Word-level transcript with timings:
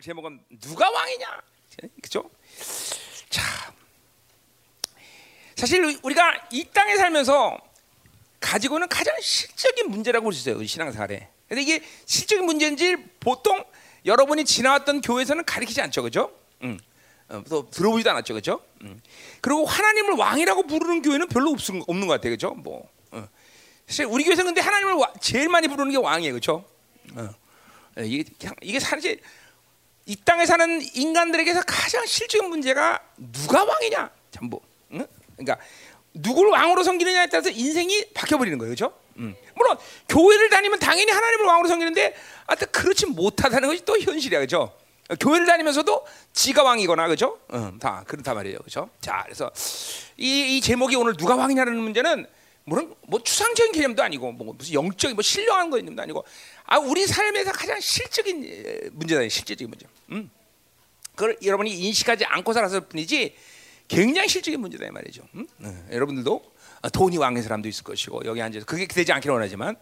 오늘 0.00 0.02
제목은 0.02 0.40
누가 0.60 0.90
왕이냐? 0.90 1.42
그죠? 2.02 2.30
자, 3.28 3.42
사실 5.56 5.98
우리가 6.02 6.48
이 6.50 6.64
땅에 6.72 6.96
살면서 6.96 7.58
가지고는 8.40 8.88
가장 8.88 9.14
실적인 9.20 9.90
문제라고 9.90 10.24
볼 10.24 10.32
수 10.32 10.40
있어요. 10.40 10.64
신앙생활에. 10.64 11.28
근데 11.48 11.62
이게 11.62 11.84
실적인 12.06 12.46
문제인지 12.46 12.96
보통 13.20 13.62
여러분이 14.06 14.46
지나왔던 14.46 15.02
교회에서는 15.02 15.44
가리키지 15.44 15.82
않죠, 15.82 16.02
그죠? 16.02 16.32
음. 16.62 16.80
어, 17.28 17.44
또 17.50 17.68
들어보지도 17.68 18.10
않았죠, 18.10 18.32
그죠? 18.32 18.64
음. 18.80 19.02
그리고 19.42 19.66
하나님을 19.66 20.14
왕이라고 20.14 20.66
부르는 20.66 21.02
교회는 21.02 21.28
별로 21.28 21.50
없, 21.50 21.58
없는 21.86 22.06
것 22.06 22.14
같아요, 22.14 22.32
그죠? 22.32 22.54
뭐 22.54 22.88
어. 23.10 23.28
사실 23.86 24.06
우리 24.06 24.24
교회에서 24.24 24.44
근데 24.44 24.62
하나님을 24.62 24.94
와, 24.94 25.12
제일 25.20 25.50
많이 25.50 25.68
부르는 25.68 25.90
게 25.90 25.98
왕이에요, 25.98 26.32
그죠? 26.32 26.64
어. 27.16 27.28
이게 27.98 28.24
이게 28.62 28.80
사실 28.80 29.20
이 30.10 30.16
땅에 30.24 30.44
사는 30.44 30.82
인간들에게서 30.92 31.62
가장 31.64 32.04
실적인 32.04 32.48
문제가 32.48 32.98
누가 33.16 33.62
왕이냐, 33.62 34.10
전부. 34.32 34.60
응? 34.92 35.06
그러니까 35.36 35.64
누구를 36.14 36.50
왕으로 36.50 36.82
섬기느냐에 36.82 37.28
따라서 37.28 37.48
인생이 37.48 38.06
바뀌어버리는 38.12 38.58
거예요, 38.58 38.74
그렇죠? 38.74 38.92
음. 39.18 39.36
물론 39.54 39.78
교회를 40.08 40.50
다니면 40.50 40.80
당연히 40.80 41.12
하나님을 41.12 41.46
왕으로 41.46 41.68
섬기는데, 41.68 42.16
아, 42.48 42.56
그렇지 42.56 43.06
못하다는 43.06 43.68
것이 43.68 43.84
또 43.84 43.96
현실이야, 44.00 44.40
그렇죠? 44.40 44.76
교회를 45.20 45.46
다니면서도 45.46 46.04
지가 46.32 46.64
왕이거나, 46.64 47.06
그렇죠? 47.06 47.38
음, 47.54 47.78
다 47.78 48.02
그렇다 48.08 48.34
말이에요, 48.34 48.58
그렇죠? 48.58 48.90
자, 49.00 49.22
그래서 49.26 49.48
이, 50.16 50.56
이 50.56 50.60
제목이 50.60 50.96
오늘 50.96 51.16
누가 51.16 51.36
왕이냐는 51.36 51.76
문제는 51.76 52.26
물론 52.64 52.94
뭐 53.02 53.22
추상적인 53.22 53.72
개념도 53.72 54.02
아니고 54.02 54.32
뭐 54.32 54.54
무슨 54.56 54.74
영적인 54.74 55.16
뭐 55.16 55.22
신령한 55.22 55.70
개념도 55.70 56.02
아니고 56.02 56.24
아 56.70 56.78
우리 56.78 57.04
삶에서 57.04 57.50
가장 57.50 57.80
실적인 57.80 58.90
문제다, 58.92 59.28
실질적인 59.28 59.68
문제. 59.68 59.86
음. 60.12 60.30
그걸 61.16 61.36
여러분이 61.42 61.76
인식하지 61.76 62.24
않고 62.24 62.52
살았을 62.52 62.82
뿐이지 62.82 63.34
굉장히 63.88 64.28
실적인 64.28 64.60
문제다 64.60 64.86
이 64.86 64.90
말이죠. 64.90 65.26
음? 65.34 65.48
네. 65.58 65.84
여러분들도 65.90 66.42
돈이 66.92 67.18
왕의 67.18 67.42
사람도 67.42 67.68
있을 67.68 67.82
것이고 67.82 68.24
여기 68.24 68.40
앉아서 68.40 68.64
그게 68.66 68.86
되지 68.86 69.12
않기를 69.12 69.34
원하지만 69.34 69.74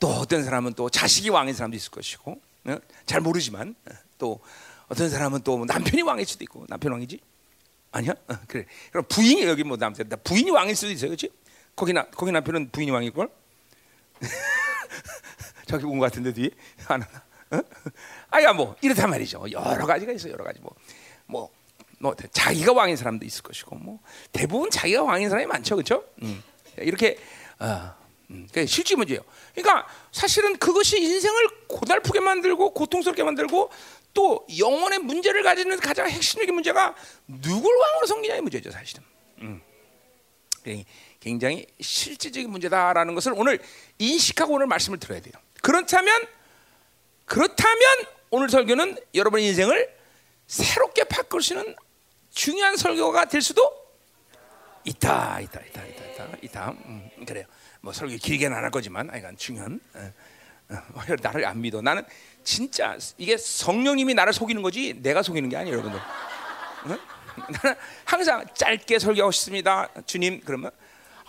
또 0.00 0.08
어떤 0.08 0.42
사람은 0.42 0.72
또 0.72 0.88
자식이 0.88 1.28
왕의 1.28 1.52
사람도 1.52 1.76
있을 1.76 1.90
것이고 1.90 2.40
네? 2.62 2.78
잘 3.04 3.20
모르지만 3.20 3.74
또 4.16 4.40
어떤 4.88 5.10
사람은 5.10 5.42
또 5.42 5.62
남편이 5.66 6.00
왕일 6.00 6.24
수도 6.24 6.44
있고 6.44 6.64
남편 6.66 6.92
왕이지 6.92 7.20
아니야? 7.90 8.14
어, 8.26 8.34
그래. 8.48 8.64
그럼 8.90 9.04
부인이 9.06 9.42
여기 9.42 9.64
뭐 9.64 9.76
남편 9.76 10.08
부인이 10.24 10.50
왕일 10.50 10.74
수도 10.74 10.90
있어요, 10.90 11.10
그렇지? 11.10 11.30
거기 11.76 11.92
나 11.92 12.06
거기 12.06 12.32
남편은 12.32 12.70
부인이 12.70 12.90
왕일 12.90 13.12
걸? 13.12 13.28
저기 15.72 15.86
온 15.86 15.98
것 15.98 16.04
같은데 16.06 16.32
뒤에 16.32 16.50
하나. 16.86 17.06
어? 17.50 17.60
아야 18.30 18.52
뭐 18.52 18.76
이렇단 18.80 19.10
말이죠. 19.10 19.44
여러 19.50 19.86
가지가 19.86 20.12
있어 20.12 20.28
요 20.28 20.32
여러 20.32 20.44
가지 20.44 20.60
뭐 20.60 20.74
뭐. 21.26 21.50
뭐 21.98 22.16
자기가 22.32 22.72
왕인 22.72 22.96
사람도 22.96 23.24
있을 23.24 23.42
것이고 23.44 23.76
뭐 23.76 24.00
대부분 24.32 24.70
자기가 24.70 25.04
왕인 25.04 25.28
사람이 25.28 25.46
많죠, 25.46 25.76
그렇죠? 25.76 26.02
음. 26.22 26.42
이렇게 26.78 27.16
어, 27.60 27.94
음. 28.28 28.48
실질 28.66 28.96
문제예요. 28.96 29.22
그러니까 29.54 29.86
사실은 30.10 30.56
그것이 30.58 31.00
인생을 31.00 31.48
고달프게 31.68 32.18
만들고 32.18 32.74
고통스럽게 32.74 33.22
만들고 33.22 33.70
또 34.14 34.44
영혼의 34.58 34.98
문제를 34.98 35.44
가지는 35.44 35.78
가장 35.78 36.10
핵심적인 36.10 36.52
문제가 36.52 36.96
누굴 37.28 37.72
왕으로 37.72 38.06
섬기냐의 38.08 38.40
문제죠, 38.40 38.72
사실은. 38.72 39.04
음. 39.42 39.62
굉장히 41.20 41.66
실질적인 41.80 42.50
문제다라는 42.50 43.14
것을 43.14 43.32
오늘 43.36 43.60
인식하고 44.00 44.54
오늘 44.54 44.66
말씀을 44.66 44.98
들어야 44.98 45.20
돼요. 45.20 45.34
그렇다면 45.62 46.26
그렇다면 47.24 47.80
오늘 48.30 48.50
설교는 48.50 48.98
여러분의 49.14 49.46
인생을 49.48 49.94
새롭게 50.46 51.04
있는 51.54 51.74
중요한 52.34 52.76
설교가 52.76 53.26
될 53.26 53.40
수도 53.40 53.80
있다, 54.84 55.40
있다, 55.40 55.60
있다, 55.60 55.86
있다, 55.86 56.04
있다, 56.04 56.28
있다. 56.42 56.70
음, 56.86 57.08
그래요. 57.26 57.46
뭐 57.80 57.92
설교 57.92 58.16
길게는 58.16 58.56
안 58.56 58.64
할 58.64 58.70
거지만, 58.70 59.08
아이간 59.10 59.36
중요한. 59.36 59.80
어, 59.94 60.12
어, 60.70 61.02
나를 61.22 61.44
안 61.46 61.60
믿어. 61.60 61.80
나는 61.80 62.04
진짜 62.44 62.98
이게 63.16 63.36
성령님이 63.36 64.14
나를 64.14 64.32
속이는 64.32 64.60
거지 64.62 64.94
내가 65.00 65.22
속이는 65.22 65.48
게 65.48 65.56
아니에요, 65.56 65.78
여러분들. 65.78 66.00
어? 66.00 66.98
나는 67.62 67.78
항상 68.04 68.44
짧게 68.54 68.98
설교하고 68.98 69.30
싶습니다, 69.30 69.88
주님. 70.06 70.40
그러면 70.44 70.70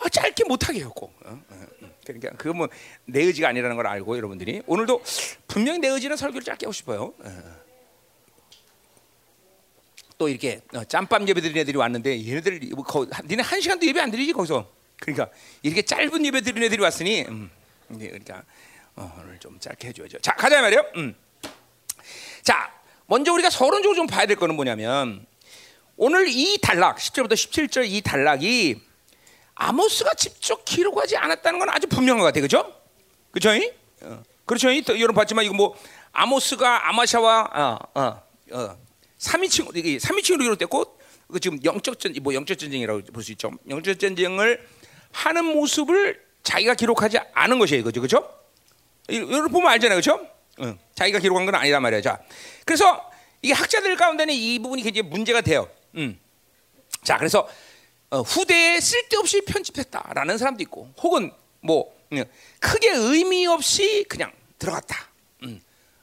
아, 0.04 0.10
짧게 0.10 0.46
못하게 0.46 0.80
했고. 0.80 1.14
어? 1.26 1.40
어, 1.50 1.66
그러니까 2.06 2.32
그거 2.38 2.54
뭐내 2.54 3.24
의지가 3.26 3.48
아니라는 3.50 3.76
걸 3.76 3.88
알고 3.88 4.18
여러분들이 4.18 4.62
오늘도 4.66 5.02
분명히 5.48 5.80
내 5.80 5.88
의지는 5.88 6.18
설교를 6.18 6.44
짧게 6.44 6.66
하고 6.66 6.74
싶어요. 6.74 7.14
어. 7.20 7.64
또 10.18 10.30
이렇게 10.30 10.62
짬밥 10.88 11.28
예배 11.28 11.42
드린 11.42 11.58
애들이 11.58 11.78
왔는데 11.78 12.26
얘네들 12.26 12.60
뭐 12.76 12.84
거, 12.84 13.08
니네 13.26 13.42
한 13.42 13.62
시간도 13.62 13.86
예배 13.86 14.00
안 14.00 14.12
드리지 14.12 14.34
거기서. 14.34 14.70
그러니까 15.00 15.30
이렇게 15.62 15.82
짧은 15.82 16.26
예배 16.26 16.42
드린 16.42 16.64
애들이 16.64 16.82
왔으니 16.82 17.24
음, 17.24 17.50
그러니까 17.90 18.44
어, 18.96 19.12
오늘 19.22 19.40
좀 19.40 19.60
짧게 19.60 19.90
해줘야죠. 19.90 20.20
자 20.20 20.34
가자 20.36 20.62
말이요. 20.62 20.86
음. 20.96 21.16
자 22.42 22.72
먼저 23.08 23.34
우리가 23.34 23.50
서론적으로 23.50 23.96
좀 23.96 24.08
봐야 24.08 24.26
될 24.26 24.38
거는 24.38 24.56
뭐냐면 24.56 25.26
오늘 25.98 26.28
이 26.28 26.58
단락 26.62 26.98
10절부터 26.98 27.34
17절 27.34 27.86
이 27.88 28.02
단락이 28.02 28.82
아모스가 29.68 30.14
직접 30.16 30.66
기록하지 30.66 31.18
않았다는 31.18 31.60
건 31.60 31.70
아주 31.70 31.88
분명한 31.88 32.20
것 32.20 32.26
같아요. 32.26 32.42
그죠? 32.42 32.74
그죠? 33.32 33.50
어. 34.02 34.24
그렇죠? 34.46 34.70
여러분 34.70 35.16
봤지만 35.16 35.46
이거 35.46 35.54
뭐 35.54 35.76
아모스가 36.12 36.90
아마샤와 36.90 37.50
어, 37.54 38.00
어, 38.00 38.22
어, 38.52 38.78
3인칭 39.20 39.76
이게 39.76 39.98
3인칭으로 39.98 40.42
기록됐고 40.42 41.00
그 41.32 41.40
지금 41.40 41.58
영적 41.64 42.00
전뭐 42.00 42.34
영적 42.34 42.60
전쟁이라고 42.60 43.04
볼 43.14 43.24
수 43.24 43.32
있죠. 43.32 43.52
영적 43.70 44.00
전쟁을 44.00 44.68
하는 45.14 45.46
모습을 45.46 46.22
자기가 46.44 46.76
기록하지 46.76 47.20
않은 47.34 47.58
것이에요. 47.60 47.84
그죠? 47.84 48.02
그죠? 48.02 48.30
여러분 49.10 49.50
보면 49.50 49.72
알잖아요. 49.72 49.98
그죠? 49.98 50.28
어, 50.60 50.78
자기가 50.96 51.20
기록한 51.20 51.46
건 51.46 51.56
아니란 51.56 51.82
말이에요. 51.82 52.02
자. 52.02 52.20
그래서 52.66 53.10
이게 53.42 53.54
학자들 53.54 53.96
가운데는 53.96 54.34
이 54.34 54.60
부분이 54.60 54.84
굉장히 54.84 55.08
문제가 55.10 55.42
돼요. 55.42 55.70
음. 55.96 56.20
자, 57.04 57.18
그래서 57.18 57.48
어, 58.14 58.22
후대에 58.22 58.80
쓸데없이 58.80 59.42
편집했다라는 59.42 60.38
사람도 60.38 60.62
있고, 60.64 60.88
혹은 61.02 61.32
뭐 61.62 61.92
음, 62.12 62.24
크게 62.60 62.92
의미 62.92 63.48
없이 63.48 64.06
그냥 64.08 64.32
들어갔다. 64.60 65.10
음, 65.42 65.60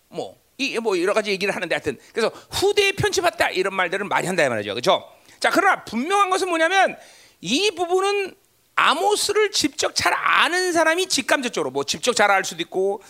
뭐, 0.08 0.36
이, 0.58 0.76
뭐 0.80 1.00
여러 1.00 1.14
가지 1.14 1.30
얘기를 1.30 1.54
하는데 1.54 1.72
하여튼 1.72 1.96
그래서 2.12 2.32
후대에 2.50 2.92
편집했다 2.92 3.50
이런 3.50 3.74
말들은 3.74 4.08
많이 4.08 4.26
한다 4.26 4.46
말이죠, 4.48 4.70
그렇죠? 4.74 5.08
자, 5.38 5.50
그러나 5.50 5.84
분명한 5.84 6.30
것은 6.30 6.48
뭐냐면 6.48 6.98
이 7.40 7.70
부분은 7.70 8.34
아모스를 8.74 9.52
직접 9.52 9.94
잘 9.94 10.12
아는 10.12 10.72
사람이 10.72 11.06
직감적으로 11.06 11.70
뭐 11.70 11.84
직접 11.84 12.16
잘 12.16 12.32
알 12.32 12.44
수도 12.44 12.60
있고 12.62 13.02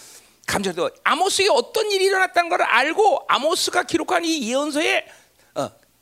감정도 0.46 0.90
아모스에게 1.04 1.50
어떤 1.50 1.90
일이 1.90 2.04
일어났다는 2.04 2.50
걸 2.50 2.60
알고 2.60 3.24
아모스가 3.28 3.84
기록한 3.84 4.26
이 4.26 4.50
예언서에 4.50 5.06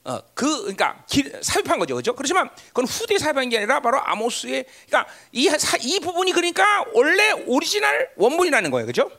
어, 0.09 0.23
그 0.33 0.61
그러니까 0.63 1.05
기, 1.07 1.31
삽입한 1.43 1.79
거죠, 1.79 1.95
그렇죠? 1.95 2.15
그렇지만 2.15 2.49
그건 2.69 2.87
후대 2.87 3.19
삽입한 3.19 3.51
게 3.51 3.59
아니라 3.59 3.81
바로 3.81 4.01
아모스의 4.01 4.65
그러니까 4.87 5.13
이, 5.33 5.51
이 5.83 6.01
부분이 6.01 6.33
그러니까 6.33 6.87
원래 6.95 7.33
오리지널 7.33 8.09
원본이라는 8.17 8.71
거예요, 8.71 8.87
그렇죠? 8.87 9.11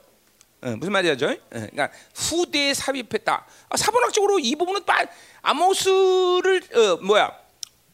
어, 0.62 0.70
무슨 0.78 0.92
말이죠? 0.92 1.28
어, 1.28 1.38
그러니까 1.48 1.92
후대에 2.16 2.74
삽입했다. 2.74 3.46
아, 3.70 3.78
사본학적으로 3.78 4.40
이 4.40 4.56
부분은 4.56 4.84
빠, 4.86 5.06
아모스를 5.44 6.64
어, 6.74 6.98
뭐야? 7.06 7.38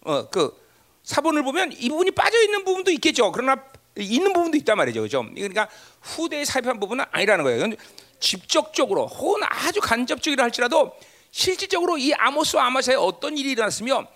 어, 0.05 0.29
그 0.29 0.55
사본을 1.03 1.43
보면 1.43 1.73
이 1.73 1.89
부분이 1.89 2.11
빠져 2.11 2.41
있는 2.41 2.63
부분도 2.63 2.91
있겠죠. 2.91 3.33
그러나 3.33 3.61
있는 3.97 4.31
부분도 4.31 4.55
있단 4.55 4.77
말이죠, 4.77 5.01
그렇죠? 5.01 5.21
그러니까 5.33 5.67
후대에 5.99 6.45
삽입한 6.45 6.79
부분은 6.79 7.03
아니라는 7.11 7.43
거예요. 7.43 7.75
직접적으로 8.21 9.05
혹은 9.07 9.41
아주 9.49 9.81
간접적이라 9.81 10.45
할지라도 10.45 10.93
실질적으로 11.35 11.97
이 11.97 12.13
아모스와 12.13 12.67
아마사에 12.67 12.95
어떤 12.95 13.37
일이 13.37 13.51
일어났으며 13.51 14.07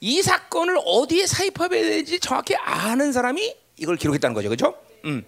이 0.00 0.20
사건을 0.20 0.78
어디에 0.84 1.26
사입해야 1.26 1.68
되는지 1.68 2.20
정확히 2.20 2.54
아는 2.56 3.10
사람이 3.10 3.56
이걸 3.78 3.96
기록했다는 3.96 4.34
거죠, 4.34 4.50
그렇죠? 4.50 4.78
음. 5.06 5.24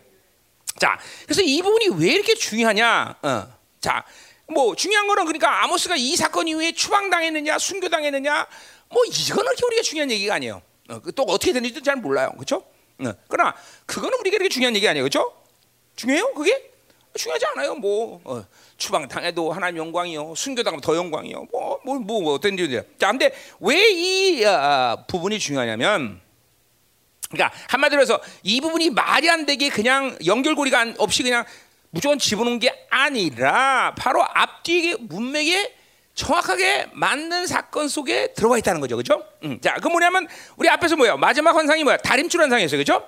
자, 0.79 0.99
그래서 1.25 1.41
이 1.41 1.63
부분이 1.63 1.99
왜 1.99 2.13
이렇게 2.13 2.35
중요하냐? 2.35 3.17
어. 3.23 3.47
자, 3.81 4.05
뭐 4.49 4.77
중요한 4.77 5.07
거는 5.07 5.25
그러니까 5.25 5.65
아모스가 5.65 5.97
이 5.97 6.15
사건 6.15 6.47
이후에 6.47 6.73
추방당했느냐, 6.73 7.59
순교당했느냐, 7.59 8.47
뭐 8.91 9.03
이거는 9.07 9.53
우리가 9.65 9.83
중요한 9.83 10.11
얘기가 10.11 10.35
아니에요. 10.35 10.61
어, 10.91 11.01
또 11.17 11.23
어떻게 11.23 11.55
됐는지도 11.55 11.83
잘 11.83 11.97
몰라요, 11.97 12.33
그렇죠? 12.35 12.67
어. 12.99 13.13
그러나 13.29 13.55
그거는 13.87 14.19
우리가 14.19 14.35
이렇게 14.35 14.51
중요한 14.51 14.77
얘기 14.77 14.87
아니에요, 14.87 15.05
그렇죠? 15.05 15.33
중요해요, 15.97 16.35
그게? 16.35 16.70
중요하지 17.15 17.45
않아요. 17.55 17.75
뭐 17.75 18.21
어, 18.25 18.45
추방 18.77 19.09
당해도 19.09 19.53
하나님 19.53 19.79
영광이요, 19.79 20.35
순교 20.37 20.63
당하면 20.63 20.81
더 20.81 20.95
영광이요. 20.97 21.49
뭐 21.53 21.71
뭐 21.71 21.81
뭐, 21.85 21.99
뭐, 21.99 22.23
뭐, 22.23 22.35
어떤 22.35 22.59
일이요. 22.59 22.83
자, 22.99 23.11
근데 23.11 23.33
왜이 23.59 24.45
어, 24.45 24.51
아, 24.51 24.97
부분이 25.07 25.39
중요하냐면, 25.39 26.21
그러니까 27.31 27.57
한마디로 27.69 28.01
해서 28.03 28.21
이 28.43 28.61
부분이 28.61 28.91
말이 28.91 29.31
안 29.31 29.47
되게 29.47 29.69
그냥 29.69 30.17
연결고리가 30.25 30.95
없이 30.99 31.23
그냥 31.23 31.45
무조건 31.91 32.19
집어넣은 32.19 32.59
게 32.59 32.87
아니라 32.91 33.95
바로 33.97 34.23
앞뒤에 34.23 34.97
문맥에 35.01 35.75
정확하게 36.15 36.89
맞는 36.93 37.47
사건 37.47 37.89
속에 37.89 38.33
들어가 38.35 38.59
있다는 38.59 38.81
거죠, 38.81 38.97
그렇죠? 38.97 39.25
음. 39.45 39.61
자, 39.61 39.75
그 39.75 39.89
뭐냐면 39.89 40.29
우리 40.57 40.69
앞에서 40.69 40.97
뭐야? 40.97 41.17
마지막 41.17 41.57
환상이 41.57 41.83
뭐야? 41.85 41.97
다림줄 41.99 42.41
환상이었어요, 42.43 42.83
그렇죠? 42.85 43.07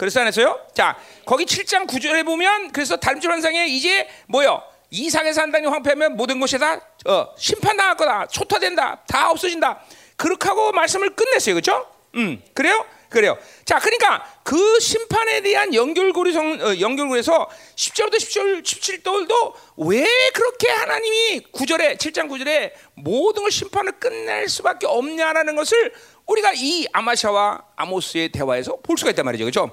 그래서 0.00 0.18
안 0.20 0.26
했어요? 0.26 0.58
자, 0.72 0.96
거기 1.26 1.44
7장 1.44 1.86
9절에 1.86 2.24
보면 2.24 2.72
그래서 2.72 2.96
다림줄 2.96 3.30
환상에 3.30 3.66
이제 3.66 4.08
뭐요? 4.28 4.62
이상에서 4.88 5.42
한 5.42 5.52
단이 5.52 5.66
황폐하면 5.66 6.16
모든 6.16 6.40
것이 6.40 6.58
다 6.58 6.80
어, 7.04 7.28
심판당할 7.36 7.98
거다, 7.98 8.26
초토된다, 8.28 9.02
다 9.06 9.30
없어진다. 9.30 9.78
그렇게 10.16 10.48
하고 10.48 10.72
말씀을 10.72 11.10
끝냈어요, 11.10 11.54
그렇죠? 11.54 11.86
음, 12.14 12.42
그래요? 12.54 12.82
그래요. 13.10 13.36
자, 13.66 13.78
그러니까 13.78 14.24
그 14.42 14.80
심판에 14.80 15.42
대한 15.42 15.74
연결고리 15.74 16.32
성 16.32 16.58
어, 16.62 16.80
연결고리에서 16.80 17.50
10절부터 17.76 18.20
17, 18.20 18.62
17절도 18.62 19.52
왜 19.86 20.06
그렇게 20.32 20.70
하나님이 20.70 21.42
9절에 21.52 21.98
7장 21.98 22.30
9절에 22.30 22.72
모든 22.94 23.42
걸 23.42 23.50
심판을 23.50 23.92
끝낼 24.00 24.48
수밖에 24.48 24.86
없냐라는 24.86 25.56
것을 25.56 25.92
우리가 26.26 26.52
이 26.54 26.86
아마샤와 26.90 27.64
아모스의 27.76 28.30
대화에서 28.30 28.76
볼 28.76 28.96
수가 28.96 29.10
있단 29.10 29.26
말이죠. 29.26 29.44
그렇죠? 29.44 29.70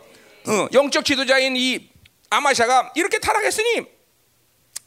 어, 0.48 0.68
영적 0.74 1.04
지도자인 1.04 1.56
이 1.58 1.90
아마샤가 2.30 2.94
이렇게 2.96 3.20
타락했으니 3.20 3.86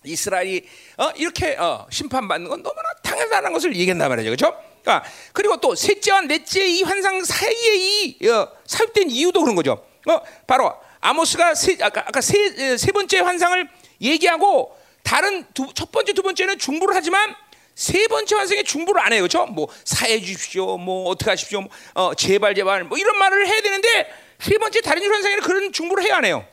이스라엘이 0.04 0.66
어, 0.96 1.10
이렇게 1.16 1.56
어, 1.56 1.86
심판받는 1.90 2.48
건 2.48 2.62
너무나 2.62 2.88
당연하다는 3.02 3.52
것을 3.52 3.76
얘기한단 3.76 4.08
말이죠. 4.08 4.30
그렇죠? 4.30 4.56
아, 4.86 5.02
그리고 5.32 5.58
또 5.58 5.74
셋째와 5.74 6.22
넷째 6.22 6.66
이 6.66 6.82
환상 6.82 7.22
사이에 7.22 7.76
이 7.76 8.28
어, 8.28 8.50
삽입된 8.66 9.10
이유도 9.10 9.42
그런 9.42 9.54
거죠. 9.54 9.84
어, 10.08 10.20
바로 10.46 10.72
아모스가 11.00 11.54
세, 11.54 11.76
아까, 11.82 12.00
아까 12.06 12.20
세, 12.20 12.78
세 12.78 12.92
번째 12.92 13.20
환상을 13.20 13.68
얘기하고 14.00 14.76
다른 15.02 15.44
두, 15.52 15.72
첫 15.74 15.92
번째 15.92 16.14
두 16.14 16.22
번째는 16.22 16.58
중보를 16.58 16.94
하지만 16.94 17.34
세 17.74 18.06
번째 18.08 18.34
환상에 18.36 18.62
중보를 18.62 19.00
안 19.00 19.12
해요, 19.12 19.22
그렇죠? 19.22 19.46
뭐 19.46 19.68
사해 19.84 20.20
주십시오, 20.20 20.76
뭐 20.78 21.08
어떻게 21.08 21.30
하십시오, 21.30 21.62
뭐, 21.62 21.70
어, 21.94 22.14
제발 22.14 22.54
제발 22.54 22.84
뭐 22.84 22.98
이런 22.98 23.18
말을 23.18 23.46
해야 23.46 23.60
되는데 23.62 24.10
세 24.40 24.56
번째 24.58 24.80
다른 24.80 25.02
환상에는 25.10 25.42
그런 25.42 25.72
중보를 25.72 26.04
해야 26.04 26.16
안 26.16 26.24
해요. 26.24 26.46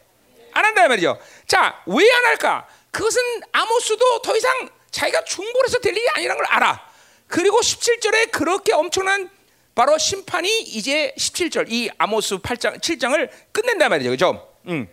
안 0.53 0.65
한다 0.65 0.87
말이죠. 0.87 1.19
자, 1.47 1.81
왜 1.85 2.09
안 2.11 2.25
할까? 2.25 2.67
그것은 2.91 3.21
아모스도 3.51 4.21
더 4.21 4.35
이상 4.35 4.69
자기가 4.91 5.23
중보를 5.23 5.67
해서 5.67 5.79
될 5.79 5.95
일이 5.95 6.07
아니라는 6.15 6.43
걸 6.43 6.45
알아. 6.53 6.87
그리고 7.27 7.59
17절에 7.59 8.31
그렇게 8.31 8.73
엄청난 8.73 9.29
바로 9.75 9.97
심판이 9.97 10.61
이제 10.61 11.13
17절 11.17 11.65
이 11.69 11.89
아모스 11.97 12.37
8장 12.37 12.79
7장을 12.81 13.29
끝낸단 13.51 13.89
말이죠. 13.89 14.09
그죠? 14.09 14.53
음. 14.67 14.87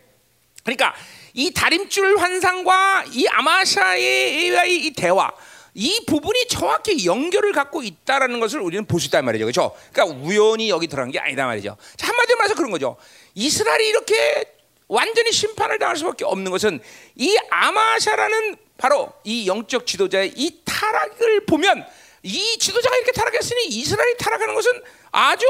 그러니까 0.63 0.95
이 1.33 1.53
다림줄 1.53 2.19
환상과 2.19 3.05
이 3.13 3.27
아마샤의 3.29 4.47
이 4.85 4.93
대화 4.93 5.31
이 5.75 6.05
부분이 6.07 6.47
정확히 6.49 7.05
연결을 7.05 7.53
갖고 7.53 7.83
있다라는 7.83 8.39
것을 8.41 8.61
우리는 8.61 8.85
볼 8.87 9.01
수 9.01 9.07
있단 9.09 9.25
말이죠. 9.25 9.45
그렇죠? 9.45 9.77
그러니까 9.93 10.19
우연히 10.25 10.71
여기 10.71 10.87
들어간 10.87 11.11
게 11.11 11.19
아니다 11.19 11.47
말이죠. 11.47 11.77
자, 11.97 12.09
한마디로 12.09 12.39
말해서 12.39 12.55
그런 12.55 12.71
거죠. 12.71 12.97
이스라엘이 13.35 13.89
이렇게 13.89 14.45
완전히 14.87 15.33
심판을 15.33 15.79
당할 15.79 15.97
수밖에 15.97 16.25
없는 16.25 16.51
것은 16.53 16.81
이 17.17 17.37
아마샤라는 17.51 18.57
바로 18.79 19.13
이 19.25 19.47
영적 19.49 19.87
지도자의 19.87 20.33
이 20.37 20.61
타락을 20.65 21.47
보면 21.47 21.85
이 22.23 22.59
지도자가 22.59 22.97
이렇게 22.97 23.13
타락했으니 23.13 23.67
이스라엘이 23.67 24.17
타락하는 24.19 24.55
것은 24.55 24.83
아주 25.11 25.45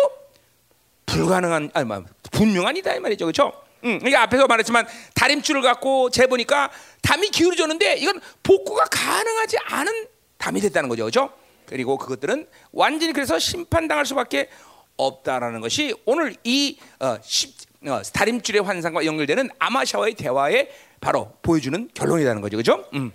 불가능한 1.06 1.70
아니 1.75 1.87
뭐, 1.87 2.03
분명한 2.32 2.77
이다 2.79 2.94
이 2.94 3.00
말이죠. 3.00 3.27
그렇죠? 3.27 3.53
응, 3.85 4.00
이게 4.05 4.17
앞에서 4.17 4.47
말했지만 4.47 4.87
다림줄을 5.15 5.61
갖고 5.61 6.09
재보니까 6.11 6.70
담이 7.03 7.29
기울어졌는데 7.29 7.97
이건 7.97 8.20
복구가 8.43 8.87
가능하지 8.87 9.59
않은 9.67 10.06
담이 10.38 10.60
됐다는 10.60 10.88
거죠. 10.88 11.04
그렇죠? 11.04 11.32
그리고 11.66 11.96
그것들은 11.96 12.46
완전히 12.72 13.12
그래서 13.12 13.38
심판당할 13.38 14.04
수밖에 14.06 14.48
없다라는 14.96 15.60
것이 15.60 15.94
오늘 16.04 16.36
이 16.44 16.78
어, 17.00 17.16
십, 17.22 17.54
어, 17.86 18.02
다림줄의 18.02 18.62
환상과 18.62 19.04
연결되는 19.04 19.50
아마샤와의 19.58 20.14
대화에 20.14 20.70
바로 21.00 21.32
보여주는 21.42 21.88
결론이라는 21.94 22.40
거죠. 22.42 22.56
그렇죠? 22.56 22.88
음. 22.94 23.12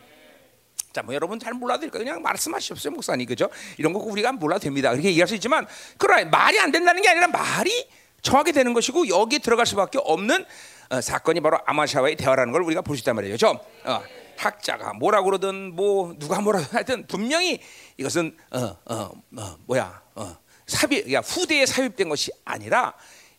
자, 0.92 1.04
뭐 1.04 1.14
여러분 1.14 1.40
잘 1.40 1.54
몰라도 1.54 1.82
될까 1.82 2.00
그냥 2.00 2.22
말씀하십시오, 2.24 2.92
목사님. 2.92 3.28
그죠? 3.28 3.48
이런 3.78 3.94
거 3.94 4.00
우리가 4.00 4.32
몰라도 4.32 4.62
됩니다. 4.62 4.90
그렇게 4.90 5.10
얘기할 5.10 5.28
수 5.28 5.36
있지만, 5.36 5.68
그러나 5.98 6.28
말이 6.30 6.60
안 6.60 6.72
된다는 6.72 7.02
게 7.04 7.10
아니라 7.10 7.28
말이 7.28 7.88
정하게 8.24 8.52
되는 8.52 8.74
것이고 8.74 9.08
여기에 9.08 9.40
들어갈 9.40 9.66
수밖에 9.68 10.00
없는 10.02 10.46
어, 10.90 11.00
사건이 11.02 11.42
바로 11.42 11.60
아마샤와의 11.66 12.16
대화라는 12.16 12.52
걸 12.52 12.64
우리가 12.64 12.82
볼 12.82 12.98
수 12.98 13.02
있단 13.02 13.16
말이죠. 13.16 13.60
어, 13.86 14.04
학자가 14.40 14.94
뭐라 14.94 15.22
그러든 15.22 15.76
뭐 15.76 16.16
누가 16.18 16.40
뭐라 16.42 16.62
하든 16.72 17.08
분명히 17.08 17.60
이것은 17.98 18.36
어, 18.52 18.78
어, 18.86 19.12
어 19.38 19.58
뭐야 19.66 20.02
어, 20.16 20.38
삽입, 20.66 21.06
그러니까 21.06 21.22
후대에 21.22 21.66
삽입된 21.66 22.08
것이 22.10 22.32
아니라 22.46 22.94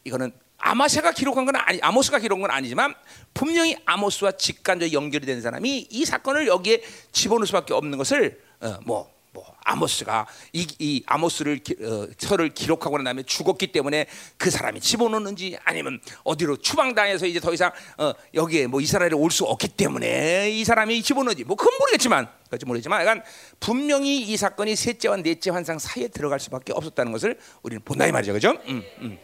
이거는 0.05 0.33
아마샤가 0.59 1.13
기록한 1.13 1.47
건 1.47 1.57
아니, 1.57 1.81
아모스가 1.81 2.19
기록한 2.19 2.43
건 2.43 2.51
아니지만 2.51 2.95
분명히 3.33 3.77
아모스와 3.87 4.33
직간접 4.33 4.93
연결이 4.93 5.25
된 5.25 5.41
사람이 5.41 5.89
이 5.91 6.05
사건을 6.05 6.47
여기에 6.47 6.83
집어넣을 7.13 7.47
수밖에 7.47 7.73
없는 7.73 7.97
것을 7.97 8.41
어, 8.61 8.79
뭐, 8.85 9.11
뭐 9.33 9.55
아모스가 9.65 10.27
이, 10.53 10.67
이 10.79 11.03
아모스를 11.07 11.59
기, 11.59 11.77
어, 11.83 12.09
서를 12.19 12.49
기록하고 12.49 12.97
난 12.99 13.05
다음에 13.05 13.23
죽었기 13.23 13.69
때문에 13.69 14.07
그 14.37 14.51
사람이 14.51 14.81
집어넣는지 14.81 15.57
아니면 15.65 16.01
어디로 16.25 16.57
추방당해서 16.57 17.27
이제 17.27 17.39
더 17.41 17.53
이상 17.53 17.71
어, 17.99 18.13
여기에 18.35 18.67
뭐 18.67 18.81
이스라엘에 18.81 19.13
올 19.15 19.31
수 19.31 19.45
없기 19.45 19.69
때문에 19.69 20.51
이 20.51 20.65
사람이 20.65 21.03
집어넣지 21.03 21.45
뭐 21.45 21.55
그건 21.57 21.79
모르겠지만 21.79 22.29
그렇지 22.49 22.67
모르겠지만 22.67 23.01
약간 23.03 23.23
분명히 23.61 24.21
이 24.21 24.37
사건이 24.37 24.75
셋째와 24.75 25.19
넷째 25.19 25.51
환상 25.51 25.79
사이에 25.79 26.09
들어갈 26.09 26.41
수밖에 26.41 26.73
없었다는 26.73 27.13
것을 27.13 27.39
우리는 27.63 27.81
본다 27.85 28.07
이 28.09 28.13
말이죠, 28.13 28.33
그죠? 28.33 28.51
음, 28.67 28.83
음. 28.99 29.19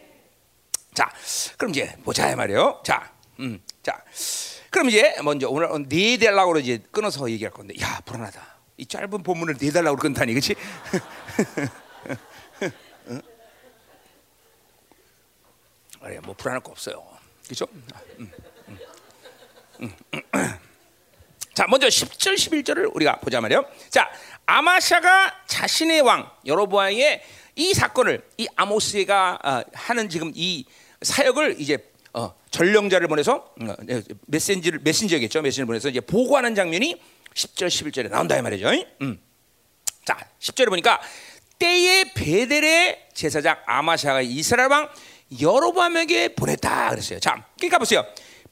자, 0.93 1.11
그럼 1.57 1.71
이제 1.71 1.93
보자 2.05 2.33
말이요. 2.35 2.81
자, 2.85 3.11
음, 3.41 3.61
자, 3.83 4.01
그럼 4.71 4.89
이제 4.89 5.13
먼저 5.23 5.49
오늘 5.49 5.67
네 5.89 6.17
달라고 6.17 6.57
이제 6.57 6.81
끊어서 6.91 7.29
얘기할 7.29 7.51
건데, 7.51 7.75
야 7.81 8.01
불안하다. 8.05 8.56
이 8.77 8.85
짧은 8.85 9.23
본문을 9.23 9.55
네 9.57 9.71
달라고 9.71 9.97
끊다니, 9.97 10.33
그렇지? 10.33 10.53
그래, 15.99 16.19
뭐 16.23 16.35
불안할 16.35 16.61
거 16.61 16.71
없어요, 16.71 17.03
그렇죠? 17.45 17.65
음, 18.19 18.31
음, 19.81 19.91
음, 20.13 20.21
자, 21.55 21.65
먼저 21.67 21.87
10절, 21.87 22.35
11절을 22.35 22.95
우리가 22.95 23.19
보자 23.19 23.41
말이요. 23.41 23.65
자, 23.89 24.11
아마샤가 24.45 25.45
자신의 25.47 26.01
왕 26.01 26.29
여로보아의 26.45 27.23
이 27.55 27.73
사건을 27.73 28.23
이 28.37 28.47
아모스가 28.55 29.39
어, 29.43 29.63
하는 29.73 30.07
지금 30.07 30.31
이 30.35 30.65
사역을 31.01 31.59
이제 31.59 31.79
어, 32.13 32.35
전령자를 32.51 33.07
보내서 33.07 33.53
어, 33.59 33.75
메신지를 34.27 34.81
메신저겠죠. 34.83 35.41
메신저를 35.41 35.65
보내서 35.65 35.89
이제 35.89 35.99
보고하는 35.99 36.53
장면이 36.53 37.01
10절 37.37 37.67
11절에 37.67 38.09
나온다 38.09 38.35
이 38.35 38.41
말이죠. 38.41 38.69
음. 39.01 39.21
자, 40.05 40.17
10절에 40.39 40.69
보니까 40.69 40.99
때에 41.59 42.13
베델의 42.13 43.09
제사장 43.13 43.57
아마샤가 43.65 44.21
이스라엘 44.21 44.69
왕 44.69 44.89
여로보암에게 45.39 46.35
보냈다 46.35 46.89
그랬어요. 46.89 47.19
자, 47.19 47.45
그러니까 47.57 47.77
보세요. 47.77 48.03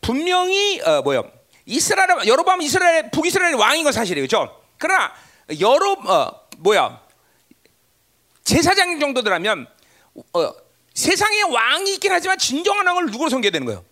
분명히 0.02 0.80
어, 0.82 1.02
뭐요? 1.02 1.32
이스라엘 1.66 2.28
여로보암 2.28 2.62
이스라엘 2.62 3.10
북이스라엘 3.10 3.56
왕인 3.56 3.84
건 3.84 3.92
사실이에요. 3.92 4.28
그렇죠? 4.28 4.62
그러나 4.78 5.14
여로 5.60 5.94
어, 5.94 6.48
뭐야? 6.58 7.02
제사장 8.44 9.00
정도들하면 9.00 9.68
어, 10.34 10.54
세상에 10.94 11.42
왕이 11.42 11.96
있긴 11.96 12.12
하지만 12.12 12.38
진정한 12.38 12.86
왕을 12.86 13.08
누구로 13.08 13.30
섬겨야 13.30 13.52
되는 13.52 13.66
거예요? 13.66 13.84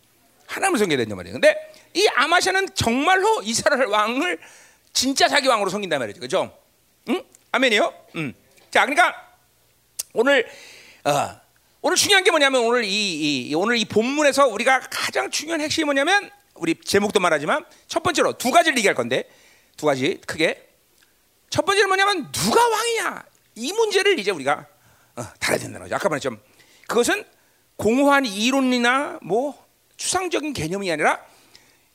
하나님을 0.47 0.77
섬겨야 0.77 0.97
된단 0.97 1.17
말이에요. 1.17 1.33
근데 1.33 1.55
이 1.95 2.07
아마샤는 2.15 2.75
정말로 2.75 3.41
이스라엘 3.43 3.85
왕을 3.85 4.39
진짜 4.93 5.27
자기 5.27 5.47
왕으로 5.47 5.69
섬긴단 5.69 5.99
말이죠. 5.99 6.19
그죠? 6.19 6.55
응? 7.09 7.23
아멘이요? 7.51 7.93
응. 8.15 8.33
자, 8.71 8.85
그러니까 8.85 9.13
오늘 10.13 10.47
어, 11.03 11.41
오늘 11.81 11.97
중요한 11.97 12.23
게 12.23 12.31
뭐냐면 12.31 12.63
오늘 12.63 12.85
이, 12.85 13.49
이, 13.49 13.55
오늘 13.55 13.77
이 13.77 13.85
본문에서 13.85 14.47
우리가 14.47 14.79
가장 14.89 15.29
중요한 15.29 15.59
핵심이 15.59 15.83
뭐냐면 15.85 16.29
우리 16.55 16.75
제목도 16.75 17.19
말하지만 17.19 17.65
첫 17.87 18.03
번째로 18.03 18.37
두 18.37 18.51
가지를 18.51 18.77
얘기할 18.77 18.95
건데 18.95 19.29
두 19.75 19.85
가지 19.85 20.21
크게 20.25 20.69
첫 21.49 21.65
번째는 21.65 21.89
뭐냐면 21.89 22.31
누가 22.31 22.65
왕이냐 22.67 23.25
이 23.55 23.73
문제를 23.73 24.17
이제 24.19 24.31
우리가 24.31 24.65
어, 25.15 25.23
다뤄야 25.39 25.59
된다는 25.59 25.81
거죠. 25.81 25.95
아까 25.95 26.09
말했죠. 26.09 26.37
그것은 26.87 27.25
공허한 27.75 28.25
이론이나 28.25 29.19
뭐 29.21 29.61
추상적인 29.97 30.53
개념이 30.53 30.91
아니라 30.91 31.19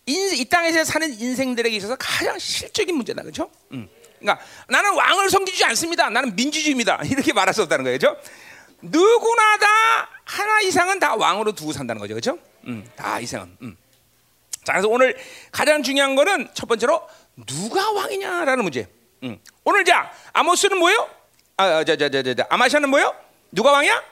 인, 0.08 0.32
이 0.34 0.44
땅에서 0.46 0.84
사는 0.84 1.20
인생들에게 1.20 1.76
있어서 1.76 1.94
가장 1.96 2.38
실적인 2.38 2.96
문제다, 2.96 3.22
그렇죠? 3.22 3.50
음. 3.72 3.88
그러니까 4.18 4.42
나는 4.66 4.94
왕을 4.94 5.28
섬기지 5.28 5.62
않습니다. 5.66 6.08
나는 6.08 6.34
민주주의입니다. 6.34 7.00
이렇게 7.06 7.32
말할 7.34 7.52
수 7.52 7.62
없다는 7.62 7.84
거예요, 7.84 7.98
그렇죠? 7.98 8.20
누구나 8.80 9.58
다 9.58 9.66
하나 10.24 10.60
이상은 10.62 10.98
다 10.98 11.14
왕으로 11.14 11.52
두고 11.52 11.72
산다는 11.72 12.00
거죠, 12.00 12.14
그렇죠? 12.14 12.38
음, 12.66 12.88
다 12.96 13.20
이상은. 13.20 13.54
음. 13.60 13.76
자, 14.64 14.72
그래서 14.72 14.88
오늘 14.88 15.16
가장 15.52 15.82
중요한 15.82 16.16
거는 16.16 16.48
첫 16.54 16.66
번째로 16.66 17.06
누가 17.46 17.90
왕이냐라는 17.92 18.64
문제. 18.64 18.88
음. 19.24 19.38
오늘 19.64 19.84
자 19.84 20.10
아모스는 20.32 20.78
뭐요? 20.78 21.08
아, 21.58 21.84
자, 21.84 21.96
자, 21.96 22.08
자, 22.08 22.22
자, 22.22 22.34
자. 22.34 22.46
아마샤는 22.48 22.88
뭐요? 22.88 23.14
누가 23.52 23.72
왕이야? 23.72 24.02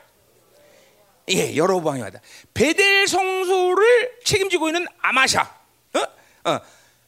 예, 1.30 1.56
여러 1.56 1.76
왕이 1.78 2.02
왔다. 2.02 2.20
베델 2.52 3.06
성소를 3.06 4.18
책임지고 4.24 4.68
있는 4.68 4.86
아마샤. 5.00 5.55
어? 6.46 6.50
어. 6.52 6.60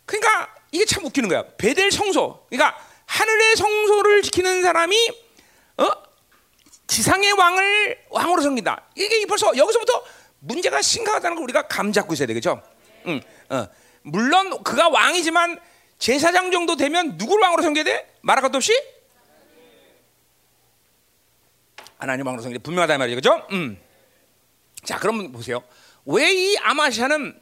그러니까 0.04 0.54
이게 0.72 0.84
참 0.84 1.04
웃기는 1.04 1.28
거야. 1.28 1.44
베델 1.56 1.90
성소. 1.90 2.46
그러니까 2.48 2.76
하늘의 3.06 3.56
성소를 3.56 4.22
지키는 4.22 4.62
사람이 4.62 4.96
어? 5.78 5.86
지상의 6.86 7.32
왕을 7.32 7.98
왕으로 8.10 8.42
섬긴다. 8.42 8.88
이게 8.96 9.24
벌써 9.26 9.56
여기서부터 9.56 10.04
문제가 10.40 10.82
심각하다는 10.82 11.36
걸 11.36 11.44
우리가 11.44 11.68
감 11.68 11.92
잡고 11.92 12.14
있어야 12.14 12.26
되겠죠. 12.26 12.62
응, 13.06 13.20
어. 13.50 13.66
물론 14.02 14.62
그가 14.62 14.88
왕이지만 14.88 15.60
제사장 15.98 16.50
정도 16.50 16.76
되면 16.76 17.16
누구를 17.16 17.42
왕으로 17.42 17.62
섬겨야 17.62 17.84
돼? 17.84 18.14
말할 18.22 18.42
것도 18.42 18.56
없이 18.58 18.72
하나님 21.98 22.26
왕으로 22.26 22.42
섬기는 22.42 22.62
분명하다 22.62 22.98
말이죠, 22.98 23.16
그죠? 23.16 23.46
음. 23.52 23.78
자, 24.84 24.98
그러면 24.98 25.32
보세요. 25.32 25.62
왜 26.06 26.32
이 26.32 26.56
아마샤는 26.58 27.38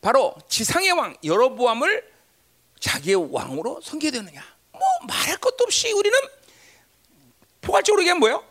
바로 0.00 0.34
지상의 0.48 0.92
왕 0.92 1.16
여로보암을 1.24 2.12
자기의 2.80 3.32
왕으로 3.32 3.80
섬겨야 3.82 4.10
되느냐? 4.12 4.44
뭐 4.72 4.80
말할 5.08 5.38
것도 5.38 5.64
없이 5.64 5.90
우리는 5.92 6.18
포괄적으로 7.60 8.02
얘기하면 8.02 8.20
뭐예요? 8.20 8.44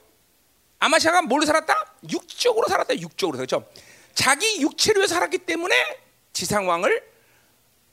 아마샤가 0.79 1.21
뭘로 1.23 1.45
살았다? 1.45 1.95
육적으로 2.11 2.67
살았다. 2.67 2.99
육적으로 2.99 3.37
그렇죠? 3.37 3.67
자기 4.13 4.61
육체로 4.61 5.05
살았기 5.07 5.39
때문에 5.39 5.75
지상 6.33 6.67
왕을 6.67 7.15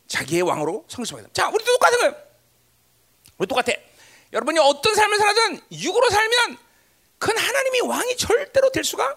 자기의 0.08 0.42
왕으로 0.42 0.84
성립하게 0.88 1.22
됩니다. 1.22 1.30
자, 1.32 1.48
우리도 1.48 1.72
똑같은 1.72 1.98
거예요. 2.00 2.16
우리 3.38 3.46
똑같아. 3.46 3.72
여러분이 4.32 4.58
어떤 4.58 4.94
삶을 4.94 5.18
살아든 5.18 5.60
육으로 5.72 6.10
살면 6.10 6.58
큰 7.18 7.36
하나님이 7.38 7.80
왕이 7.82 8.16
절대로 8.16 8.70
될 8.72 8.84
수가 8.84 9.16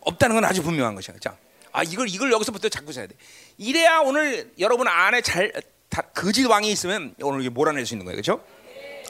없다는 0.00 0.36
건 0.36 0.44
아주 0.44 0.62
분명한 0.62 0.94
것이야. 0.94 1.16
자, 1.20 1.36
아 1.72 1.82
이걸 1.82 2.08
이걸 2.08 2.32
여기서부터 2.32 2.68
잡고 2.68 2.90
있어야 2.90 3.06
돼. 3.06 3.14
이래야 3.58 4.00
오늘 4.00 4.50
여러분 4.58 4.86
안에 4.88 5.20
잘 5.20 5.52
다, 5.88 6.02
거짓 6.14 6.44
왕이 6.44 6.70
있으면 6.70 7.14
오늘 7.22 7.48
몰아낼 7.50 7.86
수 7.86 7.94
있는 7.94 8.04
거예요, 8.04 8.16
그렇죠? 8.16 8.44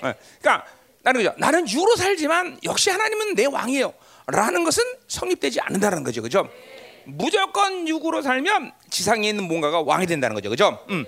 네. 0.02 0.14
그러니까 0.40 0.66
나는 1.02 1.20
그죠. 1.20 1.34
나는 1.38 1.68
육으로 1.68 1.96
살지만 1.96 2.58
역시 2.64 2.90
하나님은 2.90 3.34
내 3.34 3.46
왕이에요. 3.46 3.94
라는 4.28 4.64
것은 4.64 4.82
성립되지 5.08 5.60
않는다는 5.60 6.04
거죠, 6.04 6.20
그렇죠? 6.20 6.48
무조건 7.04 7.86
육으로 7.86 8.22
살면 8.22 8.72
지상에 8.90 9.28
있는 9.28 9.44
뭔가가 9.44 9.80
왕이 9.82 10.06
된다는 10.06 10.34
거죠, 10.34 10.48
그렇죠? 10.48 10.84
음. 10.90 11.04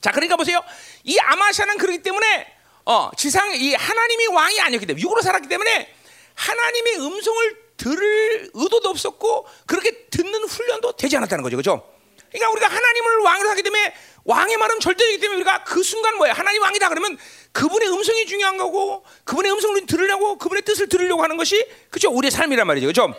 자, 0.00 0.10
그러니까 0.10 0.36
보세요. 0.36 0.60
이 1.04 1.18
아마샤는 1.18 1.78
그렇기 1.78 2.02
때문에 2.02 2.46
어, 2.84 3.10
지상 3.16 3.54
이 3.54 3.74
하나님이 3.74 4.26
왕이 4.28 4.60
아니었기 4.60 4.86
때문에 4.86 5.02
육으로 5.02 5.22
살았기 5.22 5.48
때문에 5.48 5.88
하나님의 6.34 6.96
음성을 7.00 7.62
들을 7.76 8.50
의도도 8.54 8.88
없었고 8.88 9.46
그렇게 9.66 10.06
듣는 10.10 10.44
훈련도 10.44 10.92
되지 10.96 11.16
않았다는 11.16 11.42
거죠, 11.42 11.56
그렇죠? 11.56 11.91
그러니까 12.32 12.50
우리가 12.50 12.68
하나님을 12.68 13.18
왕으로 13.18 13.50
하기 13.50 13.62
때문에 13.62 13.94
왕의 14.24 14.56
말은 14.56 14.80
절대이기 14.80 15.20
때문에 15.20 15.36
우리가 15.36 15.64
그 15.64 15.82
순간 15.82 16.16
뭐야? 16.16 16.32
하나님 16.32 16.62
왕이다 16.62 16.88
그러면 16.88 17.18
그분의 17.52 17.88
음성이 17.90 18.26
중요한 18.26 18.56
거고 18.56 19.04
그분의 19.24 19.52
음성을 19.52 19.86
들으려고 19.86 20.38
그분의 20.38 20.62
뜻을 20.62 20.88
들으려고 20.88 21.22
하는 21.22 21.36
것이 21.36 21.64
그죠? 21.90 22.10
우리의 22.10 22.30
삶이란 22.30 22.66
말이죠, 22.66 22.86
그렇죠? 22.86 23.14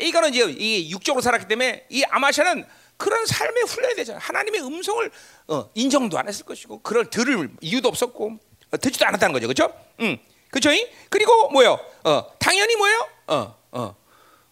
이거는 0.00 0.34
이제 0.34 0.44
이 0.58 0.90
육적으로 0.90 1.22
살았기 1.22 1.46
때문에 1.46 1.86
이 1.88 2.04
아마샤는 2.04 2.66
그런 2.96 3.26
삶에 3.26 3.60
훈련이 3.62 3.94
되잖아요. 3.96 4.20
하나님의 4.22 4.62
음성을 4.62 5.10
어, 5.48 5.70
인정도 5.74 6.18
안 6.18 6.28
했을 6.28 6.44
것이고 6.44 6.80
그걸 6.82 7.08
들을 7.10 7.50
이유도 7.60 7.88
없었고 7.88 8.38
어, 8.72 8.76
듣지도 8.78 9.06
않았다는 9.06 9.32
거죠, 9.32 9.46
그렇죠? 9.46 9.72
음, 10.00 10.18
그렇죠? 10.50 10.70
그리고 11.10 11.50
뭐요? 11.50 11.78
어, 12.04 12.38
당연히 12.38 12.74
뭐요? 12.76 13.08
어, 13.26 13.56
어, 13.72 13.96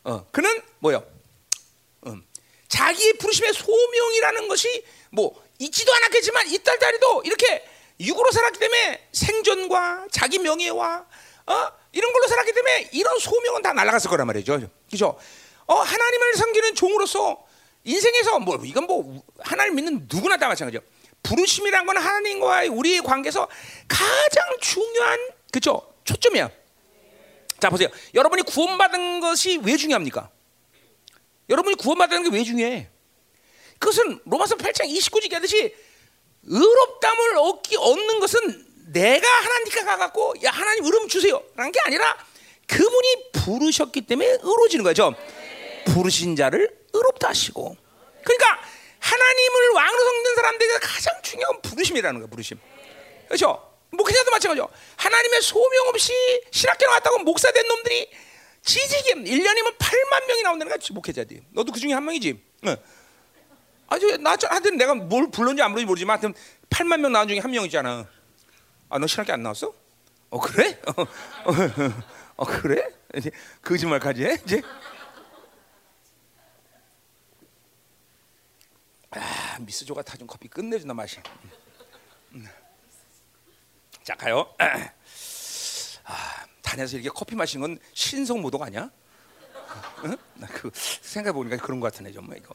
어, 0.05 0.27
그는 0.31 0.61
뭐요? 0.81 1.14
음, 2.75 2.77
자기의 2.77 3.15
부르심의 3.15 3.53
소명이라는 3.55 4.49
것이 4.49 4.85
뭐 5.11 5.33
있지도 5.59 5.95
않았겠지만 5.95 6.49
이딸딸이도 6.49 7.23
이렇게 7.25 7.65
육으로 8.01 8.31
살았기 8.33 8.59
때문에 8.59 9.09
생존과 9.13 10.09
자기 10.11 10.39
명예와 10.39 11.07
어? 11.47 11.73
이런 11.93 12.13
걸로 12.13 12.27
살았기 12.27 12.53
때문에 12.53 12.89
이런 12.93 13.19
소명은 13.21 13.63
다 13.63 13.73
날아갔을 13.73 14.11
거란 14.11 14.27
말이죠. 14.27 14.69
그죠? 14.91 15.19
어, 15.67 15.75
하나님을 15.77 16.35
섬기는 16.35 16.75
종으로서 16.75 17.45
인생에서 17.85 18.41
뭐 18.41 18.61
이건 18.65 18.85
뭐 18.85 19.23
하나님 19.39 19.77
믿는 19.77 20.09
누구나 20.11 20.37
다 20.37 20.49
마찬가지죠. 20.49 20.83
부르심이란 21.23 21.87
건 21.87 21.97
하나님과의 21.97 22.69
우리의 22.69 23.03
관계에서 23.03 23.49
가장 23.87 24.45
중요한 24.61 25.19
그죠? 25.53 25.95
초점이야. 26.05 26.51
자 27.61 27.71
보세요. 27.71 27.89
여러분이 28.15 28.43
구원받은 28.43 29.21
것이 29.21 29.61
왜 29.63 29.77
중요합니까? 29.77 30.31
여러분이 31.49 31.77
구원받는 31.77 32.31
게 32.31 32.37
왜 32.37 32.43
중요해? 32.45 32.89
그것은 33.79 34.21
로마서 34.25 34.57
8장 34.57 34.89
29절 34.89 35.25
얘기하듯이 35.25 35.75
의롭담을 36.45 37.37
얻기 37.39 37.77
얻는 37.77 38.21
것은 38.21 38.67
내가 38.93 39.27
하나님께 39.29 39.81
가갖고 39.83 40.35
야 40.45 40.51
하나님 40.51 40.85
의로움 40.85 41.09
주세요라는 41.09 41.73
게 41.73 41.81
아니라 41.85 42.17
그분이 42.67 43.33
부르셨기 43.33 44.03
때문에 44.03 44.39
의로지는 44.43 44.85
거죠. 44.85 45.15
부르신 45.87 46.37
자를 46.37 46.71
의롭다 46.93 47.29
하시고 47.29 47.77
그러니까 48.23 48.61
하나님을 49.01 49.69
왕으로 49.75 50.05
섬기는 50.05 50.35
사람들에게 50.37 50.79
가장 50.81 51.23
중요한 51.23 51.61
부르심이라는 51.63 52.21
거야 52.21 52.29
부르심 52.31 52.59
그렇죠? 53.27 53.71
목회자도 53.91 54.31
마찬가지죠. 54.31 54.69
하나님의 54.97 55.43
소명 55.43 55.89
없이 55.89 56.13
신학교 56.51 56.87
나왔다고 56.87 57.19
목사 57.21 57.51
된 57.53 57.67
놈들이 57.69 58.09
지지게 58.65 59.15
1년이면 59.15 59.79
8만 59.79 60.27
명이 60.27 60.43
나온다는 60.43 60.71
거야 60.71 60.79
목회자들이 60.91 61.43
너도 61.51 61.71
그 61.71 61.79
중에 61.79 61.93
한 61.93 62.05
명이지 62.05 62.43
응. 62.67 62.77
아주 63.89 64.17
나저 64.17 64.49
하여튼 64.49 64.79
내가 64.79 64.95
뭘 64.95 65.31
불렀는지 65.31 65.63
안 65.63 65.71
불렀는지 65.73 65.87
모르지만 65.87 66.19
하여튼 66.19 66.35
8만 66.71 67.01
명 67.01 67.13
나온 67.13 67.29
중에 67.29 67.39
한 67.39 67.51
명이잖아 67.51 68.09
아너 68.89 69.07
신학교 69.07 69.35
안 69.35 69.43
나왔어? 69.43 69.73
어 70.31 70.41
그래? 70.41 70.81
어, 70.87 71.03
어, 71.03 71.07
어 72.37 72.45
그래? 72.45 72.91
이제 73.15 73.31
거짓말까지 73.63 74.25
해 74.25 74.39
이제 74.45 74.63
아 79.11 79.59
미스조가 79.61 80.03
타준 80.03 80.27
커피 80.27 80.49
끝내준다 80.49 80.95
맛이 80.95 81.19
음. 82.33 82.47
자 84.03 84.15
가요 84.15 84.53
아, 86.05 86.44
단에서 86.65 86.97
이렇게 86.97 87.11
커피 87.15 87.37
마시는 87.37 87.69
건 87.69 87.79
신성 87.93 88.41
모독 88.41 88.63
아니야? 88.63 88.91
응? 90.05 90.17
나그 90.35 90.71
생각해 90.75 91.33
보니까 91.33 91.57
그런 91.59 91.79
것 91.79 91.93
같으네 91.93 92.11
좀 92.13 92.33
이거. 92.35 92.55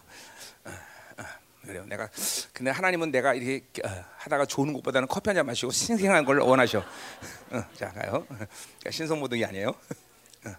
어, 0.66 0.70
어, 1.18 1.24
그래요. 1.62 1.86
내가 1.86 2.10
근데 2.51 2.72
하나님은 2.72 3.12
내가 3.12 3.34
이렇게 3.34 3.82
어, 3.88 4.06
하다가 4.18 4.46
좋은 4.46 4.74
것보다는 4.74 5.08
커피 5.08 5.30
한 5.30 5.36
잔 5.36 5.46
마시고 5.46 5.72
신생한 5.72 6.25
걸 6.25 6.39
원하셔. 6.39 6.80
어, 6.80 7.63
자 7.75 7.89
가요. 7.92 8.25
그러니까 8.28 8.92
신성 8.92 9.20
모독이 9.20 9.46
아니에요. 9.46 9.70
어. 9.70 10.56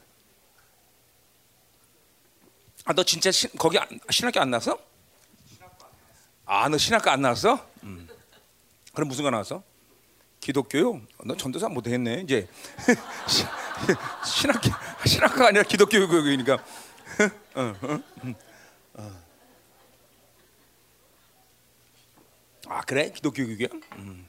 아너 2.85 3.03
진짜 3.03 3.31
신, 3.33 3.51
거기 3.59 3.79
안, 3.79 3.87
신학교 4.11 4.41
안 4.41 4.51
나왔어? 4.51 4.79
아너 6.47 6.79
신학교 6.79 7.11
안 7.11 7.21
나왔어? 7.23 7.67
음. 7.83 8.09
그럼 8.95 9.09
무슨 9.09 9.25
거 9.25 9.31
나왔어? 9.31 9.63
기독교요? 10.41 11.03
너 11.25 11.37
전도사 11.37 11.69
못 11.69 11.83
되겠네 11.83 12.23
이제 12.23 12.49
신학교 14.25 14.71
신학교가 15.07 15.49
아니라 15.49 15.63
기독교교육이니까. 15.65 16.55
어, 17.55 17.75
어, 17.83 18.03
어. 18.95 19.23
아 22.69 22.81
그래 22.83 23.11
기독교 23.13 23.43
교육이야? 23.45 23.69
음, 23.97 24.27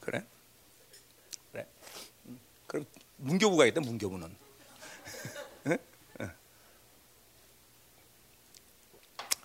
그래 0.00 0.24
그래. 1.52 1.66
음, 2.26 2.38
그럼 2.66 2.86
문교부가 3.16 3.66
있다 3.66 3.80
문교부는. 3.80 4.34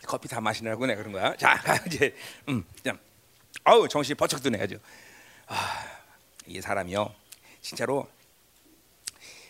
커피 0.06 0.28
다 0.28 0.40
마시느라고 0.42 0.86
내가 0.86 1.00
그런 1.00 1.12
거야. 1.14 1.36
자 1.36 1.62
이제 1.88 2.16
음, 2.48 2.64
아우 3.64 3.88
정신 3.88 4.16
버쩍 4.16 4.42
드네 4.42 4.62
아주. 4.62 4.80
아, 5.50 5.84
이 6.46 6.62
사람이요. 6.62 7.14
진짜로 7.62 8.08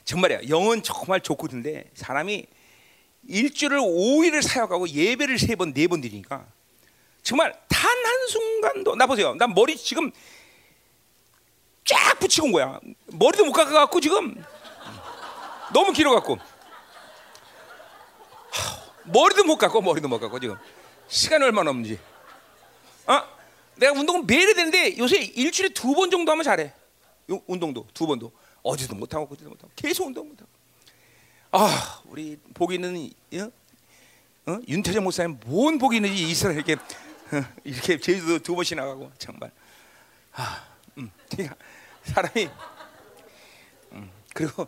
정말이야. 0.06 0.50
영은 0.50 0.82
정말 0.82 1.22
좋거든데 1.22 1.92
사람이 1.94 2.46
일주일을 3.28 3.80
5일을 3.80 4.42
사역하고 4.42 4.90
예배를 4.90 5.38
세 5.38 5.56
번, 5.56 5.74
네 5.74 5.88
번 5.88 6.02
드리니까 6.02 6.46
정말 7.22 7.54
단 7.68 7.90
한 7.90 8.28
순간도 8.28 8.96
나 8.96 9.06
보세요. 9.06 9.36
나 9.36 9.46
머리 9.48 9.76
지금 9.78 10.12
쫙 11.86 12.18
붙이고 12.20 12.48
온 12.48 12.54
거야. 12.54 12.80
머리도 13.08 13.46
못 13.46 13.52
깎아 13.52 13.72
갖고 13.72 14.00
지금 14.00 14.44
너무 15.74 15.92
길어 15.92 16.12
갖고 16.14 16.38
머리도 19.04 19.44
못 19.44 19.58
깎고 19.58 19.82
머리도 19.82 20.08
못 20.08 20.20
깎고 20.20 20.40
지금 20.40 20.58
시간이 21.08 21.44
얼마나 21.44 21.70
없는지. 21.72 22.00
아, 23.06 23.28
내가 23.80 23.94
운동을 23.94 24.24
매일 24.26 24.48
해야 24.48 24.56
되는데 24.56 24.98
요새 24.98 25.18
일주일에 25.24 25.70
두 25.74 25.94
번 25.94 26.12
정도 26.12 26.32
하면 26.32 26.44
잘해. 26.44 26.74
요- 27.32 27.42
운동도 27.48 27.88
두 27.94 28.06
번도 28.08 28.32
어디도 28.64 28.96
못 28.96 29.14
하고 29.14 29.28
어디도 29.32 29.50
못 29.50 29.58
하고 29.64 29.72
계속 29.76 30.08
운동 30.08 30.28
못 30.30 30.40
하고. 30.42 30.50
아, 31.52 32.02
우리 32.06 32.38
복이 32.54 32.76
있는 32.76 32.96
이- 32.98 33.14
어? 33.40 33.52
어? 34.48 34.60
윤태정 34.68 35.04
목사님 35.04 35.40
뭔 35.46 35.78
복이 35.78 35.98
있는지 35.98 36.24
이스라엘에게 36.30 36.74
어, 36.74 37.44
이렇게 37.64 38.00
제주도 38.00 38.40
두 38.40 38.56
번씩 38.56 38.78
나가고 38.78 39.12
정말. 39.18 39.52
아, 40.34 40.68
음, 40.98 41.10
그러니까 41.30 41.56
사람이 42.04 42.50
음, 43.94 44.12
그리고 44.34 44.68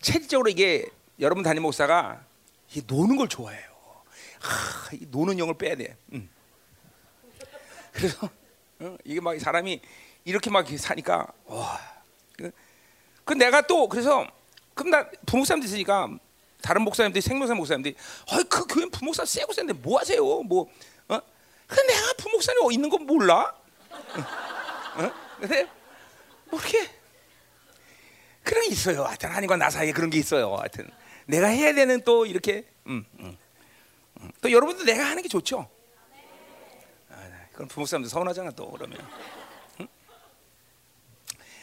체질적으로 0.00 0.48
이게 0.50 0.86
여러분 1.20 1.42
담임 1.42 1.62
목사가 1.62 2.24
이 2.74 2.82
노는 2.86 3.16
걸 3.16 3.28
좋아해요. 3.28 3.68
아, 4.42 4.88
이 4.92 5.06
노는 5.10 5.38
영을 5.38 5.54
빼야 5.58 5.74
돼. 5.76 5.96
음. 6.12 6.28
그래서 7.92 8.30
어, 8.80 8.96
이게 9.04 9.20
막 9.20 9.38
사람이 9.38 9.80
이렇게 10.24 10.50
막 10.50 10.66
사니까 10.68 11.26
와. 11.46 11.80
그, 12.36 12.50
그 13.24 13.34
내가 13.34 13.62
또 13.62 13.88
그래서 13.88 14.26
그럼 14.74 14.90
나 14.90 15.08
부목사님도 15.26 15.66
있으니까 15.66 16.08
다른 16.62 16.82
목사님들이 16.82 17.20
생명사 17.20 17.54
목사님들이 17.54 17.96
어이 18.32 18.44
그 18.44 18.66
교회 18.66 18.86
부목사 18.86 19.24
세고 19.24 19.52
센데 19.52 19.72
뭐 19.74 19.98
하세요? 19.98 20.22
뭐 20.22 20.70
어? 21.08 21.20
그 21.66 21.80
내가 21.80 22.12
부목사님 22.18 22.72
있는 22.72 22.88
거 22.88 22.98
몰라? 22.98 23.54
어? 23.90 25.02
어? 25.02 25.12
근데 25.40 25.66
뭐 26.50 26.60
이렇게 26.60 26.90
그런 28.42 28.64
게 28.64 28.70
있어요. 28.70 29.04
하여튼 29.04 29.28
하나님과 29.28 29.56
나 29.56 29.70
사이에 29.70 29.92
그런 29.92 30.10
게 30.10 30.18
있어요. 30.18 30.54
하여튼 30.54 30.88
내가 31.26 31.48
해야 31.48 31.74
되는 31.74 32.00
또 32.02 32.24
이렇게 32.26 32.64
음, 32.86 33.04
음. 33.18 33.36
음. 34.20 34.30
또 34.40 34.50
여러분도 34.50 34.84
내가 34.84 35.04
하는 35.04 35.22
게 35.22 35.28
좋죠. 35.28 35.68
아, 37.58 37.64
그럼 37.64 37.68
부목사님도 37.68 38.08
서운하잖아 38.08 38.52
또 38.52 38.70
그러면. 38.70 38.98
응? 39.80 39.88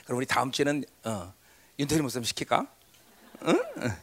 그럼 0.04 0.18
우리 0.18 0.26
다음 0.26 0.52
주에는 0.52 0.84
어, 1.06 1.34
윤태리 1.80 2.02
목사님 2.02 2.26
시킬까? 2.26 2.68
응? 3.48 3.64
응. 3.78 3.96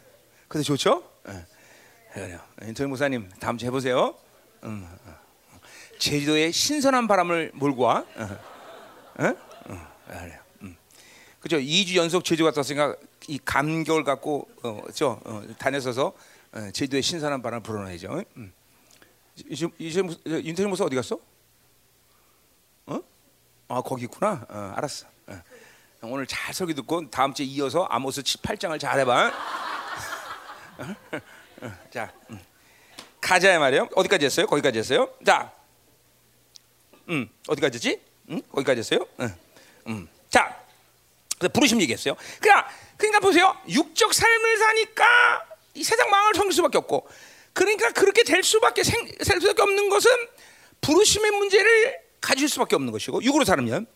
근데 0.48 0.64
좋죠? 0.64 1.04
응. 1.28 1.46
그래요. 2.14 2.40
윤태리 2.62 2.88
목사님 2.88 3.30
다음 3.38 3.58
주 3.58 3.66
해보세요. 3.66 4.14
응, 4.64 4.88
응. 5.06 5.14
제주도에 5.98 6.50
신선한 6.50 7.08
바람을 7.08 7.52
몰고 7.54 7.82
와. 7.82 8.06
응. 8.16 8.38
응? 9.20 9.36
응. 9.68 9.86
그래요. 10.06 10.40
응. 10.62 10.76
그죠? 11.40 11.58
2주 11.58 11.96
연속 11.96 12.24
제주 12.24 12.42
갔다 12.44 12.60
왔으니까 12.60 12.96
이 13.28 13.38
감겨울 13.44 14.02
갖고 14.02 14.48
어, 14.62 14.80
저 14.94 15.20
어, 15.24 15.42
다녔어서 15.58 16.14
어, 16.52 16.70
제주도에 16.72 17.02
신선한 17.02 17.42
바람 17.42 17.62
불어넣어야죠. 17.62 18.24
음. 18.38 18.52
이제 19.36 20.02
윤태리 20.26 20.66
목사 20.68 20.84
어디 20.84 20.96
갔어? 20.96 21.16
어? 21.16 21.31
아 23.72 23.80
거기 23.80 24.04
있구나. 24.04 24.44
어, 24.50 24.74
알았어. 24.76 25.06
어. 25.28 25.42
오늘 26.02 26.26
잘 26.26 26.52
설교 26.52 26.74
듣고 26.74 27.08
다음 27.08 27.32
주에 27.32 27.46
이어서 27.46 27.84
아모스 27.84 28.20
8장을 28.20 28.78
잘 28.78 29.00
해봐. 29.00 29.32
어? 30.78 30.94
어, 31.62 31.72
자, 31.90 32.12
음. 32.28 32.38
가자 33.18 33.58
말이요. 33.58 33.88
어디까지 33.94 34.26
했어요? 34.26 34.46
거기까지 34.46 34.78
했어요. 34.78 35.08
자, 35.24 35.50
음 37.08 37.30
어디까지지? 37.48 37.98
음 38.28 38.42
거기까지 38.52 38.80
했어요. 38.80 39.06
음, 39.20 39.34
음. 39.86 40.08
자, 40.28 40.54
부르심 41.54 41.80
얘기했어요. 41.80 42.14
그러니까 42.40 42.68
그러니까 42.98 43.20
보세요. 43.20 43.56
육적 43.68 44.12
삶을 44.12 44.58
사니까 44.58 45.46
이 45.72 45.82
세상 45.82 46.10
망을 46.10 46.34
섬길 46.34 46.52
수밖에 46.52 46.76
없고, 46.76 47.08
그러니까 47.54 47.90
그렇게 47.92 48.22
될 48.22 48.42
수밖에 48.42 48.84
생, 48.84 49.06
될 49.06 49.40
수밖에 49.40 49.62
없는 49.62 49.88
것은 49.88 50.10
부르심의 50.82 51.30
문제를 51.30 52.01
가질 52.22 52.48
수밖에 52.48 52.74
없는 52.76 52.90
것이고 52.92 53.22
육으로 53.22 53.44
살면. 53.44 53.86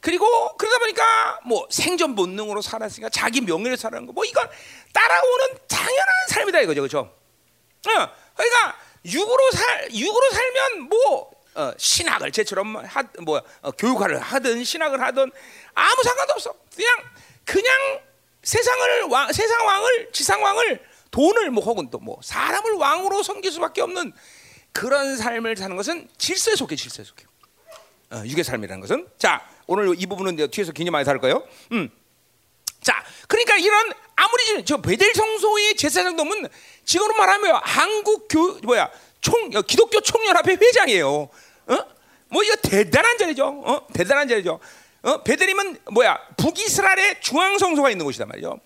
그리고 0.00 0.56
그러다 0.56 0.78
보니까 0.78 1.40
뭐 1.44 1.66
생존 1.70 2.14
본능으로 2.14 2.62
살았으니까 2.62 3.08
자기 3.10 3.40
명예를 3.40 3.76
살아는 3.76 4.06
거뭐 4.06 4.24
이건 4.24 4.48
따라오는 4.92 5.46
당연한 5.68 6.06
삶이다 6.28 6.60
이거죠, 6.62 6.80
그렇죠? 6.82 6.98
어, 6.98 8.08
그러니까 8.34 8.76
육으로 9.04 9.50
살 9.52 9.88
육으로 9.92 10.30
살면 10.30 10.88
뭐 10.88 11.30
어, 11.54 11.72
신학을 11.78 12.30
제처럼 12.32 12.76
하, 12.76 13.02
뭐 13.22 13.42
어, 13.62 13.70
교육을 13.72 14.18
하든 14.20 14.62
신학을 14.64 15.00
하든 15.00 15.32
아무 15.74 16.02
상관도 16.04 16.32
없어. 16.34 16.54
그냥 16.74 16.94
그냥 17.44 18.00
세상을 18.42 19.02
왕, 19.04 19.32
세상 19.32 19.66
왕을 19.66 20.10
지상 20.12 20.42
왕을 20.42 20.84
돈을 21.10 21.50
뭐 21.50 21.64
혹은 21.64 21.88
또 21.90 21.98
뭐 21.98 22.18
사람을 22.22 22.72
왕으로 22.74 23.22
섬길 23.22 23.50
수밖에 23.52 23.80
없는 23.80 24.12
그런 24.72 25.16
삶을 25.16 25.56
사는 25.56 25.74
것은 25.74 26.08
질서에 26.18 26.54
속해 26.54 26.76
질서에 26.76 27.04
속해. 27.04 27.24
어, 28.10 28.22
육의 28.24 28.44
삶이라는 28.44 28.80
것은 28.80 29.08
자 29.18 29.46
오늘 29.66 29.94
이 29.98 30.06
부분은 30.06 30.36
뒤에서 30.50 30.72
굉장히 30.72 30.90
많이 30.90 31.04
다룰 31.04 31.20
거예요. 31.20 31.46
음. 31.72 31.90
자, 32.80 33.04
그러니까 33.26 33.56
이런 33.56 33.92
아무리 34.14 34.64
저 34.64 34.76
베델 34.76 35.12
성소의 35.14 35.74
제사장도면 35.76 36.48
지금으로 36.84 37.14
말하면 37.16 37.60
한국 37.64 38.28
교 38.28 38.58
뭐야 38.62 38.90
총 39.20 39.50
어, 39.54 39.62
기독교 39.62 40.00
총연합회 40.00 40.52
회장이에요. 40.54 41.08
어? 41.08 41.78
뭐 42.28 42.42
이거 42.44 42.54
대단한 42.56 43.18
자리죠. 43.18 43.44
어? 43.46 43.86
대단한 43.92 44.28
자리죠. 44.28 44.60
어? 45.02 45.22
베델이면 45.22 45.78
뭐야 45.92 46.18
북이스라엘의 46.36 47.20
중앙 47.20 47.58
성소가 47.58 47.90
있는 47.90 48.04
곳이단 48.04 48.28
말이죠. 48.28 48.60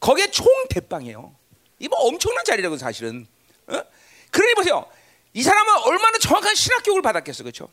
거기에 0.00 0.30
총 0.30 0.46
대빵이에요. 0.70 1.34
이 1.78 1.88
뭐 1.88 1.98
엄청난 2.00 2.44
자리라고 2.44 2.78
사실은. 2.78 3.26
어? 3.66 3.82
그러니 4.30 4.54
보세요. 4.54 4.86
이 5.34 5.42
사람은 5.42 5.74
얼마나 5.84 6.16
정확한 6.18 6.54
신학 6.54 6.82
교육을 6.82 7.02
받았겠어, 7.02 7.42
그렇죠? 7.42 7.68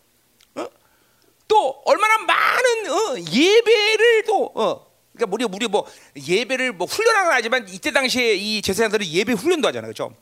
어? 1.43 1.47
또 1.47 1.81
얼마나 1.85 2.17
많은 2.19 2.91
어, 2.91 3.15
예배를 3.19 4.23
또 4.25 4.51
어, 4.55 4.85
그러니까 5.15 5.33
우리 5.33 5.45
우리 5.45 5.67
뭐 5.67 5.85
예배를 6.15 6.73
뭐 6.73 6.87
훈련하는 6.87 7.25
건 7.27 7.33
아니지만 7.35 7.67
이때 7.69 7.91
당시에 7.91 8.33
이 8.35 8.61
제사장들은 8.61 9.05
예배 9.05 9.33
훈련도 9.33 9.67
하잖아요, 9.67 9.91
그렇죠? 9.93 10.15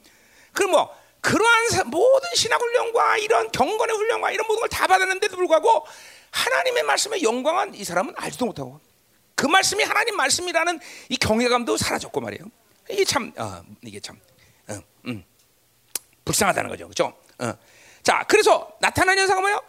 그럼 0.53 0.71
뭐 0.71 0.95
그러한 1.21 1.69
사- 1.69 1.83
모든 1.83 2.29
신학 2.35 2.59
훈련과 2.59 3.17
이런 3.17 3.51
경건의 3.51 3.95
훈련과 3.95 4.31
이런 4.31 4.47
모든 4.47 4.59
걸 4.61 4.69
다 4.69 4.87
받았는데도 4.87 5.35
불구하고 5.35 5.85
하나님의 6.31 6.83
말씀의 6.83 7.23
영광은 7.23 7.75
이 7.75 7.83
사람은 7.83 8.13
알지도 8.17 8.45
못하고 8.45 8.79
그 9.35 9.45
말씀이 9.45 9.83
하나님 9.83 10.15
말씀이라는 10.15 10.79
이 11.09 11.17
경외감도 11.17 11.77
사라졌고 11.77 12.19
말이에요. 12.21 12.45
이게 12.89 13.05
참 13.05 13.31
어, 13.37 13.61
이게 13.83 13.99
참 13.99 14.19
어, 14.69 14.79
음, 15.07 15.23
불쌍하다는 16.25 16.69
거죠, 16.69 16.85
그렇죠? 16.85 17.13
어. 17.39 17.53
자, 18.03 18.25
그래서 18.27 18.71
나타나는 18.79 19.21
현상은 19.21 19.41
뭐예요? 19.43 19.61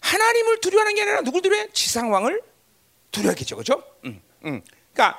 하나님을 0.00 0.60
두려워하는 0.60 0.94
게 0.94 1.02
아니라 1.02 1.20
누굴 1.22 1.42
두려워해? 1.42 1.68
지상왕을 1.72 2.42
두려워했겠죠, 3.12 3.56
그렇죠? 3.56 3.82
음, 4.04 4.20
음. 4.44 4.62
그러니까 4.92 5.18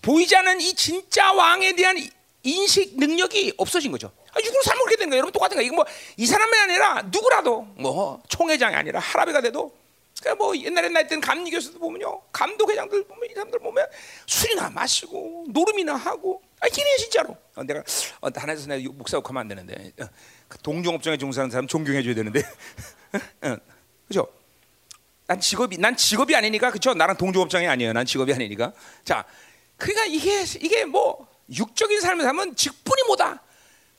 보이지 0.00 0.34
않는 0.36 0.60
이 0.60 0.74
진짜 0.74 1.32
왕에 1.32 1.74
대한 1.74 1.98
이- 1.98 2.10
인식 2.44 2.96
능력이 2.98 3.54
없어진 3.56 3.92
거죠. 3.92 4.10
아, 4.32 4.40
육으로 4.42 4.62
살면 4.62 4.84
그렇게 4.84 4.96
되는 4.96 5.10
거예요. 5.10 5.18
여러분 5.18 5.32
똑같은 5.32 5.56
거예요. 5.56 5.66
이거 5.66 5.76
뭐 5.76 5.84
이 6.16 6.26
사람이 6.26 6.56
아니라 6.58 7.02
누구라도 7.02 7.62
뭐 7.76 8.22
총회장이 8.28 8.74
아니라 8.74 8.98
할아버지가 9.00 9.42
돼도 9.42 9.72
그러니까 10.20 10.44
뭐 10.44 10.56
옛날에 10.56 10.88
나 10.88 11.02
때는 11.06 11.20
감리 11.20 11.50
교수도 11.50 11.78
보면요, 11.80 12.20
감독 12.32 12.70
회장들 12.70 13.04
보면 13.04 13.30
이 13.30 13.34
사람들 13.34 13.58
보면 13.58 13.86
술이나 14.26 14.70
마시고 14.70 15.46
노름이나 15.48 15.94
하고 15.94 16.40
아 16.60 16.66
이래 16.68 16.96
진짜로. 16.96 17.36
어, 17.56 17.62
내가 17.64 17.82
어, 18.20 18.28
하나에서 18.34 18.66
내가 18.68 18.92
목사 18.94 19.16
욕하면 19.16 19.40
안 19.42 19.48
되는데 19.48 19.92
어, 20.00 20.06
그 20.48 20.58
동종업종에 20.58 21.16
종사하는 21.18 21.50
사람 21.50 21.66
존경해 21.66 22.02
줘야 22.02 22.14
되는데, 22.14 22.40
어, 23.42 23.56
그죠? 24.08 24.26
난 25.26 25.40
직업이 25.40 25.78
난 25.78 25.96
직업이 25.96 26.34
아니니까 26.36 26.70
그렇죠. 26.70 26.94
나랑 26.94 27.16
동종업종이 27.16 27.66
아니에요. 27.66 27.92
난 27.92 28.04
직업이 28.04 28.32
아니니까. 28.32 28.72
자, 29.04 29.24
그러니까 29.76 30.06
이게 30.06 30.42
이게 30.60 30.84
뭐 30.84 31.26
육적인 31.54 32.00
삶을 32.00 32.24
살면 32.24 32.56
직분이 32.56 33.02
뭐다. 33.06 33.42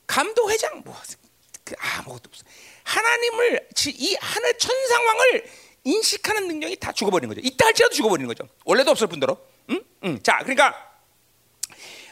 감독 0.07 0.49
회장 0.51 0.81
뭐 0.83 0.95
그 1.65 1.75
아무것도 1.79 2.23
없어. 2.27 2.43
하나님을 2.83 3.69
지- 3.73 3.91
이 3.91 4.17
하늘 4.19 4.57
천상왕을 4.57 5.45
인식하는 5.85 6.47
능력이 6.49 6.75
다 6.75 6.91
죽어버리는 6.91 7.33
거죠. 7.33 7.39
이따 7.47 7.67
할지라도 7.67 7.95
죽어버리는 7.95 8.27
거죠. 8.27 8.49
원래도 8.65 8.91
없을 8.91 9.07
뿐더러. 9.07 9.37
응? 9.69 9.81
응. 10.03 10.21
자, 10.23 10.39
그러니까 10.39 10.75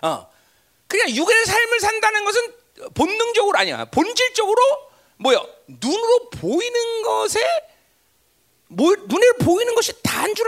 어, 0.03 0.25
그냥 0.87 1.09
육의 1.09 1.45
삶을 1.45 1.79
산다는 1.81 2.23
것은 2.23 2.53
본능적으로 2.93 3.57
아니야. 3.59 3.83
본질적으로 3.85 4.57
뭐요? 5.17 5.45
눈으로 5.67 6.29
보이는 6.29 7.01
것에 7.03 7.39
뭐, 7.41 7.70
눈에 8.75 9.31
보이는 9.39 9.75
것이 9.75 9.93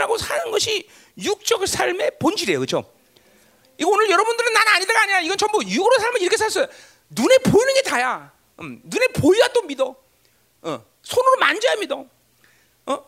알고 0.03 0.17
사는 0.17 0.51
것이 0.51 0.87
육적 1.17 1.67
삶의 1.67 2.11
본질이에요, 2.19 2.59
그렇죠? 2.59 2.91
이거 3.77 3.89
오늘 3.89 4.09
여러분들은 4.09 4.53
난 4.53 4.67
아니다가 4.67 5.01
아니야. 5.03 5.19
이건 5.21 5.37
전부 5.37 5.63
육으로 5.63 5.97
살면 5.99 6.21
이렇게 6.21 6.37
살았어요. 6.37 6.67
눈에 7.09 7.37
보이는 7.39 7.73
게 7.73 7.81
다야. 7.81 8.31
음, 8.59 8.81
눈에 8.83 9.07
보여야 9.07 9.47
또 9.49 9.63
믿어. 9.63 9.95
어, 10.61 10.85
손으로 11.01 11.37
만져야 11.39 11.75
믿어. 11.77 12.05
어? 12.85 13.05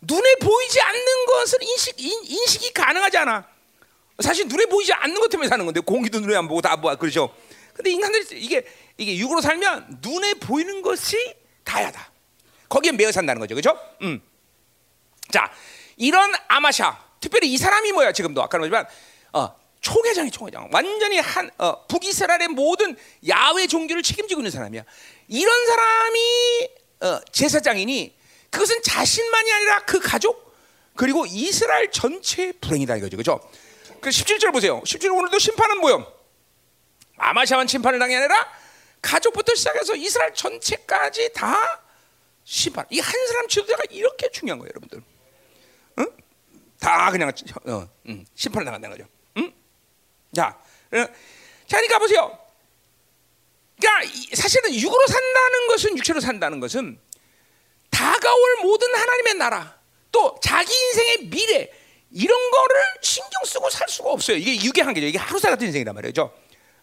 눈에 0.00 0.34
보이지 0.36 0.80
않는 0.80 1.26
것을 1.26 1.62
인식 1.62 2.00
인, 2.00 2.24
인식이 2.24 2.72
가능하지 2.72 3.18
않아. 3.18 3.46
사실 4.20 4.46
눈에 4.48 4.66
보이지 4.66 4.92
않는 4.92 5.20
것 5.20 5.28
때문에 5.28 5.48
사는 5.48 5.64
건데 5.64 5.80
공기도 5.80 6.20
눈에 6.20 6.36
안 6.36 6.48
보고 6.48 6.60
다 6.60 6.76
보아 6.76 6.96
그렇죠. 6.96 7.34
근데 7.74 7.90
인간들이 7.90 8.40
이게 8.40 8.64
이게 8.96 9.16
육으로 9.16 9.40
살면 9.40 10.00
눈에 10.02 10.34
보이는 10.34 10.82
것이 10.82 11.16
다야다. 11.64 12.10
거기에 12.68 12.92
매여 12.92 13.12
산다는 13.12 13.40
거죠, 13.40 13.54
그렇죠? 13.54 13.78
음. 14.02 14.20
자, 15.32 15.50
이런 15.96 16.32
아마샤, 16.48 16.98
특별히 17.20 17.52
이 17.52 17.58
사람이 17.58 17.92
뭐야 17.92 18.12
지금도 18.12 18.42
아까 18.42 18.58
말했지만 18.58 18.86
어, 19.32 19.54
총회장이 19.80 20.30
총회장. 20.30 20.68
완전히 20.72 21.18
한 21.18 21.50
어, 21.58 21.86
북이스라엘의 21.86 22.48
모든 22.48 22.96
야외 23.28 23.66
종교를 23.66 24.02
책임지고 24.02 24.40
있는 24.40 24.50
사람이야. 24.50 24.82
이런 25.28 25.66
사람이 25.66 26.68
어, 27.00 27.20
제사장이니 27.32 28.16
그것은 28.50 28.82
자신만이 28.82 29.52
아니라 29.52 29.80
그 29.84 30.00
가족 30.00 30.56
그리고 30.96 31.26
이스라엘 31.26 31.90
전체의 31.92 32.54
불행이다 32.60 32.96
이거죠. 32.96 33.16
그죠? 33.16 33.50
그 34.00 34.10
17절 34.10 34.52
보세요. 34.52 34.80
17절 34.82 35.16
오늘도 35.16 35.38
심판은 35.38 35.78
뭐요? 35.80 36.12
아마샤만 37.18 37.66
심판을 37.66 37.98
당이 37.98 38.16
아니라 38.16 38.48
가족부터 39.02 39.54
시작해서 39.54 39.94
이스라엘 39.94 40.34
전체까지 40.34 41.32
다 41.32 41.82
심판. 42.44 42.86
이 42.90 42.98
한 43.00 43.26
사람 43.28 43.46
지도자가 43.48 43.82
이렇게 43.90 44.30
중요한 44.30 44.58
거예요, 44.58 44.70
여러분들. 44.70 45.02
응? 46.78 46.80
다 46.80 47.10
그냥 47.10 47.32
어, 47.66 47.88
음, 48.08 48.24
심판을 48.34 48.64
당한다는 48.64 48.96
거죠. 48.96 49.08
응? 49.38 49.52
자, 50.32 50.58
어, 50.92 50.96
자, 51.66 51.76
그러니까 51.76 51.98
보세요. 51.98 52.38
그러니까 53.80 54.12
사실은 54.34 54.74
육으로 54.74 55.06
산다는 55.06 55.68
것은 55.68 55.98
육체로 55.98 56.20
산다는 56.20 56.60
것은 56.60 56.98
다가올 57.90 58.56
모든 58.62 58.92
하나님의 58.94 59.34
나라 59.34 59.78
또 60.10 60.38
자기 60.42 60.72
인생의 60.72 61.16
미래 61.30 61.70
이런 62.10 62.50
거를 62.50 62.76
신경 63.02 63.44
쓰고 63.44 63.70
살 63.70 63.88
수가 63.88 64.10
없어요. 64.10 64.36
이게 64.36 64.54
육의 64.64 64.82
한계죠. 64.84 65.06
이게 65.06 65.18
하루살 65.18 65.50
같은 65.52 65.66
인생이란 65.66 65.94
말이죠. 65.94 66.32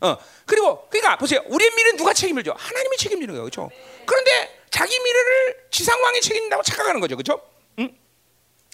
어 0.01 0.17
그리고 0.45 0.88
그러니까 0.89 1.17
보세요. 1.17 1.41
우리의 1.47 1.71
미래는 1.71 1.97
누가 1.97 2.13
책임을 2.13 2.43
져? 2.43 2.53
하나님이 2.58 2.97
책임지는 2.97 3.34
거예요, 3.34 3.43
그렇죠? 3.43 3.69
그런데 4.05 4.63
자기 4.69 4.97
미래를 4.99 5.67
지상 5.71 6.01
왕이 6.01 6.21
책임진다고 6.21 6.63
착각하는 6.63 6.99
거죠, 7.01 7.15
그렇죠? 7.15 7.41
응? 7.79 7.95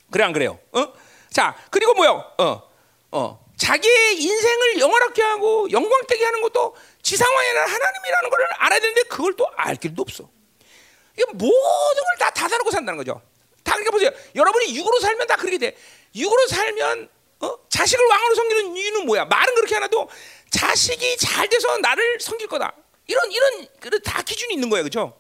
그래 0.10 0.24
안 0.24 0.34
그래요? 0.34 0.60
어? 0.74 0.94
자 1.32 1.56
그리고 1.72 1.94
뭐요? 1.94 2.34
어, 2.38 2.62
어. 3.12 3.46
자기의 3.58 4.20
인생을 4.20 4.80
영원하게 4.80 5.22
하고 5.22 5.70
영광되게 5.72 6.26
하는 6.26 6.42
것도 6.42 6.76
지상왕이나 7.04 7.62
하나님이라는 7.62 8.30
것을 8.32 8.46
알아야 8.58 8.80
되는데 8.80 9.04
그걸 9.04 9.36
또 9.36 9.48
알 9.56 9.76
길도 9.76 10.02
없어. 10.02 10.28
이게 11.14 11.24
모든 11.34 11.50
걸 11.50 12.18
다 12.20 12.30
다다르고 12.32 12.72
산다는 12.72 12.98
거죠. 12.98 13.22
다 13.64 13.74
그러니까 13.74 13.92
보세요. 13.92 14.10
여러분이 14.36 14.76
육으로 14.76 15.00
살면 15.00 15.28
다 15.28 15.36
그렇게 15.36 15.58
돼. 15.60 15.78
육으로 16.16 16.48
살면 16.48 17.10
어? 17.42 17.56
자식을 17.70 18.04
왕으로 18.06 18.36
섬기는 18.36 18.78
이유는 18.78 19.06
뭐야? 19.06 19.26
말은 19.26 19.56
그렇게 19.56 19.76
하나도 19.76 20.10
자식이 20.50 21.18
잘 21.18 21.48
돼서 21.48 21.78
나를 21.78 22.20
섬길 22.20 22.48
거다. 22.48 22.74
이런 23.08 23.32
이런 23.32 23.68
다 24.04 24.22
기준이 24.24 24.54
있는 24.56 24.70
거예요, 24.70 24.84
그렇죠? 24.84 25.18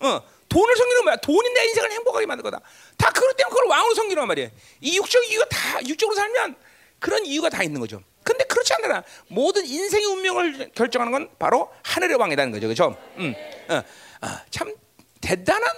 어, 0.00 0.20
돈을 0.52 0.76
섬기는 0.76 1.04
뭐야? 1.04 1.16
돈이 1.16 1.48
내 1.54 1.64
인생을 1.66 1.90
행복하게 1.92 2.26
만들 2.26 2.42
거다. 2.42 2.60
다 2.98 3.10
그것 3.10 3.34
때문에 3.36 3.50
그걸 3.54 3.68
왕으로 3.70 3.94
섬기란 3.94 4.26
말이에요. 4.28 4.50
이 4.80 4.96
육적 4.98 5.24
이유가 5.30 5.46
다 5.46 5.80
육적으로 5.86 6.14
살면 6.14 6.56
그런 6.98 7.24
이유가 7.24 7.48
다 7.48 7.62
있는 7.62 7.80
거죠. 7.80 8.02
근데 8.22 8.44
그렇지 8.44 8.72
않나 8.74 9.02
모든 9.28 9.64
인생의 9.66 10.06
운명을 10.06 10.70
결정하는 10.74 11.10
건 11.10 11.30
바로 11.38 11.72
하늘의 11.82 12.16
왕이라는 12.18 12.52
거죠, 12.52 12.66
그렇죠? 12.68 12.96
음, 13.16 13.34
어, 13.68 13.74
어, 13.76 14.28
참 14.50 14.72
대단한 15.20 15.68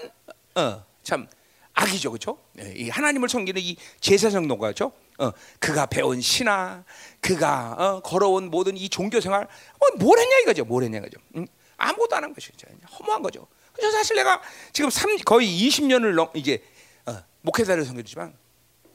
어, 0.56 0.84
참 1.02 1.26
악이죠, 1.72 2.10
그렇죠? 2.10 2.38
이 2.58 2.88
하나님을 2.90 3.28
섬기는 3.28 3.60
이 3.62 3.76
제사 4.00 4.28
정도가 4.28 4.66
그렇죠? 4.66 4.92
어, 5.18 5.30
그가 5.60 5.87
배운 5.87 6.20
신화, 6.20 6.84
그가 7.20 7.76
어, 7.78 8.00
걸어온 8.00 8.50
모든 8.50 8.76
이 8.76 8.88
종교 8.88 9.20
생활, 9.20 9.44
어, 9.44 9.96
뭘 9.96 10.18
했냐 10.18 10.38
이거죠, 10.40 10.64
뭘 10.64 10.82
했냐 10.82 10.98
이거죠. 10.98 11.18
음? 11.37 11.46
아무것도 11.76 12.16
안 12.16 12.24
한 12.24 12.34
것이죠, 12.34 12.52
허무한 12.98 13.22
거죠. 13.22 13.46
그래서 13.74 13.90
사실 13.90 14.16
내가 14.16 14.40
지금 14.72 14.88
3, 14.88 15.18
거의 15.18 15.46
20년을 15.48 16.14
넘 16.14 16.30
이제 16.34 16.62
어, 17.06 17.22
목회자를 17.42 17.84
섬기지만 17.84 18.34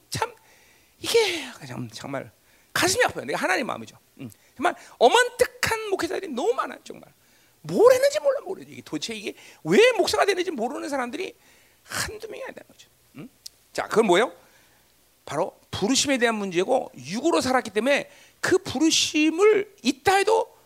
참 0.09 0.33
이게 0.99 1.45
참, 1.67 1.89
정말 1.91 2.31
가슴이 2.73 3.03
아파요. 3.05 3.25
내가 3.25 3.39
하나님 3.39 3.67
마음이죠. 3.67 3.97
음. 4.19 4.31
정말 4.55 4.75
어만뜩한 4.97 5.89
목회자들이 5.89 6.31
너무 6.31 6.53
많아요, 6.53 6.79
정말. 6.83 7.11
뭘 7.61 7.93
했는지 7.93 8.19
몰라 8.19 8.39
모르. 8.41 8.61
이게 8.61 8.81
도대체 8.83 9.13
이게 9.13 9.33
왜 9.63 9.91
목사가 9.93 10.25
되는지 10.25 10.51
모르는 10.51 10.87
사람들이 10.89 11.35
한두 11.83 12.27
명이 12.27 12.43
아니라는 12.43 12.67
거죠. 12.67 12.89
음? 13.15 13.29
자, 13.73 13.83
그건 13.87 14.05
뭐예요? 14.07 14.31
바로 15.25 15.59
부르심에 15.71 16.17
대한 16.17 16.35
문제고 16.35 16.91
육으로 16.95 17.41
살았기 17.41 17.69
때문에 17.71 18.09
그 18.39 18.57
부르심을 18.57 19.75
있다 19.83 20.15
해도 20.15 20.57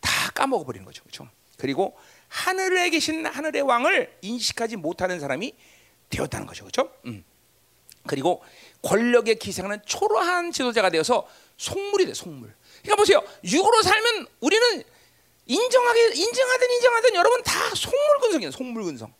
다 0.00 0.30
까먹어 0.30 0.64
버리는 0.64 0.84
거죠. 0.84 1.02
그렇죠? 1.02 1.28
그리고 1.58 1.96
하늘에 2.28 2.90
계신 2.90 3.26
하늘의 3.26 3.62
왕을 3.62 4.18
인식하지 4.20 4.76
못하는 4.76 5.20
사람이 5.20 5.54
되었다는 6.10 6.46
거죠. 6.46 6.64
그렇죠? 6.64 6.92
음. 7.06 7.24
그리고 8.06 8.42
권력의 8.82 9.36
기생하는 9.36 9.80
초라한 9.84 10.52
지도자가 10.52 10.90
되어서 10.90 11.28
속물이 11.56 12.06
돼, 12.06 12.14
속물. 12.14 12.54
그러니까 12.82 12.96
보세요. 12.96 13.22
육으로 13.44 13.82
살면 13.82 14.26
우리는 14.40 14.82
인정하게 15.46 16.14
인정하든 16.14 16.70
인정하든 16.70 17.14
여러분 17.14 17.42
다 17.42 17.74
속물 17.74 18.20
근성이에요. 18.20 18.50
속물 18.50 18.84
근성. 18.84 19.12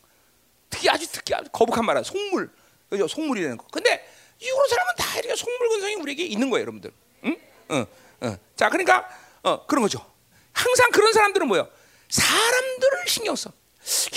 특히 0.71 0.89
아주 0.89 1.07
특히 1.11 1.35
아주 1.35 1.49
거북한 1.51 1.85
말이야. 1.85 2.03
속물. 2.03 2.51
그죠? 2.91 3.09
속물이라는 3.09 3.57
거. 3.57 3.67
근데 3.73 4.07
육으로 4.41 4.69
살면 4.69 4.95
다 4.97 5.19
이렇게 5.19 5.35
속물 5.35 5.69
근성이 5.69 5.95
우리에게 5.95 6.25
있는 6.25 6.51
거예요, 6.51 6.63
여러분들. 6.63 6.93
응? 7.25 7.37
어, 7.69 7.87
어. 8.21 8.39
자, 8.55 8.69
그러니까 8.69 9.09
어, 9.43 9.67
그런 9.67 9.83
거죠. 9.83 10.05
항상 10.53 10.91
그런 10.91 11.13
사람들은 11.13 11.49
뭐예요? 11.49 11.69
사람들을 12.09 13.09
신경 13.09 13.37
써. 13.37 13.53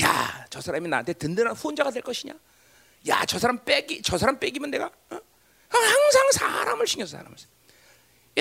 야, 0.03 0.45
저 0.49 0.61
사람이 0.61 0.87
나한테 0.87 1.13
든든한 1.13 1.55
후원자가 1.55 1.91
될 1.91 2.01
것이냐? 2.01 2.33
야, 3.07 3.25
저 3.25 3.39
사람 3.39 3.63
빼기, 3.63 4.01
저 4.01 4.17
사람 4.17 4.39
빼기면 4.39 4.71
내가 4.71 4.87
어? 5.11 5.19
항상 5.69 6.31
사람을 6.31 6.87
신경 6.87 7.05
써, 7.07 7.17
사람을. 7.17 7.37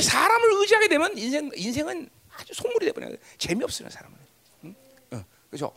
사람을 0.00 0.60
의지하게 0.60 0.88
되면 0.88 1.16
인생 1.18 1.50
인생은 1.54 2.08
아주 2.34 2.54
속물이 2.54 2.86
되버려. 2.86 3.10
재미없어요, 3.36 3.90
사람은. 3.90 4.16
응? 4.64 4.74
어, 5.12 5.24
그죠? 5.50 5.74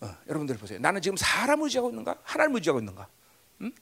어, 0.00 0.16
여러분들 0.28 0.56
보세요. 0.56 0.78
나는 0.78 1.02
지금 1.02 1.16
사람을 1.16 1.64
의지하고 1.64 1.90
있는가? 1.90 2.18
하나님을 2.22 2.58
의지하고 2.58 2.80
있는가? 2.80 3.08
응? 3.62 3.72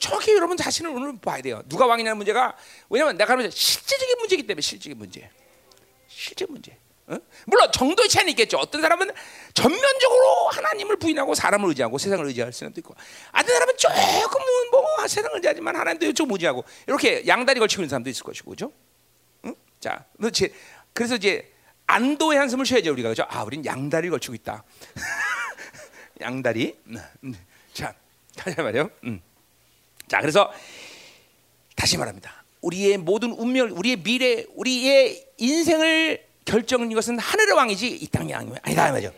정확히 0.00 0.32
여러분 0.34 0.56
자신을 0.56 0.90
오늘 0.90 1.18
봐야 1.18 1.40
돼요. 1.42 1.62
누가 1.66 1.86
왕이냐는 1.86 2.16
문제가 2.16 2.56
왜냐면 2.88 3.16
내가 3.16 3.32
하는 3.32 3.50
실제적인 3.50 4.18
문제이기 4.18 4.46
때문에 4.46 4.60
실제적인 4.60 4.98
문제. 4.98 5.30
실제 6.08 6.46
문제. 6.46 6.76
어? 7.10 7.18
물론 7.46 7.70
정도의 7.72 8.08
차이는 8.08 8.30
있겠죠. 8.30 8.58
어떤 8.58 8.80
사람은 8.80 9.10
전면적으로 9.52 10.48
하나님을 10.52 10.96
부인하고 10.96 11.34
사람을 11.34 11.68
의지하고 11.70 11.98
세상을 11.98 12.24
의지할 12.24 12.52
수는 12.52 12.72
있고, 12.78 12.94
어떤 13.32 13.46
사람은 13.46 13.76
조금 13.76 14.40
뭐 14.70 14.84
세상을 15.08 15.36
의지하지만 15.36 15.74
하나님도 15.74 16.12
좀 16.12 16.30
의지하고 16.30 16.64
이렇게 16.86 17.26
양다리 17.26 17.58
걸치고 17.58 17.82
있는 17.82 17.88
사람도 17.88 18.10
있을 18.10 18.22
것이고, 18.22 18.50
그죠? 18.50 18.72
응? 19.44 19.54
자, 19.80 20.04
그래서 20.92 21.16
이제 21.16 21.52
안도의 21.86 22.38
한숨을 22.38 22.64
쉬어야죠 22.64 22.92
우리가 22.92 23.08
그죠? 23.08 23.24
아, 23.28 23.42
우린 23.42 23.64
양다리 23.64 24.10
걸치고 24.10 24.34
있다. 24.34 24.62
양다리. 26.20 26.78
음, 26.86 26.98
음. 27.24 27.34
자, 27.72 27.92
가자 28.36 28.62
말이요. 28.62 28.88
음. 29.04 29.20
자, 30.06 30.20
그래서 30.20 30.52
다시 31.74 31.98
말합니다. 31.98 32.44
우리의 32.60 32.98
모든 32.98 33.32
운명, 33.32 33.70
우리의 33.70 33.96
미래, 34.02 34.44
우리의 34.54 35.26
인생을 35.38 36.29
결정하는 36.50 36.92
것은 36.94 37.18
하늘의 37.18 37.54
왕이지 37.54 37.88
이 37.88 38.06
땅의 38.08 38.34
왕이 38.34 38.52
아니다 38.62 38.90
말이죠. 38.90 39.12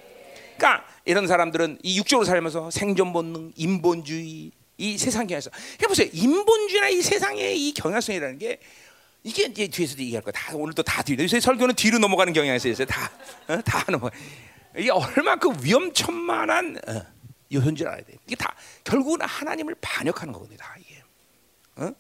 그러니까 0.58 0.86
이런 1.06 1.26
사람들은 1.26 1.78
이 1.82 1.98
육적으로 1.98 2.26
살면서 2.26 2.70
생존 2.70 3.12
본능, 3.12 3.52
인본주의 3.56 4.52
이 4.76 4.98
세상 4.98 5.26
경향성. 5.26 5.50
그러니까 5.52 5.88
보세요. 5.88 6.10
인본주의나 6.12 6.88
이 6.90 7.00
세상의 7.00 7.68
이 7.68 7.72
경향성이라는 7.72 8.38
게 8.38 8.60
이게 9.24 9.44
이제 9.44 9.66
뒤에서도 9.66 10.02
얘기할 10.02 10.22
거야. 10.22 10.32
다 10.32 10.54
오늘도 10.54 10.82
다 10.82 11.02
뒤로. 11.02 11.22
요새 11.22 11.40
설교는 11.40 11.74
뒤로 11.74 11.98
넘어가는 11.98 12.32
경향이 12.32 12.56
있어요. 12.56 12.84
다, 12.84 13.10
어? 13.48 13.60
다 13.62 13.84
넘어. 13.90 14.10
이게 14.76 14.90
얼마큼 14.90 15.56
그 15.56 15.64
위험천만한 15.64 16.78
어, 16.86 17.02
요소인지 17.50 17.84
알아야 17.86 18.02
돼. 18.02 18.14
이게 18.26 18.36
다 18.36 18.54
결국은 18.84 19.22
하나님을 19.22 19.76
반역하는 19.80 20.32
거거든요. 20.34 20.58
이게. 20.80 21.02
어? 21.76 21.92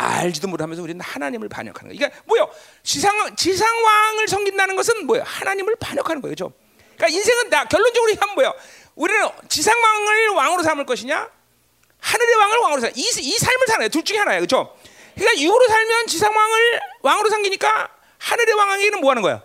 음, 0.00 0.04
알지도 0.04 0.48
못하면서 0.48 0.82
우리는 0.82 1.00
하나님을 1.00 1.48
반역하는 1.48 1.90
거예요. 1.90 1.98
그러니까 1.98 2.22
뭐요? 2.26 2.50
지상 2.82 3.36
지상 3.36 3.68
왕을 3.84 4.28
섬긴다는 4.28 4.76
것은 4.76 5.06
뭐요? 5.06 5.22
하나님을 5.24 5.76
반역하는 5.76 6.22
거예요, 6.22 6.34
죠. 6.34 6.52
그러니까 6.96 7.08
인생은 7.08 7.50
다 7.50 7.64
결론적으로 7.66 8.12
하면 8.18 8.34
뭐요? 8.34 8.54
우리는 8.94 9.28
지상 9.48 9.74
왕을 9.80 10.28
왕으로 10.30 10.62
삼을 10.62 10.86
것이냐, 10.86 11.30
하늘의 11.98 12.34
왕을 12.34 12.58
왕으로 12.58 12.80
삼. 12.80 12.90
이, 12.94 13.00
이 13.00 13.38
삶을 13.38 13.66
사는 13.66 13.88
둘 13.90 14.04
중에 14.04 14.18
하나예요, 14.18 14.40
그렇죠? 14.40 14.76
그러니까 15.14 15.42
육으로 15.42 15.66
살면 15.68 16.06
지상 16.06 16.34
왕을 16.34 16.80
왕으로 17.02 17.30
삼기니까 17.30 17.88
하늘의 18.18 18.54
왕에게는 18.54 19.00
뭐 19.00 19.10
하는 19.10 19.22
거야? 19.22 19.42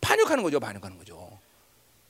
반역하는 0.00 0.42
거죠, 0.42 0.60
반역하는 0.60 0.98
거죠. 0.98 1.38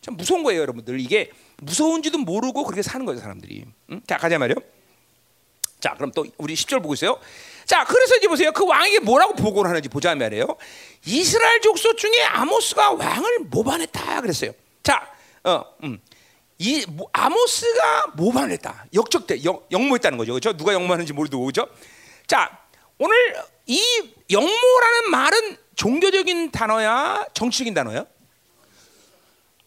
참 0.03 0.17
무서운 0.17 0.43
거예요, 0.43 0.61
여러분들. 0.61 1.01
이게 1.01 1.31
무서운지도 1.59 2.19
모르고 2.19 2.65
그렇게 2.65 2.83
사는 2.83 3.05
거죠, 3.07 3.21
사람들이. 3.21 3.65
응? 3.91 4.01
자, 4.07 4.19
가자 4.19 4.39
말이요. 4.39 4.57
자, 5.81 5.95
그럼 5.95 6.13
또 6.15 6.27
우리 6.39 6.55
10절 6.55 6.83
보고 6.83 6.95
있어요. 6.95 7.19
자, 7.67 7.85
그래서 7.85 8.17
이제 8.17 8.29
보세요. 8.29 8.53
그 8.53 8.65
왕에게 8.65 9.01
뭐라고 9.01 9.35
보고를 9.35 9.69
하는지 9.69 9.89
보자 9.89 10.15
말이에요. 10.15 10.47
이스라엘 11.05 11.61
족속 11.61 11.99
중에 11.99 12.23
아모스가 12.23 12.93
왕을 12.93 13.41
모반했다 13.51 14.21
그랬어요. 14.21 14.53
자, 14.85 15.11
어, 15.43 15.65
음. 15.83 16.01
이 16.59 16.87
아모스가 17.13 18.13
모반했다. 18.15 18.87
역적대, 18.95 19.43
역, 19.45 19.67
역모했다는 19.71 20.17
거죠. 20.17 20.33
그렇죠? 20.33 20.57
누가 20.57 20.73
역모하는지 20.73 21.13
모르도 21.13 21.41
그죠? 21.45 21.69
자, 22.29 22.57
오늘 22.99 23.17
이 23.67 23.83
영모라는 24.31 25.11
말은 25.11 25.57
종교적인 25.75 26.53
단어야, 26.53 27.27
정치적인 27.35 27.75
단어야? 27.75 28.07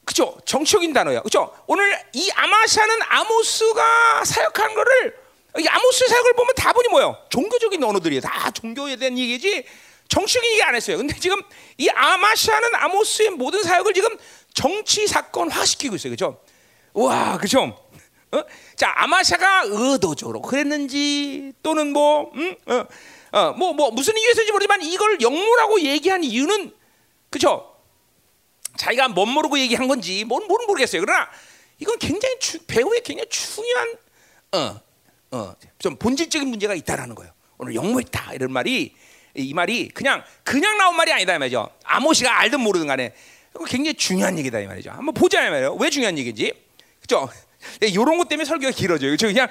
그죠? 0.06 0.38
정치적인 0.46 0.94
단어야. 0.94 1.22
그죠? 1.22 1.54
오늘 1.68 2.02
이 2.14 2.32
아마샤는 2.32 3.02
아모스가 3.10 4.24
사역한 4.26 4.74
거를 4.74 5.29
이 5.58 5.68
아모스 5.68 6.08
사역을 6.08 6.34
보면 6.34 6.54
다분히 6.56 6.90
뭐요? 6.90 7.18
종교적인 7.30 7.84
언어들이에요. 7.84 8.22
다 8.22 8.52
종교에 8.52 8.96
대한 8.98 9.18
얘기지 9.18 9.66
정치적인 10.08 10.52
얘기 10.52 10.64
안 10.64 10.76
했어요. 10.76 10.98
근데 10.98 11.18
지금 11.20 11.42
이 11.78 11.90
아마샤는 11.90 12.76
아모스의 12.76 13.32
모든 13.32 13.64
사역을 13.64 13.94
지금 13.94 14.18
정치 14.54 15.08
사건화 15.08 15.66
시키고 15.66 15.96
있어요. 15.96 16.12
그죠? 16.12 16.42
와, 16.94 17.38
그죠? 17.38 17.78
어? 18.32 18.44
자, 18.76 18.92
아마샤가 18.96 19.64
의도적으로 19.66 20.42
그랬는지 20.42 21.54
또는 21.64 21.94
뭐, 21.94 22.32
음? 22.36 22.56
어, 22.66 22.86
어, 23.32 23.54
뭐, 23.54 23.74
뭐 23.74 23.92
무슨 23.92 24.18
이유에서인지 24.18 24.52
모르지만 24.52 24.82
이걸 24.82 25.22
영모라고 25.22 25.82
얘기한 25.82 26.24
이유는 26.24 26.74
그죠? 27.30 27.76
자기가 28.78 29.10
못 29.10 29.26
모르고 29.26 29.60
얘기한 29.60 29.88
건지 29.88 30.24
뭔 30.26 30.48
모르 30.48 30.66
모르겠어요. 30.66 31.02
그러나 31.02 31.30
이건 31.80 31.98
굉장히 32.00 32.40
주, 32.40 32.60
배우의 32.66 33.02
굉장히 33.04 33.30
중요한 33.30 33.98
어, 34.54 34.82
어, 35.32 35.54
좀 35.78 35.96
본질적인 35.96 36.48
문제가 36.48 36.74
있다라는 36.74 37.16
거예요. 37.16 37.32
오늘 37.58 37.76
영모했다 37.76 38.34
이런 38.34 38.52
말이 38.52 38.96
이 39.36 39.54
말이 39.54 39.90
그냥 39.90 40.24
그냥 40.44 40.78
나온 40.78 40.96
말이 40.96 41.12
아니다 41.12 41.36
이 41.36 41.40
말이죠. 41.40 41.70
아모시가 41.84 42.40
알든 42.40 42.60
모르든 42.62 42.88
간에 42.88 43.14
굉장히 43.68 43.96
중요한 43.96 44.38
얘기다 44.40 44.60
이 44.60 44.68
말이죠. 44.68 44.92
한번 44.92 45.14
보자 45.14 45.46
이 45.46 45.50
말이에요. 45.50 45.76
왜 45.76 45.90
중요한 45.90 46.18
얘기인지. 46.18 46.54
그죠? 47.02 47.30
이런 47.82 48.18
것 48.18 48.30
때문에 48.30 48.46
설교가 48.46 48.72
길어져요. 48.72 49.18
저 49.18 49.28
그냥 49.28 49.48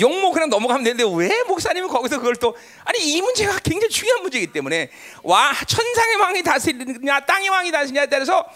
영모 0.00 0.32
그냥 0.32 0.48
넘어가면 0.48 0.82
되는데 0.82 1.04
왜 1.14 1.42
목사님은 1.44 1.88
거기서 1.88 2.18
그걸 2.18 2.36
또 2.36 2.56
아니 2.84 2.98
이 2.98 3.20
문제가 3.20 3.58
굉장히 3.58 3.90
중요한 3.90 4.22
문제이기 4.22 4.52
때문에 4.52 4.90
와 5.22 5.52
천상의 5.66 6.16
왕이 6.16 6.42
다스리냐 6.42 7.20
땅의 7.20 7.48
왕이 7.50 7.70
다스리냐에 7.70 8.06
따라서 8.06 8.46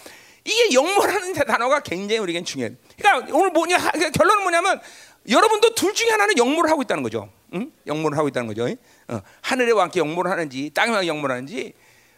이게 0.43 0.73
영모라는 0.73 1.33
단어가 1.33 1.81
굉장히 1.81 2.19
우리에겐 2.19 2.45
중요해. 2.45 2.71
그러니까 2.97 3.35
오늘 3.35 3.51
뭐냐 3.51 3.77
그러니까 3.77 4.09
결론은 4.11 4.41
뭐냐면 4.43 4.81
여러분도 5.29 5.75
둘 5.75 5.93
중에 5.93 6.09
하나는 6.09 6.37
영모를 6.37 6.69
하고 6.69 6.81
있다는 6.81 7.03
거죠. 7.03 7.31
응? 7.53 7.71
영모를 7.87 8.17
하고 8.17 8.27
있다는 8.27 8.47
거죠. 8.47 8.67
어, 9.07 9.21
하늘의 9.41 9.73
왕께 9.73 9.99
영모를 9.99 10.29
하는지 10.31 10.71
땅의 10.73 10.93
왕께 10.93 11.07
영모를 11.07 11.35
하는지. 11.35 11.73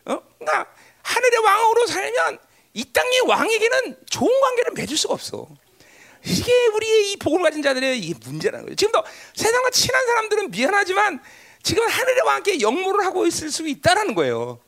어? 0.06 0.20
그러니까 0.38 0.72
하늘의 1.04 1.40
왕으로 1.40 1.88
살면 1.88 2.40
이 2.74 2.86
땅의 2.92 3.22
왕에게는 3.28 3.98
좋은 4.10 4.42
관계를 4.42 4.74
맺을 4.74 4.98
수가 4.98 5.14
없어. 5.14 5.48
이게 6.26 6.52
우리의 6.68 7.12
이 7.12 7.18
복을 7.18 7.42
가진 7.42 7.62
자들의 7.62 8.00
이 8.00 8.14
문제라는 8.26 8.66
거죠. 8.66 8.76
지금도 8.76 9.04
세상과 9.36 9.70
친한 9.70 10.06
사람들은 10.06 10.52
미안하지만 10.52 11.22
지금 11.64 11.88
하늘의 11.88 12.22
왕께 12.26 12.62
영모를 12.62 13.06
하고 13.06 13.26
있을 13.26 13.52
수 13.52 13.68
있다라는 13.68 14.16
거예요. 14.16 14.60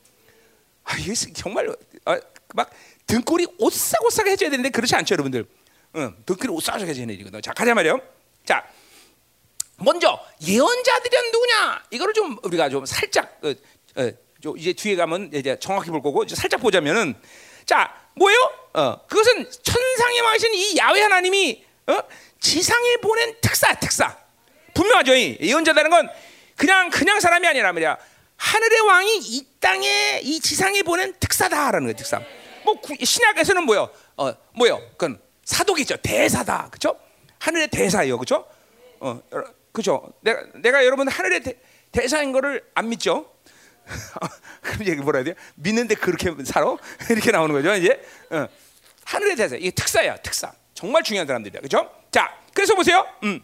아, 0.84 0.97
이게 0.97 1.13
정말 1.13 1.75
아, 2.06 2.19
막 2.54 2.69
등골이 3.08 3.47
오싹오싹 3.58 4.28
해줘야 4.28 4.49
되는데 4.49 4.69
그렇지 4.69 4.95
않죠, 4.95 5.13
여러분들. 5.13 5.45
응, 5.95 6.15
등골이 6.25 6.52
오싹오싹 6.54 6.88
해줘야 6.88 7.02
되는 7.02 7.13
일이거든. 7.15 7.41
자, 7.41 7.54
가자 7.54 7.73
말이요. 7.73 7.99
자, 8.50 8.66
먼저 9.78 10.20
예언자들은 10.42 11.32
누구냐? 11.32 11.84
이거를 11.92 12.16
좀 12.16 12.36
우리가 12.42 12.68
좀 12.70 12.84
살짝 12.84 13.40
어, 13.44 13.54
어, 14.02 14.12
이제 14.58 14.74
뒤에 14.74 14.96
가면 14.96 15.30
이제 15.36 15.56
정확히 15.60 15.92
볼 15.92 16.02
거고 16.02 16.28
살짝 16.28 16.60
보자면은 16.60 17.14
자 17.68 17.94
뭐예요? 18.16 18.40
어, 18.74 19.06
그것은 19.06 19.52
천상에 19.62 20.20
왕이신 20.22 20.54
이 20.56 20.78
야훼 20.80 21.00
하나님이 21.04 21.64
어? 21.86 22.00
지상에 22.40 22.98
보낸 22.98 23.36
특사 23.40 23.72
특사 23.76 24.18
분명하죠. 24.74 25.16
예언자라는 25.16 25.92
건 25.92 26.10
그냥 26.56 26.90
그냥 26.90 27.20
사람이 27.20 27.46
아니라 27.46 27.72
말이야. 27.72 27.98
하늘의 28.36 28.80
왕이 28.80 29.18
이 29.26 29.48
땅에 29.60 30.22
이 30.24 30.40
지상에 30.40 30.82
보낸 30.82 31.14
특사다라는 31.20 31.82
거예요. 31.82 31.96
특사. 31.96 32.20
뭐 32.64 32.82
신약에서는 33.04 33.64
뭐요? 33.64 33.92
어, 34.18 34.34
뭐요? 34.56 34.82
그건 34.98 35.22
사도겠죠. 35.46 35.98
대사다. 35.98 36.70
그렇죠? 36.72 37.00
하늘의 37.39 37.69
대사예요. 37.69 38.17
그렇죠? 38.17 38.45
어, 38.99 39.21
그죠? 39.71 40.12
내가 40.21 40.43
내가 40.56 40.86
여러분 40.86 41.08
하늘의 41.08 41.41
대, 41.41 41.58
대사인 41.91 42.32
거를 42.32 42.63
안 42.75 42.89
믿죠? 42.89 43.32
그럼 44.62 44.82
이게 44.82 44.95
뭐라 44.95 45.19
해야 45.19 45.25
돼요? 45.25 45.36
믿는데 45.56 45.95
그렇게 45.95 46.34
살아? 46.45 46.75
이렇게 47.10 47.32
나오는 47.32 47.54
거죠, 47.54 47.73
이제. 47.75 48.02
어. 48.30 48.47
하늘의 49.06 49.36
대사 49.36 49.56
이게 49.56 49.71
특사야, 49.71 50.17
특사. 50.17 50.52
정말 50.73 51.04
중요한 51.04 51.28
사람들이야, 51.28 51.62
그죠? 51.62 51.89
자, 52.12 52.38
그래서 52.54 52.75
보세요. 52.75 53.06
음. 53.23 53.41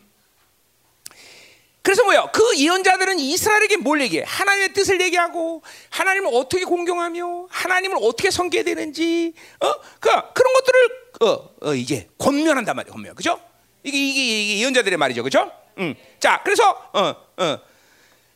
그래서 1.81 2.03
뭐요? 2.03 2.29
그 2.33 2.57
예언자들은 2.57 3.19
이스라엘에게 3.19 3.77
뭘 3.77 4.01
얘기해? 4.01 4.23
하나님의 4.25 4.73
뜻을 4.73 4.99
얘기하고 5.01 5.61
하나님을 5.91 6.31
어떻게 6.33 6.65
공경하며 6.65 7.47
하나님을 7.49 7.97
어떻게 8.01 8.31
섬겨야 8.31 8.63
되는지, 8.63 9.33
어, 9.59 9.73
그 9.99 10.09
그런 10.33 10.53
것들을 10.53 11.05
어, 11.21 11.49
어 11.61 11.75
이제 11.75 12.09
권면한단 12.17 12.75
말이에요, 12.75 12.91
권면, 12.91 13.15
그죠? 13.15 13.39
이게 13.85 13.97
이게, 13.97 14.41
이게 14.41 14.59
예언자들의 14.61 14.97
말이죠, 14.97 15.23
그죠? 15.23 15.51
음. 15.77 15.95
자, 16.19 16.41
그래서 16.43 16.69
어, 16.93 17.15
어. 17.37 17.59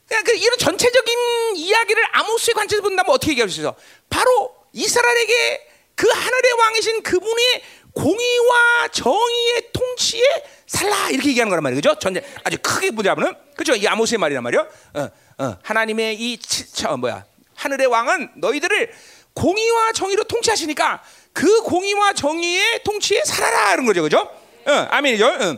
그냥 0.08 0.24
그 0.24 0.36
이런 0.36 0.58
전체적인 0.58 1.56
이야기를 1.56 2.04
아모스의 2.12 2.54
관점에서 2.56 2.82
본다면 2.84 3.14
어떻게 3.14 3.32
얘기할 3.32 3.50
수 3.50 3.60
있어? 3.60 3.76
바로 4.10 4.56
이스라엘에게 4.74 5.68
그 5.96 6.08
하늘의 6.08 6.52
왕이신 6.54 7.04
그분의 7.04 7.64
공의와 7.94 8.88
정의의 8.92 9.70
통치에 9.74 10.24
살라 10.68 11.10
이렇게 11.10 11.30
얘기하는 11.30 11.50
거란 11.50 11.64
말이에요, 11.64 11.82
그죠? 11.82 11.96
전제 12.00 12.24
아주 12.44 12.58
크게 12.62 12.92
보자면은 12.92 13.34
그죠? 13.56 13.76
이 13.76 13.86
아모스의 13.88 14.20
말이란 14.20 14.44
말이요. 14.44 14.68
어, 14.94 15.10
어, 15.44 15.58
하나님의 15.64 16.16
이 16.16 16.38
치, 16.38 16.72
저, 16.72 16.96
뭐야 16.96 17.26
하늘의 17.56 17.88
왕은 17.88 18.32
너희들을 18.36 18.94
공의와 19.34 19.94
정의로 19.94 20.24
통치하시니까 20.24 21.04
그 21.34 21.62
공의와 21.64 22.14
정의의 22.14 22.84
통치에 22.84 23.22
살아라 23.26 23.72
그런 23.72 23.86
거죠, 23.86 24.02
그죠? 24.02 24.30
어, 24.65 24.72
아멘이죠. 24.89 25.26
어. 25.28 25.58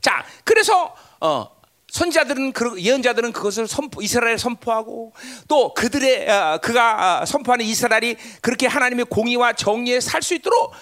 자, 0.00 0.24
그래서 0.44 0.94
어, 1.20 1.54
선자들은 1.90 2.52
그 2.52 2.80
예언자들은 2.80 3.32
그것을 3.32 3.68
선포, 3.68 4.02
이스라엘 4.02 4.38
선포하고 4.38 5.12
또 5.48 5.72
그들의 5.74 6.28
어, 6.28 6.58
그가 6.62 7.20
어, 7.22 7.26
선포하는 7.26 7.64
이스라엘이 7.64 8.16
그렇게 8.42 8.66
하나님의 8.66 9.06
공의와 9.06 9.52
정의에 9.54 10.00
살 10.00 10.20
수 10.22 10.34
있도록 10.34 10.72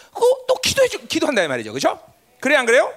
또 0.49 0.55
기도해 0.57 0.88
기도한다 0.88 1.42
이 1.42 1.49
말이죠, 1.49 1.73
그렇죠? 1.73 2.01
그래 2.40 2.57
안 2.57 2.66
그래요? 2.66 2.92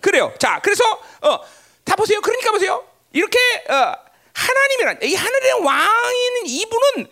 그래요. 0.00 0.32
자, 0.38 0.60
그래서 0.62 0.82
어, 1.22 1.40
다 1.84 1.96
보세요. 1.96 2.20
그러니까 2.20 2.50
보세요. 2.50 2.84
이렇게 3.12 3.38
어, 3.68 3.94
하나님이란 4.32 4.98
이 5.02 5.14
하늘의 5.14 5.52
왕인 5.64 6.46
이분은 6.46 7.06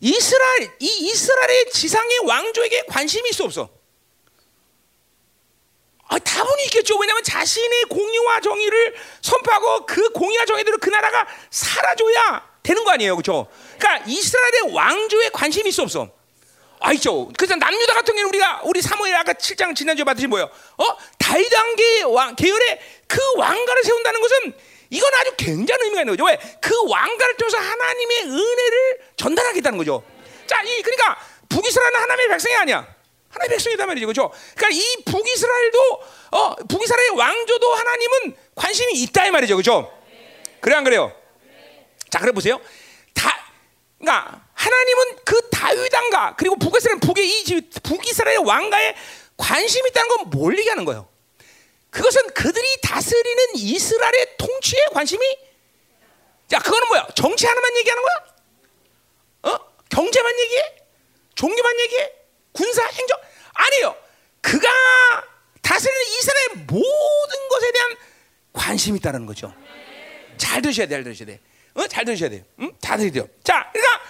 이스라엘 0.00 0.70
이 0.80 0.86
이스라엘의 0.86 1.70
지상의 1.70 2.18
왕조에게 2.26 2.84
관심이 2.88 3.28
있어 3.30 3.44
없어? 3.44 3.68
아, 6.12 6.18
다분히 6.18 6.64
있겠죠. 6.64 6.98
왜냐하면 6.98 7.24
자신의 7.24 7.84
공의와 7.84 8.40
정의를 8.40 8.94
선포하고 9.22 9.86
그 9.86 10.10
공의와 10.10 10.44
정의대로 10.44 10.76
그 10.76 10.90
나라가 10.90 11.26
사라져야 11.50 12.46
되는 12.62 12.84
거 12.84 12.90
아니에요, 12.90 13.16
그렇죠? 13.16 13.48
그러니까 13.78 14.04
이스라엘의 14.06 14.74
왕조에 14.74 15.30
관심이 15.30 15.70
있어 15.70 15.84
없어? 15.84 16.10
아 16.80 16.92
있죠. 16.92 17.30
그래서 17.38 17.56
남유다 17.56 17.94
같은 17.94 18.14
경우는 18.14 18.28
우리가 18.28 18.60
우리 18.64 18.82
사무엘 18.82 19.14
아까 19.14 19.32
7장 19.32 19.74
지난주에 19.74 20.04
봤듯이 20.04 20.26
뭐요? 20.26 20.50
어 20.76 20.96
다윗 21.16 21.50
왕계 21.50 22.02
왕 22.02 22.36
계열의 22.36 22.80
그 23.06 23.18
왕가를 23.38 23.84
세운다는 23.84 24.20
것은 24.20 24.52
이건 24.90 25.14
아주 25.14 25.32
굉장한 25.38 25.82
의미가 25.84 26.02
있는 26.02 26.12
거죠. 26.14 26.24
왜? 26.26 26.38
그 26.60 26.74
왕가를 26.90 27.36
통해서 27.38 27.56
하나님의 27.56 28.18
은혜를 28.24 28.98
전달하겠다는 29.16 29.78
거죠. 29.78 30.02
자, 30.46 30.60
이 30.62 30.82
그러니까 30.82 31.18
북이스라엘은 31.48 32.00
하나님의 32.00 32.28
백성이 32.28 32.54
아니야. 32.56 32.91
하나님의 33.32 33.48
백성이단 33.56 33.86
말이죠. 33.88 34.06
그렇죠? 34.06 34.32
그러니까 34.56 34.68
이 34.80 35.04
북이스라엘도 35.04 36.02
어, 36.32 36.54
북이스라엘 36.68 37.10
왕조도 37.10 37.74
하나님은 37.74 38.36
관심이 38.54 38.92
있다 39.02 39.26
이 39.26 39.30
말이죠. 39.30 39.56
그렇죠? 39.56 39.92
그래 40.60 40.76
안 40.76 40.84
그래요? 40.84 41.12
자, 42.10 42.18
그래 42.20 42.32
보세요. 42.32 42.60
다 43.14 43.46
그러니까 43.98 44.42
하나님은 44.54 45.16
그 45.24 45.48
다윗 45.50 45.92
왕가 45.92 46.36
그리고 46.36 46.56
북이스라엘 46.56 47.00
북의 47.00 47.26
이 47.28 47.60
북이스라엘 47.82 48.38
왕가에 48.38 48.94
관심이 49.36 49.88
있다는 49.90 50.08
건 50.08 50.22
뭘 50.30 50.58
얘기하는 50.58 50.84
거예요? 50.84 51.08
그것은 51.90 52.28
그들이 52.28 52.80
다스리는 52.82 53.44
이스라엘의 53.56 54.36
통치에 54.38 54.86
관심이 54.92 55.24
자, 56.48 56.58
그거는 56.58 56.88
뭐야? 56.88 57.06
정치 57.14 57.46
하나만 57.46 57.76
얘기하는 57.78 58.02
거야? 58.02 59.52
어? 59.54 59.58
경제만 59.90 60.38
얘기해? 60.40 60.74
종교만 61.34 61.80
얘기해? 61.80 62.12
군사 62.52 62.84
행정 62.86 63.18
아니에요. 63.54 63.96
그가 64.40 64.68
다스리는 65.62 66.02
이스라엘 66.18 66.48
모든 66.66 67.48
것에 67.48 67.72
대한 67.72 67.96
관심이 68.52 68.98
있다는 68.98 69.26
거죠. 69.26 69.54
잘 70.36 70.60
들으셔야 70.60 70.86
돼, 70.86 70.94
잘 70.96 71.04
들으셔야 71.04 71.26
돼. 71.26 71.40
어? 71.74 71.86
잘 71.86 72.04
들으셔야 72.04 72.30
돼. 72.30 72.44
응? 72.60 72.72
다 72.80 72.96
들으세요. 72.96 73.26
자, 73.42 73.70
그러니까 73.72 74.04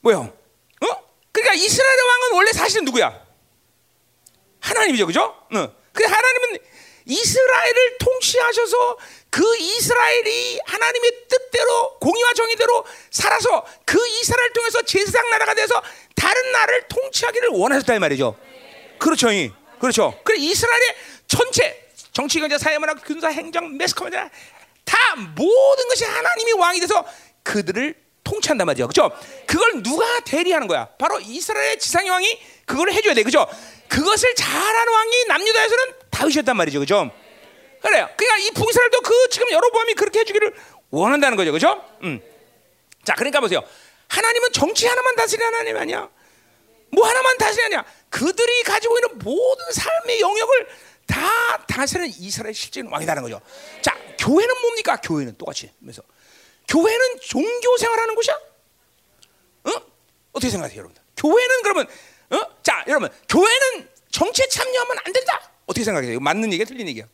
뭐요? 0.00 0.18
어? 0.20 0.86
그러니까 1.32 1.54
이스라엘 1.54 1.98
왕은 2.00 2.36
원래 2.36 2.52
사실은 2.52 2.84
누구야? 2.84 3.26
하나님이죠, 4.60 5.06
그죠? 5.06 5.22
어. 5.22 5.72
그 5.92 6.04
하나님은 6.04 6.58
이스라엘을 7.08 7.98
통치하셔서 7.98 8.98
그 9.30 9.56
이스라엘이 9.56 10.60
하나님의 10.64 11.12
뜻대로 11.28 11.98
공의와 11.98 12.34
정의대로 12.34 12.84
살아서 13.10 13.66
그 13.84 13.98
이스라엘 14.20 14.52
통해서 14.52 14.82
제사장 14.82 15.28
나라가 15.30 15.54
돼서 15.54 15.82
다른 16.14 16.52
나라를 16.52 16.88
통치하기를 16.88 17.48
원하셨다 17.52 17.94
이 17.94 17.98
말이죠. 17.98 18.36
그렇죠, 18.98 19.32
이. 19.32 19.50
그렇죠. 19.80 20.20
그래 20.24 20.38
이스라엘의 20.38 20.96
전체 21.26 21.88
정치, 22.12 22.40
경제, 22.40 22.58
사회, 22.58 22.78
문화, 22.78 22.94
군사, 22.94 23.28
행정, 23.28 23.76
매스컴이다 23.76 24.30
다 24.84 25.16
모든 25.36 25.88
것이 25.88 26.04
하나님이 26.04 26.52
왕이 26.52 26.80
돼서 26.80 27.06
그들을 27.44 27.94
통치한단 28.24 28.66
말이죠. 28.66 28.88
그렇죠? 28.88 29.16
그걸 29.46 29.82
누가 29.82 30.04
대리하는 30.20 30.66
거야? 30.66 30.86
바로 30.98 31.20
이스라엘의 31.20 31.78
지상의 31.78 32.10
왕이 32.10 32.40
그걸 32.66 32.92
해줘야 32.92 33.14
돼. 33.14 33.22
그렇죠? 33.22 33.46
그것을 33.88 34.34
잘하는 34.34 34.92
왕이 34.92 35.24
남유다에서는 35.26 35.94
다윗이었단 36.10 36.56
말이죠. 36.56 36.78
그렇죠? 36.78 37.10
그래요. 37.80 38.08
그러니까 38.16 38.38
이 38.38 38.50
북이스라엘도 38.50 39.00
그 39.00 39.28
지금 39.30 39.50
여로보암이 39.50 39.94
그렇게 39.94 40.20
해주기를 40.20 40.54
원한다는 40.90 41.36
거죠. 41.36 41.52
그렇죠? 41.52 41.84
음. 42.02 42.20
자, 43.04 43.14
그러니까 43.14 43.40
보세요. 43.40 43.62
하나님은 44.08 44.52
정치 44.52 44.86
하나만 44.86 45.16
다스리는 45.16 45.46
하나님 45.46 45.76
아니야. 45.76 46.08
뭐 46.90 47.06
하나만 47.06 47.38
다스리냐? 47.38 47.84
그들이 48.10 48.62
가지고 48.62 48.98
있는 48.98 49.18
모든 49.18 49.72
삶의 49.72 50.20
영역을 50.20 50.68
다 51.06 51.64
다스리는 51.66 52.12
이스라엘 52.18 52.54
실제는 52.54 52.90
왕이다는 52.90 53.22
거죠. 53.22 53.40
자, 53.82 53.96
교회는 54.18 54.60
뭡니까? 54.60 54.96
교회는 54.96 55.36
똑같이. 55.36 55.70
그래서 55.80 56.02
교회는 56.68 57.20
종교 57.20 57.76
생활하는 57.76 58.14
곳이야? 58.14 58.34
어? 59.64 59.70
어떻게 60.32 60.50
생각하세요, 60.50 60.78
여러분? 60.78 60.96
교회는 61.16 61.62
그러면 61.62 61.86
어? 62.30 62.62
자, 62.62 62.84
여러분, 62.86 63.08
교회는 63.28 63.88
정치에 64.10 64.46
참여하면 64.48 64.96
안 65.04 65.12
된다. 65.12 65.50
어떻게 65.66 65.84
생각해요? 65.84 66.12
이거 66.12 66.20
맞는 66.20 66.52
얘기야, 66.52 66.66
틀린 66.66 66.88
얘기야? 66.88 67.04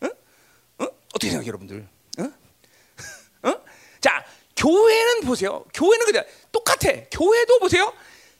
어? 0.00 0.06
어? 0.06 0.84
어 0.84 0.88
떻게 1.12 1.28
생각해요, 1.28 1.48
여러분들? 1.48 1.88
어? 2.18 2.22
어? 3.48 3.64
자, 4.00 4.24
교회는 4.56 5.20
보세요. 5.22 5.64
교회는 5.72 6.06
그냥 6.06 6.24
똑같아. 6.52 6.90
교회도 7.10 7.58
보세요. 7.60 7.92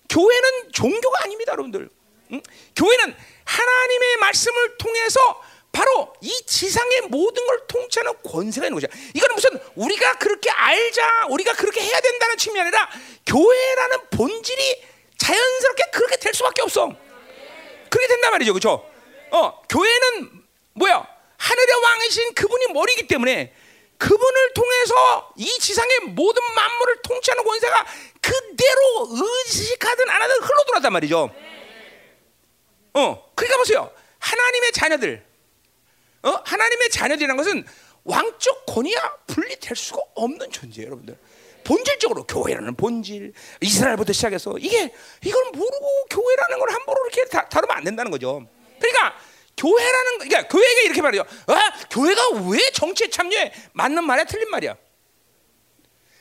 교회는 0.09 0.73
종교가 0.73 1.25
아닙니다, 1.25 1.53
여러분들. 1.53 1.89
응? 2.33 2.43
교회는 2.77 3.15
하나님의 3.45 4.17
말씀을 4.19 4.77
통해서 4.79 5.43
바로 5.71 6.13
이 6.21 6.43
지상의 6.47 7.03
모든 7.03 7.47
걸 7.47 7.67
통치하는 7.69 8.13
권세가 8.23 8.67
있는 8.67 8.81
거죠. 8.81 8.89
이거는 9.15 9.35
무슨 9.35 9.51
우리가 9.77 10.19
그렇게 10.19 10.51
알자, 10.51 11.27
우리가 11.31 11.53
그렇게 11.55 11.81
해야 11.81 12.01
된다는 12.01 12.37
측면이 12.37 12.63
아니라 12.69 12.91
교회라는 13.27 13.99
본질이 14.11 14.83
자연스럽게 15.19 15.85
그렇게 15.93 16.17
될 16.17 16.33
수밖에 16.33 16.63
없어. 16.63 16.89
그렇게 17.91 18.09
된단 18.09 18.33
말이죠, 18.33 18.53
그렇죠? 18.53 18.89
어, 19.31 19.63
교회는 19.69 20.43
뭐야? 20.75 21.07
하늘의 21.37 21.83
왕이신 21.83 22.35
그분이 22.35 22.73
머리이기 22.73 23.07
때문에 23.07 23.55
그분을 23.99 24.55
통해서 24.55 25.33
이 25.37 25.47
지상의 25.47 26.01
모든 26.11 26.43
만물을 26.55 27.03
통치하는 27.03 27.45
권세가 27.45 27.87
그대로 28.21 29.09
의식하든 29.11 30.09
안 30.09 30.23
하든 30.23 30.37
흘러 30.37 30.65
들어왔단 30.65 30.93
말이죠. 30.93 31.35
어, 32.95 33.33
그러니까 33.35 33.59
보세요. 33.59 33.93
하나님의 34.19 34.73
자녀들, 34.73 35.25
어, 36.23 36.31
하나님의 36.45 36.91
자녀들이라는 36.91 37.37
것은 37.37 37.65
왕적 38.05 38.67
권위와 38.67 39.17
분리될 39.27 39.77
수가 39.77 40.01
없는 40.15 40.51
존재예요, 40.51 40.87
여러분들. 40.89 41.19
본질적으로 41.69 42.25
교회라는 42.25 42.77
본질, 42.77 43.35
이스라엘부터 43.61 44.15
시작해서 44.15 44.57
이게 44.59 44.91
이걸 45.23 45.45
모르고 45.53 46.07
교회라는 46.09 46.59
걸 46.59 46.71
함부로 46.71 46.99
이렇게 47.05 47.29
다, 47.29 47.47
다루면 47.47 47.77
안 47.77 47.85
된다는 47.85 48.11
거죠. 48.11 48.49
그러니까 48.79 49.15
교회라는 49.55 50.19
그러니까 50.19 50.49
교회가 50.49 50.81
이렇게 50.87 51.03
말해요. 51.03 51.25
아, 51.49 51.73
교회가 51.91 52.31
왜 52.49 52.59
정치에 52.73 53.11
참여해? 53.11 53.53
맞는 53.75 54.03
말이야, 54.03 54.25
틀린 54.25 54.49
말이야. 54.49 54.77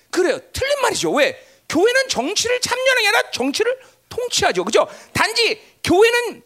그래요, 0.10 0.38
틀린 0.52 0.82
말이죠. 0.82 1.14
왜? 1.14 1.42
교회는 1.70 2.10
정치를 2.10 2.60
참여하는 2.60 3.02
게 3.02 3.08
아니라 3.08 3.32
정치를 3.32 3.80
통치하죠. 4.10 4.66
그죠? 4.66 4.86
단지 5.14 5.62
교회는 5.82 6.44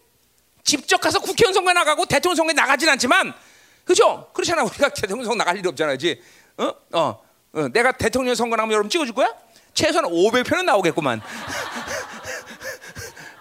직접 0.64 1.02
가서 1.02 1.20
국회의원 1.20 1.56
선거에 1.56 1.74
나가고 1.74 2.06
대통령 2.06 2.36
선거에 2.36 2.54
나가진 2.54 2.88
않지만, 2.88 3.34
그죠? 3.84 4.30
그렇잖아. 4.32 4.62
우리가 4.62 4.90
대통령 4.94 5.26
선거 5.26 5.38
나갈 5.38 5.58
일 5.58 5.68
없잖아. 5.68 5.98
지 5.98 6.22
어? 6.58 6.72
어? 6.92 7.31
어? 7.54 7.68
내가 7.70 7.92
대통령 7.92 8.34
선거 8.36 8.56
나가면 8.56 8.74
여러분 8.74 8.90
찍어줄 8.90 9.14
거야? 9.14 9.30
최소한 9.74 10.10
500표는 10.10 10.66
나오겠구만. 10.66 11.22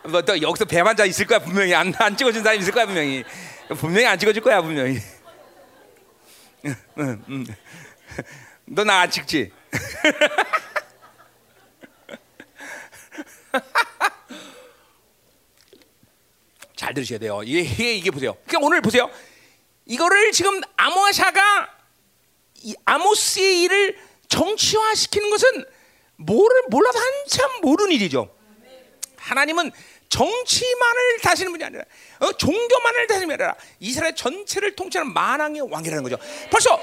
뭐 0.09 0.23
또 0.23 0.41
여기서 0.41 0.65
배반자 0.65 1.05
있을 1.05 1.27
거야 1.27 1.39
분명히. 1.39 1.75
안, 1.75 1.93
안 1.99 2.17
찍어준 2.17 2.43
사람 2.43 2.59
있을 2.61 2.73
거야 2.73 2.87
분명히. 2.87 3.23
분명히 3.79 4.07
안 4.07 4.19
찍어줄 4.19 4.43
거야 4.43 4.61
분명히. 4.63 4.99
너나 8.67 9.01
안 9.01 9.11
찍지? 9.11 9.53
잘 16.77 16.95
들으셔야 16.95 17.19
돼요. 17.19 17.43
이게, 17.45 17.95
이게 17.95 18.11
보세요. 18.11 18.35
그러니까 18.47 18.67
오늘 18.67 18.81
보세요. 18.81 19.11
이거를 19.87 20.33
지금 20.33 20.61
아모샤가 20.77 21.69
아모스의 22.85 23.63
일을 23.63 23.99
정치화시키는 24.29 25.31
것은 25.31 25.65
모를 26.17 26.63
몰라도 26.69 26.99
한참 26.99 27.61
모르는 27.63 27.93
일이죠 27.93 28.35
하나님은 29.17 29.73
정치만을 30.09 31.19
다스리는 31.23 31.53
분이 31.53 31.65
아니라 31.65 31.85
어, 32.19 32.33
종교만을 32.33 33.07
다스리는 33.07 33.29
분이 33.29 33.35
아니라 33.35 33.57
이스라엘 33.79 34.15
전체를 34.15 34.75
통치하는 34.75 35.15
만왕의 35.15 35.63
왕이라는 35.71 36.03
거죠. 36.03 36.19
벌써 36.51 36.79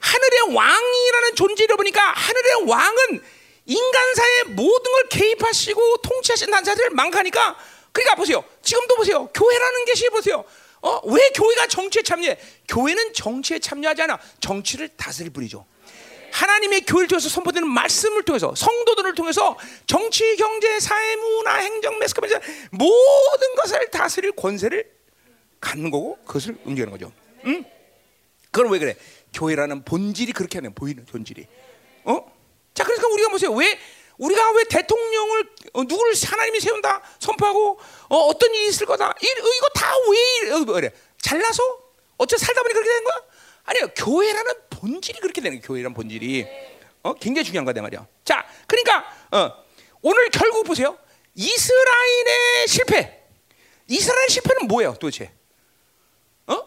하늘의 0.00 0.54
왕이라는 0.54 1.34
존재를 1.34 1.76
보니까 1.76 2.00
하늘의 2.12 2.68
왕은 2.68 3.22
인간사의 3.66 4.44
모든 4.50 4.92
걸 4.92 5.08
개입하시고 5.08 5.96
통치하신 5.98 6.50
단자들을 6.50 6.90
망가니까 6.90 7.56
그러니까 7.92 8.14
보세요. 8.14 8.44
지금도 8.62 8.96
보세요. 8.96 9.26
교회라는 9.34 9.84
것이 9.84 10.08
보세요. 10.10 10.44
어, 10.80 11.00
왜 11.04 11.30
교회가 11.30 11.66
정치에 11.66 12.02
참여해? 12.02 12.38
교회는 12.68 13.12
정치에 13.12 13.58
참여하지 13.58 14.02
않아. 14.02 14.18
정치를 14.40 14.88
다스릴 14.96 15.30
뿐이죠. 15.30 15.66
하나님의 16.32 16.82
교회를 16.82 17.08
통해서 17.08 17.28
선포되는 17.28 17.66
말씀을 17.68 18.22
통해서 18.22 18.54
성도들을 18.54 19.14
통해서 19.14 19.56
정치, 19.86 20.36
경제, 20.36 20.78
사회, 20.78 21.16
문화, 21.16 21.56
행정, 21.56 21.98
매스컴 21.98 22.28
모든 22.70 23.54
것을 23.56 23.90
다스릴 23.90 24.32
권세를 24.32 24.88
갖는 25.60 25.90
거고 25.90 26.16
그것을 26.24 26.56
움직이는 26.64 26.90
거죠. 26.90 27.12
응? 27.46 27.64
그건 28.50 28.70
왜 28.72 28.78
그래? 28.78 28.96
교회라는 29.32 29.84
본질이 29.84 30.32
그렇게 30.32 30.58
하는 30.58 30.74
보이는 30.74 31.04
본질이. 31.04 31.46
어? 32.04 32.38
자, 32.74 32.84
그러니까 32.84 33.08
우리가 33.08 33.30
보세요. 33.30 33.52
왜 33.52 33.78
우리가 34.18 34.52
왜 34.52 34.64
대통령을 34.64 35.48
어, 35.72 35.82
누구를 35.82 36.14
하나님이 36.26 36.60
세운다 36.60 37.02
선포하고 37.20 37.78
어, 38.08 38.38
떤 38.38 38.54
일이 38.54 38.68
있을 38.68 38.86
거다 38.86 39.14
이, 39.22 39.26
이거 39.26 39.68
다왜 39.74 40.52
어, 40.52 40.64
그래? 40.64 40.90
잘나서 41.20 41.62
어째 42.16 42.36
살다 42.36 42.62
보니 42.62 42.74
그렇게 42.74 42.90
된 42.90 43.04
거야? 43.04 43.22
아니요, 43.64 43.88
교회라는 43.96 44.52
본질이 44.70 45.20
그렇게 45.20 45.40
되는 45.40 45.58
거예요. 45.60 45.66
교회라는 45.68 45.94
본질이 45.94 46.46
어, 47.02 47.14
굉장히 47.14 47.44
중요한 47.44 47.64
거다 47.64 47.82
말이야. 47.82 48.06
자, 48.24 48.46
그러니까 48.66 49.04
어, 49.30 49.52
오늘 50.02 50.30
결국 50.30 50.64
보세요. 50.64 50.96
이스라엘의 51.34 52.66
실패. 52.66 53.24
이스라엘 53.88 54.28
실패는 54.28 54.66
뭐예요, 54.68 54.94
도대체? 54.98 55.32
어? 56.46 56.62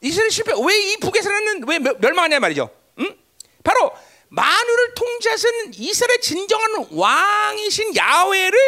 이스라엘 0.00 0.30
실패. 0.30 0.52
왜 0.52 0.74
이 0.92 0.96
북에서는 0.98 1.62
왜 1.68 1.78
멸망하냐 1.78 2.40
말이죠. 2.40 2.68
응? 2.98 3.16
바로 3.62 3.92
만유를 4.28 4.94
통치하신 4.94 5.72
이스라엘 5.74 6.20
진정한 6.20 6.86
왕이신 6.90 7.96
야훼를 7.96 8.58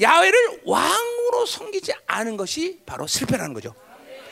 야훼를 0.00 0.62
왕으로 0.64 1.46
섬기지 1.46 1.92
않은 2.06 2.36
것이 2.36 2.80
바로 2.86 3.06
실패라는 3.06 3.54
거죠. 3.54 3.74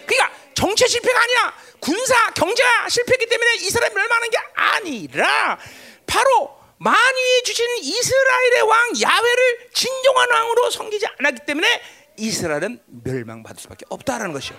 그러니까 0.07 0.37
정치 0.55 0.89
실패가 0.89 1.21
아니야. 1.21 1.55
군사 1.81 2.31
경제가 2.33 2.89
실패했기 2.89 3.27
때문에 3.27 3.55
이스라엘 3.57 3.93
멸망하는 3.95 4.31
게 4.31 4.39
아니라 4.55 5.59
바로 6.07 6.59
만유에 6.79 7.43
주신 7.45 7.67
이스라엘의 7.79 8.63
왕 8.63 8.93
야훼를 9.01 9.71
진정한 9.75 10.31
왕으로 10.31 10.71
섬기지 10.71 11.07
않았기 11.19 11.45
때문에 11.47 11.83
이스라엘은 12.17 12.83
멸망받을 13.05 13.61
수밖에 13.61 13.85
없다라는 13.89 14.33
것이요. 14.33 14.57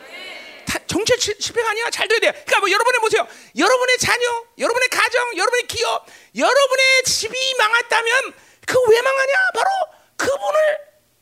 정치 0.88 1.13
실패가 1.39 1.69
아니야. 1.69 1.89
잘 1.89 2.07
돼야 2.07 2.19
돼. 2.19 2.32
그러니까 2.32 2.59
뭐 2.59 2.72
여러분의 2.72 2.99
보세요. 2.99 3.28
여러분의 3.57 3.97
자녀, 3.97 4.45
여러분의 4.57 4.89
가정, 4.89 5.38
여러분의 5.38 5.67
기업, 5.67 6.05
여러분의 6.36 7.03
집이 7.05 7.55
망했다면 7.57 8.34
그 8.65 8.78
왜 8.89 9.01
망하냐? 9.01 9.34
바로 9.53 9.69
그분을 10.17 10.78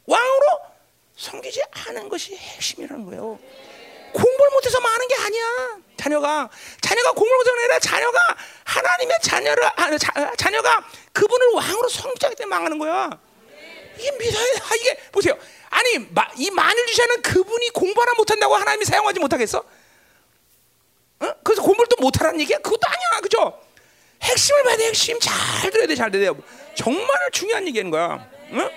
왕으로 0.05 0.45
섬기지 1.17 1.61
않은 1.87 2.09
것이 2.09 2.35
핵심이라는 2.35 3.05
거예요. 3.05 3.39
공부를 4.13 4.51
못해서 4.53 4.79
망하는 4.79 5.07
게 5.07 5.15
아니야. 5.15 5.77
자녀가 5.97 6.49
자녀가 6.81 7.11
공부를 7.11 7.37
못하는 7.37 7.57
게 7.57 7.63
아니라 7.65 7.79
자녀가 7.79 8.19
하나님의 8.63 9.17
자녀를 9.21 9.63
아, 9.75 9.97
자, 9.97 10.31
자녀가 10.37 10.83
그분을 11.13 11.47
왕으로 11.53 11.89
성장하기 11.89 12.35
때문에 12.37 12.55
망하는 12.55 12.77
거야. 12.79 13.09
이게 13.99 14.11
믿어야 14.17 14.43
아, 14.63 14.75
이게 14.75 14.95
보세요. 15.11 15.37
아니 15.69 15.99
마, 16.09 16.27
이 16.37 16.49
만일 16.51 16.85
주시는 16.87 17.21
그분이 17.21 17.69
공부 17.71 18.01
하나 18.01 18.13
못한다고 18.13 18.55
하나님이 18.55 18.85
사용하지 18.85 19.19
못하겠어? 19.19 19.59
어? 19.59 21.33
그래서 21.43 21.61
공부를 21.61 21.87
또 21.89 21.97
못하라는 22.01 22.39
얘기야? 22.41 22.57
그것도 22.59 22.87
아니야, 22.87 23.19
그죠? 23.21 23.61
핵심을 24.21 24.63
봐야 24.63 24.77
돼, 24.77 24.87
핵심 24.87 25.19
잘 25.19 25.69
들어야 25.69 25.85
돼, 25.87 25.95
잘 25.95 26.09
들어야 26.11 26.33
돼. 26.33 26.39
정말 26.75 27.09
중요한 27.31 27.67
얘기하는 27.67 27.91
거야. 27.91 28.25
응? 28.51 28.69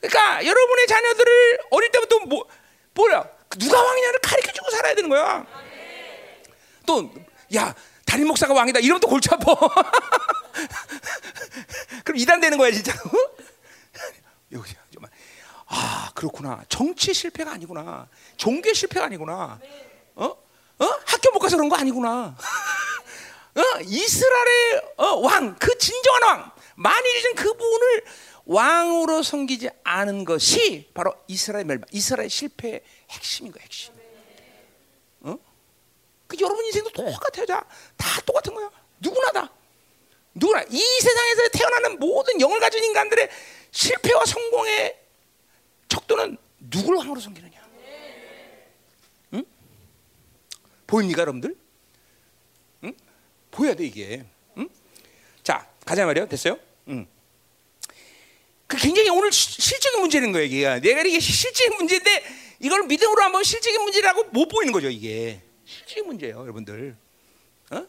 그러니까 0.00 0.46
여러분의 0.46 0.86
자녀들을 0.86 1.58
어릴 1.70 1.90
때부터 1.90 2.20
뭐 2.20 2.46
뭐야 2.94 3.28
누가 3.58 3.82
왕이냐를 3.82 4.20
가르쳐주고 4.20 4.70
살아야 4.70 4.94
되는 4.94 5.10
거야. 5.10 5.44
또야 6.86 7.74
담임 8.06 8.28
목사가 8.28 8.54
왕이다 8.54 8.78
이러면 8.80 9.00
또 9.00 9.08
골치 9.08 9.28
아파. 9.30 9.54
그럼 12.04 12.16
이단 12.16 12.40
되는 12.40 12.56
거야 12.56 12.70
진짜. 12.70 12.94
여기 14.52 14.72
정말 14.92 15.10
아 15.66 16.10
그렇구나 16.14 16.64
정치 16.68 17.14
실패가 17.14 17.52
아니구나 17.52 18.08
종교 18.36 18.72
실패가 18.72 19.06
아니구나. 19.06 19.60
어? 20.16 20.24
어? 20.24 20.86
학교 21.04 21.30
못 21.32 21.38
가서 21.38 21.56
그런 21.56 21.68
거 21.68 21.76
아니구나. 21.76 22.36
어? 23.54 23.80
이스라엘의 23.82 24.82
어, 24.96 25.16
왕, 25.20 25.56
그 25.58 25.76
진정한 25.78 26.22
왕, 26.22 26.52
만일이든 26.76 27.34
그분을 27.34 28.04
왕으로 28.46 29.22
섬기지 29.22 29.68
않은 29.84 30.24
것이 30.24 30.90
바로 30.94 31.14
이스라엘 31.26 31.64
멸망, 31.66 31.86
이스라엘 31.92 32.30
실패의 32.30 32.82
핵심인 33.10 33.52
거야, 33.52 33.62
핵심. 33.62 33.92
어? 35.20 35.36
그 36.26 36.36
여러분 36.40 36.64
인생도 36.64 36.90
똑같아요, 36.90 37.46
다, 37.46 37.66
다 37.96 38.20
똑같은 38.22 38.54
거야. 38.54 38.70
누구나 39.00 39.30
다. 39.32 39.50
누구나 40.32 40.62
이 40.70 40.78
세상에서 40.78 41.48
태어나는 41.52 41.98
모든 41.98 42.40
영을 42.40 42.60
가진 42.60 42.82
인간들의 42.84 43.28
실패와 43.72 44.24
성공의 44.26 44.98
척도는 45.88 46.36
누굴 46.70 46.96
왕으로 46.96 47.20
섬기느냐? 47.20 47.60
응? 49.34 49.44
보입니까, 50.86 51.22
여러분들? 51.22 51.56
응? 52.84 52.94
보여야 53.50 53.74
돼 53.74 53.84
이게. 53.86 54.24
응? 54.58 54.68
자, 55.42 55.68
가자 55.84 56.04
말이요. 56.06 56.28
됐어요? 56.28 56.58
응. 56.88 57.06
그 58.66 58.76
굉장히 58.76 59.08
오늘 59.10 59.32
시- 59.32 59.60
실적인 59.60 60.00
문제는 60.00 60.32
거예요, 60.32 60.46
이게. 60.46 60.80
내가 60.80 61.02
이게 61.02 61.18
실적인 61.18 61.76
문제인데 61.76 62.24
이걸 62.60 62.86
믿음으로 62.86 63.22
한번 63.22 63.42
실적인 63.42 63.80
문제라고 63.82 64.24
못 64.24 64.46
보이는 64.48 64.72
거죠, 64.72 64.88
이게. 64.88 65.40
실적인 65.64 66.06
문제예요, 66.06 66.40
여러분들. 66.40 66.96
어? 67.70 67.86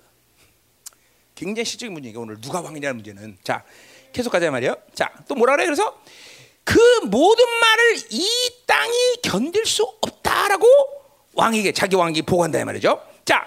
굉장히 1.36 1.65
실적인 1.65 1.93
문제니까 1.93 2.19
오늘 2.19 2.39
누가 2.39 2.61
왕이냐는 2.61 2.95
문제는. 2.97 3.38
자, 3.43 3.63
계속 4.12 4.30
가자 4.30 4.49
말이요. 4.51 4.76
자, 4.93 5.12
또 5.28 5.36
뭐라 5.36 5.55
그래? 5.55 5.66
그래서 5.66 5.97
그 6.64 6.80
모든 7.05 7.45
말을 7.47 7.97
이 8.09 8.28
땅이 8.66 9.18
견딜 9.24 9.66
수 9.66 9.84
없다라고 9.84 10.68
왕에게 11.34 11.72
자기 11.72 11.95
왕에게 11.95 12.24
보고한다 12.24 12.59
이 12.59 12.64
말이죠. 12.64 13.01
자, 13.26 13.45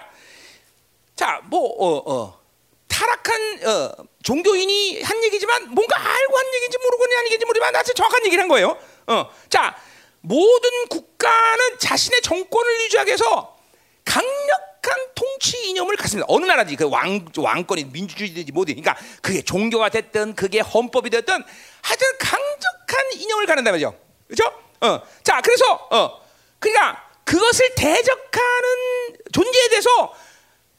자, 1.15 1.41
뭐 1.45 1.61
어, 1.61 2.13
어, 2.13 2.39
타락한 2.87 3.67
어, 3.67 3.91
종교인이 4.23 5.01
한 5.01 5.23
얘기지만 5.23 5.73
뭔가 5.73 5.97
알고 5.99 6.37
한 6.37 6.45
얘기인지 6.55 6.77
모르고 6.77 7.03
한 7.03 7.25
얘기인지 7.25 7.45
모르지만 7.45 7.71
나한테 7.73 7.93
정확한 7.93 8.25
얘기를 8.25 8.41
한 8.41 8.47
거예요. 8.49 8.77
어, 9.07 9.29
자, 9.49 9.75
모든 10.21 10.87
국가는 10.89 11.79
자신의 11.79 12.21
정권을 12.21 12.81
유지하기 12.85 13.09
위해서 13.09 13.57
강력 14.03 14.74
한 14.91 15.07
통치 15.15 15.69
이념을 15.69 15.95
갖습니다. 15.97 16.25
어느 16.29 16.45
나라지 16.45 16.75
그 16.75 16.87
왕 16.87 17.25
왕권이 17.35 17.85
민주주의든지 17.85 18.51
뭐든, 18.51 18.75
그러니까 18.75 18.97
그게 19.21 19.41
종교가 19.41 19.89
됐든 19.89 20.35
그게 20.35 20.59
헌법이 20.59 21.09
됐든 21.09 21.33
하여튼 21.81 22.07
강력한 22.19 23.13
이념을 23.13 23.45
갖는다 23.45 23.71
말이죠. 23.71 23.97
그렇죠? 24.27 24.53
어, 24.81 25.01
자, 25.23 25.41
그래서 25.41 25.73
어, 25.91 26.21
그러니까 26.59 27.03
그것을 27.23 27.73
대적하는 27.75 29.17
존재에 29.31 29.69
대해서 29.69 30.13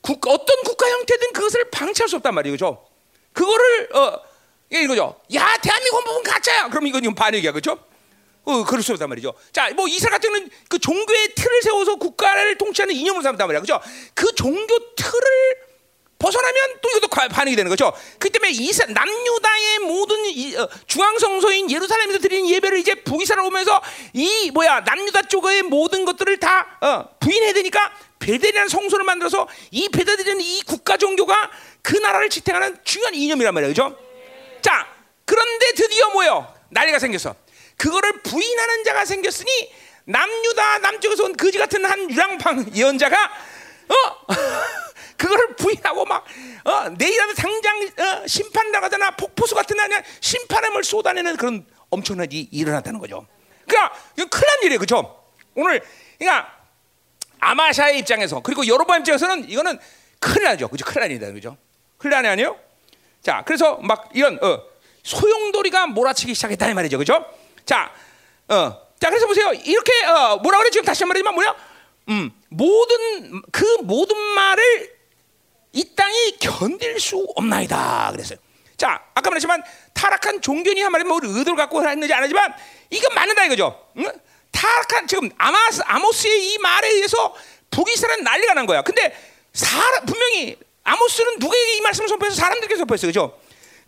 국, 0.01 0.27
어떤 0.29 0.63
국가 0.63 0.89
형태든 0.89 1.33
그것을 1.33 1.71
방치할 1.71 2.09
수 2.09 2.17
없단 2.17 2.35
말이에요, 2.35 2.55
그죠? 2.55 2.87
그거를 3.33 3.89
어 3.95 4.21
이거죠. 4.71 5.21
야, 5.35 5.57
대한민국 5.63 5.97
헌법은 5.99 6.23
가짜야. 6.23 6.69
그럼 6.69 6.87
이건 6.87 7.15
반역이야, 7.15 7.53
그죠? 7.53 7.79
어, 8.47 8.65
그럴 8.65 8.83
수 8.83 8.93
없단 8.93 9.09
말이죠. 9.09 9.35
자, 9.53 9.69
뭐 9.75 9.87
이스라엘 9.89 10.13
같은 10.13 10.31
경우는 10.31 10.51
그 10.69 10.79
종교의 10.79 11.35
틀을 11.35 11.63
세워서 11.63 11.97
국가를 11.97 12.57
통치하는 12.59 12.95
이념을 12.95 13.23
삼단 13.23 13.47
말이야, 13.47 13.61
그죠? 13.61 13.81
그 14.15 14.33
종교 14.35 14.95
틀을 14.95 15.67
벗어나면 16.19 16.79
또 16.81 16.89
이것도 16.91 17.09
과- 17.09 17.29
반응이 17.29 17.57
되는 17.57 17.69
거죠. 17.69 17.93
그 18.19 18.31
때문에 18.31 18.51
이스 18.53 18.83
남유다의 18.85 19.79
모든 19.81 20.25
이, 20.27 20.57
어, 20.57 20.67
중앙 20.87 21.19
성소인 21.19 21.71
예루살렘에서 21.71 22.21
드리는 22.21 22.49
예배를 22.49 22.79
이제 22.79 22.95
북이스라엘 22.95 23.45
오면서 23.47 23.83
이 24.15 24.51
뭐야 24.53 24.81
남유다 24.81 25.23
쪽의 25.23 25.65
모든 25.65 26.07
것들을 26.07 26.39
다 26.39 26.79
어, 26.81 27.19
부인해야 27.21 27.53
되니까 27.53 27.93
베델이라는 28.21 28.69
성소를 28.69 29.05
만들어서 29.05 29.47
이 29.73 29.89
베델이라는 29.91 30.41
이 30.41 30.63
국가 30.63 30.97
종교가 30.97 31.51
그 31.83 31.97
나라를 31.99 32.31
지탱하는 32.31 32.79
중요한 32.83 33.15
이념이란 33.15 33.53
말이에요, 33.53 33.71
그죠? 33.75 33.99
자, 34.63 34.87
그런데 35.27 35.73
드디어 35.73 36.09
뭐요? 36.11 36.51
난리가 36.71 36.99
생겼어. 36.99 37.35
그거를 37.77 38.23
부인하는 38.23 38.85
자가 38.85 39.05
생겼으니 39.05 39.51
남유다 40.05 40.79
남쪽에서 40.79 41.25
온 41.25 41.37
거지 41.37 41.59
같은 41.59 41.85
한 41.85 42.11
유랑방 42.11 42.75
예언자가 42.75 43.17
어 43.89 44.27
그거를 45.17 45.57
부인하고 45.57 46.05
막 46.05 46.25
어, 46.65 46.89
내일이라도 46.91 47.35
당장 47.35 47.83
어, 47.83 48.27
심판 48.27 48.71
나가잖아 48.71 49.13
폭포수 49.13 49.55
같은 49.55 49.79
아니야 49.81 50.03
심판함을 50.21 50.85
쏟아내는 50.85 51.37
그런 51.37 51.67
엄청난 51.91 52.31
일이 52.31 52.49
일어났다는 52.51 53.01
거죠. 53.01 53.27
그러니까 53.67 53.97
이거 54.17 54.29
큰일 54.29 54.47
난 54.47 54.59
일이에요, 54.63 54.79
그렇죠? 54.79 55.25
오늘 55.55 55.83
그러니까 56.19 56.53
아마샤의 57.41 57.99
입장에서 57.99 58.41
그리고 58.41 58.67
여로보암 58.67 59.01
입장에서는 59.01 59.49
이거는 59.49 59.79
큰일 60.19 60.45
나죠, 60.45 60.69
그죠? 60.69 60.85
큰일 60.85 61.01
난일이다, 61.01 61.33
그죠? 61.33 61.57
큰일 61.99 62.13
난이 62.13 62.29
아니에요? 62.29 62.59
자, 63.23 63.43
그래서 63.47 63.77
막 63.77 64.09
이런 64.15 64.39
어, 64.43 64.63
소용돌이가 65.03 65.87
몰아치기 65.89 66.35
시작했다 66.35 66.71
이 66.71 66.75
말이죠, 66.75 66.99
그죠? 66.99 67.25
자, 67.67 67.93
어, 68.49 68.81
자, 69.01 69.11
그래서 69.11 69.27
보세요. 69.27 69.53
이렇게 69.53 69.93
어, 70.07 70.37
뭐라 70.39 70.59
그래 70.59 70.71
지금 70.71 70.85
다시 70.85 71.03
한 71.03 71.09
말이지만 71.09 71.35
뭐냐? 71.35 71.55
음, 72.09 72.31
모든 72.49 73.43
그 73.51 73.65
모든 73.83 74.17
말을 74.17 74.95
이 75.73 75.95
땅이 75.95 76.39
견딜 76.39 76.99
수 77.01 77.27
없나이다 77.35 78.11
그랬어요. 78.13 78.39
자, 78.77 79.03
아까 79.15 79.31
말했지만 79.31 79.63
타락한 79.93 80.41
종교니 80.41 80.81
한 80.81 80.93
말이 80.93 81.05
뭐 81.05 81.19
의도를 81.23 81.57
갖고 81.57 81.87
했는지 81.87 82.15
안 82.15 82.23
하지만 82.23 82.55
이건 82.91 83.15
맞는다 83.15 83.45
이거죠. 83.47 83.89
응? 83.99 84.13
타락한 84.53 85.07
지금 85.09 85.29
아마스 85.37 85.83
아모스의 85.85 86.53
이 86.53 86.59
말에 86.59 86.89
의해서 86.89 87.35
북이스라엘 87.71 88.23
난리가 88.23 88.55
난 88.55 88.65
거야. 88.67 88.83
근데 88.83 89.15
사람 89.53 90.07
분명히 90.07 90.57
아모스는 90.85 91.39
누구에게 91.41 91.77
이 91.79 91.81
말씀을 91.81 92.09
선포해서 92.09 92.37
사람들에게 92.37 92.77
선포했어요, 92.77 93.09
그죠? 93.09 93.39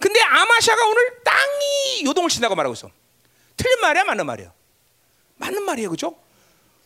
근데 0.00 0.20
아마샤가 0.20 0.84
오늘 0.86 1.22
땅이 1.24 2.04
요동을 2.06 2.28
친다고 2.28 2.54
말하고 2.56 2.74
있어. 2.74 2.90
틀린 3.58 3.80
말이야, 3.80 4.04
맞는 4.04 4.24
말이야? 4.24 4.52
맞는 5.36 5.62
말이에요, 5.64 5.90
그죠? 5.90 6.16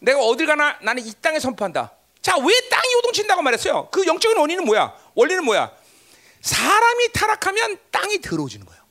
내가 0.01 0.19
어딜 0.19 0.47
가나 0.47 0.79
나는 0.83 1.07
이 1.07 1.13
땅에 1.21 1.39
선포한다. 1.39 1.93
자, 2.21 2.37
왜 2.39 2.69
땅이 2.69 2.93
요동친다고 2.95 3.43
말했어요? 3.43 3.89
그 3.91 4.05
영적인 4.07 4.37
원인은 4.37 4.65
뭐야? 4.65 4.97
원리는 5.15 5.45
뭐야? 5.45 5.71
사람이 6.41 7.13
타락하면 7.13 7.79
땅이 7.91 8.21
더러워지는 8.21 8.67
거예요. 8.67 8.83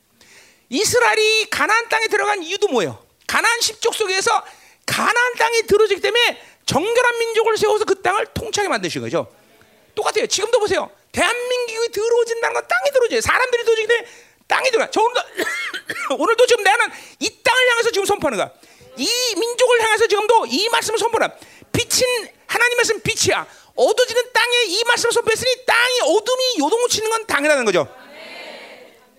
이스라엘이 0.70 1.50
가나안 1.50 1.88
땅에 1.90 2.06
들어간 2.08 2.42
이유도 2.42 2.68
뭐예요? 2.68 3.04
가나안 3.26 3.60
십족 3.60 3.94
속에서 3.94 4.42
가나안 4.86 5.34
땅이 5.34 5.66
더러워지기 5.66 6.00
때문에 6.00 6.42
정결한 6.64 7.18
민족을 7.18 7.58
세워서 7.58 7.84
그 7.84 8.00
땅을 8.00 8.26
통치하게 8.32 8.68
만드신 8.68 9.02
거죠. 9.02 9.30
똑같아요. 9.94 10.26
지금도 10.26 10.58
보세요. 10.60 10.90
대한민국이 11.12 11.92
더러워진다는 11.92 12.54
건 12.54 12.66
땅이 12.66 12.90
더러워져요. 12.90 13.20
사람들이 13.20 13.64
더러워지기 13.64 13.88
때문에 13.88 14.08
땅이 14.52 14.70
더러워. 14.70 14.90
저 14.90 15.00
오늘도, 15.00 15.20
오늘도 16.22 16.46
지금 16.46 16.62
나는 16.62 16.86
이 17.20 17.30
땅을 17.42 17.70
향해서 17.70 17.90
지금 17.90 18.04
선포하는 18.04 18.36
거야. 18.36 18.50
이 18.98 19.08
민족을 19.34 19.82
향해서 19.82 20.06
지금도 20.06 20.46
이 20.46 20.68
말씀을 20.68 20.98
선포하라. 20.98 21.32
빛인 21.72 22.28
하나님 22.46 22.76
말씀 22.76 23.00
빛이야. 23.00 23.46
어두워지는 23.74 24.32
땅에 24.34 24.64
이 24.66 24.84
말씀을 24.84 25.12
선포했으니 25.12 25.64
땅이 25.64 26.00
어둠이 26.02 26.58
요동을 26.58 26.88
치는 26.90 27.08
건 27.08 27.26
당연하다는 27.26 27.64
거죠. 27.64 27.88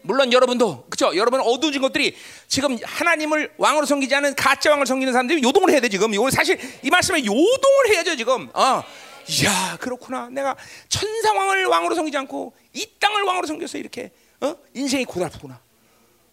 물론 0.03 0.31
여러분도 0.31 0.85
그죠? 0.89 1.15
여러분 1.15 1.39
어두워진 1.39 1.81
것들이 1.81 2.15
지금 2.47 2.77
하나님을 2.83 3.53
왕으로 3.57 3.85
섬기지 3.87 4.13
않은 4.13 4.35
가짜 4.35 4.69
왕을 4.71 4.85
섬기는 4.85 5.13
사람들이 5.13 5.41
요동을 5.41 5.71
해야 5.71 5.79
돼 5.79 5.89
지금. 5.89 6.13
이거 6.13 6.29
사실 6.29 6.59
이 6.83 6.91
말씀에 6.91 7.25
요동을 7.25 7.87
해야죠 7.89 8.15
지금. 8.17 8.49
어. 8.53 8.83
이야 9.27 9.77
그렇구나. 9.79 10.29
내가 10.29 10.55
천사 10.89 11.33
왕을 11.33 11.65
왕으로 11.65 11.95
섬기지 11.95 12.17
않고 12.17 12.53
이 12.73 12.87
땅을 12.99 13.23
왕으로 13.23 13.47
섬겨서 13.47 13.79
이렇게 13.79 14.11
어? 14.43 14.55
인생이 14.73 15.05
고달프구나. 15.05 15.59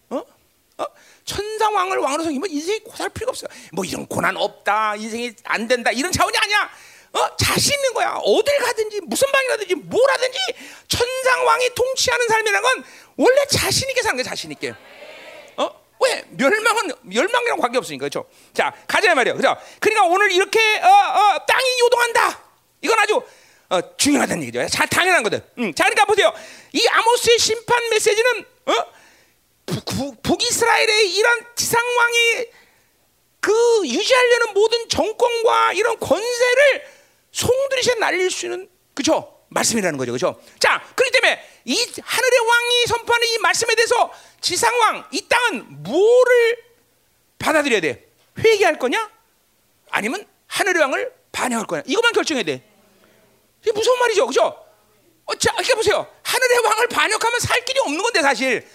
어? 0.09 0.17
어? 0.77 0.85
천사 1.23 1.69
왕을 1.69 1.97
왕으로 1.97 2.23
섬기면 2.23 2.49
인생이 2.49 2.79
고달 2.79 3.09
필요가 3.09 3.29
없어요. 3.31 3.49
뭐 3.71 3.85
이런 3.85 4.05
고난 4.05 4.35
없다, 4.35 4.97
인생이 4.97 5.33
안 5.45 5.67
된다 5.67 5.91
이런 5.91 6.11
차원이 6.11 6.37
아니야. 6.37 6.69
어? 7.13 7.35
자신 7.37 7.73
있는 7.73 7.93
거야. 7.93 8.15
어딜 8.23 8.57
가든지 8.59 8.99
무슨 9.05 9.31
방이 9.31 9.47
가든지 9.47 9.75
뭘 9.75 10.11
하든지 10.11 10.37
천상 10.89 11.45
왕이 11.45 11.69
통치하는 11.73 12.27
삶이라는 12.27 12.61
건 12.61 12.83
원래 13.15 13.45
자신 13.45 13.89
있게 13.89 14.01
사는 14.01 14.21
거야, 14.21 14.29
자신 14.29 14.51
있게. 14.51 14.73
어? 15.55 15.69
왜? 16.01 16.25
멸망은 16.31 16.91
멸망이랑 17.03 17.59
관계 17.59 17.77
없으니까 17.77 18.09
그렇죠. 18.09 18.29
자, 18.53 18.73
가자 18.87 19.15
말이야. 19.15 19.35
그죠? 19.35 19.55
그러니까 19.79 20.05
오늘 20.07 20.31
이렇게 20.33 20.59
어, 20.79 20.87
어, 20.87 21.45
땅이 21.45 21.79
요동한다. 21.79 22.39
이건 22.81 22.99
아주 22.99 23.21
어, 23.71 23.95
중요하다는 23.95 24.43
얘기죠. 24.43 24.67
잘 24.67 24.85
당연한 24.87 25.23
거든. 25.23 25.41
음, 25.57 25.73
자, 25.73 25.85
그러니까 25.85 26.03
보세요. 26.03 26.33
이 26.73 26.85
아모스의 26.87 27.39
심판 27.39 27.89
메시지는 27.89 28.45
어? 28.65 28.73
북, 29.65 29.85
북, 29.85 30.21
북이스라엘의 30.23 31.13
이런 31.13 31.39
지상왕의 31.55 32.51
그 33.39 33.81
유지하려는 33.85 34.53
모든 34.53 34.89
정권과 34.89 35.73
이런 35.73 35.97
권세를 35.99 36.83
송두리째 37.31 37.95
날릴 37.95 38.29
수 38.29 38.45
있는 38.45 38.69
그죠 38.93 39.39
말씀이라는 39.47 39.97
거죠, 39.97 40.11
그죠? 40.11 40.41
자, 40.59 40.81
그렇기 40.95 41.11
때문에 41.19 41.41
이 41.65 41.75
하늘의 42.01 42.39
왕이 42.39 42.85
선포하는 42.87 43.27
이 43.27 43.37
말씀에 43.37 43.73
대해서 43.75 44.13
지상왕 44.41 45.07
이 45.11 45.27
땅은 45.29 45.83
뭐를 45.83 46.57
받아들여야 47.39 47.79
돼? 47.79 48.05
회개할 48.37 48.77
거냐? 48.77 49.09
아니면 49.89 50.25
하늘의 50.47 50.81
왕을 50.81 51.13
반영할 51.31 51.67
거냐? 51.67 51.83
이것만 51.85 52.11
결정해야 52.11 52.43
돼. 52.43 52.70
이게 53.61 53.71
무서운 53.71 53.99
말이죠, 53.99 54.27
그죠? 54.27 54.65
어, 55.25 55.35
자, 55.35 55.53
이렇게 55.53 55.73
보세요. 55.75 56.07
하늘의 56.23 56.57
왕을 56.59 56.87
반역하면 56.87 57.39
살 57.39 57.63
길이 57.63 57.79
없는 57.79 58.01
건데 58.01 58.21
사실. 58.21 58.67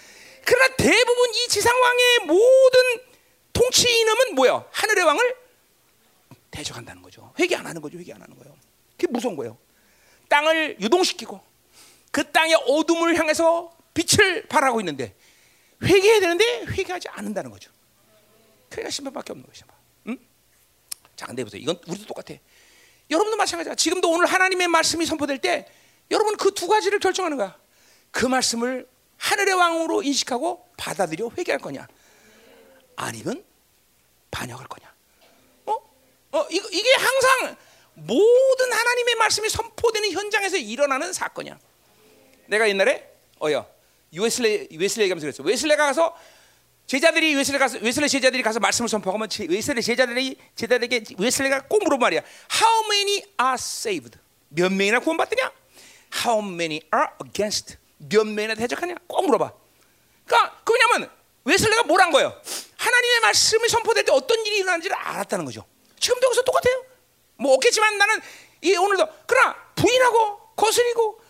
그러나 0.45 0.75
대부분 0.75 1.29
이 1.33 1.47
지상왕의 1.49 2.19
모든 2.25 2.81
통치 3.51 3.99
이념은 3.99 4.35
뭐야? 4.35 4.65
하늘의 4.71 5.03
왕을 5.03 5.35
대적한다는 6.51 7.01
거죠. 7.01 7.33
회개 7.37 7.55
안 7.55 7.67
하는 7.67 7.81
거죠. 7.81 7.97
회개 7.97 8.13
안 8.13 8.21
하는 8.21 8.37
거예요. 8.37 8.55
그게 8.91 9.07
무서운 9.07 9.35
거예요. 9.35 9.57
땅을 10.29 10.77
유동시키고 10.79 11.41
그 12.11 12.31
땅의 12.31 12.55
어둠을 12.65 13.15
향해서 13.17 13.75
빛을 13.93 14.47
발하고 14.47 14.79
있는데 14.81 15.15
회개해야 15.83 16.19
되는데 16.19 16.65
회개하지 16.65 17.09
않는다는 17.09 17.51
거죠. 17.51 17.71
그러니까 18.69 18.89
심판밖에 18.89 19.33
없는 19.33 19.45
것이죠. 19.45 19.65
응? 20.07 20.17
자, 21.15 21.25
근데 21.25 21.43
보세요. 21.43 21.61
이건 21.61 21.79
우리도 21.87 22.05
똑같아. 22.05 22.35
여러분도 23.09 23.37
마찬가지야. 23.37 23.75
지금도 23.75 24.09
오늘 24.11 24.25
하나님의 24.25 24.67
말씀이 24.67 25.05
선포될 25.05 25.37
때 25.39 25.67
여러분 26.11 26.35
그 26.37 26.51
두 26.51 26.67
가지를 26.67 26.99
결정하는 26.99 27.37
거야. 27.37 27.55
그 28.11 28.25
말씀을 28.25 28.87
하늘의 29.17 29.53
왕으로 29.53 30.03
인식하고 30.03 30.67
받아들여 30.77 31.31
회개할 31.37 31.59
거냐, 31.59 31.87
아니면 32.95 33.43
반역할 34.31 34.67
거냐. 34.67 34.93
어? 35.65 35.73
어 36.31 36.47
이거, 36.49 36.69
이게 36.71 36.89
항상 36.93 37.55
모든 37.93 38.71
하나님의 38.73 39.15
말씀이 39.15 39.49
선포되는 39.49 40.11
현장에서 40.11 40.57
일어나는 40.57 41.13
사건이야. 41.13 41.57
내가 42.47 42.69
옛날에 42.69 43.11
어여 43.41 43.67
웨슬레 44.11 44.67
웨슬레 44.71 45.09
가면서 45.09 45.25
그랬어. 45.25 45.43
웨슬레가 45.43 45.85
가서 45.87 46.15
제자들이 46.87 47.35
웨슬레 47.35 47.57
가서 47.57 47.77
웨슬레 47.79 48.07
제자들이 48.07 48.41
가서 48.41 48.59
말씀을 48.61 48.87
선포하면 48.87 49.27
웨슬레 49.49 49.81
제자들이 49.81 50.37
제자들에게 50.55 51.03
웨슬레가 51.19 51.67
꼭 51.67 51.83
물어 51.83 51.97
말이야. 51.97 52.21
How 52.61 52.85
many 52.85 53.23
are 53.41 53.55
saved? 53.55 54.17
몇 54.47 54.71
명이나 54.71 54.99
구원받느냐? 54.99 55.51
How 56.25 56.41
many 56.45 56.79
are 56.95 57.11
against? 57.25 57.75
몇 57.97 58.25
명이나 58.25 58.55
대적하냐? 58.55 58.95
꼭 59.05 59.25
물어봐. 59.25 59.51
그러니까 60.25 60.61
그 60.63 60.73
왜냐면 60.73 61.11
웨슬레가 61.43 61.83
뭘 61.83 61.99
한 61.99 62.09
거예요? 62.11 62.33
하나님의 62.77 63.19
말씀이 63.19 63.67
선포될 63.67 64.05
때 64.05 64.13
어떤 64.13 64.45
일이 64.45 64.57
일어나는지를 64.59 64.95
알았다는 64.95 65.43
거죠. 65.43 65.65
지금도 65.99 66.25
여기서 66.27 66.43
똑같아요. 66.43 66.85
뭐 67.35 67.53
없겠지만 67.55 67.97
나는 67.97 68.21
이 68.61 68.73
오늘도 68.77 69.05
그러나 69.27 69.55
부인하고 69.75 70.39
거스리고 70.55 71.21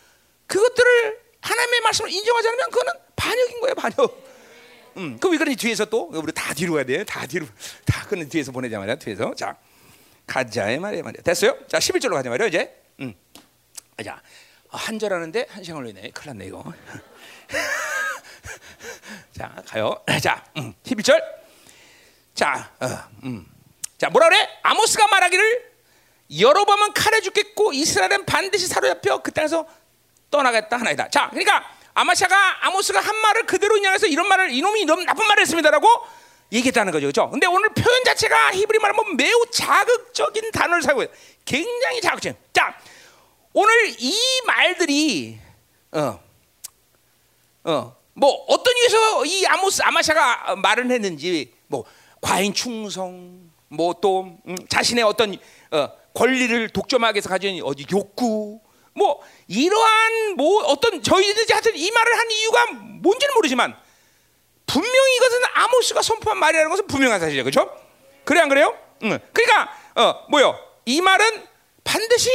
그것들을 0.45 1.19
하나님의 1.41 1.81
말씀을 1.81 2.11
인정하지 2.11 2.47
않으면 2.47 2.69
그거는 2.69 2.93
반역인 3.15 3.59
거예요, 3.61 3.73
반역. 3.75 4.26
음, 4.97 5.17
그왜 5.19 5.37
그러니 5.37 5.55
뒤에서 5.55 5.85
또 5.85 6.09
우리 6.13 6.31
다 6.31 6.53
뒤로 6.53 6.73
가야 6.73 6.83
돼. 6.83 7.03
다 7.03 7.25
뒤로 7.25 7.45
다 7.85 8.05
그는 8.07 8.27
뒤에서 8.27 8.51
보내자 8.51 8.79
말이야. 8.79 8.95
뒤에서 8.95 9.33
자 9.35 9.55
가자의 10.25 10.79
말이야 10.79 11.03
말이야. 11.03 11.21
됐어요? 11.23 11.55
자 11.67 11.77
11절로 11.77 12.13
가자 12.13 12.29
말이야 12.29 12.47
이제. 12.47 12.75
음. 12.99 13.13
자 14.03 14.21
한절 14.69 15.13
하는데 15.13 15.45
한 15.49 15.63
시간 15.63 15.81
걸리네. 15.81 16.11
큰일 16.11 16.27
났네 16.37 16.45
이거. 16.47 16.63
자 19.37 19.55
가요. 19.67 20.03
자 20.21 20.43
음, 20.57 20.73
11절. 20.83 21.21
자, 22.33 22.71
어, 22.79 22.87
음. 23.23 23.47
자 23.97 24.09
뭐라 24.09 24.29
그래? 24.29 24.47
아모스가 24.61 25.07
말하기를 25.07 25.71
여로밤은 26.39 26.93
칼에 26.93 27.21
죽겠고 27.21 27.73
이스라엘은 27.73 28.25
반드시 28.25 28.67
사로잡혀 28.67 29.19
그 29.23 29.31
땅에서 29.31 29.67
떠나겠다 30.29 30.77
하나이다. 30.77 31.09
자, 31.09 31.29
그러니까 31.29 31.76
아마샤가 31.97 32.67
아모스가 32.67 32.99
한 32.99 33.15
말을 33.15 33.47
그대로 33.47 33.75
인양해서 33.75 34.05
이런 34.05 34.27
말을 34.27 34.51
이놈이 34.51 34.81
이런 34.81 35.03
나쁜 35.05 35.25
말을 35.27 35.41
했습니다라고 35.41 35.87
얘기했다는 36.51 36.91
거죠. 36.91 37.07
그렇죠? 37.07 37.29
근데 37.31 37.47
오늘 37.47 37.69
표현 37.69 38.03
자체가 38.03 38.53
히브리 38.53 38.77
말하면 38.77 39.17
매우 39.17 39.45
자극적인 39.51 40.51
단어를 40.51 40.83
사용해 40.83 41.05
요 41.05 41.07
굉장히 41.43 41.99
자극적. 41.99 42.35
자, 42.53 42.77
오늘 43.51 43.95
이 43.97 44.15
말들이 44.45 45.39
어, 45.91 46.19
어, 47.63 47.95
뭐 48.13 48.45
어떤 48.47 48.77
이유에서 48.77 49.25
이 49.25 49.45
아모스 49.47 49.81
아마샤가 49.81 50.55
말을 50.57 50.91
했는지 50.91 51.51
뭐 51.65 51.83
과인 52.21 52.53
충성, 52.53 53.49
뭐또 53.69 54.37
음, 54.47 54.55
자신의 54.69 55.03
어떤 55.03 55.35
어, 55.71 55.89
권리를 56.13 56.69
독점하기 56.69 57.15
위해서 57.15 57.27
가진 57.27 57.59
어디 57.63 57.87
욕구, 57.91 58.59
뭐 58.97 59.21
이러한 59.47 60.35
뭐 60.35 60.63
어떤 60.65 61.03
저희들이 61.03 61.45
하여튼 61.51 61.75
이 61.75 61.91
말을 61.91 62.17
한 62.17 62.31
이유가 62.31 62.65
뭔지는 62.71 63.33
모르지만 63.35 63.77
분명히 64.65 65.15
이것은 65.17 65.39
아모스가 65.53 66.01
선포한 66.01 66.37
말이라는 66.39 66.69
것은 66.71 66.87
분명한 66.87 67.19
사실이죠, 67.19 67.43
그렇죠? 67.43 67.71
그래 68.25 68.41
안 68.41 68.49
그래요? 68.49 68.75
응. 69.03 69.19
그러니까 69.31 69.71
어 69.95 70.25
뭐요? 70.29 70.59
이 70.85 70.99
말은 70.99 71.47
반드시 71.83 72.29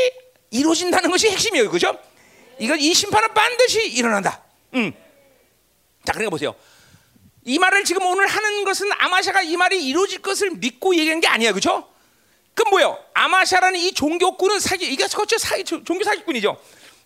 이루어진다는 0.51 1.11
것이 1.11 1.29
핵심이에요, 1.31 1.69
그렇죠? 1.69 1.99
이건 2.59 2.79
이 2.79 2.95
심판은 2.95 3.35
반드시 3.35 3.89
일어난다. 3.91 4.43
응. 4.75 4.93
자, 6.05 6.13
그러니까 6.13 6.31
보세요. 6.31 6.55
이 7.45 7.59
말을 7.59 7.83
지금 7.85 8.07
오늘 8.07 8.29
하는 8.29 8.65
것은 8.65 8.89
아마샤가 8.93 9.43
이 9.43 9.57
말이 9.57 9.85
이루어질 9.85 10.23
것을 10.23 10.51
믿고 10.53 10.95
얘기한 10.95 11.21
게 11.21 11.27
아니야, 11.27 11.51
그렇죠? 11.51 11.92
그 12.55 12.63
뭐요? 12.69 12.99
아마샤라는 13.15 13.79
이 13.81 13.93
종교꾼은 13.93 14.61
사기 14.61 14.87
이게 14.87 15.07
그렇죠 15.07 15.39
사기 15.39 15.65
종교 15.65 16.03
사기꾼이죠. 16.05 16.57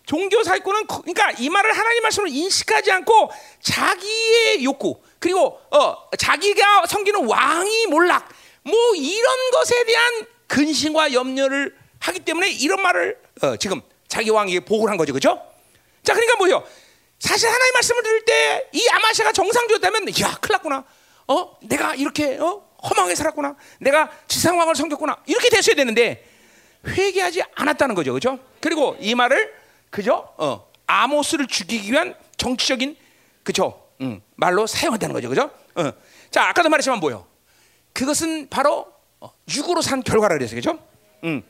종교 0.05 0.43
사기꾼은 0.43 0.87
그러니까 0.87 1.31
이 1.31 1.49
말을 1.49 1.77
하나님 1.77 2.03
말씀을 2.03 2.29
인식하지 2.29 2.91
않고 2.91 3.31
자기의 3.61 4.63
욕구 4.63 5.01
그리고 5.19 5.59
어 5.71 6.09
자기가 6.17 6.85
섬기는 6.87 7.25
왕이 7.25 7.87
몰락 7.87 8.29
뭐 8.63 8.75
이런 8.95 9.51
것에 9.51 9.85
대한 9.85 10.25
근심과 10.47 11.13
염려를 11.13 11.75
하기 11.99 12.19
때문에 12.21 12.49
이런 12.51 12.81
말을 12.81 13.17
어 13.41 13.55
지금 13.57 13.81
자기 14.07 14.29
왕에게 14.29 14.61
보고를 14.61 14.91
한 14.91 14.97
거죠, 14.97 15.11
그렇죠? 15.13 15.41
자, 16.03 16.13
그러니까 16.13 16.37
뭐요? 16.37 16.63
사실 17.19 17.49
하나님 17.49 17.73
말씀을 17.73 18.03
들을 18.03 18.25
때 18.25 18.69
이 18.73 18.87
아마샤가 18.89 19.31
정상적이었다면 19.31 20.07
야, 20.21 20.37
큰일 20.39 20.53
났구나. 20.53 20.83
어? 21.27 21.57
내가 21.63 21.95
이렇게 21.95 22.37
어? 22.37 22.66
허망하게 22.83 23.15
살았구나. 23.15 23.55
내가 23.79 24.09
지상왕을 24.27 24.75
섬겼구나. 24.75 25.17
이렇게 25.25 25.49
됐어야 25.49 25.75
되는데 25.75 26.25
회개하지 26.85 27.43
않았다는 27.55 27.95
거죠. 27.95 28.13
그죠? 28.13 28.39
그리고 28.61 28.95
이 28.99 29.15
말을 29.15 29.53
그죠? 29.89 30.33
어, 30.37 30.69
아모스를 30.85 31.47
죽이기 31.47 31.91
위한 31.91 32.15
정치적인 32.37 32.95
그죠? 33.43 33.87
음, 34.01 34.21
말로 34.35 34.67
사용한다는 34.67 35.13
거죠. 35.13 35.29
그죠? 35.29 35.51
어. 35.75 35.91
자, 36.29 36.49
아까도 36.49 36.69
말했지만 36.69 36.99
뭐요? 36.99 37.25
그것은 37.93 38.47
바로 38.49 38.87
어, 39.19 39.31
육으로 39.49 39.81
산 39.81 40.03
결과라 40.03 40.35
그랬어요. 40.35 40.57
그죠? 40.57 40.79
음. 41.23 41.43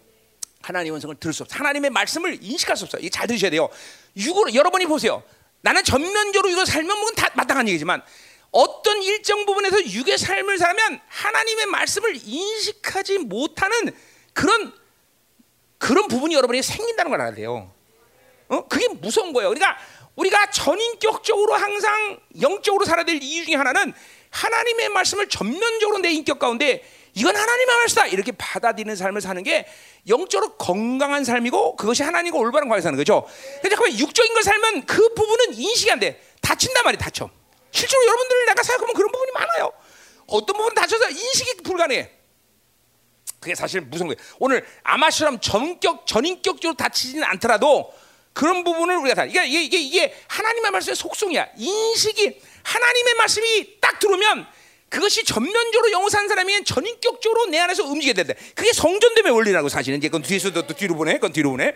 하나님의 0.62 1.00
성을 1.02 1.16
들을 1.16 1.34
수 1.34 1.44
없어. 1.44 1.56
하나님의 1.56 1.92
말씀을 1.92 2.40
인식할 2.42 2.76
수 2.78 2.86
없어. 2.86 2.98
이게 2.98 3.10
잘 3.10 3.28
들으셔야 3.28 3.52
돼요. 3.52 3.70
육으로 4.16 4.54
여러분이 4.54 4.86
보세요. 4.86 5.24
나는 5.62 5.84
전면적으로 5.84 6.50
이거 6.50 6.66
살면 6.66 6.98
뭐건 6.98 7.16
다 7.16 7.30
마땅한 7.36 7.68
얘기지만 7.68 8.02
어떤 8.52 9.02
일정 9.04 9.46
부분에서 9.46 9.86
육의 9.86 10.18
삶을 10.18 10.58
살면 10.58 11.02
하나님의 11.08 11.66
말씀을 11.68 12.20
인식하지 12.24 13.20
못하는 13.20 13.92
그런 14.34 14.74
그런 15.78 16.08
부분이 16.08 16.34
여러분이 16.34 16.64
생긴다는 16.64 17.12
걸 17.12 17.22
알아야 17.22 17.36
돼요. 17.36 17.72
어? 18.48 18.68
그게 18.68 18.88
무서운 18.88 19.34
거예요. 19.34 19.50
그러니까 19.50 19.78
우리가 20.16 20.50
전인격적으로 20.50 21.54
항상 21.54 22.20
영적으로 22.42 22.86
살아야 22.86 23.06
될 23.06 23.22
이유 23.22 23.46
중에 23.46 23.56
하나는 23.56 23.94
하나님의 24.32 24.90
말씀을 24.90 25.30
전면적으로 25.30 26.00
내 26.00 26.12
인격 26.12 26.40
가운데 26.40 26.84
이건 27.14 27.36
하나님의 27.36 27.76
말씀이다 27.78 28.08
이렇게 28.08 28.32
받아들이는 28.32 28.96
삶을 28.96 29.22
사는 29.22 29.42
게 29.44 29.68
영적으로 30.08 30.56
건강한 30.56 31.24
삶이고 31.24 31.76
그것이 31.76 32.04
하나님과 32.04 32.38
올바른 32.38 32.70
관계 32.70 32.82
사는 32.82 32.98
거죠. 32.98 33.28
그러니까 33.62 33.98
육적인 33.98 34.34
걸 34.34 34.44
살면 34.44 34.86
그 34.86 35.14
부분은 35.14 35.54
인식이 35.54 35.92
안 35.92 36.00
돼. 36.00 36.22
다친단 36.42 36.84
말이 36.84 36.98
다쳐. 36.98 37.30
실제로 37.78 38.04
여러분들 38.08 38.46
내가 38.48 38.64
생각하면 38.64 38.96
그런 38.96 39.12
부분이 39.12 39.32
많아요. 39.34 39.72
어떤 40.26 40.58
부분 40.58 40.74
다쳐서 40.74 41.10
인식이 41.10 41.58
불가능해. 41.64 42.10
그게 43.40 43.54
사실 43.54 43.82
무슨 43.82 44.08
거예요. 44.08 44.18
오늘 44.40 44.66
아마처럼 44.82 45.40
전격 45.40 46.08
전인격적으로 46.08 46.76
다치지는 46.76 47.24
않더라도 47.24 47.94
그런 48.34 48.64
부분을 48.64 48.98
우리가 48.98 49.14
다 49.14 49.26
이게 49.26 49.46
이게, 49.46 49.78
이게 49.78 50.16
하나님의 50.28 50.72
말씀의 50.72 50.96
속성이야. 50.96 51.50
인식이 51.56 52.42
하나님의 52.64 53.14
말씀이 53.14 53.80
딱 53.80 54.00
들어오면 54.00 54.48
그것이 54.90 55.24
전면적으로 55.24 55.92
영어 55.92 56.10
산 56.10 56.28
사람이 56.28 56.64
전인격적으로 56.64 57.46
내 57.48 57.60
안에서 57.60 57.84
움직여야 57.84 58.14
된다. 58.14 58.34
그게 58.56 58.74
성전됨의 58.74 59.32
원리라고 59.34 59.70
사실은 59.70 60.00
이제 60.00 60.08
그건 60.08 60.24
뒤에서도 60.24 60.66
또 60.66 60.74
뒤로 60.74 60.96
보내. 60.96 61.14
그건 61.14 61.32
뒤로 61.32 61.52
보내. 61.52 61.76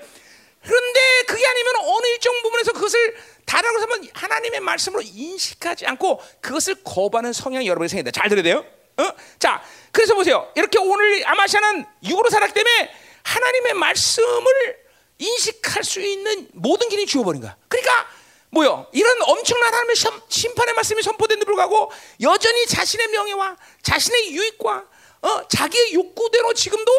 그런데 0.63 0.99
그게 1.27 1.45
아니면 1.45 1.73
어느 1.83 2.07
일정 2.07 2.41
부분에서 2.41 2.71
그것을 2.73 3.15
다라고 3.45 3.79
하면 3.81 4.07
하나님의 4.13 4.59
말씀으로 4.59 5.01
인식하지 5.01 5.85
않고 5.85 6.21
그것을 6.41 6.75
거부하는 6.83 7.33
성향이 7.33 7.67
여러분이 7.67 7.89
생긴다. 7.89 8.11
잘 8.11 8.29
들어야 8.29 8.43
돼요. 8.43 8.65
어? 8.97 9.13
자, 9.39 9.61
그래서 9.91 10.15
보세요. 10.15 10.51
이렇게 10.55 10.79
오늘 10.79 11.27
아마샤는 11.27 11.85
육으로 12.03 12.29
살았기 12.29 12.53
때문에 12.53 12.91
하나님의 13.23 13.73
말씀을 13.73 14.81
인식할 15.17 15.83
수 15.83 16.01
있는 16.01 16.49
모든 16.53 16.89
길이 16.89 17.05
주어버린 17.05 17.41
거야. 17.41 17.55
그러니까 17.67 18.07
뭐요? 18.49 18.87
이런 18.91 19.21
엄청난 19.21 19.73
하나님의 19.73 19.95
심판의 20.27 20.73
말씀이 20.75 21.01
선포된데 21.01 21.45
불구하고 21.45 21.91
여전히 22.21 22.65
자신의 22.65 23.07
명예와 23.07 23.55
자신의 23.81 24.31
유익과 24.33 24.85
어, 25.21 25.47
자기의 25.47 25.93
욕구대로 25.93 26.53
지금도 26.53 26.91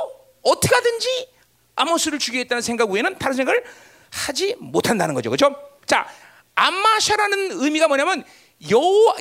어떻게 0.42 0.74
하든지 0.74 1.28
아모스를 1.74 2.18
죽이겠다는 2.18 2.62
생각 2.62 2.90
외에는 2.90 3.18
다른 3.18 3.36
생각을 3.36 3.64
하지 4.10 4.54
못한다는 4.58 5.14
거죠. 5.14 5.30
그렇죠? 5.30 5.54
자, 5.86 6.08
암마샤라는 6.54 7.62
의미가 7.62 7.88
뭐냐면 7.88 8.24
여 8.70 8.78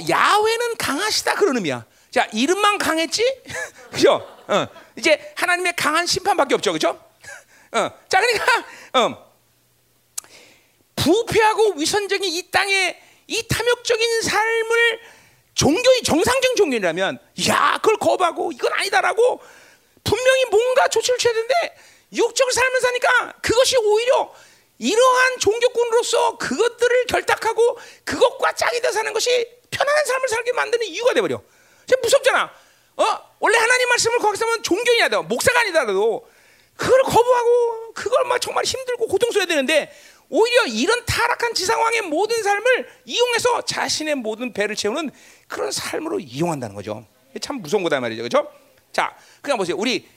야훼는 0.09 0.77
강하시다 0.77 1.35
그런 1.35 1.55
의미야. 1.57 1.85
자, 2.11 2.27
이름만 2.33 2.77
강했지? 2.77 3.23
그죠? 3.91 4.27
어, 4.47 4.67
이제 4.97 5.33
하나님의 5.35 5.75
강한 5.75 6.05
심판밖에 6.05 6.55
없죠. 6.55 6.73
그죠? 6.73 6.89
어, 7.71 7.89
자, 8.09 8.19
그러니까 8.19 8.65
어, 8.93 9.31
부패하고 10.95 11.73
위선적인 11.77 12.29
이 12.29 12.51
땅에 12.51 13.01
이 13.27 13.47
탐욕적인 13.47 14.21
삶을 14.21 14.99
종교의 15.53 16.03
정상적인 16.03 16.55
종교라면 16.57 17.19
야 17.47 17.79
그걸 17.81 17.97
거부하고 17.97 18.51
이건 18.51 18.73
아니다라고 18.73 19.41
분명히 20.03 20.45
뭔가 20.45 20.87
조치를 20.87 21.17
취해야 21.17 21.33
되는데 21.33 21.75
육적 22.13 22.51
삶을 22.51 22.81
사니까 22.81 23.33
그것이 23.41 23.77
오히려 23.77 24.33
이러한 24.81 25.37
종교꾼으로서 25.37 26.37
그것들을 26.37 27.05
결탁하고 27.05 27.77
그것과 28.03 28.53
짝이 28.53 28.81
돼 28.81 28.91
사는 28.91 29.13
것이 29.13 29.47
편안한 29.69 30.05
삶을 30.05 30.27
살게 30.27 30.53
만드는 30.53 30.87
이유가 30.87 31.13
돼버려. 31.13 31.39
무섭잖아. 32.01 32.51
어? 32.97 33.31
원래 33.39 33.57
하나님 33.59 33.89
말씀을 33.89 34.17
거기서 34.17 34.45
하면 34.45 34.63
종교냐 34.63 35.09
도 35.09 35.21
목사가 35.23 35.59
아니다라도 35.59 36.27
그걸 36.75 37.01
거부하고 37.03 37.93
그걸 37.93 38.25
막 38.25 38.41
정말 38.41 38.63
힘들고 38.65 39.07
고통스러워야 39.07 39.47
되는데 39.47 39.95
오히려 40.29 40.65
이런 40.65 41.05
타락한 41.05 41.53
지상왕의 41.53 42.01
모든 42.03 42.41
삶을 42.41 42.89
이용해서 43.05 43.61
자신의 43.61 44.15
모든 44.15 44.51
배를 44.51 44.75
채우는 44.75 45.11
그런 45.47 45.71
삶으로 45.71 46.19
이용한다는 46.19 46.75
거죠. 46.75 47.05
참 47.39 47.61
무서운 47.61 47.83
거다 47.83 47.99
말이죠. 47.99 48.23
그렇죠? 48.23 48.51
자, 48.91 49.15
그냥 49.41 49.59
보세요. 49.59 49.75
우리 49.77 50.07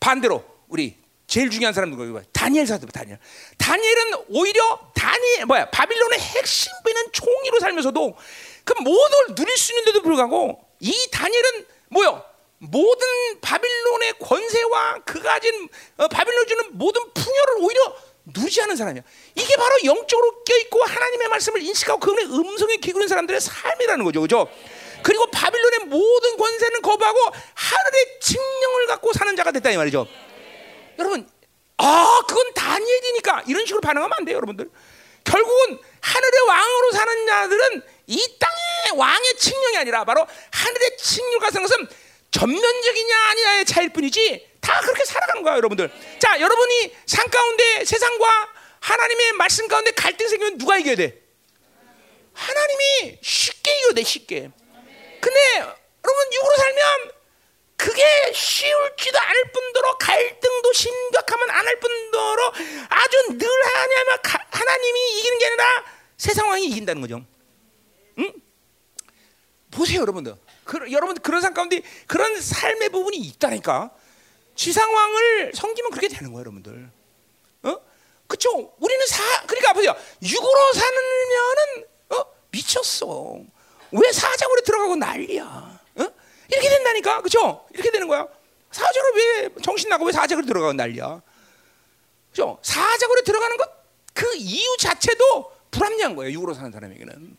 반대로 0.00 0.42
우리 0.68 1.03
제일 1.26 1.50
중요한 1.50 1.72
사람들 1.72 1.98
거기 1.98 2.26
다니엘 2.32 2.66
사도 2.66 2.86
다니엘. 2.86 3.18
다니엘은 3.58 4.24
오히려 4.28 4.92
다니엘 4.94 5.46
뭐야 5.46 5.70
바빌론의 5.70 6.18
핵심 6.18 6.72
부는 6.84 7.12
총리로 7.12 7.60
살면서도 7.60 8.16
그 8.64 8.74
모든 8.80 9.26
걸 9.26 9.34
누릴 9.34 9.56
수 9.56 9.72
있는데도 9.72 10.02
불구하고 10.02 10.60
이 10.80 10.92
다니엘은 11.10 11.66
뭐요? 11.90 12.24
모든 12.58 13.06
바빌론의 13.40 14.14
권세와 14.20 15.00
그 15.04 15.20
가진 15.20 15.68
어, 15.96 16.08
바빌론 16.08 16.46
주는 16.46 16.78
모든 16.78 17.02
풍요를 17.12 17.54
오히려 17.60 17.96
누리지 18.26 18.62
않은 18.62 18.76
사람이야. 18.76 19.02
이게 19.34 19.56
바로 19.56 19.76
영적으로 19.84 20.44
껴있고 20.44 20.82
하나님의 20.82 21.28
말씀을 21.28 21.62
인식하고 21.62 22.00
그분의 22.00 22.26
음성에 22.26 22.76
기울인 22.76 23.06
사람들의 23.06 23.40
삶이라는 23.40 24.04
거죠. 24.04 24.20
그죠? 24.22 24.48
그리고 25.02 25.26
바빌론의 25.30 25.80
모든 25.86 26.36
권세는 26.38 26.80
거부하고 26.80 27.18
하늘의 27.54 28.20
칙령을 28.20 28.86
갖고 28.86 29.12
사는 29.12 29.36
자가 29.36 29.52
됐다 29.52 29.70
이 29.70 29.76
말이죠. 29.76 30.06
여러분, 30.98 31.28
아, 31.76 32.20
그건 32.26 32.54
다니엘이니까 32.54 33.44
이런 33.46 33.64
식으로 33.66 33.80
반응하면 33.80 34.16
안 34.18 34.24
돼요, 34.24 34.36
여러분들. 34.36 34.70
결국은 35.24 35.78
하늘의 36.00 36.40
왕으로 36.46 36.92
사는 36.92 37.26
자들은 37.26 37.82
이 38.06 38.38
땅의 38.38 38.98
왕의 38.98 39.34
칙령이 39.38 39.78
아니라 39.78 40.04
바로 40.04 40.26
하늘의 40.52 40.96
칙령과 40.98 41.50
사는 41.50 41.66
것은 41.66 41.88
전면적이냐 42.30 43.16
아니냐의 43.30 43.64
차이일 43.64 43.92
뿐이지 43.92 44.50
다 44.60 44.80
그렇게 44.80 45.04
살아가는 45.04 45.42
거야, 45.42 45.56
여러분들. 45.56 45.90
자, 46.18 46.40
여러분이 46.40 46.94
산 47.06 47.28
가운데 47.30 47.84
세상과 47.84 48.52
하나님의 48.80 49.32
말씀 49.32 49.66
가운데 49.68 49.92
갈등 49.92 50.28
생기면 50.28 50.58
누가 50.58 50.76
이겨야 50.76 50.96
돼? 50.96 51.22
하나님이 52.34 53.18
쉽게 53.22 53.78
이겨야 53.78 53.92
돼, 53.92 54.02
쉽게. 54.02 54.50
근데 55.20 55.56
여러분 55.58 56.32
육으로 56.32 56.56
살면 56.56 57.12
그게 57.76 58.02
쉬울지도 58.32 59.18
않을 59.18 59.52
뿐더러 59.52 59.98
갈등도 59.98 60.72
심각하면 60.72 61.50
안 61.50 61.66
할 61.66 61.80
뿐더러 61.80 62.52
아주 62.88 63.38
늘 63.38 63.48
하냐면 63.48 64.18
하나님이 64.50 65.18
이기는 65.18 65.38
게 65.38 65.46
아니라 65.46 65.84
세상 66.16 66.48
왕이 66.48 66.66
이긴다는 66.66 67.02
거죠. 67.02 67.24
응? 68.18 68.32
보세요, 69.70 70.00
여러분들. 70.02 70.36
그, 70.64 70.92
여러분 70.92 71.16
그런 71.16 71.40
삶 71.40 71.52
가운데 71.52 71.82
그런 72.06 72.40
삶의 72.40 72.90
부분이 72.90 73.16
있다니까. 73.16 73.90
지상왕을 74.56 75.52
섬기면 75.54 75.90
그렇게 75.90 76.08
되는 76.08 76.30
거예요, 76.32 76.40
여러분들. 76.40 76.90
어? 77.64 77.80
그쵸? 78.28 78.74
우리는 78.78 79.06
사, 79.06 79.22
그러니까 79.46 79.72
보세요. 79.72 79.96
육으로 80.22 80.72
사면은, 80.72 81.86
어? 82.10 82.24
미쳤어. 82.50 83.38
왜 83.90 84.12
사자굴에 84.12 84.62
들어가고 84.62 84.96
난리야? 84.96 85.73
어? 86.54 86.60
이렇게 86.60 86.68
된다니까, 86.68 87.22
그쵸? 87.22 87.66
이렇게 87.72 87.90
되는 87.90 88.06
거야. 88.08 88.26
사자굴에 88.70 89.12
왜 89.16 89.50
정신 89.62 89.88
나고 89.88 90.06
왜 90.06 90.12
사자굴에 90.12 90.46
들어가고 90.46 90.72
난리야? 90.72 91.22
그죠? 92.30 92.58
사자굴에 92.62 93.22
들어가는 93.22 93.56
것, 93.56 93.70
그 94.12 94.34
이유 94.36 94.76
자체도 94.78 95.52
불합리한 95.70 96.16
거예요, 96.16 96.32
육으로 96.32 96.54
사는 96.54 96.70
사람에게는. 96.70 97.36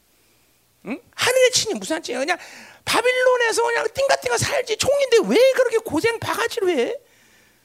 응? 0.88 1.02
하늘의 1.16 1.52
친이 1.52 1.74
무슨 1.76 2.02
친이야? 2.02 2.20
그냥 2.20 2.38
바빌론에서 2.86 3.64
그냥 3.64 3.88
띵가띵가 3.94 4.38
살지 4.38 4.78
총인데 4.78 5.18
왜 5.28 5.52
그렇게 5.54 5.78
고생 5.80 6.20
바가지로 6.20 6.70
해? 6.70 6.96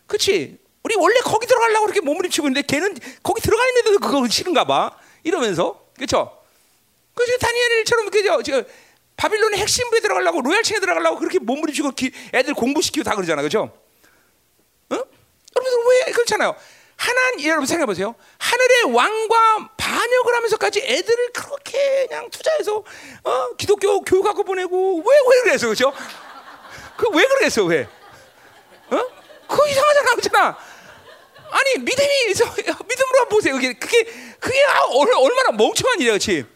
그렇지? 0.07 0.59
우리 0.83 0.95
원래 0.97 1.21
거기 1.21 1.47
들어가려고 1.47 1.87
그렇게 1.87 2.01
몸부림치고 2.01 2.49
있는데 2.49 2.67
걔는 2.67 2.97
거기 3.23 3.43
들어가는데도 3.43 3.99
그거 3.99 4.27
싫은가 4.27 4.65
봐. 4.65 4.97
이러면서 5.23 5.87
그렇죠? 5.95 6.41
그래서 7.15 7.37
다니엘처럼 7.39 8.11
그죠? 8.11 8.43
저 8.43 8.65
바빌론의 9.21 9.61
핵심부에 9.61 10.01
들어가려고 10.01 10.41
로얄층에 10.41 10.81
들어가려고 10.81 11.19
그렇게 11.19 11.39
몸부림치고 11.39 11.93
애들 12.33 12.55
공부시키고 12.55 13.05
다 13.05 13.15
그러잖아, 13.15 13.43
그렇죠? 13.43 13.71
어? 14.89 14.95
여러분들 14.95 16.07
왜 16.07 16.13
그렇잖아요. 16.13 16.57
하나님 16.97 17.47
여러분 17.47 17.67
생각해 17.67 17.85
보세요. 17.85 18.15
하늘의 18.39 18.95
왕과 18.95 19.71
반역을 19.77 20.35
하면서까지 20.37 20.81
애들을 20.81 21.33
그렇게 21.33 22.07
그냥 22.09 22.31
투자해서 22.31 22.83
어, 23.25 23.55
기독교 23.59 24.01
교육학교 24.01 24.43
보내고 24.43 24.99
왜 24.99 25.05
왜 25.05 25.43
그래서 25.43 25.69
그죠? 25.69 25.93
그 26.97 27.09
왜 27.11 27.23
그랬어 27.27 27.65
왜? 27.65 27.83
어? 28.91 29.07
그거 29.49 29.67
이상하잖아 29.69 30.11
그렇잖아. 30.13 30.59
아니 31.51 31.79
믿음이 31.79 32.09
믿음으로 32.89 33.29
보세요. 33.29 33.55
그게 33.55 33.75
그게 33.75 34.65
아, 34.65 34.81
얼마나 34.91 35.51
멍청한 35.53 36.01
일이야, 36.01 36.13
그렇지? 36.13 36.47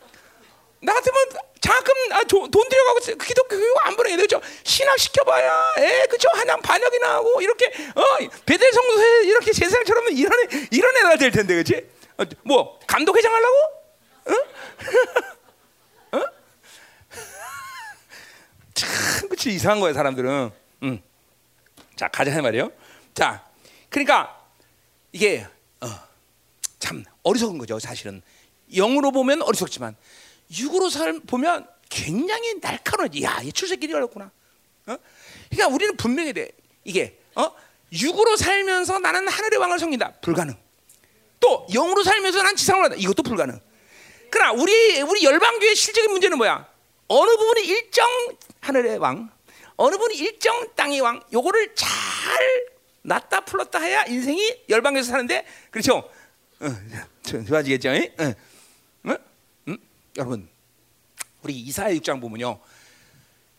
나 0.81 0.95
같으면 0.95 1.17
장학금 1.65 1.95
아, 2.12 2.23
돈 2.25 2.51
들여가고 2.51 3.01
기독교 3.25 3.57
교육 3.57 3.87
안 3.87 3.97
보내게 3.97 4.19
되죠. 4.19 4.39
신학 4.65 4.99
시켜봐야 4.99 5.73
에 5.79 6.07
그죠 6.09 6.29
한양 6.35 6.61
반역이나 6.61 7.15
하고 7.15 7.41
이렇게 7.41 7.65
어 7.95 8.03
베델 8.45 8.71
성도에 8.71 9.25
이렇게 9.25 9.51
제사장처럼 9.51 10.09
이런 10.11 10.33
애, 10.41 10.69
이런 10.71 10.95
애가 10.95 11.17
될 11.17 11.31
텐데 11.31 11.55
그렇지? 11.55 11.89
어, 12.19 12.25
뭐 12.43 12.79
감독 12.87 13.17
회장 13.17 13.33
하려고? 13.33 13.57
어? 16.12 16.19
어? 16.19 16.25
참 18.75 19.29
그치 19.31 19.55
이상한 19.55 19.81
거야 19.81 19.95
사람들은. 19.95 20.51
음. 20.83 21.03
자 21.97 22.09
가자 22.09 22.43
말이요. 22.43 22.73
자 23.15 23.43
그러니까 23.89 24.39
이게 25.12 25.47
어, 25.81 25.87
참 26.79 27.05
어리석은 27.23 27.57
거죠 27.57 27.79
사실은 27.79 28.21
영으로 28.71 29.12
보면 29.12 29.41
어리석지만 29.41 29.97
육으로 30.59 30.88
살 30.90 31.20
보면 31.20 31.66
굉장히 31.88 32.55
날카로워. 32.61 33.09
야, 33.22 33.40
이 33.42 33.52
출세길이 33.52 33.92
어렵구나. 33.94 34.30
어? 34.86 34.96
그러니까 35.50 35.74
우리는 35.74 35.96
분명히 35.96 36.32
돼. 36.32 36.50
이게 36.84 37.18
어? 37.34 37.50
육으로 37.92 38.36
살면서 38.36 38.98
나는 38.98 39.28
하늘의 39.28 39.59
왕을 39.59 39.78
섬긴다. 39.78 40.14
불가능. 40.20 40.57
또 41.40 41.66
영으로 41.72 42.02
살면서 42.02 42.42
난 42.42 42.57
지상으로 42.57 42.84
한다. 42.84 42.96
이것도 42.98 43.22
불가능. 43.22 43.61
그러나 44.30 44.52
우리 44.52 45.00
우리 45.02 45.24
열방교의 45.24 45.76
실적인 45.76 46.11
문제는 46.11 46.36
뭐야? 46.38 46.66
어느 47.09 47.30
부분이 47.36 47.66
일정 47.66 48.09
하늘의 48.61 48.98
왕, 48.98 49.30
어느 49.76 49.96
부분이 49.96 50.16
일정 50.16 50.74
땅의 50.74 51.00
왕, 51.00 51.22
요거를 51.32 51.74
잘 51.74 51.88
놨다 53.02 53.42
풀었다 53.42 53.78
해야 53.80 54.05
인생이 54.07 54.64
열방에서 54.68 55.11
사는데 55.11 55.46
그렇죠? 55.70 56.09
어, 56.61 57.44
좋아지겠죠? 57.46 57.90
어. 57.90 58.34
여러분 60.17 60.49
우리 61.43 61.55
이사야 61.61 61.93
6장 61.95 62.21
보면요. 62.21 62.59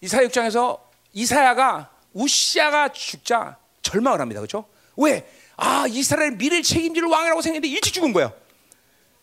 이사야 0.02 0.28
6장에서 0.28 0.80
이사야가 1.14 1.92
우시아가 2.14 2.90
죽자 2.92 3.58
절망을 3.82 4.20
합니다. 4.20 4.42
그렇죠? 4.42 4.66
왜? 4.98 5.30
아 5.58 5.86
이스라엘 5.88 6.32
미래를 6.32 6.64
책임질 6.64 7.06
왕이라고 7.06 7.42
생각했는데 7.42 7.68
일찍 7.68 7.94
죽은 7.94 8.14
거예요. 8.14 8.34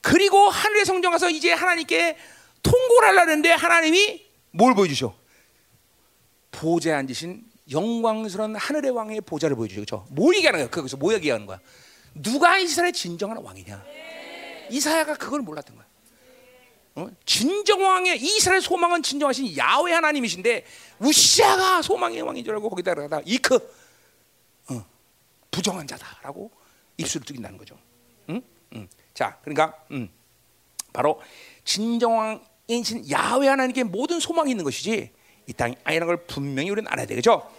그리고 0.01 0.49
하늘의 0.49 0.85
성전 0.85 1.13
가서 1.13 1.31
이제 1.31 1.53
하나님께 1.53 2.17
통고를 2.63 3.09
하려는데 3.09 3.51
하나님이 3.51 4.27
뭘 4.51 4.75
보여주셔? 4.75 5.15
보좌에 6.51 6.93
앉으신 6.95 7.45
영광스러운 7.71 8.57
하늘의 8.57 8.91
왕의 8.91 9.21
보좌를 9.23 9.57
보여주죠. 9.57 9.81
그렇죠? 9.81 10.07
뭘 10.11 10.37
얘기하는 10.37 10.61
거야? 10.61 10.71
거기서 10.71 10.97
뭐 10.97 11.13
얘기하는 11.15 11.47
거야? 11.47 11.61
누가 12.15 12.59
이스라엘 12.59 12.93
진정한 12.93 13.39
왕이냐? 13.39 13.83
이사야가 14.71 15.15
그걸 15.15 15.41
몰랐던 15.41 15.77
거야. 15.77 15.87
어? 16.95 17.09
진정 17.25 17.83
왕의 17.83 18.21
이스라엘 18.21 18.61
소망은 18.61 19.03
진정하신 19.03 19.57
야훼 19.57 19.93
하나님이신데 19.93 20.65
우시아가 20.99 21.81
소망의 21.81 22.21
왕인 22.23 22.45
줄 22.45 22.55
알고 22.55 22.69
거기다가 22.69 23.23
이크 23.25 23.55
어, 24.71 24.85
부정한 25.51 25.87
자다라고 25.87 26.51
입술을 26.99 27.25
뜨긴다는 27.25 27.57
거죠. 27.57 27.79
응? 28.29 28.43
응. 28.75 28.89
자, 29.15 29.39
그러니까 29.43 29.75
음, 29.91 30.11
바로 30.93 31.21
진정 31.65 32.43
왕이신 32.69 33.11
야훼 33.11 33.49
하나님께 33.49 33.85
모든 33.85 34.21
소망이 34.21 34.51
있는 34.51 34.65
것이지 34.65 35.11
이 35.49 35.53
땅이 35.55 35.77
아니라는 35.85 36.07
걸 36.15 36.27
분명히 36.27 36.71
우리는 36.71 36.91
알아야 36.91 37.07
되겠죠. 37.07 37.51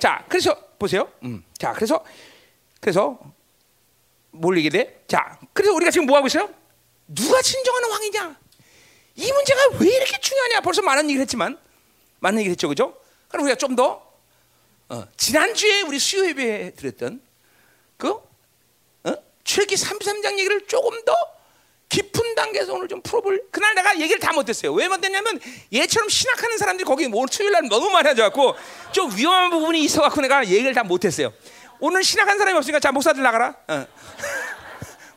자, 0.00 0.24
그래서 0.28 0.54
보세요. 0.78 1.08
음, 1.22 1.44
자, 1.56 1.72
그래서 1.72 2.04
그래서 2.80 3.18
뭘 4.32 4.58
얘기돼? 4.58 5.04
자, 5.06 5.38
그래서 5.52 5.72
우리가 5.74 5.90
지금 5.92 6.06
뭐 6.06 6.16
하고 6.16 6.26
있어요? 6.26 6.52
누가 7.06 7.40
진정한 7.40 7.90
왕이냐? 7.90 8.36
이 9.16 9.32
문제가 9.32 9.60
왜 9.80 9.88
이렇게 9.88 10.18
중요하냐? 10.18 10.60
벌써 10.60 10.82
많은 10.82 11.04
얘기를 11.04 11.22
했지만 11.22 11.58
많은 12.20 12.38
얘기를 12.38 12.52
했죠, 12.52 12.68
그죠? 12.68 12.96
그럼 13.28 13.44
우리가 13.44 13.56
좀더 13.56 14.04
어, 14.88 15.08
지난주에 15.16 15.82
우리 15.82 15.98
수요 15.98 16.26
예배 16.26 16.74
드렸던 16.76 17.20
그 17.96 18.08
어? 18.10 19.14
출기 19.44 19.76
33장 19.76 20.38
얘기를 20.38 20.66
조금 20.66 21.04
더 21.04 21.14
깊은 21.88 22.34
단계에서 22.34 22.74
오늘 22.74 22.88
좀 22.88 23.00
풀어볼. 23.02 23.46
그날 23.52 23.74
내가 23.74 23.98
얘기를 24.00 24.18
다 24.18 24.32
못했어요. 24.32 24.72
왜 24.72 24.88
못했냐면 24.88 25.38
얘처럼 25.72 26.08
신학하는 26.08 26.58
사람들이 26.58 26.84
거기 26.84 27.06
오늘 27.06 27.28
토요일 27.28 27.52
날 27.52 27.68
너무 27.68 27.88
많아져갖고 27.90 28.56
좀 28.90 29.16
위험한 29.16 29.50
부분이 29.50 29.80
있어갖고 29.84 30.20
내가 30.20 30.44
얘기를 30.46 30.74
다 30.74 30.82
못했어요. 30.82 31.32
오늘 31.78 32.02
신학한 32.02 32.38
사람이 32.38 32.56
없으니까 32.58 32.80
자 32.80 32.90
목사들 32.90 33.22
나가라. 33.22 33.54
어. 33.68 33.86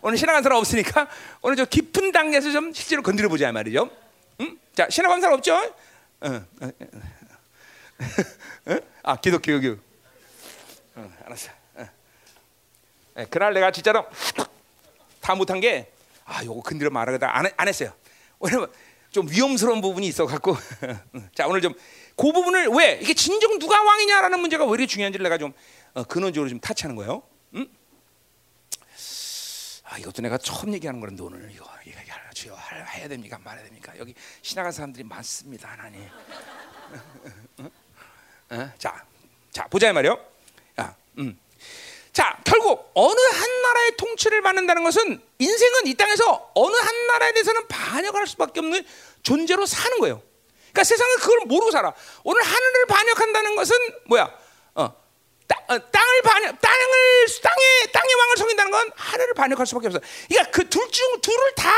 오늘 0.08 0.18
신학한 0.18 0.42
사람 0.42 0.58
없으니까 0.60 1.10
오늘 1.42 1.58
저 1.58 1.66
깊은 1.66 2.14
단계에서 2.14 2.52
좀 2.52 2.72
실제로 2.72 3.04
건드려 3.04 3.28
보자 3.28 3.52
말이죠. 3.52 3.90
응? 4.40 4.58
자 4.74 4.88
신학한 4.90 5.20
사람 5.20 5.38
없죠? 5.38 5.54
어, 5.54 6.30
어, 6.30 6.42
어. 6.62 6.72
어? 8.72 8.78
아 9.04 9.18
기독교 9.18 9.60
교육. 9.60 9.84
어, 10.96 11.12
알았어. 11.26 11.50
어. 11.76 11.90
네, 13.16 13.26
그날 13.30 13.54
내가 13.54 13.70
진짜로 13.72 14.06
다 15.20 15.36
못한 15.36 15.60
게 15.60 15.92
아, 16.24 16.42
요거 16.46 16.62
건드려 16.62 16.90
말하다 16.90 17.38
안, 17.38 17.50
안 17.58 17.68
했어요. 17.68 17.92
왜냐면 18.40 18.72
좀 19.12 19.30
위험스러운 19.30 19.82
부분이 19.82 20.08
있어 20.08 20.26
갖고. 20.26 20.56
자, 21.36 21.48
오늘 21.48 21.60
좀 21.60 21.74
그 22.18 22.32
부분을 22.32 22.68
왜 22.70 23.00
이게 23.02 23.14
진정 23.14 23.60
누가 23.60 23.82
왕이냐라는 23.84 24.40
문제가 24.40 24.66
왜 24.66 24.72
이렇게 24.72 24.88
중요한지를 24.88 25.24
내가 25.24 25.38
좀 25.38 25.54
어, 25.94 26.04
근원적으로 26.04 26.50
좀 26.50 26.60
타치하는 26.60 26.96
거예요. 26.96 27.22
응? 29.88 29.94
아, 29.94 29.98
이것도 29.98 30.22
내가 30.22 30.38
처음 30.38 30.74
얘기하는 30.74 31.00
건데 31.00 31.24
오늘 31.24 31.50
이거 31.52 31.66
이거 31.86 32.00
주여 32.34 32.56
해야 32.56 33.08
됩니까 33.08 33.40
말해야 33.44 33.64
됩니까? 33.66 33.94
여기 33.98 34.14
신나간 34.42 34.72
사람들이 34.72 35.04
많습니다, 35.04 35.70
하나님. 35.70 36.08
어? 38.50 38.72
자, 38.78 39.04
자 39.52 39.68
보자 39.68 39.92
말이요. 39.92 40.24
아, 40.76 40.94
음. 41.18 41.40
자, 42.14 42.40
결국 42.46 42.92
어느 42.94 43.20
한 43.20 43.62
나라의 43.62 43.98
통치를 43.98 44.42
받는다는 44.42 44.84
것은 44.84 45.22
인생은 45.40 45.88
이 45.88 45.96
땅에서 45.96 46.52
어느 46.54 46.76
한 46.76 47.08
나라에 47.08 47.32
대해서는 47.34 47.68
반역할 47.68 48.28
수밖에 48.28 48.60
없는 48.60 48.86
존재로 49.24 49.66
사는 49.66 50.00
거예요. 50.00 50.22
그러니까 50.72 50.84
세상은 50.84 51.18
그걸 51.18 51.40
모르고 51.46 51.72
살아. 51.72 51.94
오늘 52.24 52.42
하늘을 52.44 52.86
반역한다는 52.88 53.56
것은 53.56 53.76
뭐야? 54.06 54.32
어, 55.48 55.54
땅, 55.68 55.76
어, 55.76 55.80
땅을 55.92 56.22
반역, 56.24 56.62
땅을 56.62 57.26
땅의 57.42 57.92
땅의 57.94 58.16
왕을 58.16 58.38
섬긴다는 58.38 58.72
건 58.72 58.92
하늘을 58.96 59.34
반역할 59.34 59.66
수밖에 59.66 59.88
없어. 59.88 60.00
그러니까 60.28 60.52
그 60.52 60.70
둘 60.70 60.90
중 60.92 61.22
둘을 61.22 61.56
다 61.56 61.72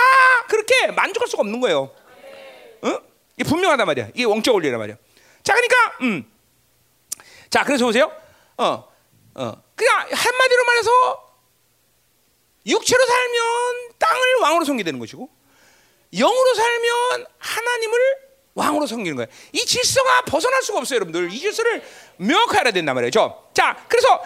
그렇게 0.47 0.87
만족할 0.87 1.27
수가 1.27 1.41
없는 1.41 1.59
거예요. 1.61 1.91
어? 2.81 3.01
이게 3.37 3.47
분명하단 3.47 3.85
말이야. 3.85 4.09
이게 4.13 4.23
원적 4.25 4.53
원리란 4.55 4.79
말이야. 4.79 4.95
자, 5.43 5.53
그러니까 5.53 5.97
음. 6.01 6.31
자, 7.49 7.63
그래서 7.63 7.85
보세요. 7.85 8.11
어, 8.57 8.87
어. 9.35 9.63
그냥 9.75 10.07
한마디로 10.11 10.65
말해서 10.65 11.29
육체로 12.67 13.05
살면 13.05 13.91
땅을 13.97 14.35
왕으로 14.41 14.65
섬기게 14.65 14.83
되는 14.85 14.99
것이고 14.99 15.29
영으로 16.13 16.53
살면 16.53 17.25
하나님을 17.37 17.99
왕으로 18.59 18.85
섬기는 18.85 19.15
거예요. 19.15 19.27
이 19.53 19.65
질서가 19.65 20.21
벗어날 20.23 20.61
수가 20.61 20.79
없어요, 20.79 20.97
여러분들. 20.97 21.31
이 21.31 21.39
질서를 21.39 21.81
명확히 22.17 22.57
알아야 22.57 22.73
된단 22.73 22.95
말이죠. 22.95 23.49
자, 23.53 23.85
그래서 23.87 24.21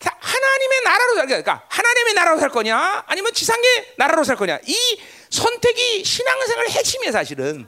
하나님의 0.00 0.82
나라로 0.84 1.14
살 1.14 1.26
그러니까 1.26 1.64
하나님의 1.68 2.14
나라로 2.14 2.40
살 2.40 2.48
거냐, 2.50 3.04
아니면 3.06 3.32
지상의 3.32 3.94
나라로 3.96 4.24
살 4.24 4.36
거냐. 4.36 4.58
이 4.66 5.00
선택이 5.30 6.04
신앙생활 6.04 6.68
핵심이에요, 6.68 7.12
사실은. 7.12 7.66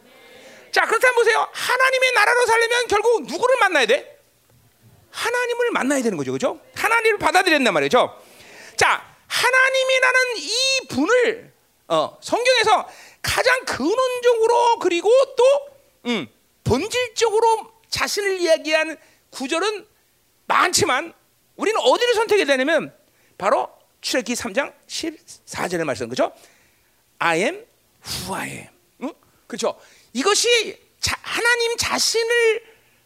자, 0.73 0.85
그렇다면 0.87 1.15
보세요. 1.15 1.49
하나님의 1.53 2.13
나라로 2.13 2.47
살려면 2.47 2.87
결국 2.89 3.23
누구를 3.23 3.57
만나야 3.61 3.87
돼? 3.87 4.19
하나님을 5.11 5.71
만나야 5.71 6.03
되는 6.03 6.19
거죠. 6.19 6.33
그죠? 6.33 6.61
하나님을 6.75 7.19
받아들였단 7.19 7.73
말이죠. 7.73 8.21
자, 8.77 9.03
하나님이라는 9.27 10.37
이 10.37 10.87
분을 10.89 11.53
어, 11.89 12.19
성경에서 12.21 12.89
가장 13.23 13.65
근원적으로 13.65 14.79
그리고 14.81 15.11
또 15.37 15.76
음, 16.07 16.27
본질적으로 16.65 17.73
자신을 17.89 18.41
이야기하는 18.41 18.97
구절은 19.31 19.87
많지만 20.47 21.13
우리는 21.57 21.81
어디를 21.81 22.15
선택해야 22.15 22.47
되냐면 22.47 22.95
바로 23.39 23.69
출애기 24.01 24.35
3장 24.35 24.73
14절의 24.87 25.85
말씀 25.85 26.09
그죠? 26.09 26.33
I 27.19 27.41
am 27.41 27.67
who 28.07 28.35
I 28.35 28.51
am. 28.51 28.69
응? 29.03 29.13
그렇죠? 29.47 29.79
이것이 30.13 30.79
자, 31.01 31.17
하나님 31.23 31.77
자신을 31.77 32.63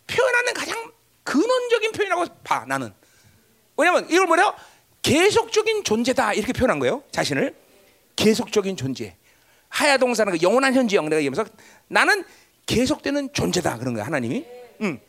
표현하는 0.07 0.55
가장 0.55 0.92
근원적인 1.22 1.92
표현이라고 1.92 2.26
봐 2.42 2.64
나는. 2.66 2.92
왜냐면 3.76 4.09
이걸 4.11 4.26
뭐냐? 4.26 4.55
계속적인 5.03 5.84
존재다 5.84 6.34
이렇게 6.34 6.53
표현한 6.53 6.78
거예요. 6.80 7.03
자신을 7.12 7.55
계속적인 8.16 8.76
존재. 8.76 9.16
하야동사는 9.70 10.32
그 10.32 10.42
영원한 10.42 10.74
현재형 10.74 11.09
내가 11.09 11.20
얘기하면서 11.22 11.51
나는 11.88 12.24
계속되는 12.71 13.33
존재다 13.33 13.79
그런 13.79 13.95
거야 13.95 14.07
하나님이. 14.07 14.47
음. 14.83 15.01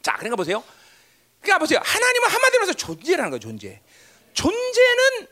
자, 0.00 0.12
그러니까 0.14 0.36
보세요. 0.36 0.64
그러니까 1.42 1.58
보세요. 1.58 1.78
하나님은 1.84 2.28
한마디로 2.30 2.62
해서 2.62 2.72
존재라는 2.72 3.30
거예요. 3.30 3.38
존재. 3.38 3.82
존재는 4.32 5.28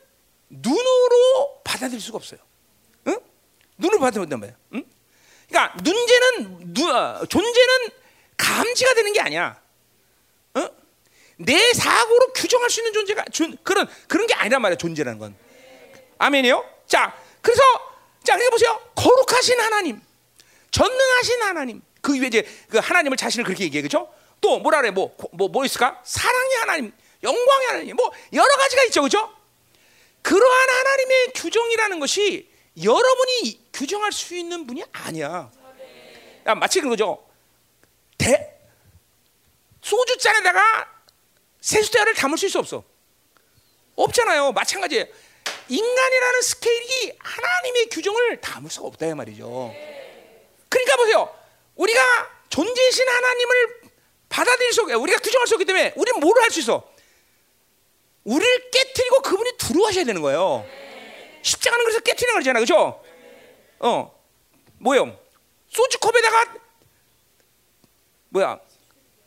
눈으로 0.50 1.62
받아들일 1.64 2.02
수가 2.02 2.16
없어요. 2.16 2.40
응? 3.06 3.18
눈으로 3.78 3.98
받아들인단 3.98 4.40
말이야. 4.40 4.56
응? 4.74 4.84
그러니까 5.48 5.76
눈제는 5.82 6.74
누, 6.74 6.86
어, 6.90 7.24
존재는 7.24 7.90
감지가 8.36 8.94
되는 8.94 9.12
게 9.14 9.20
아니야. 9.20 9.58
어? 10.54 10.68
내 11.38 11.72
사고로 11.72 12.34
규정할 12.34 12.68
수 12.68 12.80
있는 12.80 12.92
존재가 12.92 13.24
존, 13.32 13.56
그런 13.62 13.88
그런 14.06 14.26
게 14.26 14.34
아니란 14.34 14.60
말이야 14.60 14.76
존재라는 14.76 15.18
건 15.18 15.34
아멘이요. 16.18 16.64
자 16.86 17.16
그래서 17.40 17.62
자 18.22 18.34
그러니까 18.34 18.50
보세요 18.50 18.80
거룩하신 18.94 19.60
하나님, 19.60 20.00
전능하신 20.74 21.42
하나님 21.42 21.82
그 22.00 22.18
위에 22.18 22.26
이제 22.26 22.42
그 22.68 22.78
하나님을 22.78 23.16
자신을 23.16 23.44
그렇게 23.44 23.62
얘기해 23.62 23.80
그죠? 23.80 24.12
또 24.40 24.58
뭐라 24.58 24.80
그래 24.80 24.90
뭐뭐 24.90 25.14
뭐, 25.32 25.48
뭐 25.48 25.64
있을까? 25.64 26.02
사랑의 26.04 26.56
하나님, 26.56 26.92
영광의 27.22 27.66
하나님 27.68 27.94
뭐 27.94 28.10
여러 28.32 28.56
가지가 28.56 28.82
있죠 28.86 29.02
그죠? 29.02 29.32
그러한 30.22 30.68
하나님의 30.68 31.32
규정이라는 31.36 32.00
것이 32.00 32.50
여러분이 32.82 33.70
규정할 33.72 34.10
수 34.10 34.34
있는 34.34 34.66
분이 34.66 34.82
아니야. 34.90 35.48
야, 36.46 36.54
마치 36.56 36.80
그거죠. 36.80 37.24
대, 38.18 38.58
소주 39.80 40.18
잔에다가 40.18 40.92
세숫대야를 41.60 42.14
담을 42.14 42.36
수 42.36 42.58
없어? 42.58 42.82
없잖아요. 43.94 44.50
마찬가지예요. 44.52 45.06
인간이라는 45.68 46.42
스케일이 46.42 47.12
하나님의 47.18 47.88
규정을 47.90 48.40
담을 48.40 48.70
수가 48.70 48.88
없다 48.88 49.06
이 49.06 49.14
말이죠. 49.14 49.72
그러니까 50.74 50.96
보세요. 50.96 51.32
우리가 51.76 52.00
존재신 52.48 53.08
하나님을 53.08 53.80
받아들일 54.28 54.72
수 54.72 54.82
없게 54.82 54.94
우리가 54.94 55.20
규정할 55.20 55.46
수 55.46 55.54
없기 55.54 55.64
때문에 55.64 55.92
우리는 55.94 56.18
뭐를 56.18 56.42
할수 56.42 56.58
있어? 56.58 56.92
우리를 58.24 58.70
깨뜨리고 58.70 59.22
그분이 59.22 59.52
들어와셔야 59.56 60.04
되는 60.04 60.20
거예요. 60.20 60.66
십자가는 61.42 61.84
그래서 61.84 62.00
깨뜨리는 62.00 62.34
거잖아, 62.40 62.58
그렇죠? 62.58 63.04
어, 63.78 64.20
뭐요? 64.78 65.16
소주컵에다가 65.68 66.54
뭐야? 68.30 68.58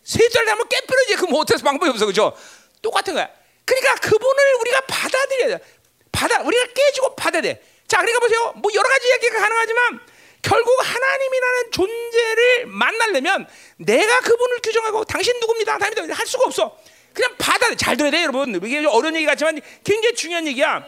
세달 0.04 0.46
되면 0.46 0.68
깨뿌려지. 0.68 1.16
그럼 1.16 1.32
못해서 1.32 1.64
방법이 1.64 1.90
없어, 1.92 2.06
그죠? 2.06 2.36
똑같은 2.82 3.14
거야. 3.14 3.30
그러니까 3.64 3.96
그분을 3.96 4.54
우리가 4.62 4.82
받아들여야 4.82 5.58
돼. 5.58 5.66
받아 6.12 6.42
우리가 6.42 6.66
깨지고 6.74 7.16
받아야 7.16 7.42
돼. 7.42 7.64
자, 7.88 8.00
그러니까 8.00 8.20
보세요. 8.20 8.54
뭐 8.58 8.70
여러 8.74 8.90
가지 8.90 9.12
얘기가 9.12 9.40
가능하지만 9.40 10.17
결국 10.42 10.80
하나님이라는 10.80 11.72
존재를 11.72 12.66
만나려면 12.68 13.48
내가 13.78 14.20
그분을 14.22 14.60
규정하고 14.62 15.04
당신 15.06 15.38
누굽니다. 15.40 15.78
당신 15.78 16.12
할 16.12 16.26
수가 16.28 16.46
없어. 16.46 16.78
그냥 17.14 17.36
받아야 17.38 17.72
돼. 17.72 17.76
잘 17.76 17.98
들어야 17.98 18.12
돼, 18.12 18.22
여러분. 18.24 18.56
이게 18.64 18.86
어려운 18.86 19.16
얘기 19.16 19.26
같지만 19.26 19.60
굉장히 19.84 20.16
중요한 20.16 20.48
얘기야. 20.48 20.86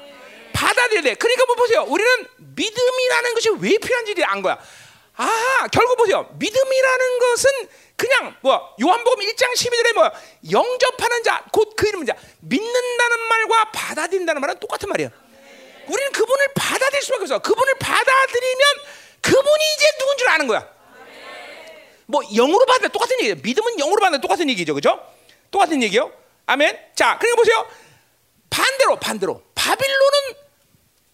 받아들여야 0.53 1.01
돼. 1.01 1.13
그러니까 1.15 1.45
뭐 1.45 1.55
보세요. 1.55 1.83
우리는 1.87 2.27
믿음이라는 2.37 3.33
것이 3.33 3.49
왜 3.59 3.77
필요한지 3.77 4.15
안 4.23 4.41
거야. 4.41 4.57
아, 5.15 5.67
결국 5.71 5.97
보세요. 5.97 6.29
믿음이라는 6.37 7.19
것은 7.19 7.49
그냥 7.97 8.35
뭐 8.41 8.73
요한복음 8.81 9.25
1장 9.25 9.53
12절에 9.53 9.93
뭐 9.93 10.09
영접하는 10.51 11.23
자, 11.23 11.43
곧 11.51 11.75
그 11.75 11.87
이름은 11.87 12.05
자, 12.05 12.13
믿는다는 12.41 13.19
말과 13.27 13.71
받아들인다는 13.71 14.39
말은 14.41 14.59
똑같은 14.59 14.87
말이야. 14.89 15.09
우리는 15.87 16.11
그분을 16.11 16.47
받아들일 16.55 17.01
수밖에 17.01 17.23
없어. 17.23 17.39
그분을 17.39 17.73
받아들이면 17.79 18.63
그분이 19.21 19.63
이제 19.75 19.85
누군 19.99 20.17
줄 20.17 20.29
아는 20.29 20.47
거야. 20.47 20.67
뭐 22.05 22.23
영으로 22.23 22.65
받는 22.65 22.89
똑같은 22.89 23.17
얘기예요. 23.19 23.35
믿음은 23.43 23.77
영으로 23.77 23.99
받는 24.01 24.21
똑같은 24.21 24.49
얘기죠, 24.49 24.73
그죠? 24.73 24.99
똑같은 25.51 25.81
얘기요. 25.83 26.11
아멘. 26.47 26.77
자, 26.95 27.17
그러니까 27.19 27.35
보세요. 27.35 27.67
반대로 28.49 28.95
반대로 28.97 29.43
바빌론은 29.53 30.17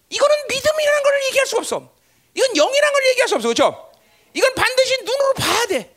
이거는 0.08 0.36
믿음이라는 0.48 1.02
걸 1.02 1.24
얘기할 1.26 1.46
수 1.46 1.56
없어. 1.58 1.92
이건 2.34 2.48
영이라는 2.56 2.92
걸 2.92 3.06
얘기할 3.08 3.28
수 3.28 3.34
없어, 3.34 3.48
그렇죠? 3.48 3.92
이건 4.32 4.54
반드시 4.54 4.96
눈으로 5.02 5.34
봐야 5.34 5.66
돼. 5.66 5.94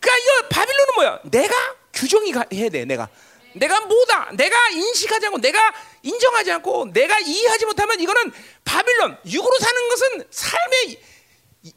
그러니까 0.00 0.18
이거 0.18 0.48
바빌론은 0.48 0.94
뭐야? 0.96 1.20
내가 1.24 1.76
규정이 1.94 2.32
가, 2.32 2.44
해야 2.52 2.68
돼. 2.68 2.84
내가 2.84 3.08
내가 3.54 3.80
뭐다. 3.80 4.30
내가 4.34 4.68
인식하지 4.70 5.26
않고 5.26 5.38
내가 5.38 5.72
인정하지 6.02 6.52
않고 6.52 6.92
내가 6.92 7.18
이해하지 7.20 7.66
못하면 7.66 8.00
이거는 8.00 8.32
바빌론 8.64 9.18
육으로 9.26 9.58
사는 9.58 9.88
것은 9.88 10.28
삶의 10.30 11.00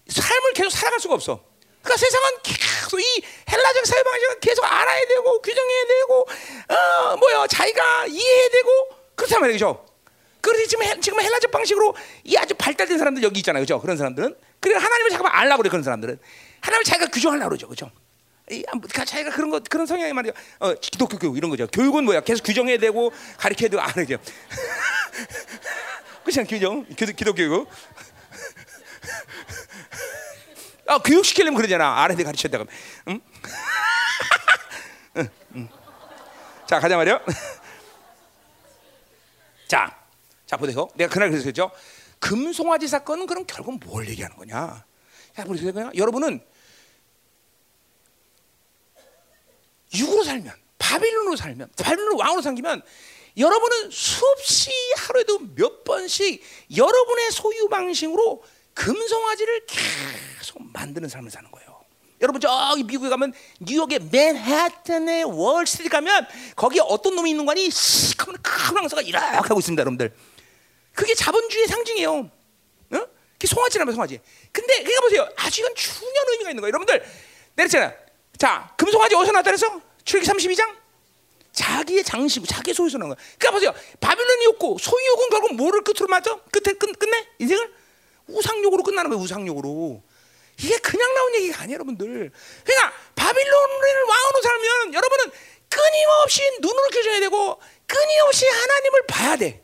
삶을 0.07 0.53
계속 0.53 0.69
살아갈 0.69 0.99
수가 0.99 1.13
없어. 1.13 1.43
그러니까 1.81 1.97
세상은 1.97 2.29
계속 2.43 2.99
이 2.99 3.21
헬라적 3.49 3.85
사회 3.85 4.03
방식은 4.03 4.39
계속 4.41 4.65
알아야 4.65 5.05
되고 5.07 5.41
규정해야 5.41 5.87
되고 5.87 6.27
어 6.69 7.17
뭐야 7.17 7.47
자기가 7.47 8.07
이해해야 8.07 8.49
되고 8.49 8.69
그렇단 9.15 9.41
말이죠. 9.41 9.85
그래서 10.41 10.67
지금 10.67 11.01
지금 11.01 11.21
헬라적 11.21 11.51
방식으로 11.51 11.95
이 12.23 12.35
아주 12.37 12.53
발달된 12.55 12.97
사람들 12.97 13.23
여기 13.23 13.39
있잖아요, 13.39 13.63
그죠? 13.63 13.79
그런 13.79 13.97
사람들은 13.97 14.35
그래 14.59 14.75
하나님을 14.75 15.09
잠깐만 15.09 15.39
알라고 15.39 15.61
그래 15.61 15.69
그런 15.69 15.83
사람들은 15.83 16.19
하나님을 16.61 16.83
자기가 16.83 17.11
규정하려고 17.11 17.49
그러죠, 17.49 17.67
그죠? 17.67 17.91
이 18.49 18.63
자기가 19.05 19.31
그런 19.31 19.49
거 19.49 19.59
그런 19.69 19.85
성향이 19.85 20.13
말이야. 20.13 20.31
어, 20.59 20.73
기독교 20.75 21.17
교육 21.17 21.37
이런 21.37 21.49
거죠. 21.49 21.67
교육은 21.67 22.05
뭐야? 22.05 22.21
계속 22.21 22.43
규정해야 22.43 22.77
되고 22.77 23.11
가르쳐야 23.37 23.69
되고 23.69 23.81
안 23.81 23.89
하죠. 23.89 24.17
그렇지 26.23 26.43
규정 26.43 26.85
기독, 26.95 27.15
기독 27.15 27.35
교육. 27.35 27.67
아, 30.87 30.99
교육 30.99 31.25
시키려면 31.25 31.57
그러잖아. 31.57 32.07
돼 32.15 32.23
가르쳐야 32.23 32.49
돼. 32.49 32.63
응? 33.09 33.19
응, 35.17 35.29
응. 35.55 35.69
자 36.65 36.79
가자 36.79 36.95
말이요. 36.95 37.19
자, 39.67 39.93
자 40.45 40.57
보세요. 40.57 40.87
내가 40.95 41.13
그날 41.13 41.29
그랬죠. 41.29 41.71
금송아지 42.19 42.87
사건은 42.87 43.27
그럼 43.27 43.45
결국 43.45 43.79
뭘 43.85 44.07
얘기하는 44.09 44.35
거냐? 44.37 44.83
자 45.35 45.43
보세요. 45.43 45.91
여러분은 45.95 46.43
육으로 49.93 50.23
살면 50.23 50.53
바빌론으로 50.79 51.35
살면 51.35 51.69
바빌론 51.77 52.19
왕으로 52.19 52.41
살면 52.41 52.81
여러분은 53.37 53.91
수없이 53.91 54.71
하루에도 54.97 55.39
몇 55.55 55.83
번씩 55.83 56.41
여러분의 56.75 57.31
소유 57.31 57.69
방식으로 57.69 58.43
금송아지를 58.77 59.65
계속 59.65 60.61
만드는 60.71 61.09
삶을 61.09 61.31
사는 61.31 61.49
거예요. 61.51 61.81
여러분 62.21 62.39
저기 62.41 62.83
미국에 62.83 63.09
가면 63.09 63.33
뉴욕의 63.59 63.99
맨하탄의 64.11 65.23
월스트리트 65.25 65.89
가면 65.89 66.27
거기에 66.55 66.81
어떤 66.83 67.15
놈이 67.15 67.29
있는 67.29 67.45
거니 67.45 67.69
시커먼 67.69 68.41
큰 68.41 68.77
황소가 68.77 69.01
이렇게 69.01 69.19
하고 69.25 69.59
있습니다, 69.59 69.81
여러분들. 69.81 70.15
그게 70.93 71.13
자본주의의 71.13 71.67
상징이에요. 71.67 72.11
어? 72.13 72.29
그게 72.89 73.47
송아지라면 73.47 73.93
송아지. 73.93 74.19
근데 74.51 74.77
그러니까 74.77 75.01
보세요. 75.01 75.29
아주 75.35 75.61
이건 75.61 75.75
중요한 75.75 76.27
의미가 76.29 76.49
있는 76.51 76.61
거예요. 76.61 76.69
여러분들 76.69 77.05
내렸잖아. 77.55 77.93
자, 78.37 78.73
금송아지 78.77 79.15
어디서 79.15 79.43
그래서? 79.43 79.81
출애기 80.05 80.27
32장? 80.27 80.75
자기의 81.51 82.03
장식, 82.03 82.47
자기의 82.47 82.73
소유에서 82.75 82.99
거야. 82.99 83.15
그러니까 83.39 83.51
보세요. 83.51 83.73
바빌론이 83.99 84.45
욕고 84.45 84.77
소유욕은 84.79 85.29
결국 85.29 85.55
뭐를 85.55 85.83
끝으로 85.83 86.07
맞죠? 86.07 86.41
끝에 86.51 86.73
끝, 86.75 86.97
끝내? 86.97 87.27
인생을? 87.39 87.73
우상욕으로 88.27 88.83
끝나는 88.83 89.09
거예요. 89.09 89.23
우상욕으로. 89.23 90.01
이게 90.59 90.77
그냥 90.77 91.13
나온 91.13 91.35
얘기가 91.35 91.61
아니에요, 91.61 91.75
여러분들. 91.75 92.31
그러니까 92.63 92.93
바빌론을 93.15 94.03
왕으로 94.07 94.41
살면 94.41 94.93
여러분은 94.93 95.31
끊임없이 95.69 96.41
눈을 96.61 96.89
교정해야 96.91 97.19
되고 97.21 97.61
끊임없이 97.85 98.47
하나님을 98.47 99.01
봐야 99.07 99.35
돼. 99.37 99.63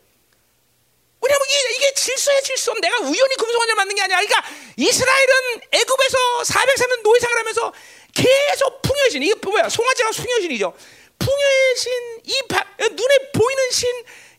왜냐면 1.22 1.47
이게, 1.49 1.76
이게 1.76 1.93
질서야 1.93 2.41
질서. 2.41 2.74
내가 2.82 2.99
우연히 2.99 3.36
금송아지를 3.38 3.76
만든 3.76 3.95
게 3.95 4.01
아니야. 4.01 4.18
그러니까 4.18 4.43
이스라엘은 4.76 5.61
애굽에서 5.72 6.18
403년 6.43 7.01
노예생활 7.01 7.38
하면서 7.38 7.74
계속 8.14 8.82
풍요의 8.82 9.11
신. 9.11 9.24
이게 9.24 9.34
뭐야? 9.36 9.70
송아지가 9.70 10.11
풍요의 10.11 10.41
신이죠. 10.41 10.74
풍요의 11.20 11.76
신, 11.78 11.91
이 12.26 12.41
바, 12.49 12.66
눈에 12.78 13.18
보이는 13.34 13.72
신, 13.72 13.89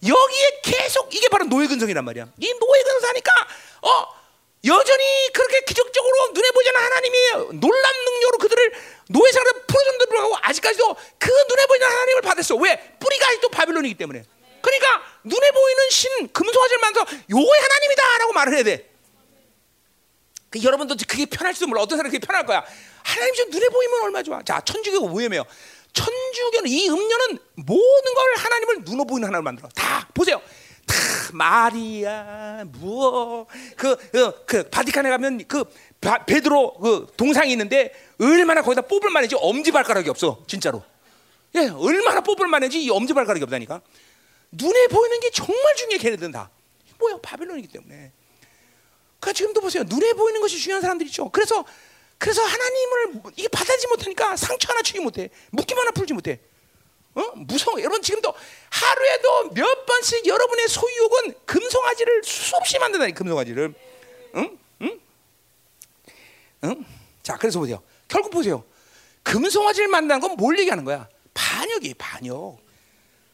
여기에 0.07 0.61
계속 0.63 1.15
이게 1.15 1.29
바로 1.29 1.45
노예 1.47 1.67
근성이란 1.67 2.05
말이야. 2.05 2.29
이 2.39 2.55
노예 2.59 2.83
근성하니까 2.83 3.33
어 3.83 4.25
여전히 4.67 5.05
그렇게 5.33 5.61
기적적으로 5.61 6.33
눈에 6.33 6.51
보이지 6.51 6.71
않는 6.71 6.83
하나님이 6.83 7.19
놀란 7.61 7.93
능력으로 8.05 8.39
그들을 8.39 8.73
노예생활을 9.09 9.53
풀어준다고 9.67 10.09
불구하고 10.11 10.37
아직까지도 10.43 10.97
그 11.19 11.31
눈에 11.31 11.67
보이는 11.67 11.87
하나님을 11.87 12.23
받았어. 12.23 12.57
왜? 12.57 12.97
뿌리가 12.99 13.29
아직도 13.29 13.51
바빌론이기 13.51 13.95
때문에. 13.97 14.25
그러니까 14.63 15.03
눈에 15.25 15.51
보이는 15.51 15.91
신 15.91 16.29
금송아지를 16.33 16.81
만들어 16.81 17.05
요의 17.31 17.61
하나님이다라고 17.61 18.33
말을 18.33 18.55
해야 18.55 18.63
돼. 18.63 18.91
그 20.49 20.63
여러분도 20.63 20.95
그게 21.07 21.27
편할지도 21.27 21.67
몰라. 21.67 21.83
어떤 21.83 21.99
사람이 21.99 22.17
그게 22.17 22.25
편할 22.27 22.47
거야. 22.47 22.65
하나님 23.03 23.35
좀 23.35 23.51
눈에 23.51 23.69
보이면 23.69 24.03
얼마나 24.05 24.23
좋아. 24.23 24.43
자, 24.43 24.61
천주교가 24.65 25.09
뭐예요? 25.09 25.45
천주교는 25.95 26.69
이 26.69 26.89
음료는 26.89 27.39
모든 27.55 28.15
걸 28.15 28.37
하나님을 28.37 28.79
눈으로 28.85 29.05
보이는 29.07 29.27
하나님을 29.27 29.43
만들어. 29.43 29.69
다 29.75 30.07
보세요. 30.13 30.41
다 30.87 30.95
마리아 31.33 32.65
무어 32.67 33.47
그, 33.77 33.97
그, 34.11 34.45
그 34.45 34.63
바티칸에 34.69 35.09
가면 35.09 35.45
그 35.49 35.65
바, 36.01 36.25
베드로 36.27 36.75
그 36.75 37.07
동상이 37.17 37.51
있는데 37.53 37.95
얼마나 38.21 38.61
거기다 38.61 38.83
뽑을 38.83 39.09
만한지? 39.11 39.37
엄지 39.39 39.73
발가락이 39.73 40.11
없어 40.11 40.43
진짜로. 40.47 40.83
예 41.55 41.69
얼마나 41.69 42.21
뽑을 42.21 42.47
만한지? 42.49 42.83
이 42.83 42.91
엄지 42.91 43.15
발가락이 43.15 43.43
없다니까. 43.45 43.81
눈에 44.53 44.87
보이는 44.89 45.21
게 45.21 45.31
정말 45.31 45.75
중요해 45.77 45.99
걔네들은 45.99 46.33
다. 46.33 46.51
뭐야 46.99 47.19
바벨론이기 47.23 47.69
때문에. 47.69 48.13
그러니까 49.21 49.33
지금도 49.33 49.61
보세요. 49.61 49.85
눈에 49.87 50.13
보이는 50.13 50.41
것이 50.41 50.59
중요한 50.59 50.83
사람들 50.83 51.07
있죠. 51.07 51.31
그래서 51.31 51.65
그래서 52.19 52.43
하나님을 52.43 53.23
이게 53.37 53.49
받아들이지 53.49 53.87
못하니까 53.89 54.37
상처 54.37 54.71
하나 54.73 54.83
치지 54.83 55.01
못해 55.01 55.29
묶임 55.51 55.79
하나 55.79 55.91
풀지 55.91 56.13
못해 56.15 56.41
어? 57.15 57.21
무서워. 57.37 57.79
여러분 57.81 58.03
지금도 58.03 58.35
하루에도 58.71 59.51
몇 59.51 59.87
번씩 59.87 60.27
여러분의 60.27 60.67
소유욕은 60.69 61.35
금송아지를 61.47 62.25
수없이 62.25 62.77
만든다. 62.81 63.07
금송아지를. 63.11 63.73
응? 64.35 64.59
응? 64.83 65.01
응? 66.65 66.85
자, 67.23 67.37
그래서 67.37 67.61
보세요. 67.61 67.81
결국 68.09 68.31
보세요. 68.31 68.65
금송아지를 69.23 69.89
만드는 69.89 70.19
건 70.21 70.37
뭘 70.37 70.59
얘기하는 70.59 70.85
거야? 70.85 71.09
반역이에요, 71.35 71.95
반역. 71.99 72.59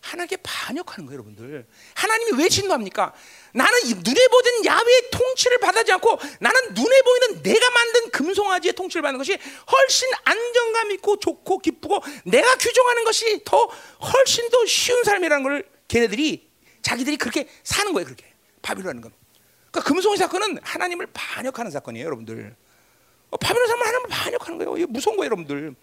하나님께 0.01 0.38
반역하는 0.42 1.07
거예요, 1.07 1.18
여러분들. 1.18 1.66
하나님이 1.94 2.42
왜 2.42 2.48
진노합니까? 2.48 3.12
나는 3.53 3.78
눈에 3.84 4.28
보던 4.28 4.64
야외의 4.64 5.11
통치를 5.11 5.59
받지 5.59 5.92
않고 5.92 6.18
나는 6.40 6.74
눈에 6.74 7.03
보이는 7.03 7.42
내가 7.42 7.70
만든 7.70 8.11
금송아지의 8.11 8.74
통치를 8.74 9.03
받는 9.03 9.18
것이 9.18 9.36
훨씬 9.70 10.09
안정감 10.24 10.90
있고 10.92 11.18
좋고 11.18 11.59
기쁘고 11.59 12.03
내가 12.24 12.57
규정하는 12.57 13.05
것이 13.05 13.42
더 13.44 13.66
훨씬 13.66 14.48
더 14.51 14.64
쉬운 14.66 15.05
삶이라는 15.05 15.42
걸 15.42 15.68
걔네들이 15.88 16.51
자기들이 16.82 17.16
그렇게 17.16 17.48
사는 17.62 17.92
거예요, 17.92 18.07
그렇게. 18.07 18.24
바빌론하는 18.62 19.03
건. 19.03 19.12
그러니까 19.70 19.88
금송이 19.88 20.16
사건은 20.16 20.59
하나님을 20.62 21.09
반역하는 21.12 21.70
사건이에요, 21.70 22.07
여러분들. 22.07 22.57
어, 23.30 23.36
바빌론 23.36 23.66
사람은 23.68 23.86
하나님을 23.86 24.09
반역하는 24.09 24.59
거예요. 24.59 24.76
이게 24.76 24.86
무서운 24.86 25.16
거예요, 25.16 25.26
여러분들. 25.26 25.74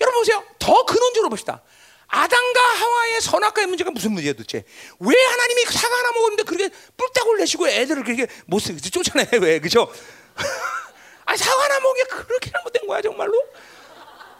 여러분 0.00 0.20
보세요. 0.20 0.44
더 0.58 0.84
근원적으로 0.84 1.28
봅시다. 1.30 1.62
아담과 2.08 2.60
하와의 2.60 3.20
선악과의 3.20 3.66
문제가 3.66 3.90
무슨 3.90 4.12
문제야 4.12 4.32
도대체? 4.32 4.64
왜 4.98 5.24
하나님이 5.24 5.64
사과 5.66 5.96
하나 5.96 6.12
먹었는데 6.12 6.42
그렇게 6.44 6.74
뿔딱을 6.96 7.36
내시고 7.38 7.68
애들을 7.68 8.02
그렇게 8.02 8.26
못 8.46 8.58
쓰게 8.60 8.80
쫓아내 8.80 9.28
왜 9.40 9.60
그죠? 9.60 9.92
아 11.26 11.36
사과 11.36 11.64
하나 11.64 11.80
먹게 11.80 12.02
그렇게 12.04 12.50
잘못된 12.50 12.86
거야 12.86 13.02
정말로? 13.02 13.38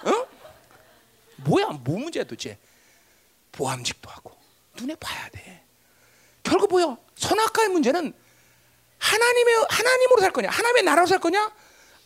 어? 0.04 0.26
뭐야 1.36 1.66
뭐 1.66 1.98
문제야 1.98 2.24
도대체? 2.24 2.58
보암직도 3.52 4.08
하고 4.10 4.36
눈에 4.78 4.94
봐야 4.96 5.28
돼. 5.30 5.62
결국 6.42 6.70
뭐요? 6.70 6.96
선악과의 7.16 7.68
문제는 7.68 8.14
하나님의 8.98 9.66
하나님으로 9.68 10.20
살 10.20 10.32
거냐, 10.32 10.48
하나님의 10.48 10.82
나라로 10.84 11.06
살 11.06 11.18
거냐, 11.18 11.52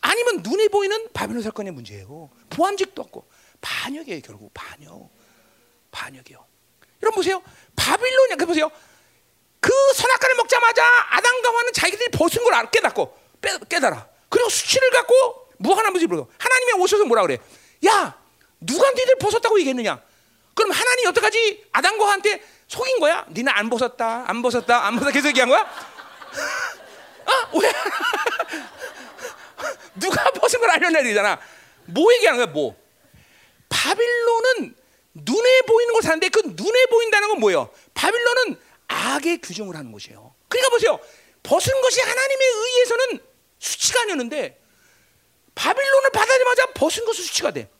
아니면 0.00 0.42
눈에 0.42 0.68
보이는 0.68 1.08
바벨론 1.12 1.42
살 1.42 1.52
거냐 1.52 1.70
문제예요. 1.72 2.30
보암직도 2.50 3.00
없고 3.02 3.26
반역이에요. 3.60 4.20
결국 4.22 4.52
반역, 4.52 5.10
반역이요. 5.93 6.45
여러분 7.03 7.16
보세요. 7.20 7.40
바빌론이야. 7.76 8.36
그 8.36 8.47
보세요. 8.47 8.70
그 9.61 9.70
선악과를 9.95 10.34
먹자마자 10.36 10.82
아담과 11.11 11.49
하와는 11.51 11.72
자기들이 11.72 12.11
벗은 12.11 12.43
걸 12.43 12.55
알- 12.55 12.70
깨닫고 12.70 13.16
깨, 13.40 13.57
깨달아. 13.68 14.09
그리고 14.28 14.49
수치를 14.49 14.90
갖고 14.90 15.49
무한한 15.59 15.93
무지 15.93 16.07
부르고 16.09 16.32
하나님이 16.38 16.72
오셔서 16.82 17.05
뭐라 17.05 17.22
그래? 17.22 17.38
야, 17.86 18.18
누가 18.61 18.90
니들 18.90 19.18
벗었다고 19.18 19.59
얘기했느냐? 19.61 20.03
그럼 20.55 20.70
하나님이 20.72 21.07
어떡하지? 21.09 21.68
아담과 21.72 22.07
하한테 22.07 22.43
속인 22.66 22.99
거야? 22.99 23.24
니는 23.30 23.53
안 23.53 23.70
벗었다, 23.70 24.24
안 24.26 24.43
벗었다, 24.43 24.86
안 24.86 24.95
벗었다 24.95 25.12
계속 25.12 25.28
얘기한 25.28 25.49
거야? 25.49 25.61
어? 27.26 27.59
왜? 27.59 27.72
누가 29.95 30.30
벗은 30.32 30.61
걸 30.61 30.70
알려내야 30.70 31.03
되잖아. 31.03 31.38
뭐 31.84 32.12
얘기하는 32.14 32.38
거야? 32.45 32.53
뭐? 32.53 32.74
바빌론은 33.68 34.74
눈에 35.14 35.62
보이는 35.62 35.92
걸 35.92 36.02
사는데 36.02 36.28
그 36.28 36.40
눈에 36.44 36.86
보인다는 36.86 37.28
건 37.28 37.40
뭐예요? 37.40 37.70
바빌론은 37.94 38.60
악의 38.88 39.38
규정을 39.38 39.76
하는 39.76 39.92
것이에요. 39.92 40.34
그러니까 40.48 40.70
보세요. 40.70 40.98
벗은 41.42 41.80
것이 41.80 42.00
하나님에 42.00 42.44
의해서는 42.44 43.20
수치가 43.58 44.02
아니었는데 44.02 44.60
바빌론을 45.54 46.10
받아들자마자 46.10 46.66
벗은 46.72 47.04
것은 47.04 47.24
수치가 47.24 47.50
돼. 47.50 47.70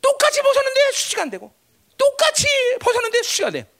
똑같이 0.00 0.40
벗었는데 0.42 0.92
수치가 0.92 1.22
안 1.22 1.30
되고 1.30 1.52
똑같이 1.96 2.46
벗었는데 2.80 3.22
수치가 3.22 3.50
돼. 3.50 3.70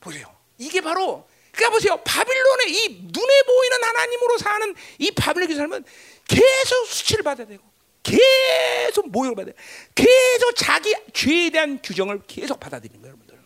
보세요. 0.00 0.34
이게 0.58 0.80
바로 0.80 1.28
그러니까 1.52 1.70
보세요. 1.70 1.96
바빌론의 2.04 2.70
이 2.70 2.88
눈에 3.10 3.42
보이는 3.42 3.84
하나님으로 3.84 4.38
사는 4.38 4.74
이 4.98 5.10
바빌론 5.12 5.50
의 5.50 5.56
삶은 5.56 5.84
계속 6.28 6.86
수치를 6.86 7.22
받아야 7.22 7.46
되고 7.46 7.69
계속 8.02 9.10
모욕을 9.10 9.36
받아야 9.36 9.54
돼. 9.54 9.60
계속 9.94 10.54
자기 10.56 10.94
죄에 11.12 11.50
대한 11.50 11.80
규정을 11.82 12.22
계속 12.26 12.58
받아들이는 12.58 13.00
거예요, 13.00 13.14
여러분들. 13.14 13.38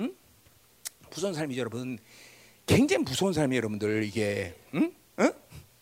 응? 0.00 0.16
무서운 1.10 1.34
삶이죠, 1.34 1.60
여러분. 1.60 1.98
굉장히 2.66 3.04
무서운 3.04 3.32
삶이에요, 3.32 3.58
여러분들. 3.58 4.04
이게, 4.04 4.54
응? 4.74 4.94
응? 5.18 5.32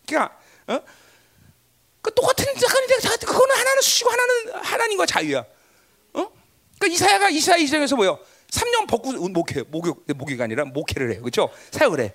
그러니까, 0.06 0.38
어? 0.66 0.80
그 2.00 2.14
똑같은 2.14 2.44
작은데 2.54 2.94
그거는 3.26 3.56
하나는 3.56 3.82
수치고 3.82 4.10
하나는 4.10 4.52
하나님과 4.54 5.06
자유야. 5.06 5.40
어? 5.40 6.32
그러니까 6.78 6.86
이사야가 6.86 7.30
이사야 7.30 7.56
이장에서 7.56 7.96
뭐요? 7.96 8.18
3년 8.48 8.88
벗고 8.88 9.12
목회 9.28 9.62
목욕 9.62 10.04
목욕이 10.06 10.40
아니라 10.42 10.64
목회를 10.64 11.12
해요. 11.12 11.20
그렇죠? 11.20 11.50
사역을 11.70 12.00
해. 12.00 12.14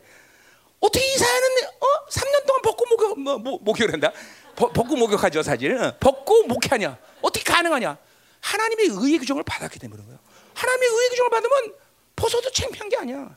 어떻게 0.79 1.05
이사야는 1.13 1.47
어? 1.79 2.09
3년 2.09 2.45
동안 2.47 2.61
벗고 2.63 2.85
목욕 2.89 3.19
뭐, 3.19 3.37
뭐, 3.37 3.59
목욕을 3.61 3.93
한다? 3.93 4.11
벗, 4.55 4.71
벗고 4.73 4.95
목욕하죠, 4.95 5.43
사실. 5.43 5.75
어, 5.77 5.97
벗고 5.99 6.43
목회하냐? 6.43 6.97
어떻게 7.21 7.43
가능하냐? 7.43 7.97
하나님의 8.41 8.87
의의 8.91 9.19
규정을 9.19 9.43
받았기 9.43 9.79
때문에 9.79 9.95
그런 9.95 10.07
거예요. 10.07 10.19
하나님의 10.53 10.89
의의 10.89 11.09
규정을 11.09 11.29
받으면 11.29 11.75
벗어도 12.15 12.51
창피한 12.51 12.89
게 12.89 12.97
아니야. 12.97 13.35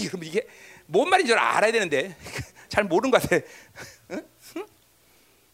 여러분 0.00 0.24
이게 0.24 0.46
뭔 0.86 1.08
말인지 1.08 1.32
알아야 1.34 1.70
되는데 1.70 2.16
잘 2.68 2.84
모르는 2.84 3.10
것 3.10 3.22
같아. 3.22 3.36
응? 4.10 4.26
응? 4.56 4.66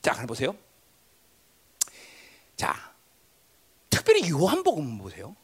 자, 0.00 0.12
그럼 0.12 0.26
보세요. 0.26 0.56
자, 2.56 2.92
특별히 3.90 4.28
요한복음 4.30 4.98
보세요. 4.98 5.36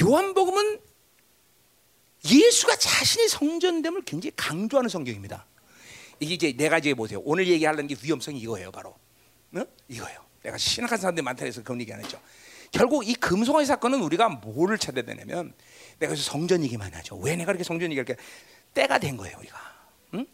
요한복음은 0.00 0.80
예수가 2.24 2.76
자신의 2.76 3.28
성전됨을 3.28 4.02
굉장히 4.02 4.32
강조하는 4.36 4.88
성경입니다. 4.88 5.46
이게 6.20 6.34
이제 6.34 6.52
내가 6.52 6.78
이제 6.78 6.94
보세요. 6.94 7.20
오늘 7.24 7.46
얘기하려는 7.46 7.86
게 7.86 7.96
위험성이 8.02 8.40
이거예요, 8.40 8.70
바로. 8.70 8.96
응? 9.54 9.64
이거예요. 9.88 10.24
내가 10.42 10.56
신학한 10.58 10.98
사람들 10.98 11.22
많다 11.22 11.44
해서 11.44 11.62
그런 11.62 11.80
얘기 11.80 11.92
안 11.92 12.00
했죠. 12.00 12.20
결국 12.70 13.08
이 13.08 13.14
금송아지 13.14 13.66
사건은 13.66 14.00
우리가 14.02 14.28
뭐를 14.28 14.78
찾아야 14.78 15.04
되냐면 15.04 15.54
내가 15.98 16.12
그래서 16.12 16.30
성전 16.30 16.62
얘기만 16.64 16.92
하죠. 16.94 17.16
왜 17.16 17.34
내가 17.36 17.52
이렇게 17.52 17.64
성전 17.64 17.90
얘기할게? 17.90 18.16
때가 18.74 18.98
된 18.98 19.16
거예요, 19.16 19.38
우리가. 19.38 19.58
응? 20.14 20.26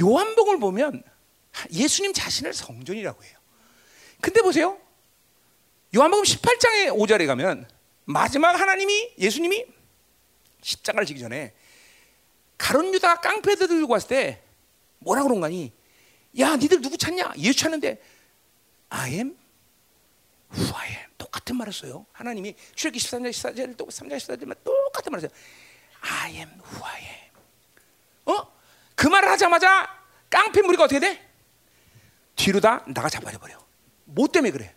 요한복음을 0.00 0.60
보면 0.60 1.02
예수님 1.72 2.12
자신을 2.12 2.52
성전이라고 2.52 3.24
해요. 3.24 3.38
근데 4.20 4.40
보세요. 4.40 4.78
요한복음 5.94 6.24
18장의 6.24 6.88
5절에 6.90 7.26
가면 7.26 7.68
마지막 8.04 8.58
하나님이 8.58 9.12
예수님이 9.18 9.64
십자가를 10.62 11.06
지기 11.06 11.20
전에 11.20 11.52
가론 12.58 12.92
유다가 12.94 13.20
깡패들 13.20 13.68
들고 13.68 13.92
왔을 13.92 14.08
때 14.08 14.43
뭐라 15.04 15.22
그런 15.22 15.40
거니? 15.40 15.72
야, 16.40 16.56
니들 16.56 16.80
누구 16.80 16.96
찾냐? 16.98 17.34
예수 17.38 17.58
찾는데 17.58 18.02
I 18.88 19.12
am 19.12 19.36
who 20.52 20.74
I 20.74 20.88
am. 20.90 21.10
똑같은 21.18 21.56
말을 21.56 21.72
써요. 21.72 22.06
하나님이 22.12 22.54
출애기 22.74 22.98
13장 22.98 23.30
14절 23.30 23.76
또 23.76 23.86
3장 23.86 24.16
14절만 24.16 24.62
똑같은 24.64 25.12
말을 25.12 25.28
써요. 25.28 25.38
I 26.00 26.36
am 26.36 26.48
who 26.48 26.84
I 26.84 27.02
am. 27.02 27.30
어? 28.26 28.52
그 28.94 29.06
말을 29.06 29.28
하자마자 29.28 29.88
깡패 30.30 30.62
무리가 30.62 30.84
어떻게 30.84 31.00
돼? 31.00 31.30
뒤로 32.36 32.60
다 32.60 32.84
나가 32.88 33.08
잡아버려. 33.08 33.62
뭐 34.04 34.26
때문에 34.26 34.50
그래? 34.50 34.74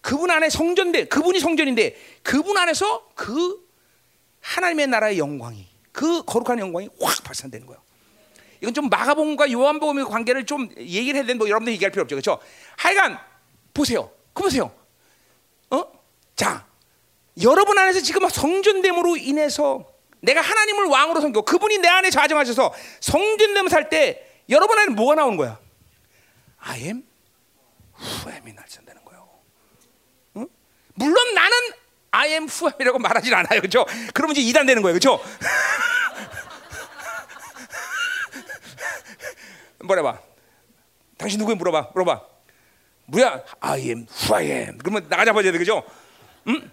그분 0.00 0.30
안에 0.30 0.50
성전대, 0.50 1.06
그분이 1.06 1.40
성전인데 1.40 1.96
그분 2.22 2.56
안에서 2.56 3.10
그 3.14 3.66
하나님의 4.40 4.86
나라의 4.86 5.18
영광이 5.18 5.66
그 5.90 6.22
거룩한 6.22 6.58
영광이 6.58 6.90
확 7.00 7.24
발산되는 7.24 7.66
거예요. 7.66 7.82
이건 8.60 8.74
좀 8.74 8.88
마가복음과 8.88 9.50
요한복음의 9.52 10.04
관계를 10.06 10.46
좀 10.46 10.68
얘기를 10.78 11.14
해야 11.16 11.22
되는 11.24 11.38
뭐 11.38 11.48
여러분들 11.48 11.72
얘기할 11.74 11.90
필요 11.90 12.02
없죠, 12.02 12.16
그렇죠? 12.16 12.38
하여간 12.76 13.18
보세요, 13.74 14.10
그 14.32 14.42
보세요. 14.44 14.72
어? 15.70 15.84
자, 16.34 16.66
여러분 17.42 17.76
안에서 17.78 18.00
지금 18.00 18.28
성전됨으로 18.28 19.16
인해서 19.18 19.84
내가 20.20 20.40
하나님을 20.40 20.86
왕으로 20.86 21.20
섬겨 21.20 21.42
그분이 21.42 21.78
내 21.78 21.88
안에 21.88 22.10
자정하셔서 22.10 22.72
성전됨을 23.00 23.68
살 23.70 23.88
때 23.90 24.22
여러분 24.48 24.78
안에 24.78 24.92
뭐가 24.92 25.14
나오는 25.16 25.36
거야? 25.36 25.58
I 26.58 26.80
am 26.82 27.02
who 28.00 28.28
I 28.30 28.36
am이 28.36 28.52
날선다는 28.54 29.04
거예요. 29.04 29.28
응? 30.36 30.48
물론 30.94 31.34
나는 31.34 31.56
I 32.12 32.30
am 32.30 32.44
who 32.48 32.70
am이라고 32.72 32.98
말하진 32.98 33.34
않아요, 33.34 33.60
그렇죠? 33.60 33.84
그러면 34.14 34.34
이제 34.36 34.40
이단 34.48 34.66
되는 34.66 34.80
거예요, 34.82 34.98
그렇죠? 34.98 35.20
뭐라 39.86 40.20
당신 41.16 41.38
누구야 41.38 41.56
물어봐, 41.56 41.90
물어봐. 41.94 42.26
뭐야? 43.06 43.44
I 43.60 43.80
am 43.80 44.06
who 44.10 44.34
I 44.34 44.46
am. 44.46 44.78
그러면 44.78 45.08
나가 45.08 45.24
잡아야 45.24 45.42
돼, 45.50 45.56
그죠? 45.56 45.82
음? 46.48 46.70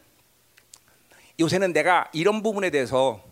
요새는 1.39 1.73
내가 1.73 2.09
이런 2.13 2.43
부분에 2.43 2.69
대해서 2.69 3.23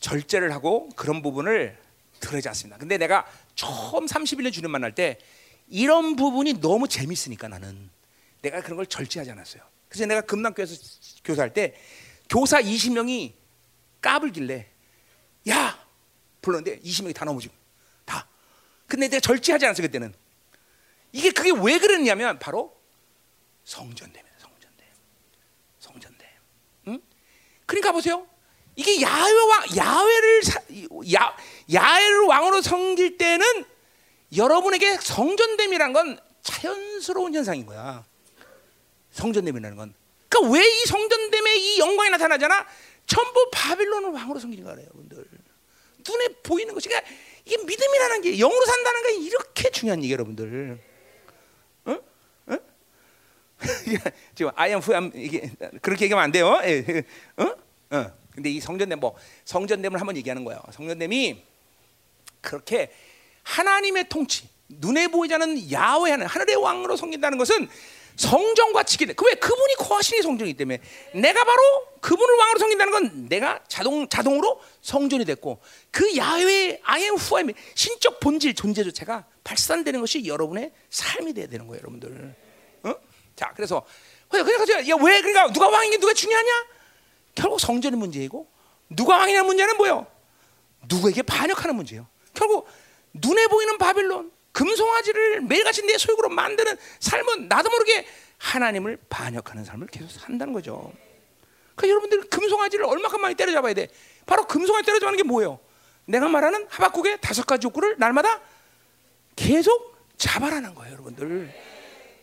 절제를 0.00 0.52
하고 0.52 0.88
그런 0.96 1.22
부분을 1.22 1.78
드러지 2.20 2.48
않습니다. 2.48 2.78
근데 2.78 2.98
내가 2.98 3.26
처음 3.54 4.06
31년 4.06 4.52
주님 4.52 4.70
만날 4.70 4.94
때 4.94 5.18
이런 5.68 6.16
부분이 6.16 6.54
너무 6.60 6.88
재밌으니까 6.88 7.48
나는 7.48 7.90
내가 8.42 8.60
그런 8.62 8.76
걸 8.76 8.86
절제하지 8.86 9.30
않았어요. 9.30 9.62
그래서 9.88 10.06
내가 10.06 10.20
금남교에서 10.22 10.74
교사할 11.24 11.52
때 11.52 11.74
교사 12.28 12.60
20명이 12.60 13.32
까불길래 14.00 14.66
야 15.50 15.86
불렀는데 16.40 16.80
20명이 16.80 17.14
다 17.14 17.24
넘어지고 17.24 17.54
다. 17.54 17.59
근데 18.90 19.08
내가 19.08 19.20
절제하지 19.20 19.64
않았어요 19.66 19.86
그때는. 19.86 20.12
이게 21.12 21.30
그게 21.30 21.50
왜 21.50 21.78
그랬냐면 21.78 22.38
바로 22.38 22.76
성전됨이다 23.64 24.36
성전됨. 24.38 24.86
성전됨. 25.78 26.28
응? 26.88 27.00
그러니까 27.66 27.92
보세요. 27.92 28.26
이게 28.76 29.00
야훼와 29.02 29.64
야훼를 29.76 30.42
사, 30.42 30.60
야 31.14 31.36
야훼를 31.72 32.20
왕으로 32.26 32.62
섬길 32.62 33.16
때는 33.18 33.64
여러분에게 34.36 34.96
성전됨이란 34.98 35.92
건 35.92 36.18
자연스러운 36.42 37.34
현상인 37.34 37.66
거야. 37.66 38.04
성전됨이라는 39.12 39.76
건. 39.76 39.94
그러니까 40.28 40.52
왜 40.56 40.64
이 40.64 40.86
성전됨에 40.86 41.56
이 41.56 41.78
영광이 41.80 42.10
나타나잖아? 42.10 42.66
전부 43.06 43.50
바빌론을 43.52 44.10
왕으로 44.10 44.38
섬기는 44.38 44.64
거예요, 44.64 44.80
여러분들. 44.80 45.26
눈에 46.08 46.28
보이는 46.44 46.72
것이 46.72 46.88
그러니까 46.88 47.10
이게 47.44 47.56
믿음이라는 47.56 48.22
게 48.22 48.36
영으로 48.36 48.64
산다는 48.66 49.02
게 49.02 49.26
이렇게 49.26 49.70
중요한 49.70 50.02
얘기 50.02 50.12
여러분들. 50.12 50.78
응? 51.86 52.00
응? 52.48 52.58
지금 54.34 54.50
I 54.54 54.70
am 54.70 54.80
who 54.80 54.94
I 54.94 55.02
am 55.02 55.12
이게 55.14 55.50
그렇게 55.80 56.04
얘기하면 56.04 56.24
안 56.24 56.32
돼요. 56.32 56.60
예, 56.64 57.04
어? 57.36 57.96
어. 57.96 58.12
근데 58.34 58.50
이 58.50 58.60
성전됨 58.60 59.00
뭐 59.00 59.16
성전됨을 59.44 60.00
한번 60.00 60.16
얘기하는 60.16 60.44
거예요. 60.44 60.60
성전됨이 60.72 61.44
그렇게 62.40 62.92
하나님의 63.42 64.08
통치, 64.08 64.48
눈에 64.68 65.08
보이지 65.08 65.34
않는 65.34 65.72
야훼 65.72 66.10
하는 66.12 66.26
하늘의 66.26 66.56
왕으로 66.56 66.96
섬긴다는 66.96 67.38
것은 67.38 67.68
성전과 68.20 68.82
지키는 68.82 69.14
그왜 69.14 69.32
그분이 69.36 69.76
거하시니 69.76 70.20
성전이기 70.20 70.54
때문에 70.58 70.78
내가 71.14 71.42
바로 71.42 71.62
그분을 72.02 72.36
왕으로 72.36 72.58
섬긴다는 72.58 72.92
건 72.92 73.28
내가 73.30 73.60
자동 73.66 74.06
자동으로 74.10 74.60
성전이 74.82 75.24
됐고 75.24 75.58
그 75.90 76.16
야훼 76.18 76.80
아엠 76.82 77.14
후엠 77.14 77.50
신적 77.74 78.20
본질 78.20 78.54
존재 78.54 78.84
자체가 78.84 79.24
발산되는 79.42 80.00
것이 80.00 80.26
여러분의 80.26 80.70
삶이 80.90 81.32
돼야 81.32 81.46
되는 81.46 81.66
거예요, 81.66 81.80
여러분들. 81.80 82.34
어? 82.82 82.94
자, 83.36 83.52
그래서 83.56 83.82
그래서 84.28 84.64
왜 85.02 85.22
그러니까 85.22 85.50
누가 85.50 85.70
왕이게 85.70 85.96
누가 85.96 86.12
중요하냐? 86.12 86.50
결국 87.34 87.58
성전의 87.58 87.98
문제이고 87.98 88.46
누가 88.90 89.16
왕이냐는 89.16 89.46
문제는 89.46 89.78
뭐요? 89.78 90.06
누구에게 90.88 91.22
반역하는 91.22 91.74
문제예요. 91.74 92.06
결국 92.34 92.68
눈에 93.14 93.46
보이는 93.46 93.78
바빌론 93.78 94.30
금송아지를 94.52 95.42
매일같이 95.42 95.82
내 95.82 95.96
소유로 95.98 96.28
만드는 96.28 96.76
삶은 96.98 97.48
나도 97.48 97.70
모르게 97.70 98.06
하나님을 98.38 98.98
반역하는 99.08 99.64
삶을 99.64 99.88
계속 99.88 100.10
산다는 100.10 100.52
거죠. 100.52 100.92
그 101.74 101.88
여러분들 101.88 102.28
금송아지를 102.28 102.84
얼마큼 102.84 103.20
많이 103.20 103.34
때려잡아야 103.34 103.74
돼? 103.74 103.88
바로 104.26 104.46
금송아지 104.46 104.86
때려잡는 104.86 105.16
게 105.16 105.22
뭐예요? 105.22 105.60
내가 106.06 106.28
말하는 106.28 106.66
하박국의 106.68 107.18
다섯 107.20 107.46
가지 107.46 107.66
욕구를 107.66 107.96
날마다 107.98 108.40
계속 109.36 109.96
잡아라는 110.16 110.74
거예요, 110.74 110.92
여러분들. 110.94 111.54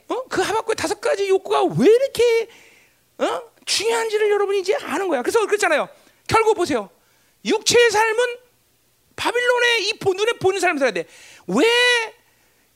어? 0.10 0.24
그 0.30 0.42
하박국의 0.42 0.76
다섯 0.76 1.00
가지 1.02 1.28
욕구가 1.30 1.64
왜 1.64 1.88
이렇게 1.90 2.50
어? 3.20 3.42
중요한지를 3.66 4.30
여러분이 4.30 4.60
이제 4.60 4.76
아는 4.76 5.08
거야. 5.08 5.22
그래서 5.22 5.46
그렇잖아요. 5.46 5.90
결국 6.28 6.56
보세요. 6.56 6.90
육체의 7.46 7.92
삶은 7.92 8.38
바빌론의 9.16 9.88
이 9.88 9.94
눈에 10.04 10.34
보이는 10.34 10.60
삶을 10.60 10.80
살아야 10.80 10.94
돼. 10.94 11.06
왜 11.48 11.66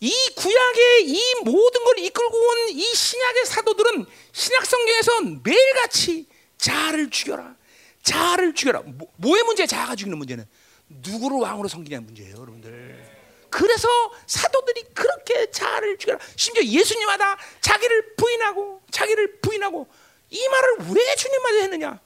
이 0.02 0.12
구약의 0.36 1.08
이 1.08 1.22
모든 1.44 1.84
걸 1.84 2.00
이끌고 2.00 2.38
온 2.38 2.70
이 2.70 2.84
신약의 2.84 3.46
사도들은 3.46 4.06
신약 4.32 4.66
성경에서 4.66 5.22
매일같이 5.44 6.26
자아를 6.58 7.10
죽여라. 7.10 7.56
자아를 8.02 8.54
죽여라. 8.56 8.82
뭐, 9.18 9.38
의 9.38 9.44
문제? 9.44 9.66
자아가 9.68 9.96
죽이는 9.96 10.18
문제는 10.18 10.46
누구를 10.88 11.38
왕으로 11.38 11.68
섬기냐는 11.68 12.06
문제예요, 12.06 12.34
여러분들. 12.34 13.12
그래서 13.50 13.88
사도들이 14.26 14.84
그렇게 14.94 15.52
자아를 15.52 15.98
죽여라. 15.98 16.20
심지어 16.36 16.64
예수님마다 16.64 17.38
자기를 17.60 18.16
부인하고 18.16 18.82
자기를 18.90 19.40
부인하고 19.42 19.88
이 20.30 20.48
말을 20.48 20.78
왜 20.96 21.16
주님마다 21.16 21.56
했느냐? 21.58 22.00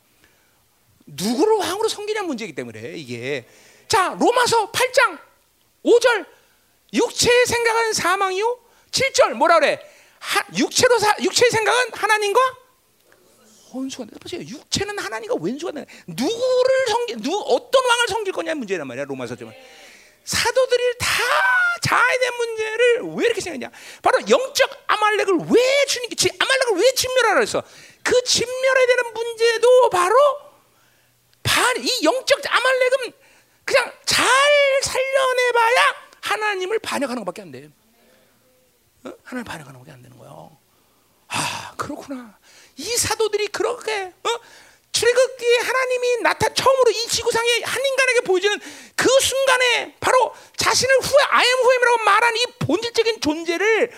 누구를 1.05 1.57
왕으로 1.57 1.87
섬기냐는 1.87 2.27
문제이기 2.27 2.55
때문에 2.55 2.93
이게 2.95 3.47
자 3.87 4.17
로마서 4.19 4.71
8장 4.71 5.19
5절 5.85 6.25
육체의 6.93 7.45
생각은 7.45 7.93
사망이요. 7.93 8.59
7절 8.91 9.33
뭐라 9.33 9.59
그래? 9.59 9.79
하, 10.19 10.43
육체로 10.57 10.97
사, 10.99 11.15
육체의 11.21 11.51
생각은 11.51 11.91
하나님과 11.93 12.39
원수가 13.73 14.05
돼. 14.05 14.11
보세요. 14.19 14.41
육체는 14.41 14.97
하나님과 14.97 15.35
원수가 15.39 15.71
돼. 15.73 15.85
누구를 16.07 16.87
섬기 16.87 17.15
누 17.17 17.35
어떤 17.37 17.85
왕을 17.85 18.07
섬길 18.07 18.33
거냐 18.33 18.55
문제란 18.55 18.87
말이야. 18.87 19.05
로마서 19.05 19.35
좀. 19.35 19.51
사도들이 20.23 20.97
다 20.97 21.15
대한 22.25 22.35
문제를 22.37 23.01
왜 23.15 23.25
이렇게 23.25 23.41
생각했냐? 23.41 23.71
바로 24.01 24.19
영적 24.27 24.83
아말렉을 24.87 25.37
왜 25.49 25.85
주님께 25.85 26.29
아말렉을 26.39 26.81
왜 26.81 26.91
진멸하라 26.93 27.39
했어? 27.39 27.63
그 28.03 28.23
진멸에 28.23 28.85
대한 28.87 29.13
문제도 29.13 29.89
바로 29.89 30.15
반, 31.43 31.75
이 31.77 32.03
영적 32.03 32.41
아말렉은 32.47 33.13
그냥 33.63 33.91
잘 34.05 34.25
살려내봐야 34.83 36.04
하나님을 36.25 36.79
반역하는 36.79 37.23
것밖에 37.23 37.41
안 37.43 37.51
돼. 37.51 37.69
어? 39.03 39.13
하나님을 39.23 39.43
반역하는 39.43 39.79
것밖에 39.79 39.91
안 39.91 40.01
되는 40.01 40.17
거예요. 40.17 40.57
아 41.27 41.73
그렇구나. 41.77 42.37
이 42.77 42.83
사도들이 42.83 43.47
그렇게 43.49 44.13
어? 44.23 44.29
출애굽기에 44.91 45.57
하나님이 45.57 46.21
나타 46.21 46.53
처음으로 46.53 46.89
이 46.91 47.07
지구상에 47.07 47.61
한 47.63 47.85
인간에게 47.85 48.21
보여주는 48.21 48.59
그 48.95 49.09
순간에 49.19 49.95
바로 49.99 50.33
자신을 50.55 50.95
후에 51.01 51.23
아엠 51.29 51.45
후엠이라고 51.45 52.03
말한 52.03 52.37
이 52.37 52.45
본질적인 52.59 53.21
존재를 53.21 53.91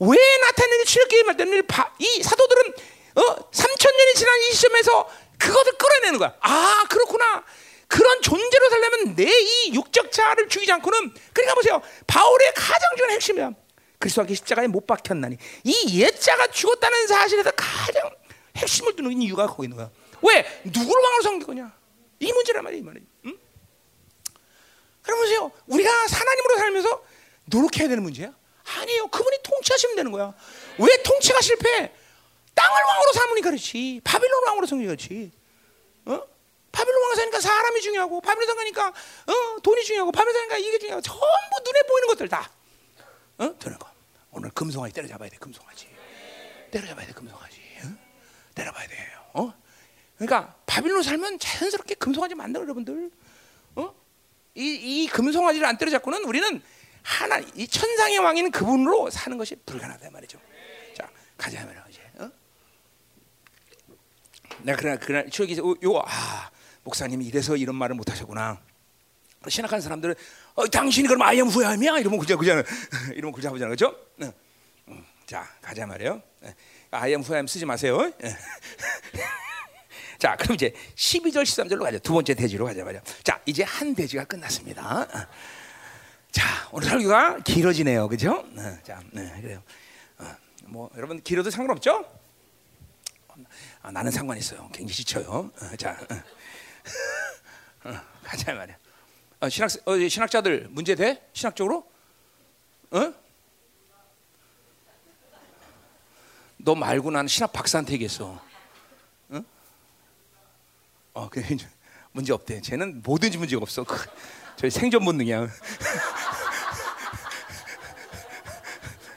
왜 0.00 0.36
나타내는지 0.42 0.92
출애굽기에 0.92 1.22
말하는 1.24 1.66
이 1.98 2.22
사도들은 2.22 2.74
어 3.14 3.50
3천 3.50 3.96
년이 3.96 4.14
지난 4.14 4.38
이 4.40 4.52
시점에서 4.52 5.10
그것을 5.38 5.72
끌어내는 5.72 6.18
거야. 6.18 6.36
아 6.40 6.84
그렇구나. 6.88 7.44
그런 7.92 8.22
존재로 8.22 8.70
살려면 8.70 9.14
내 9.16 9.24
이 9.28 9.74
육적 9.74 10.10
자아를 10.10 10.48
죽이지 10.48 10.72
않고는 10.72 11.12
그러니까 11.32 11.54
보세요. 11.54 11.82
바울의 12.06 12.52
가장 12.54 12.80
중요한 12.96 13.14
핵심이야. 13.16 13.50
그리스도께 13.98 14.34
십자가에 14.34 14.66
못 14.66 14.86
박혔나니 14.86 15.36
이 15.64 16.00
옛자가 16.00 16.48
죽었다는 16.48 17.06
사실에서 17.06 17.50
가장 17.52 18.10
핵심을 18.56 18.96
두는 18.96 19.20
이유가 19.22 19.46
거기 19.46 19.66
있는 19.66 19.76
거야. 19.76 19.90
왜 20.22 20.44
누구를 20.64 21.02
왕으로 21.02 21.22
섬길 21.22 21.46
거냐? 21.46 21.72
이 22.20 22.32
문제란 22.32 22.64
말이야, 22.64 22.80
이 22.80 22.82
말이. 22.82 23.00
응? 23.26 23.38
그럼 25.02 25.20
보세요. 25.20 25.52
우리가 25.66 25.90
하나님으로 25.90 26.56
살면서 26.58 27.04
노력해야 27.46 27.88
되는 27.88 28.02
문제야? 28.02 28.32
아니에요. 28.64 29.08
그분이 29.08 29.38
통치하시면 29.42 29.96
되는 29.96 30.12
거야. 30.12 30.32
왜 30.78 31.02
통치가 31.02 31.40
실패? 31.40 31.92
땅을 32.54 32.82
왕으로 32.82 33.12
삼으니까 33.12 33.50
그렇지. 33.50 34.00
바빌론 34.04 34.46
왕으로 34.46 34.66
섬기니까 34.66 34.94
그렇지. 34.96 35.32
어? 36.06 36.22
바빌론 36.72 37.02
왕 37.02 37.14
사니까 37.14 37.40
사람이 37.40 37.80
중요하고 37.82 38.20
바빌론 38.20 38.56
사니까 38.56 38.88
어, 38.88 39.60
돈이 39.62 39.84
중요하고 39.84 40.10
바빌론 40.10 40.34
사니까 40.34 40.58
이게 40.58 40.78
중요하고 40.78 41.02
전부 41.02 41.20
눈에 41.64 41.82
보이는 41.86 42.08
것들 42.08 42.28
다 42.28 42.50
어? 43.38 43.58
되는 43.58 43.78
거. 43.78 43.90
오늘 44.30 44.50
금송아지 44.50 44.94
때려잡아야 44.94 45.28
돼 45.28 45.36
금송아지. 45.36 45.88
때려잡아야 46.70 47.06
돼 47.06 47.12
금송아지. 47.12 47.60
어? 47.84 47.88
때려봐야 48.54 48.88
돼. 48.88 48.96
어? 49.34 49.52
그러니까 50.16 50.54
바빌론 50.64 51.02
살면 51.02 51.38
자연스럽게 51.38 51.94
금송아지 51.96 52.34
만들어 52.34 52.64
여러분들. 52.64 53.10
어? 53.76 53.94
이, 54.54 55.02
이 55.04 55.08
금송아지를 55.08 55.66
안 55.66 55.76
때려잡고는 55.76 56.24
우리는 56.24 56.62
하나 57.02 57.38
이 57.54 57.66
천상의 57.66 58.18
왕인 58.18 58.50
그분으로 58.50 59.10
사는 59.10 59.36
것이 59.36 59.56
불가능하다 59.66 60.10
말이죠. 60.10 60.40
자 60.96 61.10
가자 61.36 61.64
말이야 61.66 61.84
이제. 61.90 62.00
어? 62.18 62.30
내가 64.62 64.78
그날 64.78 64.98
그날 64.98 65.30
추억이 65.30 65.58
요 65.58 66.02
아. 66.06 66.50
목사님이 66.84 67.26
이래서 67.26 67.56
이런 67.56 67.76
말을 67.76 67.94
못 67.94 68.10
하셨구나. 68.10 68.60
신학하는 69.48 69.80
사람들은 69.80 70.14
어, 70.54 70.66
당신이 70.68 71.08
그럼 71.08 71.22
아이엠 71.22 71.48
후회함이야 71.48 71.98
이러면 71.98 72.20
그냥 72.20 72.38
그냥 72.38 72.62
이러면 73.14 73.32
그냥 73.32 73.54
하잖아 73.54 73.70
그죠? 73.70 73.96
응. 74.20 74.32
자 75.26 75.48
가자 75.60 75.86
말이에요. 75.86 76.22
아이엠 76.90 77.22
후회함 77.22 77.46
쓰지 77.46 77.64
마세요. 77.64 77.98
자 80.18 80.36
그럼 80.36 80.54
이제 80.54 80.72
12절 80.94 81.42
13절로 81.42 81.82
가자. 81.82 81.98
두 81.98 82.12
번째 82.12 82.34
대지로 82.34 82.66
가자 82.66 82.84
말이야. 82.84 83.02
자 83.24 83.40
이제 83.46 83.64
한 83.64 83.94
대지가 83.94 84.24
끝났습니다. 84.24 85.08
자 86.30 86.68
오늘 86.70 86.88
설교가 86.88 87.40
길어지네요, 87.40 88.08
그죠? 88.08 88.44
자 88.84 89.02
네, 89.10 89.32
그래요. 89.40 89.62
어, 90.18 90.26
뭐 90.66 90.90
여러분 90.96 91.20
길어도 91.22 91.50
상관없죠? 91.50 92.04
아, 93.82 93.90
나는 93.90 94.12
상관 94.12 94.38
있어요. 94.38 94.68
굉장히 94.72 94.94
지쳐요. 94.94 95.50
어, 95.60 95.76
자. 95.76 95.98
어. 97.84 97.88
어, 97.90 98.00
가자 98.22 98.54
말이야. 98.54 98.76
어, 99.40 99.48
신학 99.48 99.70
어, 99.86 100.08
신학자들 100.08 100.68
문제 100.70 100.94
돼? 100.94 101.28
신학적으로? 101.32 101.90
어? 102.90 103.14
너 106.58 106.74
말고 106.76 107.10
나는 107.10 107.26
신학 107.28 107.52
박사한테 107.52 107.94
얘기했어. 107.94 108.40
어? 109.30 109.44
어, 111.14 111.28
그 111.28 111.42
문제 112.12 112.32
없대. 112.32 112.60
쟤는 112.60 113.02
뭐든지 113.02 113.38
문제가 113.38 113.62
없어. 113.62 113.82
그, 113.84 113.96
저희 114.56 114.70
생존 114.70 115.04
본능이야. 115.04 115.48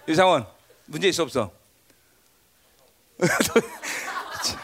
유상원 0.07 0.47
문제 0.85 1.07
있어 1.09 1.23
없어? 1.23 1.51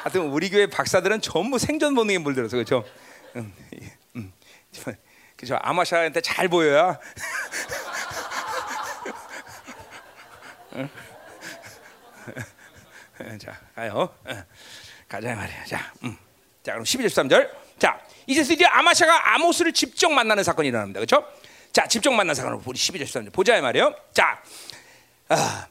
하여튼 0.04 0.22
우리 0.24 0.50
교회 0.50 0.66
박사들은 0.68 1.22
전부 1.22 1.60
생존 1.60 1.94
본능에 1.94 2.18
물들어서 2.18 2.58
그렇죠. 2.58 2.84
음, 3.36 3.54
음, 4.16 4.34
그죠. 5.36 5.58
아마샤한테 5.62 6.22
잘 6.22 6.48
보여야. 6.48 7.00
자, 13.40 13.60
가요. 13.76 14.16
가자 15.08 15.36
말이야. 15.36 15.66
자, 15.66 15.94
음. 16.04 16.18
자, 16.64 16.72
그럼 16.74 16.84
12절 16.84 17.06
13절. 17.06 17.50
자, 17.78 18.00
이제 18.26 18.42
드디어 18.44 18.68
아마샤가 18.70 19.36
아모스를 19.36 19.74
직접 19.74 20.10
만나는 20.10 20.44
사건이 20.44 20.70
일어납니다. 20.70 21.00
그렇죠? 21.00 21.28
자, 21.72 21.88
직접 21.88 22.12
만난 22.12 22.36
사건을 22.36 22.60
우리 22.66 22.78
12절 22.78 23.04
13절 23.04 23.34
보자 23.34 23.60
말이에요. 23.62 23.96
자, 24.14 24.42
아, 25.30 25.68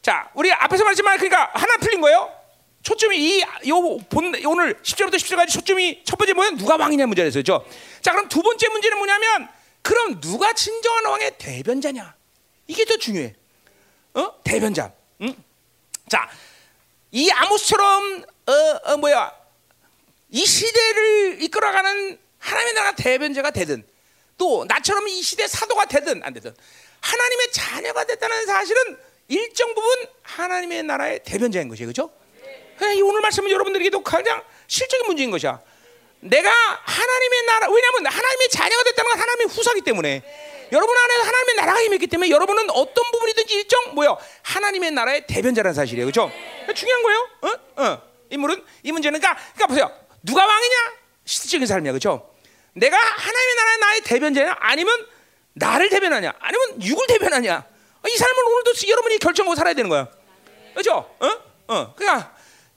자, 0.00 0.30
우리 0.34 0.50
앞에서 0.52 0.84
말했지만 0.84 1.18
그러니까 1.18 1.50
하나 1.52 1.76
풀린 1.76 2.00
거예요. 2.00 2.41
초점이 2.82 3.44
이요본 3.64 4.44
오늘 4.44 4.74
10절부터 4.74 5.14
10절까지 5.14 5.48
초점이 5.50 6.02
첫 6.04 6.16
번째 6.16 6.32
뭐야? 6.32 6.50
누가 6.50 6.76
왕이냐 6.76 7.06
문제였어요. 7.06 7.42
자, 7.42 8.12
그럼 8.12 8.28
두 8.28 8.42
번째 8.42 8.68
문제는 8.68 8.98
뭐냐면 8.98 9.48
그럼 9.82 10.20
누가 10.20 10.52
진정한 10.52 11.06
왕의 11.06 11.38
대변자냐? 11.38 12.14
이게 12.66 12.84
더 12.84 12.96
중요해. 12.96 13.34
어? 14.14 14.42
대변자. 14.42 14.92
응? 15.20 15.34
자, 16.08 16.28
이 17.12 17.30
아모스처럼 17.30 18.24
어, 18.46 18.52
어 18.84 18.96
뭐야 18.96 19.32
이 20.30 20.44
시대를 20.44 21.42
이끌어가는 21.42 22.18
하나님의 22.38 22.74
나라 22.74 22.92
대변자가 22.92 23.50
되든 23.52 23.86
또 24.36 24.64
나처럼 24.66 25.06
이 25.08 25.22
시대 25.22 25.46
사도가 25.46 25.84
되든 25.86 26.22
안 26.24 26.32
되든 26.32 26.54
하나님의 27.00 27.52
자녀가 27.52 28.04
됐다는 28.04 28.46
사실은 28.46 28.98
일정 29.28 29.74
부분 29.74 30.06
하나님의 30.22 30.82
나라의 30.82 31.22
대변자인 31.24 31.68
것이에요, 31.68 31.86
그렇죠? 31.86 32.21
오늘 33.02 33.20
말씀은 33.20 33.50
여러분들에게도 33.50 34.02
가장 34.02 34.42
실적인 34.66 35.06
문제인 35.06 35.30
것이야. 35.30 35.60
내가 36.20 36.50
하나님의 36.50 37.42
나라 37.46 37.68
왜냐하면 37.68 38.06
하나님의 38.06 38.48
자녀가 38.50 38.82
됐다는 38.84 39.10
건 39.10 39.20
하나님의 39.20 39.46
후사기 39.48 39.80
때문에 39.80 40.22
여러분 40.70 40.96
안에 40.96 41.14
하나님의 41.14 41.54
나라가 41.56 41.80
임했기 41.82 42.06
때문에 42.06 42.30
여러분은 42.30 42.70
어떤 42.70 43.10
부분이든지 43.10 43.54
일정 43.54 43.94
뭐요 43.94 44.16
하나님의 44.42 44.92
나라의 44.92 45.26
대변자라는 45.26 45.74
사실이에요, 45.74 46.06
그렇죠? 46.06 46.30
중요한 46.74 47.02
거예요. 47.02 47.28
어? 47.42 47.82
어. 47.82 48.02
인물은 48.30 48.64
이 48.82 48.92
문제는 48.92 49.20
그러니까, 49.20 49.42
그러니까 49.54 49.66
보세요. 49.66 49.92
누가 50.22 50.46
왕이냐? 50.46 50.76
실질적인 51.26 51.66
삶이야, 51.66 51.92
그렇죠? 51.92 52.30
내가 52.72 52.96
하나님의 52.96 53.54
나라의 53.56 53.78
나의 53.78 54.00
대변자냐? 54.00 54.56
아니면 54.60 55.06
나를 55.52 55.90
대변하냐? 55.90 56.32
아니면 56.38 56.82
육을 56.82 57.06
대변하냐? 57.06 57.64
이 58.08 58.16
삶을 58.16 58.44
오늘도 58.44 58.72
여러분이 58.88 59.18
결정하고 59.18 59.54
살아야 59.54 59.74
되는 59.74 59.90
거야, 59.90 60.08
그렇죠? 60.72 61.14
어? 61.20 61.28
어. 61.68 61.94
그러니까 61.94 62.34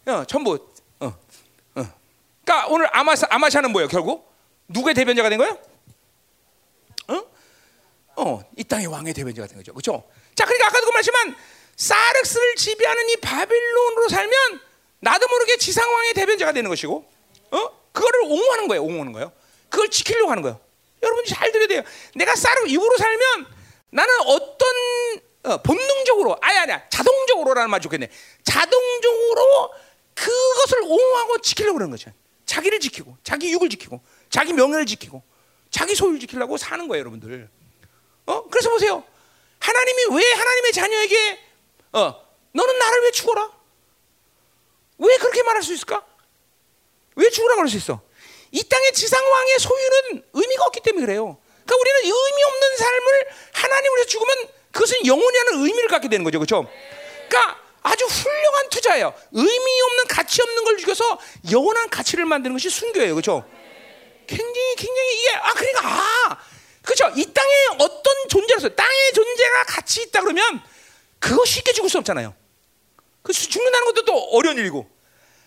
어, 0.07 0.23
전부. 0.25 0.53
어, 0.99 1.07
어. 1.07 1.93
그러니까 2.43 2.67
오늘 2.69 2.87
아마사 2.95 3.27
아마샤는 3.29 3.71
뭐예요? 3.71 3.87
결국 3.87 4.31
누구의 4.67 4.93
대변자가 4.93 5.29
된 5.29 5.39
거예요? 5.39 5.57
어? 7.07 7.23
어, 8.17 8.43
이 8.55 8.63
땅의 8.63 8.87
왕의 8.87 9.13
대변자가 9.13 9.47
된 9.47 9.57
거죠, 9.57 9.73
그렇죠? 9.73 10.03
자, 10.35 10.45
그러니까 10.45 10.67
아까도 10.67 10.85
그 10.85 10.91
말씀한 10.91 11.35
사르스를 11.75 12.55
지배하는 12.55 13.09
이 13.09 13.15
바빌론으로 13.17 14.09
살면 14.09 14.61
나도 14.99 15.27
모르게 15.27 15.57
지상 15.57 15.91
왕의 15.91 16.13
대변자가 16.13 16.51
되는 16.51 16.69
것이고, 16.69 17.05
어? 17.51 17.69
그거를 17.91 18.21
옹호하는 18.23 18.67
거예요, 18.67 18.83
옹호하는 18.83 19.11
거예요. 19.13 19.31
그걸 19.69 19.89
지키려고 19.89 20.31
하는 20.31 20.43
거예요. 20.43 20.59
여러분이 21.01 21.27
잘 21.27 21.51
들어야 21.51 21.67
돼요. 21.67 21.81
내가 22.15 22.35
사르 22.35 22.65
이후로 22.67 22.97
살면 22.97 23.45
나는 23.89 24.13
어떤 24.25 24.67
어, 25.43 25.61
본능적으로 25.61 26.37
아니 26.41 26.57
아니야 26.57 26.89
자동적으로라는 26.89 27.69
말 27.69 27.79
좋겠네. 27.81 28.09
자동적으로 28.43 29.71
그것을 30.15 30.81
옹호하고 30.83 31.39
지키려고 31.39 31.77
그러는 31.77 31.91
거죠. 31.91 32.11
자기를 32.45 32.79
지키고, 32.79 33.17
자기 33.23 33.51
육을 33.51 33.69
지키고, 33.69 34.01
자기 34.29 34.53
명예를 34.53 34.85
지키고, 34.85 35.21
자기 35.69 35.93
소유를 35.93 36.19
지키려고 36.19 36.57
사는 36.57 36.87
거예요, 36.87 37.01
여러분들. 37.01 37.49
어? 38.25 38.47
그래서 38.49 38.69
보세요. 38.69 39.03
하나님이 39.59 40.17
왜 40.17 40.33
하나님의 40.33 40.71
자녀에게 40.73 41.39
어, 41.93 42.27
너는 42.51 42.77
나를 42.77 43.01
왜 43.03 43.11
죽어라? 43.11 43.51
왜 44.97 45.17
그렇게 45.17 45.43
말할 45.43 45.63
수 45.63 45.73
있을까? 45.73 46.05
왜 47.15 47.29
죽으라 47.29 47.55
그럴 47.55 47.69
수 47.69 47.77
있어? 47.77 48.01
이 48.51 48.63
땅의 48.63 48.93
지상왕의 48.93 49.59
소유는 49.59 50.23
의미가 50.33 50.65
없기 50.65 50.81
때문에 50.81 51.05
그래요. 51.05 51.37
그러니까 51.65 51.75
우리는 51.77 51.99
의미 52.03 52.43
없는 52.43 52.77
삶을 52.77 53.27
하나님으로 53.53 54.05
죽으면 54.05 54.35
그것은 54.71 55.05
영원히 55.05 55.37
하는 55.37 55.65
의미를 55.65 55.87
갖게 55.87 56.09
되는 56.09 56.23
거죠. 56.23 56.39
그렇죠? 56.39 56.69
그러니까 57.27 57.59
아주 57.85 58.03
훌륭한 58.05 58.69
투자예요. 58.69 59.13
의미 59.31 59.81
없는 59.81 60.07
가치 60.07 60.41
없는 60.41 60.63
걸 60.63 60.77
죽여서 60.77 61.19
영원한 61.51 61.87
가치를 61.89 62.25
만드는 62.25 62.55
것이 62.55 62.67
순교예요. 62.69 63.13
그렇죠? 63.13 63.45
굉장히 64.25 64.75
굉장히 64.75 65.19
이게 65.19 65.35
아 65.35 65.53
그러니까 65.53 65.81
아 65.87 66.37
그렇죠. 66.81 67.11
이 67.15 67.31
땅에 67.31 67.51
어떤 67.77 68.27
존재로서 68.27 68.69
땅의 68.69 69.13
존재가 69.13 69.63
가치 69.67 70.01
있다 70.01 70.21
그러면 70.21 70.63
그거 71.19 71.45
쉽게 71.45 71.73
죽을 71.73 71.89
수 71.91 71.99
없잖아요. 71.99 72.33
그 73.21 73.33
죽는다는 73.33 73.85
것도 73.85 74.05
또 74.05 74.17
어려운 74.31 74.57
일이고. 74.57 74.89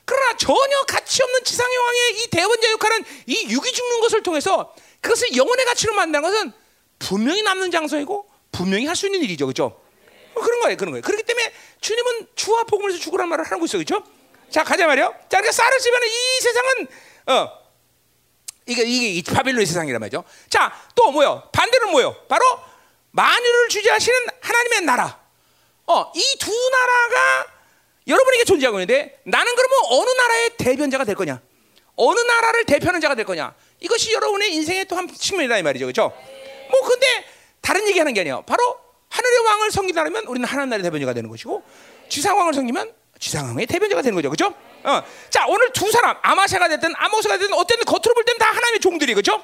그러나 0.04 0.36
전혀 0.36 0.82
가치 0.86 1.22
없는 1.22 1.42
지상의 1.44 1.76
왕의 1.76 2.22
이 2.22 2.26
대원자 2.30 2.70
역할은 2.70 3.04
이 3.26 3.48
육이 3.50 3.72
죽는 3.72 4.00
것을 4.00 4.22
통해서 4.22 4.74
그것을 5.00 5.36
영혼의 5.36 5.64
가치로 5.66 5.92
만드는 5.94 6.22
것은 6.22 6.52
분명히 7.00 7.42
남는 7.42 7.72
장소이고 7.72 8.30
분명히 8.52 8.86
할 8.86 8.94
수 8.94 9.06
있는 9.06 9.22
일이죠. 9.22 9.46
그렇죠? 9.46 9.87
뭐 10.38 10.44
그런 10.46 10.60
거예요. 10.60 10.76
그런 10.76 10.92
거예요. 10.92 11.02
그렇기 11.02 11.22
때문에 11.24 11.52
주님은 11.80 12.28
주와 12.36 12.62
복음에서 12.64 12.98
죽으란 12.98 13.28
말을 13.28 13.44
하고 13.44 13.64
있어요. 13.64 13.82
그렇죠? 13.84 14.04
자, 14.50 14.62
가자 14.64 14.86
말이요. 14.86 15.12
자, 15.28 15.38
그러니까 15.38 15.52
쌀을 15.52 15.78
집에는 15.78 16.06
이 16.08 16.40
세상은 16.40 16.86
어 17.26 17.58
이게 18.66 18.82
이게 18.84 19.32
바빌론의 19.32 19.66
세상이란 19.66 20.00
말이죠. 20.00 20.24
자, 20.48 20.72
또 20.94 21.10
뭐요? 21.10 21.48
반대는 21.52 21.90
뭐요? 21.90 22.14
바로 22.28 22.44
만유를 23.10 23.68
주재하시는 23.68 24.18
하나님의 24.40 24.80
나라. 24.82 25.20
어, 25.86 26.12
이 26.14 26.22
두 26.38 26.50
나라가 26.70 27.46
여러분에게 28.06 28.44
존재하고 28.44 28.78
있는데 28.80 29.20
나는 29.24 29.54
그러면 29.54 29.78
어느 29.90 30.10
나라의 30.10 30.50
대변자가 30.56 31.04
될 31.04 31.14
거냐? 31.14 31.40
어느 31.96 32.20
나라를 32.20 32.64
대표하는 32.64 33.00
자가 33.00 33.14
될 33.14 33.24
거냐? 33.24 33.54
이것이 33.80 34.12
여러분의 34.12 34.52
인생의 34.54 34.84
또 34.86 34.96
한 34.96 35.08
측면이다 35.12 35.58
이 35.58 35.62
말이죠. 35.62 35.86
그렇죠? 35.86 36.12
뭐 36.70 36.80
근데 36.88 37.06
다른 37.60 37.86
얘기하는 37.88 38.12
게 38.14 38.20
아니에요. 38.20 38.42
바로 38.46 38.78
하늘의 39.28 39.44
왕을 39.44 39.70
섬기려면 39.70 40.24
우리는 40.26 40.48
하나님 40.48 40.70
나라의 40.70 40.82
대변자가 40.82 41.12
되는 41.12 41.28
것이고 41.28 41.62
지상 42.08 42.38
왕을 42.38 42.54
섬기면 42.54 42.92
지상왕의 43.18 43.66
대변자가 43.66 44.02
되는 44.02 44.14
거죠. 44.14 44.30
그렇죠? 44.30 44.54
어. 44.84 45.02
자, 45.28 45.46
오늘 45.48 45.70
두 45.72 45.90
사람 45.90 46.16
아마샤가 46.22 46.68
됐든 46.68 46.92
아모스가 46.96 47.36
됐든 47.38 47.54
어쨌든 47.54 47.84
겉으로 47.84 48.14
볼 48.14 48.24
때는 48.24 48.38
다 48.38 48.46
하나님의 48.46 48.80
종들이 48.80 49.12
그렇죠? 49.14 49.42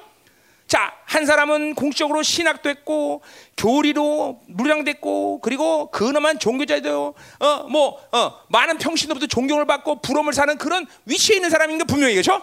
자, 0.67 0.95
한 1.05 1.27
사람은 1.27 1.75
공식적으로 1.75 2.23
신학됐고 2.23 3.23
교리로 3.57 4.41
무장됐고 4.49 5.41
그리고 5.43 5.91
근엄한 5.91 6.39
종교자도 6.39 7.15
어뭐 7.39 8.01
어, 8.13 8.41
많은 8.49 8.79
평신도부터 8.79 9.27
존경을 9.27 9.67
받고 9.67 10.01
부름을 10.01 10.33
사는 10.33 10.57
그런 10.57 10.87
위치에 11.05 11.37
있는 11.37 11.51
사람인 11.51 11.79
게 11.79 11.85
분명히 11.85 12.15
그렇죠? 12.15 12.41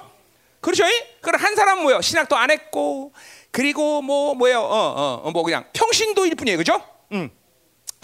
그렇죠? 0.59 0.83
그럼 1.21 1.41
한 1.41 1.55
사람은 1.55 1.81
뭐요? 1.81 2.01
신학도 2.01 2.35
안 2.35 2.51
했고 2.51 3.13
그리고 3.49 4.03
뭐 4.03 4.35
뭐예요? 4.35 4.59
어어뭐 4.59 5.21
어, 5.23 5.31
어, 5.33 5.43
그냥 5.43 5.65
평신도일 5.73 6.35
뿐이에요. 6.35 6.57
그렇죠? 6.57 6.90
음. 7.11 7.29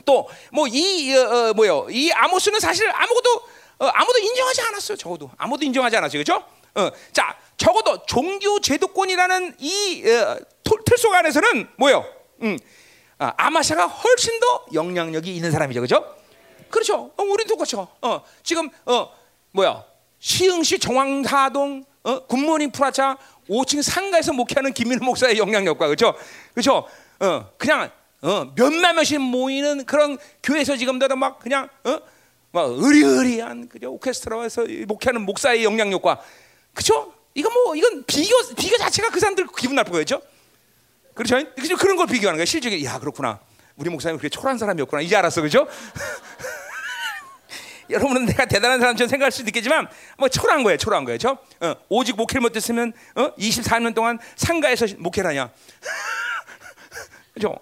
또뭐 0.06 0.68
이 0.72 1.14
어, 1.16 1.50
어, 1.50 1.54
뭐요? 1.54 1.88
이 1.90 2.12
아모스는 2.12 2.60
사실 2.60 2.90
아무것도 2.90 3.42
어, 3.80 3.86
아무도 3.88 4.20
인정하지 4.20 4.62
않았어요. 4.62 4.98
적어도 4.98 5.30
아무도 5.38 5.66
인정하지 5.66 5.98
않았어요. 5.98 6.24
그렇죠? 6.24 6.44
어, 6.76 6.90
자 7.12 7.38
적어도 7.58 8.06
종교 8.06 8.60
제도권이라는 8.62 9.56
이 9.60 10.04
어, 10.10 10.38
틀 10.64 10.98
속 10.98 11.14
안에서는 11.14 11.70
뭐요? 11.78 12.06
음, 12.42 12.58
아, 13.20 13.34
아마샤가 13.38 13.86
훨씬 13.86 14.40
더 14.40 14.66
영향력이 14.74 15.36
있는 15.36 15.52
사람이죠. 15.52 15.82
그렇죠? 15.82 16.16
그렇죠. 16.70 17.12
어, 17.16 17.24
우리도 17.24 17.56
그렇죠. 17.56 17.88
어, 18.02 18.22
지금 18.44 18.70
어 18.86 19.10
뭐야? 19.52 19.84
시흥시 20.20 20.80
정왕사동 20.80 21.86
어, 22.04 22.26
굿모닝 22.26 22.72
프라차 22.72 23.18
5층 23.50 23.82
상가에서 23.84 24.34
목회하는 24.34 24.74
김민호 24.74 25.06
목사의 25.06 25.38
영향력과 25.38 25.86
그렇죠? 25.88 26.16
그렇죠? 26.54 26.88
어, 27.20 27.50
그냥 27.58 27.92
어, 28.22 28.52
몇몇 28.56 28.94
명씩 28.94 29.22
모이는 29.22 29.86
그런 29.86 30.18
교회에서 30.42 30.76
지금도 30.76 31.08
막 31.16 31.40
그냥 31.40 31.70
어? 31.84 32.00
막 32.52 32.70
의리의리한 32.70 33.70
그죠 33.70 33.92
오케스트라에서 33.94 34.66
목회하는 34.88 35.22
목사의 35.22 35.64
영향력과 35.64 36.20
그죠? 36.74 37.14
이건 37.36 37.54
뭐 37.54 37.76
이건 37.76 38.04
비교 38.06 38.36
비교 38.56 38.78
자체가 38.78 39.12
그 39.12 39.20
사람들 39.20 39.46
기분 39.58 39.76
나쁜 39.76 39.94
거죠. 39.94 40.22
그렇죠? 41.14 41.38
그죠? 41.56 41.78
그런 41.78 41.96
걸 41.96 42.08
비교하는 42.08 42.38
거야. 42.38 42.46
실적에 42.46 42.84
야 42.84 43.00
그렇구나. 43.00 43.40
우리 43.76 43.90
목사님 43.90 44.18
그렇게 44.18 44.30
초라한 44.30 44.58
사람이었구나. 44.58 45.02
이제 45.02 45.16
알았어, 45.16 45.42
그죠? 45.42 45.68
여러분은 47.90 48.26
내가 48.26 48.46
대단한 48.46 48.80
사람처럼 48.80 49.08
생각할 49.08 49.32
수도 49.32 49.50
있겠지만 49.50 49.88
뭐 50.18 50.28
초라한 50.28 50.64
거예요, 50.64 50.78
초라한 50.78 51.06
거예요, 51.06 51.18
저. 51.20 51.38
어, 51.62 51.76
오직 51.90 52.16
목회를 52.16 52.42
못했으면 52.42 52.92
어? 53.16 53.34
24년 53.36 53.94
동안 53.94 54.18
상가에서 54.36 54.88
목회를 54.98 55.30
하냐? 55.30 55.52
그죠? 57.34 57.56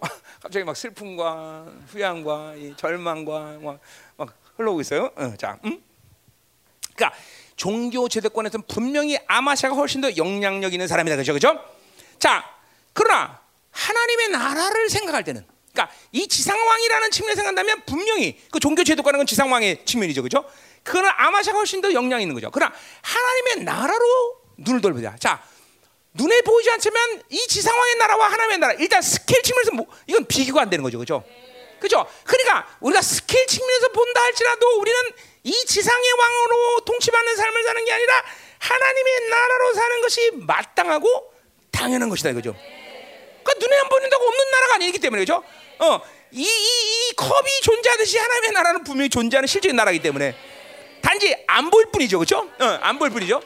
갑자기 0.45 0.63
막 0.63 0.77
슬픔과 0.77 1.65
후양과 1.88 2.53
절망과 2.77 3.57
막, 3.63 3.80
막 4.15 4.38
흘러오고 4.57 4.80
있어요. 4.81 5.09
어, 5.15 5.34
자, 5.39 5.57
음? 5.65 5.81
그러니까 6.95 7.17
종교 7.55 8.07
제도권에서는 8.07 8.63
분명히 8.67 9.17
아마샤가 9.26 9.73
훨씬 9.73 10.01
더 10.01 10.15
영향력 10.15 10.72
있는 10.72 10.88
사람이다, 10.88 11.15
그죠, 11.15 11.34
그죠? 11.34 11.59
자, 12.19 12.47
그러나 12.93 13.39
하나님의 13.72 14.30
나라를 14.30 14.88
생각할 14.88 15.23
때는, 15.23 15.43
그러니까 15.73 15.91
이 16.11 16.27
지상왕이라는 16.27 17.09
측면에 17.09 17.35
생각한다면 17.38 17.81
분명히 17.88 18.39
그 18.51 18.59
종교 18.59 18.84
제도권은 18.84 19.17
건 19.17 19.26
지상왕의 19.26 19.84
측면이죠, 19.85 20.22
그죠? 20.22 20.45
그거는 20.84 21.09
아마샤가 21.09 21.57
훨씬 21.57 21.81
더 21.81 21.91
영향이 21.91 22.22
있는 22.22 22.35
거죠. 22.35 22.51
그러나 22.51 22.72
하나님의 23.01 23.63
나라로 23.63 24.41
눈을 24.57 24.80
돌려보자. 24.80 25.15
자, 25.17 25.43
눈에 26.16 26.42
보이지 26.42 26.72
않지만 26.72 27.22
이 27.30 27.48
지상왕의 27.48 27.96
나라와 27.96 28.28
하나님의 28.32 28.58
나라 28.58 28.74
일단 28.74 29.02
스케일 29.02 29.44
측면에서 29.44 29.72
뭐, 29.72 29.86
이건 30.08 30.26
비교가 30.26 30.62
안 30.62 30.70
되는 30.70 30.82
거죠, 30.82 30.98
그렇죠? 30.98 31.24
그렇죠? 31.80 32.08
그러니까 32.24 32.68
우리가 32.80 33.02
스케일 33.02 33.46
측면에서 33.48 33.90
본다 33.90 34.22
할지라도 34.22 34.80
우리는 34.80 34.98
이 35.44 35.52
지상의 35.66 36.12
왕으로 36.12 36.80
통치받는 36.86 37.36
삶을 37.36 37.64
사는 37.64 37.86
게 37.86 37.92
아니라 37.92 38.24
하나님의 38.60 39.30
나라로 39.30 39.74
사는 39.74 40.02
것이 40.02 40.32
마땅하고 40.34 41.34
당연한 41.72 42.10
것이다, 42.10 42.32
그죠? 42.34 42.56
그러니까 43.44 43.54
눈에 43.60 43.78
안 43.78 43.90
보인다고 43.90 44.26
없는 44.26 44.52
나라가 44.52 44.76
아니기 44.76 44.98
때문에 44.98 45.22
그죠? 45.22 45.44
어, 45.80 46.02
이, 46.32 46.44
이, 46.44 47.10
이 47.10 47.14
컵이 47.16 47.62
존재하듯이 47.62 48.18
하나님의 48.18 48.52
나라는 48.54 48.84
분명히 48.86 49.10
존재하는 49.10 49.46
실적인 49.48 49.76
나라이기 49.76 50.02
때문에 50.02 50.34
단지 51.02 51.36
안 51.46 51.70
보일 51.70 51.88
뿐이죠, 51.92 52.18
그렇죠? 52.20 52.50
어, 52.60 52.66
안 52.82 52.98
보일 52.98 53.12
뿐이죠. 53.12 53.42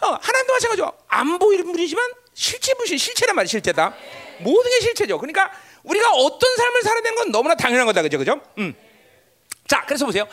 어, 0.00 0.06
하나님도 0.20 0.52
마찬가지죠. 0.52 0.92
안 1.08 1.38
보이는 1.38 1.64
분이지만 1.64 2.12
실체 2.34 2.74
분신 2.74 2.98
실체란 2.98 3.36
말이 3.36 3.48
실체다. 3.48 3.94
모든 4.40 4.70
게 4.70 4.80
실체죠. 4.80 5.18
그러니까 5.18 5.50
우리가 5.84 6.10
어떤 6.12 6.56
삶을 6.56 6.82
살아야 6.82 7.02
되는 7.02 7.16
건 7.16 7.30
너무나 7.30 7.54
당연한 7.54 7.86
거다, 7.86 8.02
그죠, 8.02 8.18
그죠? 8.18 8.40
음. 8.58 8.74
자, 9.68 9.84
그래서 9.86 10.04
보세요. 10.06 10.26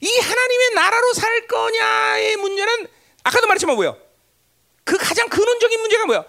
이 0.00 0.18
하나님의 0.18 0.70
나라로 0.74 1.12
살 1.14 1.46
거냐의 1.46 2.36
문제는 2.36 2.86
아까도 3.22 3.46
말했지만 3.46 3.74
뭐예요? 3.76 3.96
그 4.84 4.96
가장 4.98 5.28
근원적인 5.28 5.80
문제가 5.80 6.06
뭐예요? 6.06 6.24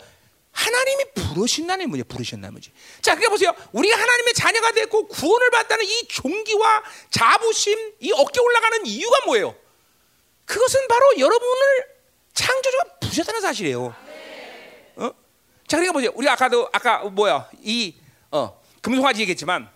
하나님이 0.51 1.03
부르신다는 1.14 1.89
문제, 1.89 2.03
부르신다는 2.03 2.53
문제. 2.53 2.72
자, 3.01 3.14
그러니까 3.14 3.30
보세요. 3.30 3.53
우리가 3.73 3.95
하나님의 3.95 4.34
자녀가 4.34 4.72
됐고 4.72 5.07
구원을 5.07 5.51
받다는 5.51 5.85
이 5.85 6.07
종기와 6.07 6.84
자부심, 7.11 7.93
이 7.99 8.11
어깨 8.14 8.39
올라가는 8.39 8.85
이유가 8.85 9.26
뭐예요? 9.26 9.55
그것은 10.45 10.88
바로 10.88 11.19
여러분을 11.19 11.97
창조주가 12.38 12.84
부셨다는 13.01 13.41
사실이에요. 13.41 13.95
어? 14.97 15.11
자, 15.68 15.77
그러니까 15.77 15.93
보세요. 15.93 16.11
우리 16.14 16.30
아까도 16.30 16.69
아까 16.72 16.99
뭐야 16.99 17.49
이 17.64 17.95
어, 18.31 18.61
금송아지 18.81 19.22
얘기했지만 19.22 19.68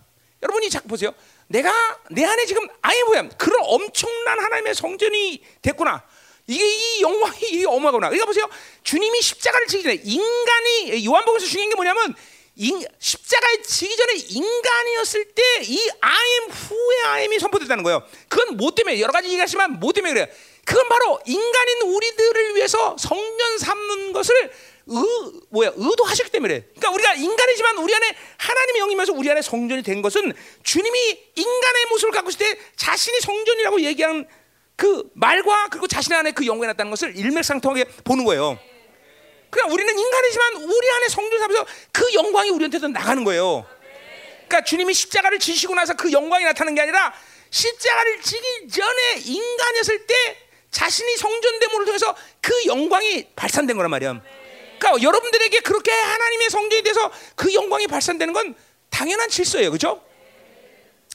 여러분이 0.42 0.70
자 0.70 0.80
보세요. 0.80 1.12
내가 1.48 1.72
내 2.10 2.24
안에 2.24 2.46
지금 2.46 2.66
아예 2.80 3.02
뭐야 3.02 3.28
그런 3.30 3.60
엄청난 3.64 4.38
하나님의 4.38 4.74
성전이 4.74 5.42
됐구나. 5.60 6.02
이게 6.46 6.64
이 6.64 7.02
영광이 7.02 7.38
이게 7.50 7.66
어마구나. 7.66 8.08
그러니까 8.08 8.26
보세요. 8.26 8.48
주님이 8.84 9.20
십자가를 9.20 9.66
지기 9.66 9.82
전에 9.82 9.94
인간이 10.02 11.04
요한복음에서 11.04 11.46
중요한 11.46 11.70
게 11.70 11.74
뭐냐면 11.76 12.14
인, 12.56 12.84
십자가에 12.98 13.62
지기 13.62 13.96
전에 13.96 14.14
인간이었을 14.14 15.24
때 15.34 15.42
이 15.62 15.90
아엠 16.00 16.50
후의 16.50 17.02
아엠이 17.04 17.38
선포됐다는 17.38 17.82
거예요. 17.84 18.02
그건 18.28 18.56
뭐 18.56 18.72
때문에 18.74 19.00
여러 19.00 19.12
가지 19.12 19.28
얘기하지만 19.28 19.78
뭐 19.78 19.92
때문에 19.92 20.12
그래요? 20.12 20.26
그건 20.64 20.88
바로 20.88 21.20
인간인 21.26 21.82
우리들을 21.82 22.56
위해서 22.56 22.96
성전 22.98 23.58
삼는 23.58 24.12
것을 24.12 24.52
의, 24.86 25.04
뭐야 25.50 25.72
의도하셨기 25.76 26.30
때문에 26.30 26.54
그래. 26.54 26.66
그러니까 26.74 26.90
우리가 26.90 27.14
인간이지만 27.14 27.78
우리 27.78 27.94
안에 27.94 28.16
하나님의 28.38 28.80
영이면서 28.80 29.12
우리 29.12 29.30
안에 29.30 29.42
성전이 29.42 29.82
된 29.82 30.02
것은 30.02 30.32
주님이 30.62 31.20
인간의 31.36 31.86
모습을 31.90 32.12
갖고 32.12 32.30
있을 32.30 32.38
때 32.38 32.58
자신이 32.76 33.20
성전이라고 33.20 33.80
얘기하는 33.82 34.26
그 34.76 35.08
말과 35.14 35.68
그리고 35.68 35.86
자신 35.86 36.12
안에 36.12 36.32
그 36.32 36.46
영광이 36.46 36.66
났다는 36.68 36.90
것을 36.90 37.16
일맥상통하게 37.16 37.84
보는 38.04 38.24
거예요. 38.24 38.58
그냥 39.50 39.70
우리는 39.70 39.96
인간이지만 39.96 40.54
우리 40.62 40.90
안에 40.90 41.08
성전 41.08 41.38
삼면서 41.38 41.66
그 41.92 42.14
영광이 42.14 42.50
우리한테도 42.50 42.88
나가는 42.88 43.22
거예요. 43.22 43.66
그러니까 44.48 44.64
주님이 44.64 44.94
십자가를 44.94 45.38
지시고 45.38 45.74
나서 45.74 45.94
그 45.94 46.10
영광이 46.10 46.44
나타나는 46.44 46.74
게 46.74 46.80
아니라 46.80 47.12
십자가를 47.50 48.20
지기 48.22 48.68
전에 48.68 49.20
인간이었을 49.24 50.06
때 50.06 50.41
자신이 50.72 51.16
성전됨으로 51.16 51.84
통해서 51.84 52.16
그 52.40 52.52
영광이 52.66 53.28
발산된 53.36 53.76
거란 53.76 53.90
말이야. 53.90 54.20
그러니까 54.78 55.02
여러분들에게 55.02 55.60
그렇게 55.60 55.92
하나님의 55.92 56.50
성전이 56.50 56.82
돼서 56.82 57.12
그 57.36 57.54
영광이 57.54 57.86
발산되는 57.86 58.34
건 58.34 58.56
당연한 58.90 59.28
질서예요. 59.28 59.70
그렇죠? 59.70 60.02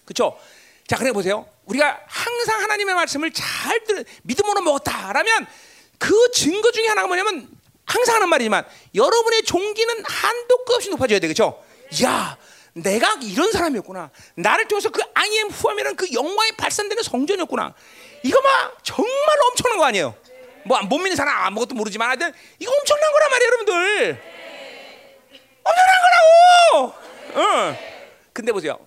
그렇죠? 0.06 0.40
자, 0.88 0.96
그래 0.96 1.12
보세요. 1.12 1.46
우리가 1.66 2.00
항상 2.08 2.62
하나님의 2.62 2.96
말씀을 2.96 3.32
잘 3.34 3.84
들, 3.84 4.06
믿음으로 4.24 4.62
먹었다라면 4.62 5.48
그 5.98 6.32
증거 6.32 6.72
중에 6.72 6.88
하나가 6.88 7.08
뭐냐면 7.08 7.50
항상 7.86 8.16
하는 8.16 8.30
말이지만 8.30 8.66
여러분의 8.96 9.44
종기는 9.44 10.04
한도 10.06 10.64
끝 10.66 10.76
없이 10.76 10.90
높아져야 10.90 11.20
되겠죠. 11.20 11.62
야, 12.04 12.38
내가 12.74 13.18
이런 13.24 13.52
사람이었구나. 13.52 14.12
나를 14.36 14.68
통해서 14.68 14.90
그 14.90 15.02
아이엠 15.14 15.50
후함이라는 15.50 15.98
그 15.98 16.08
영광이 16.14 16.54
발산되는 16.58 17.04
성전이었구나. 17.04 17.74
이거 18.24 18.42
막 18.42 18.78
정말 18.84 19.14
엄청난 19.50 19.78
거 19.78 19.86
아니에요. 19.86 20.16
뭐 20.66 20.82
못 20.82 20.98
믿는 20.98 21.16
사람 21.16 21.46
아무것도 21.46 21.76
모르지만 21.76 22.10
하여튼 22.10 22.34
이거 22.60 22.72
엄청난 22.72 23.12
거란 23.12 23.30
말이에요, 23.32 23.48
여러분들. 23.48 24.22
엄청난 25.64 26.92
거라고. 26.92 26.94
응. 27.38 27.78
근데 28.34 28.52
보세요. 28.52 28.86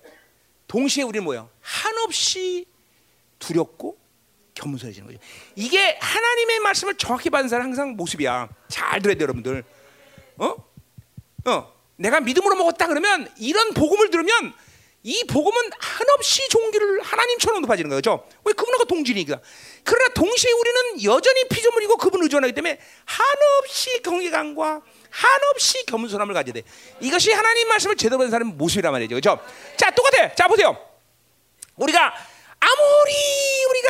동시에 0.69 1.03
우리는 1.03 1.25
뭐예요? 1.25 1.51
한없이 1.61 2.67
두렵고 3.39 3.99
겸손해지는 4.55 5.07
거죠. 5.09 5.19
이게 5.57 5.99
하나님의 6.01 6.59
말씀을 6.61 6.95
정확히 6.97 7.31
받은 7.31 7.49
사람 7.49 7.67
항상 7.67 7.97
모습이야. 7.97 8.49
잘 8.69 9.01
들어야 9.01 9.17
돼, 9.17 9.23
여러분들. 9.23 9.65
어? 10.37 10.55
어. 11.47 11.73
내가 11.97 12.21
믿음으로 12.21 12.57
먹었다 12.57 12.87
그러면 12.87 13.31
이런 13.39 13.75
복음을 13.75 14.11
들으면 14.11 14.55
이 15.03 15.25
복음은 15.25 15.71
한없이 15.79 16.47
종기를 16.51 17.01
하나님처럼 17.01 17.63
높아지는 17.63 17.89
거죠. 17.91 18.27
왜 18.45 18.53
그분하고 18.53 18.85
동질이니까. 18.85 19.41
그러나 19.83 20.13
동시에 20.13 20.53
우리는 20.53 21.05
여전히 21.05 21.49
피조물이고 21.49 21.97
그분을 21.97 22.25
의존하기 22.25 22.53
때문에 22.53 22.79
한없이 23.07 24.03
경외감과 24.03 24.83
한없이 25.11 25.85
겸손함을 25.87 26.35
가져야 26.35 26.53
돼. 26.53 26.63
이것이 27.01 27.33
하나님 27.33 27.69
말씀을 27.69 27.97
제대로 27.97 28.19
받은 28.19 28.31
사람의 28.31 28.55
모습이란 28.55 28.93
말이죠. 28.93 29.15
그렇죠? 29.15 29.41
자, 29.77 29.91
똑같아. 29.91 30.35
자, 30.35 30.47
보세요. 30.47 30.77
우리가 31.77 32.15
아무리 32.61 33.13
우리가 33.71 33.89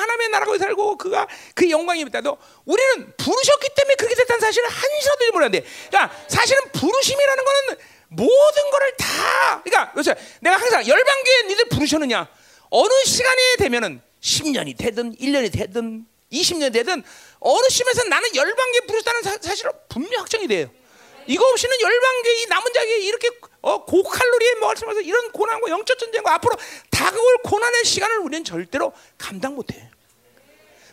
하나님의 0.00 0.28
나라가 0.30 0.58
살고 0.58 0.98
그가 0.98 1.28
그 1.54 1.70
영광이 1.70 2.00
있다도 2.00 2.36
우리는 2.64 3.12
부르셨기 3.16 3.68
때문에 3.76 3.94
그렇게 3.94 4.16
됐다는 4.16 4.40
사실을 4.40 4.68
한시라도 4.68 5.32
모르는데, 5.32 5.64
그러니까 5.88 6.24
사실은 6.28 6.62
부르심이라는 6.72 7.44
거는 7.44 7.78
모든 8.14 8.70
거를 8.70 8.96
다, 8.96 9.62
그러니까 9.62 9.92
그래서 9.92 10.14
내가 10.40 10.56
항상 10.56 10.86
열방 10.86 11.24
교회 11.24 11.42
니들 11.48 11.68
부르셨느냐? 11.68 12.28
어느 12.70 13.04
시간이 13.04 13.56
되면은 13.58 14.02
10년이 14.20 14.78
되든 14.78 15.16
1년이 15.16 15.52
되든 15.52 16.06
20년이 16.32 16.72
되든 16.72 17.02
어느 17.40 17.68
시점에서 17.68 18.04
나는 18.04 18.34
열방교회 18.34 18.86
부르셨다는 18.86 19.22
사, 19.22 19.38
사실은 19.40 19.72
분명 19.88 20.20
확정이 20.20 20.46
돼요. 20.46 20.70
이거 21.26 21.46
없이는 21.46 21.80
열방교회 21.80 22.46
남은 22.48 22.72
자에게 22.72 22.98
이렇게 23.00 23.28
어, 23.60 23.84
고칼로리의 23.84 24.54
말씀하서 24.56 25.00
이런 25.02 25.30
고난과 25.32 25.70
영적 25.70 25.98
전쟁과 25.98 26.34
앞으로 26.34 26.56
다가올 26.90 27.38
고난의 27.44 27.84
시간을 27.84 28.18
우리는 28.18 28.44
절대로 28.44 28.92
감당 29.18 29.54
못해. 29.54 29.88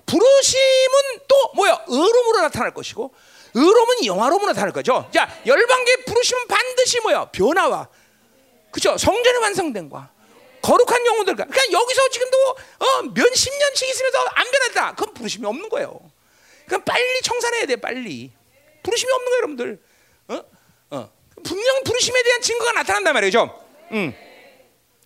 부르심은 0.05 1.19
또 1.27 1.35
뭐야? 1.55 1.85
의로움으로 1.87 2.41
나타날 2.41 2.73
것이고 2.73 3.13
의로움은 3.59 4.05
영화로움으로 4.05 4.51
나타날 4.51 4.71
거죠. 4.71 5.09
자, 5.13 5.29
열방계 5.45 6.05
부르심은 6.05 6.47
반드시 6.47 6.99
뭐야? 7.01 7.25
변화와 7.25 7.89
그죠? 8.71 8.97
성전의 8.97 9.41
완성된과 9.41 10.11
거룩한 10.61 11.05
영혼들과 11.05 11.45
그러니까 11.45 11.71
여기서 11.71 12.09
지금도 12.09 12.37
어, 12.79 13.01
몇십 13.13 13.53
년씩 13.57 13.89
있으면서 13.89 14.19
안 14.35 14.51
변했다. 14.51 14.95
그건 14.95 15.13
부르심이 15.13 15.45
없는 15.45 15.69
거예요. 15.69 15.99
그럼 16.67 16.83
빨리 16.83 17.21
청산해야 17.21 17.65
돼, 17.65 17.75
빨리. 17.77 18.31
부르심이 18.83 19.11
없는 19.11 19.25
거예요, 19.25 19.37
여러분들. 19.37 19.81
어? 20.29 20.43
어. 20.91 21.11
분명 21.43 21.83
부르심에 21.83 22.23
대한 22.23 22.41
증거가 22.41 22.71
나타난단 22.73 23.13
말이죠. 23.13 23.65
음. 23.91 24.13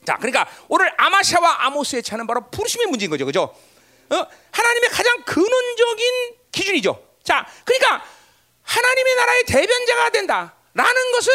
자, 0.06 0.18
그러니까 0.18 0.50
오늘 0.68 0.92
아마샤와 0.98 1.66
아모스의 1.66 2.04
차는 2.04 2.28
바로 2.28 2.50
부르심의 2.50 2.88
문제인 2.88 3.10
거죠, 3.10 3.26
그죠? 3.26 3.56
어? 4.10 4.28
하나님의 4.52 4.90
가장 4.90 5.24
근원적인 5.24 6.36
기준이죠. 6.52 7.02
자, 7.24 7.48
그러니까 7.64 8.04
하나님의 8.64 9.16
나라의 9.16 9.44
대변자가 9.46 10.10
된다 10.10 10.56
라는 10.74 11.12
것은 11.12 11.34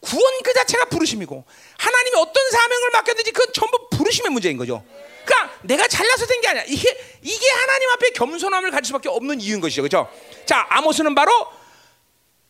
구원 0.00 0.42
그 0.42 0.52
자체가 0.54 0.86
부르심이고 0.86 1.44
하나님이 1.78 2.16
어떤 2.16 2.50
사명을 2.50 2.90
맡겼든지 2.92 3.32
그건 3.32 3.52
전부 3.52 3.88
부르심의 3.90 4.30
문제인 4.30 4.56
거죠. 4.56 4.84
그러니까 5.24 5.58
내가 5.62 5.86
잘나서 5.88 6.26
된 6.26 6.40
게 6.40 6.48
아니야. 6.48 6.64
이게 6.66 7.18
이게 7.22 7.50
하나님 7.50 7.90
앞에 7.90 8.10
겸손함을 8.10 8.70
가질 8.70 8.86
수밖에 8.86 9.08
없는 9.08 9.40
이유인 9.40 9.60
것이죠, 9.60 9.82
그렇죠? 9.82 10.10
자, 10.46 10.66
아모스는 10.70 11.14
바로 11.14 11.32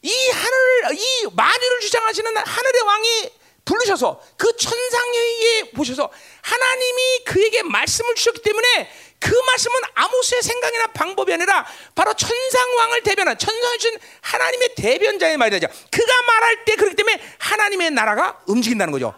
이 0.03 0.13
하늘 0.31 0.95
이 0.97 1.27
만유를 1.33 1.81
주장하시는 1.81 2.37
하늘의 2.37 2.83
왕이 2.83 3.31
부르셔서 3.69 4.19
그 4.39 4.57
천상회의에 4.57 5.71
보셔서 5.73 6.11
하나님이 6.41 7.25
그에게 7.25 7.63
말씀을 7.63 8.15
주셨기 8.15 8.41
때문에 8.41 8.91
그 9.21 9.31
말씀은 9.31 9.81
아모스의 9.95 10.43
생각이나 10.43 10.87
방법이 10.89 11.33
아니라 11.33 11.67
바로 11.95 12.15
천상왕을 12.15 13.03
대변한 13.03 13.37
천상을 13.37 13.79
준 13.79 13.99
하나님의 14.23 14.75
대변자의 14.75 15.37
말이죠. 15.37 15.67
그가 15.91 16.23
말할 16.23 16.65
때 16.65 16.77
그렇기 16.77 16.97
때문에 16.97 17.21
하나님의 17.39 17.91
나라가 17.91 18.41
움직인다는 18.47 18.91
거죠. 18.91 19.15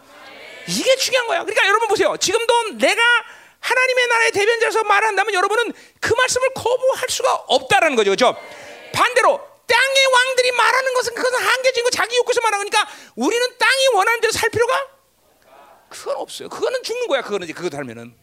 이게 0.67 0.95
중요한 0.97 1.27
거야. 1.27 1.43
그러니까 1.43 1.67
여러분 1.67 1.87
보세요. 1.87 2.17
지금도 2.17 2.77
내가 2.77 3.01
하나님의 3.59 4.07
나라의 4.07 4.31
대변자로서 4.31 4.83
말한다면 4.83 5.33
여러분은 5.33 5.71
그 6.01 6.13
말씀을 6.13 6.49
거부할 6.55 7.09
수가 7.09 7.33
없다라는 7.47 7.95
거죠. 7.95 8.09
그렇죠? 8.09 8.35
반대로 8.91 9.50
땅의 9.71 10.05
왕들이 10.13 10.51
말하는 10.51 10.93
것은 10.95 11.15
그것은 11.15 11.39
한계적인 11.39 11.83
거 11.85 11.89
자기 11.91 12.17
욕구에서 12.17 12.41
말하는 12.41 12.69
거니까 12.69 12.89
우리는 13.15 13.57
땅이 13.57 13.87
원하는 13.93 14.19
대로 14.19 14.31
살 14.33 14.49
필요가 14.49 14.87
그건 15.89 16.17
없어요. 16.17 16.49
그거는 16.49 16.83
죽는 16.83 17.07
거야. 17.07 17.21
그거는 17.21 17.45
이제 17.45 17.53
그거 17.53 17.69
달면은 17.69 18.15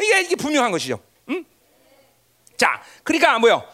이게 0.00 0.20
이게 0.22 0.36
분명한 0.36 0.70
것이죠. 0.72 1.00
응? 1.30 1.44
자, 2.56 2.82
그러니까 3.02 3.38
뭐요? 3.38 3.66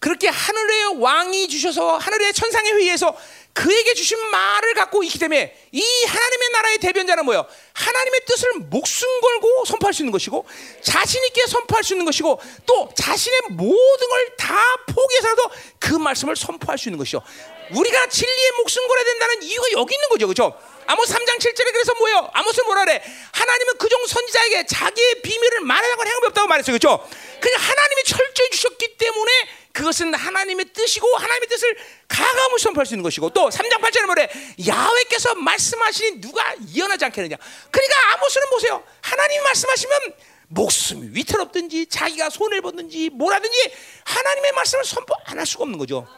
그렇게 0.00 0.28
하늘의 0.28 1.00
왕이 1.00 1.48
주셔서 1.48 1.96
하늘의 1.96 2.32
천상의 2.32 2.72
회의에서 2.74 3.16
그에게 3.52 3.94
주신 3.94 4.16
말을 4.30 4.74
갖고 4.74 5.02
있기 5.02 5.18
때문에 5.18 5.56
이 5.72 6.04
하나님의 6.06 6.48
나라의 6.52 6.78
대변자는 6.78 7.24
뭐예요? 7.24 7.44
하나님의 7.72 8.20
뜻을 8.24 8.52
목숨 8.70 9.20
걸고 9.20 9.64
선포할 9.64 9.92
수 9.92 10.02
있는 10.02 10.12
것이고 10.12 10.46
자신 10.82 11.24
있게 11.24 11.46
선포할 11.48 11.82
수 11.82 11.94
있는 11.94 12.04
것이고 12.06 12.40
또 12.66 12.88
자신의 12.96 13.40
모든 13.50 14.08
걸 14.08 14.28
다 14.38 14.56
포기해서라도 14.86 15.50
그 15.78 15.92
말씀을 15.94 16.34
선포할 16.34 16.78
수 16.78 16.88
있는 16.88 16.96
것이죠. 16.98 17.20
우리가 17.70 18.06
진리에 18.08 18.50
목숨 18.56 18.86
걸어야 18.88 19.04
된다는 19.04 19.42
이유가 19.42 19.66
여기 19.72 19.94
있는 19.94 20.08
거죠. 20.08 20.26
그렇죠? 20.26 20.58
아모스 20.86 21.12
3장 21.12 21.38
7절에 21.38 21.72
그래서 21.72 21.92
뭐예요? 21.98 22.30
아모스 22.32 22.62
뭐라 22.62 22.84
그래? 22.86 23.02
하나님은 23.32 23.76
그종 23.76 24.06
선지자에게 24.06 24.66
자기의 24.66 25.20
비밀을 25.22 25.60
말하는 25.60 25.96
건 25.96 26.06
행함이 26.06 26.26
없다고 26.28 26.48
말했어요. 26.48 26.78
그렇죠? 26.78 27.06
그냥 27.40 27.60
하나님이 27.60 28.04
철저히 28.04 28.50
주셨기 28.50 28.96
때문에 28.96 29.32
그것은 29.72 30.12
하나님의 30.14 30.66
뜻이고 30.72 31.06
하나님의 31.16 31.48
뜻을 31.48 31.76
가감을 32.08 32.58
선포할 32.58 32.86
수 32.86 32.94
있는 32.94 33.02
것이고 33.02 33.30
또 33.30 33.48
3장 33.48 33.80
8절에 33.80 34.06
뭐래? 34.06 34.28
야훼께서 34.66 35.34
말씀하시니 35.36 36.20
누가 36.20 36.54
이언하지 36.68 37.04
않겠느냐. 37.06 37.36
그러니까 37.70 38.12
아모스는 38.14 38.50
보세요. 38.50 38.82
하나님이 39.02 39.42
말씀하시면 39.44 40.00
목숨이 40.48 41.08
위태롭든지 41.12 41.86
자기가 41.86 42.30
손을 42.30 42.62
벗든지 42.62 43.10
뭐라든지 43.10 43.56
하나님의 44.04 44.52
말씀을 44.52 44.84
선포 44.84 45.14
안 45.26 45.38
할 45.38 45.46
수가 45.46 45.62
없는 45.64 45.78
거죠. 45.78 46.08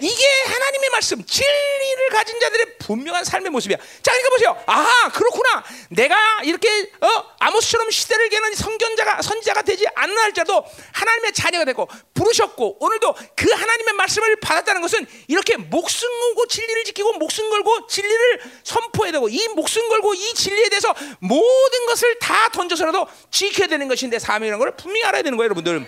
이게 0.00 0.24
하나님의 0.46 0.90
말씀, 0.90 1.24
진리를 1.24 2.08
가진 2.10 2.38
자들의 2.40 2.78
분명한 2.78 3.24
삶의 3.24 3.50
모습이야. 3.50 3.76
자, 4.02 4.12
그러니까 4.12 4.30
보세요. 4.30 4.62
아하, 4.66 5.08
그렇구나. 5.10 5.64
내가 5.90 6.16
이렇게 6.44 6.68
어, 7.00 7.24
아모스처럼 7.38 7.90
시대를 7.90 8.28
개는 8.28 8.54
성견자가 8.54 9.22
선지자가 9.22 9.62
되지 9.62 9.86
않는 9.94 10.16
할지라도 10.16 10.64
하나님의 10.92 11.32
자녀가 11.32 11.64
되고 11.64 11.88
부르셨고 12.14 12.78
오늘도 12.80 13.14
그 13.36 13.50
하나님의 13.50 13.94
말씀을 13.94 14.36
받았다는 14.40 14.80
것은 14.82 15.06
이렇게 15.26 15.56
목숨 15.56 16.08
걸고 16.08 16.46
진리를 16.46 16.84
지키고 16.84 17.14
목숨 17.14 17.50
걸고 17.50 17.86
진리를 17.86 18.40
선포해야 18.64 19.12
되고 19.12 19.28
이 19.28 19.48
목숨 19.48 19.88
걸고 19.88 20.14
이 20.14 20.34
진리에 20.34 20.68
대해서 20.68 20.94
모든 21.20 21.86
것을 21.86 22.18
다 22.18 22.48
던져서라도 22.50 23.06
지켜야 23.30 23.66
되는 23.66 23.88
것인데 23.88 24.18
사명이라는 24.18 24.58
걸 24.58 24.76
분명히 24.76 25.04
알아야 25.04 25.22
되는 25.22 25.36
거예요, 25.36 25.46
여러분들. 25.46 25.86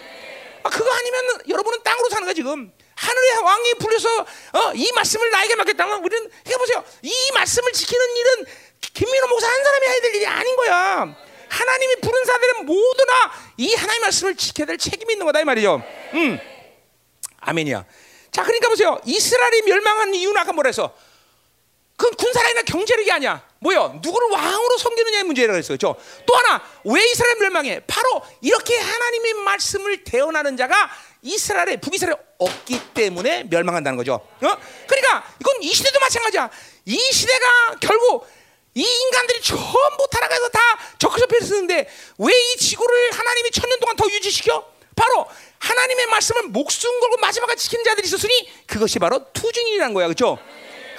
아, 0.62 0.68
그거 0.68 0.90
아니면 0.92 1.42
여러분은 1.48 1.82
땅으로 1.82 2.08
사는 2.10 2.24
거야 2.24 2.34
지금. 2.34 2.72
하늘의 3.00 3.36
왕이 3.42 3.74
불려서 3.74 4.20
어, 4.20 4.72
이 4.74 4.92
말씀을 4.92 5.30
나에게 5.30 5.54
맡겼다면 5.56 6.04
우리는 6.04 6.30
해보세요. 6.46 6.84
이 7.02 7.32
말씀을 7.32 7.72
지키는 7.72 8.16
일은 8.16 8.46
김민호 8.80 9.26
목사 9.28 9.48
한 9.48 9.64
사람이 9.64 9.86
해야 9.86 10.00
될 10.00 10.14
일이 10.16 10.26
아닌 10.26 10.54
거야. 10.56 11.16
하나님이 11.48 11.96
부른 11.96 12.24
사들은 12.24 12.66
모두 12.66 13.04
나 13.06 13.30
이 13.56 13.74
하나님의 13.74 14.00
말씀을 14.06 14.36
지켜야 14.36 14.66
될 14.66 14.78
책임이 14.78 15.12
있는 15.14 15.26
거다 15.26 15.40
이 15.40 15.44
말이죠. 15.44 15.82
음. 16.14 16.38
아멘이야. 17.40 17.84
자, 18.32 18.42
그러니까 18.42 18.68
보세요. 18.68 18.98
이스라엘이 19.04 19.62
멸망한 19.62 20.14
이유는 20.14 20.36
아까 20.40 20.52
뭐라 20.52 20.68
했어? 20.68 20.94
그건 21.96 22.14
군사력이나 22.14 22.62
경제력이 22.62 23.12
아니야. 23.12 23.46
뭐요? 23.58 24.00
누구를 24.02 24.28
왕으로 24.30 24.78
섬기느냐의 24.78 25.24
문제라고 25.24 25.58
했어요. 25.58 25.76
그렇죠? 25.76 26.00
또 26.24 26.34
하나, 26.36 26.62
왜 26.84 27.04
이스라엘 27.10 27.36
멸망해? 27.38 27.80
바로 27.86 28.22
이렇게 28.40 28.78
하나님의 28.78 29.34
말씀을 29.34 30.04
대언하는 30.04 30.56
자가 30.56 30.90
이스라엘에 31.22 31.76
북이스라엘에 31.76 32.16
없기 32.38 32.80
때문에 32.94 33.44
멸망한다는 33.44 33.96
거죠. 33.96 34.14
어? 34.14 34.56
그러니까 34.86 35.24
이건 35.40 35.62
이 35.62 35.72
시대도 35.72 36.00
마찬가지야. 36.00 36.50
이 36.86 36.98
시대가 37.12 37.76
결국 37.80 38.26
이 38.74 38.82
인간들이 38.82 39.42
전부 39.42 40.06
타락해서 40.10 40.48
다 40.48 40.60
적그접해 40.98 41.40
쓰는데 41.40 41.88
왜 42.18 42.32
이 42.32 42.56
지구를 42.56 43.10
하나님이 43.12 43.50
천년 43.50 43.78
동안 43.80 43.96
더 43.96 44.06
유지시켜? 44.06 44.64
바로 44.96 45.26
하나님의 45.58 46.06
말씀을 46.06 46.42
목숨 46.48 47.00
걸고 47.00 47.16
마지막까지 47.18 47.62
지킨 47.64 47.82
자들이 47.84 48.06
있었으니 48.06 48.50
그것이 48.66 48.98
바로 48.98 49.24
투중이라는 49.32 49.94
거야. 49.94 50.06
그렇죠? 50.06 50.38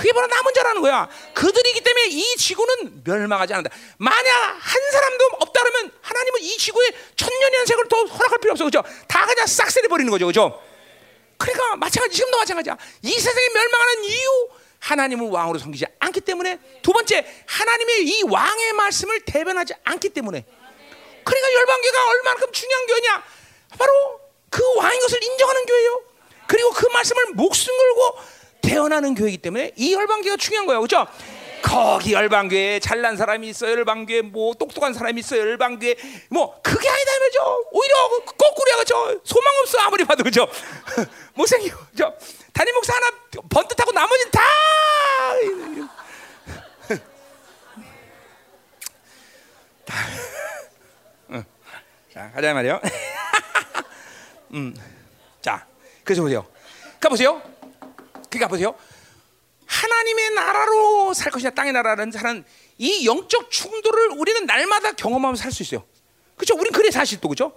그게 0.02 0.14
바로 0.14 0.26
남은 0.26 0.54
자라는 0.56 0.82
거야. 0.82 1.08
그들이기 1.36 1.82
때문에 1.82 2.08
이 2.08 2.36
지구는 2.36 3.04
멸망하지 3.04 3.54
않는다. 3.54 3.70
만약 3.98 4.32
한 4.60 4.92
사람도 4.92 5.26
없다 5.42 5.62
그러면 5.62 5.92
하나님은 6.02 6.42
이 6.42 6.58
지구에 6.58 6.88
천년의 7.16 7.60
연색을 7.60 7.88
더 7.88 8.04
허락할 8.06 8.40
필요 8.40 8.54
없어. 8.54 8.66
그죠? 8.66 8.84
다 9.08 9.28
그냥 9.28 9.46
싹쓸이 9.46 9.88
버리는 9.88 10.10
거죠. 10.10 10.26
그죠? 10.26 10.60
그러니까 11.38 11.76
마찬가지 11.76 12.16
지금도 12.16 12.36
마찬가지야. 12.36 12.78
이 13.04 13.12
세상에 13.12 13.50
멸망하는 13.54 14.04
이유 14.06 14.50
하나님을 14.80 15.30
왕으로 15.30 15.60
섬기지 15.60 15.86
않기 16.00 16.22
때문에 16.22 16.58
두 16.82 16.94
번째 16.94 17.24
하나님의 17.46 18.08
이 18.08 18.24
왕의 18.24 18.74
말씀을 18.74 19.22
대변하지 19.22 19.76
않기 19.84 20.10
때문에 20.10 20.44
그러니까 21.24 21.54
열방교가 21.54 22.10
얼마만큼 22.10 22.52
중요한 22.52 22.88
교회냐? 22.88 23.24
바로 23.78 24.20
그 24.50 24.64
왕인 24.78 25.00
것을 25.00 25.24
인정하는 25.24 25.66
교회예요. 25.68 26.02
그리고 26.48 26.72
그 26.72 26.88
말씀을 26.88 27.34
목숨 27.34 27.78
걸고 27.78 28.41
태어나는 28.62 29.16
교회이기 29.16 29.40
때문에 29.40 29.72
이 29.76 29.94
열방교가 29.94 30.38
중요한 30.38 30.66
거예요. 30.66 30.80
그렇죠? 30.82 31.06
거기 31.62 32.14
열방교에 32.14 32.80
잘난 32.80 33.16
사람이 33.18 33.48
있어요. 33.50 33.72
열방교에 33.72 34.22
뭐 34.24 34.54
똑똑한 34.56 34.94
사람이 34.94 35.20
있어요. 35.20 35.42
열방교에 35.42 35.96
뭐 36.30 36.60
그게 36.62 36.90
아니다 36.90 37.12
말이죠. 37.20 37.66
오히려 37.72 37.96
거꾸로야 38.38 38.78
그죠. 38.78 39.22
소망 39.24 39.54
없어 39.62 39.78
아무리 39.80 40.04
봐도 40.04 40.24
그죠. 40.24 40.48
못생겨 41.36 41.76
그죠. 41.92 42.14
담임 42.54 42.74
목사 42.76 42.94
하나 42.96 43.08
번듯하고 43.50 43.92
나머지는 43.92 44.32
다. 44.32 44.42
자 52.14 52.30
가자 52.32 52.54
말이요. 52.54 52.82
음, 54.54 54.76
자 55.42 55.66
그래서 56.04 56.22
보세요. 56.22 56.46
가 57.00 57.08
보세요. 57.08 57.42
그러니까 58.32 58.48
보세요. 58.48 58.76
하나님의 59.68 60.32
나라로 60.32 61.14
살 61.14 61.32
것이냐 61.32 61.52
땅의 61.52 61.74
나라는 61.74 62.12
사는 62.12 62.44
이 62.78 63.06
영적 63.06 63.52
충돌을 63.52 64.10
우리는 64.18 64.46
날마다 64.46 64.94
경험하면서 64.94 65.42
살 65.44 65.52
수 65.52 65.64
있어요. 65.64 65.86
그렇죠? 66.36 66.56
우린 66.56 66.72
그래 66.74 66.90
사실 66.92 67.20
또 67.22 67.28
그렇죠? 67.30 67.54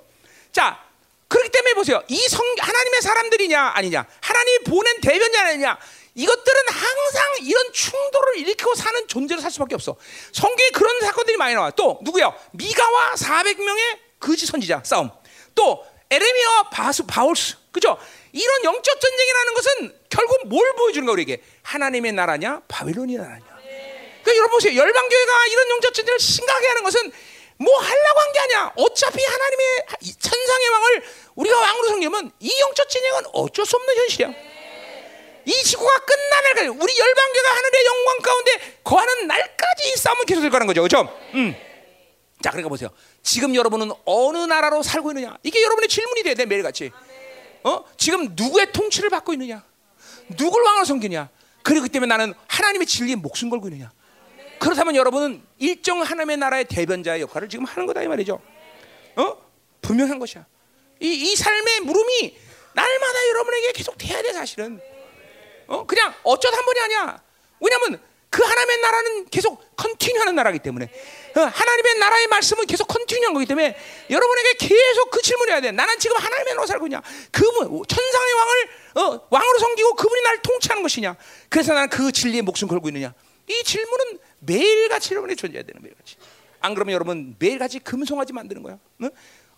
자, 0.52 0.84
그렇기 1.28 1.50
때문에 1.50 1.74
보세요. 1.74 2.02
이 2.08 2.28
성 2.28 2.44
하나님의 2.58 3.02
사람들이냐 3.02 3.72
아니냐, 3.74 4.06
하나님이 4.20 4.58
보낸 4.64 5.00
대변자냐 5.00 5.78
이것들은 6.14 6.62
항상 6.68 7.22
이런 7.42 7.72
충돌을 7.72 8.36
일으키고 8.38 8.74
사는 8.74 9.08
존재로 9.08 9.40
살 9.40 9.50
수밖에 9.50 9.74
없어. 9.74 9.96
성경에 10.32 10.70
그런 10.70 11.00
사건들이 11.00 11.36
많이 11.36 11.54
나와. 11.54 11.70
또 11.70 11.98
누구야? 12.02 12.32
미가와 12.52 13.14
400명의 13.14 13.98
거짓 14.20 14.46
선지자 14.46 14.82
싸움. 14.84 15.10
또 15.54 15.84
에레미야와 16.10 16.70
바스 16.70 17.04
바울스. 17.04 17.56
그죠? 17.72 17.98
이런 18.32 18.64
영적 18.64 19.00
전쟁이라는 19.00 19.54
것은 19.54 20.00
결국 20.14 20.46
뭘 20.46 20.72
보여주는 20.76 21.04
거 21.06 21.12
우리에게? 21.12 21.42
하나님의 21.62 22.12
나라냐, 22.12 22.62
바빌론이 22.68 23.16
나라냐. 23.16 23.44
그러니까 24.22 24.36
여러분 24.36 24.50
보세요. 24.56 24.76
열방 24.80 25.08
교회가 25.08 25.46
이런 25.50 25.70
영적 25.70 25.92
전쟁을 25.94 26.18
심각하게 26.20 26.66
하는 26.68 26.82
것은 26.84 27.12
뭐 27.56 27.76
하려고 27.78 28.20
한 28.20 28.32
게 28.32 28.38
아니야. 28.40 28.72
어차피 28.76 29.22
하나님의 29.24 29.86
천상의 30.20 30.68
왕을 30.68 31.04
우리가 31.34 31.60
왕으로 31.60 31.88
섬기면 31.88 32.32
이 32.40 32.60
영적 32.60 32.88
진영은 32.88 33.22
어쩔 33.32 33.66
수 33.66 33.76
없는 33.76 33.96
현실이야. 33.96 34.32
이 35.46 35.52
지구가 35.52 35.98
끝나는 35.98 36.42
날까지 36.44 36.68
우리 36.68 36.98
열방교가 36.98 37.50
하늘의 37.56 37.84
영광 37.84 38.18
가운데 38.22 38.78
거하는 38.82 39.26
날까지 39.26 39.88
이 39.92 39.96
싸움은 39.98 40.24
계속될 40.26 40.50
거라는 40.50 40.66
거죠. 40.66 40.82
그렇죠? 40.82 41.20
음. 41.34 41.54
자, 42.42 42.50
그러니까 42.50 42.68
보세요. 42.68 42.88
지금 43.22 43.54
여러분은 43.54 43.90
어느 44.04 44.38
나라로 44.38 44.82
살고 44.82 45.10
있느냐? 45.10 45.36
이게 45.42 45.62
여러분의 45.62 45.88
질문이 45.88 46.22
돼야 46.22 46.34
돼, 46.34 46.46
매일같이. 46.46 46.90
어? 47.64 47.84
지금 47.98 48.28
누구의 48.34 48.72
통치를 48.72 49.10
받고 49.10 49.32
있느냐? 49.34 49.64
누굴 50.36 50.62
왕으로 50.62 50.84
섬기냐? 50.84 51.28
그리고 51.62 51.88
때문에 51.88 52.08
나는 52.08 52.34
하나님의 52.48 52.86
진리에 52.86 53.16
목숨 53.16 53.50
걸고 53.50 53.68
있느냐? 53.68 53.92
그렇다면 54.58 54.96
여러분은 54.96 55.42
일정 55.58 56.00
하나님의 56.02 56.36
나라의 56.38 56.64
대변자의 56.66 57.22
역할을 57.22 57.48
지금 57.48 57.64
하는 57.64 57.86
거다 57.86 58.02
이 58.02 58.08
말이죠. 58.08 58.40
어? 59.16 59.36
분명한 59.82 60.18
것이야. 60.18 60.46
이, 61.00 61.06
이 61.06 61.36
삶의 61.36 61.80
물음이 61.80 62.38
날마다 62.74 63.28
여러분에게 63.28 63.72
계속 63.72 63.96
돼야 63.98 64.22
돼 64.22 64.32
사실은. 64.32 64.80
어? 65.66 65.86
그냥 65.86 66.14
어쩌다 66.22 66.56
한 66.56 66.64
번이 66.64 66.80
아니야. 66.80 67.22
왜냐하면 67.60 68.00
그 68.30 68.42
하나님의 68.42 68.80
나라는 68.80 69.26
계속 69.26 69.76
컨티뉴하는 69.76 70.34
나라이기 70.34 70.58
때문에 70.58 70.86
어, 71.36 71.40
하나님의 71.40 71.98
나라의 71.98 72.26
말씀은 72.26 72.66
계속 72.66 72.86
컨티뉴한 72.88 73.32
거기 73.32 73.46
때문에 73.46 73.76
여러분에게 74.10 74.54
계속 74.54 75.10
그 75.10 75.22
질문을 75.22 75.52
해야 75.52 75.60
돼. 75.60 75.70
나는 75.70 75.98
지금 75.98 76.16
하나님의 76.16 76.54
나라로 76.54 76.66
살고 76.66 76.86
있냐? 76.88 77.00
그분 77.30 77.82
천상의 77.86 78.32
왕을 78.34 78.68
어, 78.94 79.26
왕으로 79.30 79.58
섬기고 79.58 79.94
그분이 79.94 80.22
나를 80.22 80.42
통치하는 80.42 80.82
것이냐? 80.82 81.16
그래서 81.48 81.74
나는 81.74 81.88
그 81.88 82.12
진리에 82.12 82.42
목숨 82.42 82.68
걸고 82.68 82.88
있느냐? 82.88 83.12
이 83.48 83.62
질문은 83.64 84.18
매일같이 84.40 85.14
여러분이 85.14 85.36
존재해야 85.36 85.64
되는 85.64 85.82
매일같이. 85.82 86.16
안 86.60 86.74
그러면 86.74 86.94
여러분 86.94 87.36
매일같이 87.38 87.78
금송아지 87.80 88.32
만드는 88.32 88.62
거야. 88.62 88.78
어? 89.00 89.08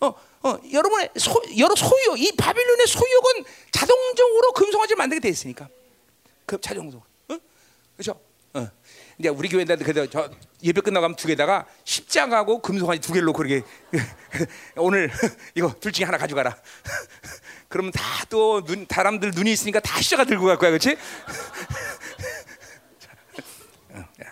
어, 0.01 0.15
어, 0.43 0.59
여러분의 0.73 1.11
소, 1.17 1.41
여러 1.59 1.75
소유, 1.75 2.17
이 2.19 2.33
바빌론의 2.37 2.87
소유욕은 2.87 3.45
자동적으로 3.71 4.53
금송아지를 4.53 4.97
만들게 4.97 5.21
돼 5.21 5.29
있으니까. 5.29 5.69
그 6.45 6.61
자동적으로. 6.61 7.07
어? 7.29 7.39
그렇죠? 7.97 8.21
어. 8.55 8.69
이제 9.19 9.29
우리 9.29 9.49
교회인데 9.49 9.77
그래도 9.77 10.07
저 10.09 10.31
예배 10.63 10.81
끝나가면 10.83 11.17
두 11.17 11.27
개다가 11.27 11.67
십자가하고 11.85 12.61
금송아지 12.61 13.01
두 13.01 13.13
개로 13.13 13.33
그렇게 13.33 13.63
오늘 14.77 15.11
이거 15.55 15.75
둘 15.81 15.93
중에 15.93 16.05
하나 16.05 16.19
가져가라. 16.19 16.57
그러면 17.69 17.93
다 17.93 18.17
또 18.29 18.65
눈, 18.65 18.87
사람들 18.91 19.31
눈이 19.31 19.53
있으니까 19.53 19.79
다 19.81 20.01
시자가 20.01 20.25
들고 20.25 20.47
갈 20.47 20.59
거야, 20.59 20.71
그렇지? 20.71 20.97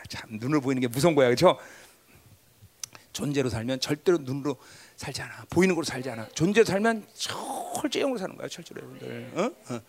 참 0.09 0.31
눈으로 0.33 0.61
보이는 0.61 0.81
게 0.81 0.89
무서운 0.89 1.15
거야, 1.15 1.29
그렇죠? 1.29 1.59
존재로 3.13 3.49
살면 3.49 3.81
절대로 3.81 4.19
눈으로 4.19 4.57
살지 4.97 5.23
않아. 5.23 5.47
보이는 5.51 5.75
걸로 5.75 5.85
살지 5.85 6.11
않아. 6.11 6.29
존재로 6.31 6.65
살면 6.65 7.07
철저형으로 7.15 8.19
사는 8.19 8.37
거야, 8.37 8.49
철저로 8.49 8.81
여러분들. 8.81 9.31
어? 9.35 9.75
어. 9.75 9.81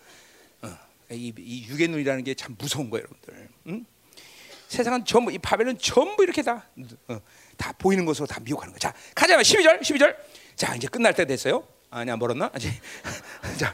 어. 0.68 0.78
이, 1.12 1.34
이 1.38 1.68
육의 1.68 1.88
눈이라는 1.88 2.24
게 2.24 2.36
참 2.36 2.56
무서운 2.58 2.90
거예요, 2.90 3.06
여러분들. 3.06 3.50
응? 3.68 3.86
세상은 4.68 5.06
전부 5.06 5.32
이 5.32 5.38
바벨은 5.38 5.78
전부 5.80 6.24
이렇게 6.24 6.42
다, 6.42 6.68
어, 7.08 7.20
다 7.58 7.72
보이는 7.74 8.06
것으로 8.06 8.26
다 8.28 8.40
미혹하는 8.40 8.74
거야. 8.74 8.80
자, 8.80 8.94
가자. 9.14 9.38
12절, 9.38 9.82
12절. 9.82 10.16
자, 10.56 10.76
이제 10.76 10.88
끝날 10.88 11.14
때 11.14 11.26
됐어요. 11.26 11.68
아니야, 11.96 12.18
멀었나? 12.18 12.52
아직. 12.54 12.74
자, 13.58 13.74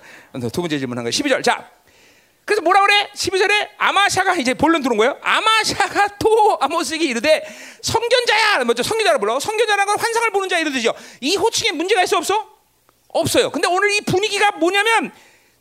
두 0.54 0.62
번째 0.62 0.78
질문한 0.78 1.04
거야. 1.04 1.10
12절. 1.10 1.44
자, 1.44 1.68
그래서 2.46 2.62
뭐라 2.62 2.82
그래? 2.82 3.10
12절에 3.16 3.70
아마샤가 3.80 4.36
이제 4.36 4.54
본론 4.54 4.84
들어온 4.84 4.98
거예요. 5.00 5.18
아마샤가 5.24 6.18
또 6.20 6.56
아모스에게 6.62 7.04
이르되 7.06 7.44
성견자야. 7.82 8.64
먼저 8.66 8.84
성견자라 8.84 9.18
불러. 9.18 9.40
성견자라는 9.40 9.86
건 9.88 10.00
환상을 10.00 10.30
보는 10.32 10.50
자 10.50 10.60
이러듯이요. 10.60 10.94
이 11.22 11.36
호칭에 11.36 11.72
문제가 11.72 12.04
있어 12.04 12.18
없어? 12.18 12.48
없어요. 13.08 13.50
근데 13.50 13.68
오늘 13.68 13.92
이 13.92 14.02
분위기가 14.02 14.52
뭐냐면 14.52 15.12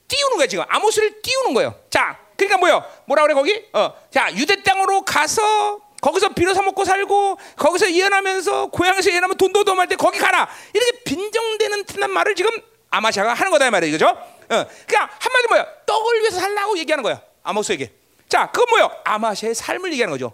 띄우는 0.09 0.37
거야 0.37 0.47
지금. 0.47 0.65
아모스를 0.69 1.23
띄우는 1.23 1.55
거예요. 1.55 1.75
자, 1.89 2.19
그러니까 2.37 2.59
뭐요? 2.59 2.85
뭐라 3.07 3.23
그래 3.23 3.35
거기? 3.35 3.65
어, 3.73 3.95
자 4.11 4.31
유대 4.37 4.63
땅으로 4.63 5.03
가서 5.03 5.81
거기서 6.01 6.31
비로소 6.31 6.63
먹고 6.63 6.85
살고 6.85 7.39
거기서 7.57 7.93
예언하면서 7.93 8.67
고향에서 8.67 9.11
예언하면 9.11 9.37
돈도 9.37 9.65
도말 9.65 9.89
때 9.89 9.97
거기 9.97 10.19
가라. 10.19 10.49
이렇게 10.73 11.03
빈정되는 11.05 11.85
듯한 11.85 12.11
말을 12.11 12.35
지금 12.35 12.51
아마샤가 12.91 13.35
하는 13.35 13.53
거다 13.53 13.67
이 13.67 13.71
말이에요, 13.71 13.93
그죠? 13.93 14.07
어, 14.09 14.67
그냥 14.87 15.09
한마디 15.19 15.49
뭐야? 15.49 15.67
떡을 15.87 16.21
위해서 16.21 16.41
살라고 16.41 16.77
얘기하는 16.79 17.03
거야. 17.03 17.21
아모스에게. 17.43 17.93
자, 18.29 18.51
그건 18.51 18.67
뭐요? 18.71 18.91
아마샤의 19.05 19.55
삶을 19.55 19.93
얘기하는 19.93 20.13
거죠. 20.13 20.33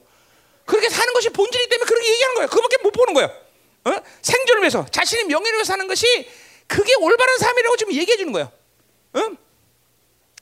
그렇게 0.64 0.88
사는 0.88 1.12
것이 1.12 1.30
본질이기 1.30 1.70
때문에 1.70 1.86
그렇게 1.86 2.10
얘기하는 2.10 2.34
거예요. 2.36 2.48
그거밖에 2.48 2.76
못 2.82 2.90
보는 2.93 3.14
거예요. 3.14 3.30
어? 3.84 3.93
생존을 4.22 4.62
위해서, 4.62 4.84
자신의 4.90 5.26
명예를 5.26 5.59
위해서 5.59 5.72
사는 5.72 5.86
것이 5.86 6.28
그게 6.66 6.94
올바른 6.97 7.38
삶이라고 7.38 7.76
지금 7.76 7.93
얘기해 7.93 8.16
주는 8.16 8.32
거예요. 8.32 8.51
어? 9.14 9.20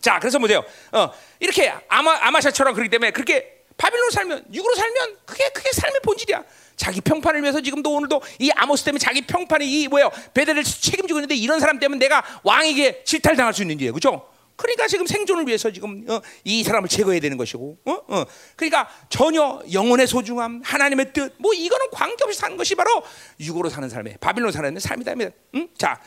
자, 0.01 0.18
그래서 0.18 0.38
보세요. 0.38 0.64
어, 0.92 1.10
이렇게 1.40 1.72
아마 1.88 2.16
아마샤처럼 2.26 2.74
그렇기 2.74 2.90
때문에 2.90 3.10
그렇게 3.10 3.53
바빌론 3.76 4.10
살면 4.10 4.44
육으로 4.52 4.74
살면 4.74 5.16
그게 5.24 5.48
그게 5.51 5.70
삶의 5.72 6.01
본질이야. 6.02 6.44
자기 6.76 7.01
평판을 7.01 7.42
위해서 7.42 7.60
지금도 7.60 7.92
오늘도 7.92 8.22
이 8.40 8.51
아모스 8.55 8.84
때문에 8.84 8.98
자기 8.98 9.22
평판이 9.22 9.64
이 9.64 9.88
뭐예요 9.88 10.10
베델을 10.32 10.64
책임지고 10.64 11.20
있는데 11.20 11.34
이런 11.36 11.60
사람 11.60 11.78
때문에 11.78 11.98
내가 11.98 12.22
왕에게 12.42 13.05
질탈당할 13.05 13.55
수 13.55 13.62
있는 13.62 13.78
지예요, 13.78 13.92
그렇죠? 13.92 14.28
그러니까 14.56 14.86
지금 14.86 15.06
생존을 15.06 15.46
위해서 15.46 15.70
지금 15.72 16.05
어, 16.09 16.20
이 16.44 16.62
사람을 16.62 16.88
제거해야 16.88 17.20
되는 17.20 17.36
것이고, 17.36 17.78
어? 17.84 17.92
어. 18.09 18.24
그러니까 18.56 18.88
전혀 19.09 19.60
영혼의 19.72 20.06
소중함, 20.06 20.62
하나님의 20.64 21.12
뜻, 21.12 21.34
뭐 21.38 21.52
이거는 21.52 21.90
관계없이 21.90 22.38
사는 22.38 22.56
것이 22.56 22.74
바로 22.74 23.02
육으로 23.40 23.68
사는 23.68 23.88
삶의 23.88 24.18
바빌론 24.20 24.52
사는 24.52 24.78
삶이다. 24.78 25.14
응? 25.56 25.68
자, 25.76 26.01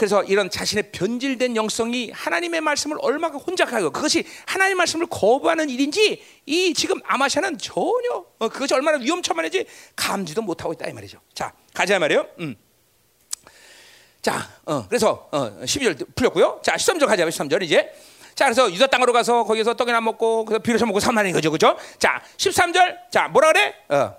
그래서 0.00 0.24
이런 0.24 0.48
자신의 0.48 0.92
변질된 0.92 1.56
영성이 1.56 2.10
하나님의 2.10 2.62
말씀을 2.62 2.96
얼마나 3.02 3.36
혼잡하고 3.36 3.90
그것이 3.90 4.24
하나님의 4.46 4.76
말씀을 4.76 5.06
거부하는 5.10 5.68
일인지 5.68 6.24
이 6.46 6.72
지금 6.72 6.98
아마샤는 7.04 7.58
전혀 7.58 8.24
어, 8.38 8.48
그것이 8.48 8.72
얼마나 8.72 8.96
위험천만한지 8.96 9.66
감지도 9.96 10.40
못하고 10.40 10.72
있다 10.72 10.88
이 10.88 10.94
말이죠. 10.94 11.20
자 11.34 11.52
가자 11.74 11.98
말이에요. 11.98 12.26
음. 12.38 12.56
자, 14.22 14.48
어, 14.64 14.86
그래서 14.88 15.28
어, 15.32 15.60
12절 15.64 16.14
풀렸고요. 16.14 16.60
자, 16.64 16.76
13절 16.76 17.06
가자. 17.06 17.26
13절 17.26 17.62
이제. 17.62 17.92
자, 18.34 18.46
그래서 18.46 18.72
유다 18.72 18.86
땅으로 18.86 19.12
가서 19.12 19.44
거기서 19.44 19.74
떡이나 19.74 20.00
먹고 20.00 20.46
그래서 20.46 20.62
비로소 20.62 20.86
먹고 20.86 21.00
삼만인 21.00 21.34
거죠, 21.34 21.50
그죠? 21.50 21.76
자, 21.98 22.22
13절. 22.38 23.10
자, 23.10 23.28
뭐라 23.28 23.52
그래? 23.52 23.74
어. 23.90 24.16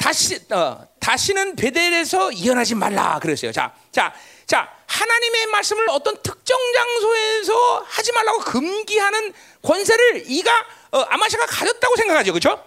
다시 0.00 0.40
어, 0.50 0.86
다시는 0.98 1.56
베델에서 1.56 2.32
이혼하지 2.32 2.74
말라 2.74 3.18
그랬어요. 3.18 3.52
자, 3.52 3.74
자, 3.92 4.14
자, 4.50 4.68
하나님의 4.84 5.46
말씀을 5.46 5.88
어떤 5.90 6.20
특정 6.24 6.58
장소에서 6.74 7.84
하지 7.86 8.10
말라고 8.10 8.40
금기하는 8.40 9.32
권세를 9.62 10.24
이가 10.26 10.50
어, 10.90 11.02
아마샤가 11.02 11.46
가졌다고 11.46 11.94
생각하죠, 11.94 12.32
그렇죠? 12.32 12.60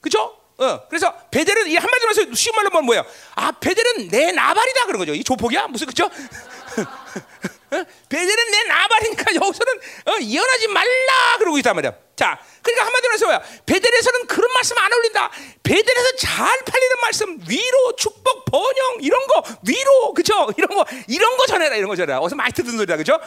그렇죠? 0.00 0.38
어, 0.58 0.86
그래서 0.88 1.12
베델은 1.32 1.66
이 1.66 1.74
한마디로 1.74 2.10
해서 2.10 2.22
쉬운 2.32 2.54
말로 2.54 2.70
보면 2.70 2.84
뭐예요? 2.84 3.04
아, 3.34 3.50
베델은 3.50 4.06
내 4.06 4.30
나발이다 4.30 4.86
그런 4.86 5.00
거죠. 5.00 5.12
이 5.12 5.24
조폭이야? 5.24 5.66
무슨 5.66 5.88
그렇죠? 5.88 6.08
베델은 8.08 8.50
내 8.52 8.62
나발이니까 8.68 9.34
여기서는 9.34 9.80
어, 10.06 10.16
이혼하지 10.20 10.68
말라 10.68 11.38
그러고 11.38 11.58
있단 11.58 11.74
말이야. 11.74 11.92
자, 12.20 12.38
그러니까 12.60 12.84
한마디로 12.84 13.14
해서 13.14 13.24
뭐야? 13.24 13.42
베델에서는 13.64 14.26
그런 14.26 14.52
말씀 14.52 14.76
안 14.76 14.92
어울린다. 14.92 15.30
베델에서 15.62 16.16
잘 16.18 16.36
팔리는 16.66 16.96
말씀, 17.00 17.40
위로, 17.48 17.96
축복, 17.96 18.44
번영 18.44 18.98
이런 19.00 19.26
거 19.26 19.42
위로, 19.66 20.12
그죠? 20.12 20.50
이런 20.58 20.68
거 20.68 20.84
이런 21.08 21.38
거 21.38 21.46
전해라, 21.46 21.76
이런 21.76 21.88
거 21.88 21.96
전해라. 21.96 22.20
어서 22.20 22.36
많이 22.36 22.52
듣는 22.52 22.72
소리다, 22.72 22.98
그죠? 22.98 23.18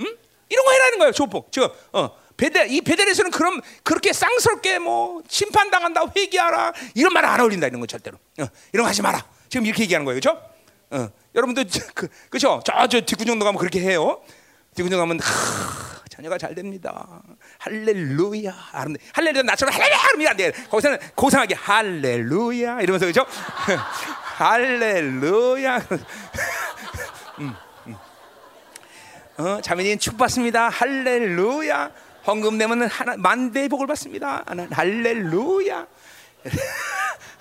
음? 0.00 0.06
이런 0.48 0.64
거 0.64 0.72
해라는 0.72 0.98
거예요, 0.98 1.12
조폭. 1.12 1.52
지금 1.52 1.68
어. 1.92 2.16
베델 2.38 2.70
이 2.70 2.80
베델에서는 2.80 3.30
그럼 3.32 3.60
그렇게 3.82 4.14
쌍스럽게 4.14 4.78
뭐 4.78 5.20
심판 5.28 5.70
당한다, 5.70 6.02
회개하라 6.16 6.72
이런 6.94 7.12
말 7.12 7.26
안 7.26 7.38
어울린다 7.38 7.66
이런 7.66 7.80
거 7.80 7.86
절대로. 7.86 8.16
어, 8.40 8.46
이런 8.72 8.84
거 8.84 8.88
하지 8.88 9.02
마라. 9.02 9.22
지금 9.50 9.66
이렇게 9.66 9.82
얘기하는 9.82 10.06
거예요, 10.06 10.16
그죠? 10.16 10.42
어, 10.90 11.10
여러분들 11.34 11.66
그, 11.94 12.08
그죠? 12.30 12.62
저저 12.64 13.02
뒷구정도 13.02 13.44
가면 13.44 13.58
그렇게 13.58 13.80
해요. 13.80 14.22
뒷구정 14.74 14.98
가면 15.00 15.20
하, 15.20 15.91
자녀가 16.12 16.36
잘 16.36 16.54
됩니다. 16.54 17.22
할렐루야. 17.56 18.52
할렐루야 19.14 19.42
나처럼 19.44 19.72
할렐루야 19.74 19.96
하면 19.96 20.28
안 20.28 20.36
돼. 20.36 20.52
거기서는 20.68 20.98
고상하게 21.14 21.54
할렐루야 21.54 22.82
이러면서 22.82 23.06
그죠? 23.06 23.24
할렐루야. 24.36 25.78
음, 27.40 27.54
음. 27.86 27.96
어, 29.38 29.60
자매님 29.62 29.98
축 29.98 30.18
받습니다. 30.18 30.68
할렐루야. 30.68 31.90
헌금 32.26 32.58
내면 32.58 32.82
하나 32.88 33.16
만대 33.16 33.66
복을 33.68 33.86
받습니다. 33.86 34.44
할렐루야. 34.70 35.86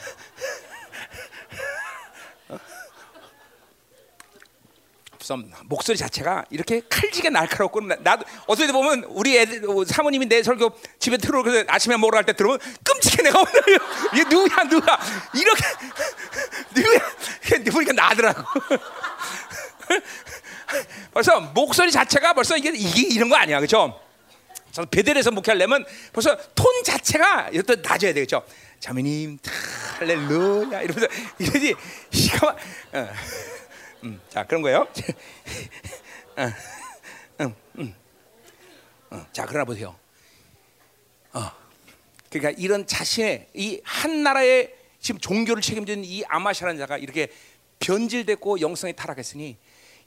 우선 5.31 5.49
목소리 5.63 5.97
자체가 5.97 6.43
이렇게 6.49 6.81
칼지게 6.89 7.29
날카롭고 7.29 7.79
나도 7.79 8.25
어떻게 8.47 8.69
보면 8.73 9.05
우리 9.07 9.37
애들 9.37 9.63
사모님이 9.87 10.25
내 10.25 10.43
설교 10.43 10.71
집에 10.99 11.15
들어오 11.17 11.43
그 11.43 11.63
아침에 11.69 11.95
먹으러 11.95 12.17
갈 12.17 12.25
때 12.25 12.33
들어오면 12.33 12.59
끔찍해 12.83 13.23
내가 13.23 13.39
오늘. 13.39 13.51
이게 14.13 14.23
누구야 14.25 14.63
누가 14.69 14.99
이렇게. 15.33 15.63
누구야? 16.81 16.99
보니까 17.71 17.93
나더라고. 17.93 18.43
벌써 21.13 21.39
목소리 21.39 21.91
자체가 21.91 22.33
벌써 22.33 22.57
이게 22.57 22.73
이게 22.75 23.07
이런 23.13 23.29
거 23.29 23.37
아니야 23.37 23.59
그렇죠? 23.59 24.01
베델에서 24.89 25.31
목회하려면 25.31 25.85
벌써 26.11 26.35
톤 26.55 26.83
자체가 26.83 27.51
이것도 27.53 27.81
낮아야 27.81 28.13
되겠죠. 28.13 28.43
자매님 28.81 29.39
할렐루야 29.99 30.81
이러면서 30.81 31.07
이러지. 31.39 31.75
시가 32.11 32.55
어. 32.93 33.09
음, 34.03 34.19
자 34.30 34.45
그런 34.45 34.61
거예요. 34.61 34.88
어, 36.38 36.52
음, 37.41 37.56
음. 37.78 37.95
어, 39.11 39.26
자 39.32 39.45
그러나 39.45 39.65
보세요. 39.65 39.95
어, 41.34 41.52
그러니까 42.30 42.52
이런 42.61 42.86
자신의 42.88 43.49
이 43.53 43.82
한 43.84 44.23
나라의 44.23 44.76
지금 44.99 45.19
종교를 45.19 45.61
책임지는 45.61 46.03
이 46.03 46.23
아마샤라는 46.28 46.80
자가 46.80 46.98
이렇게 46.98 47.32
변질됐고 47.80 48.61
영성이 48.61 48.94
타락했으니 48.95 49.57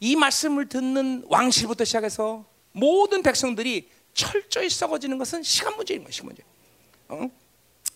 이 0.01 0.17
말씀을 0.17 0.69
듣는 0.69 1.25
왕실부터 1.29 1.85
시작해서 1.85 2.45
모든 2.73 3.23
백성들이 3.23 3.91
철저히 4.15 4.69
썩어지는 4.71 5.19
것은 5.19 5.43
시간 5.43 5.75
문제인 5.77 6.01
거예요. 6.01 6.11
시간 6.13 6.27
문제. 6.27 6.43
어? 7.09 7.29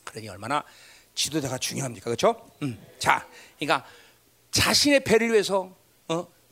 그러니 0.05 0.29
얼마나 0.29 0.65
지도자가 1.15 1.59
중요합니까, 1.59 2.05
그렇죠? 2.05 2.49
음. 2.63 2.81
자, 2.99 3.27
그러니까 3.59 3.87
자신의 4.51 5.05
배를 5.05 5.31
위해서 5.33 5.61
어? 5.61 5.78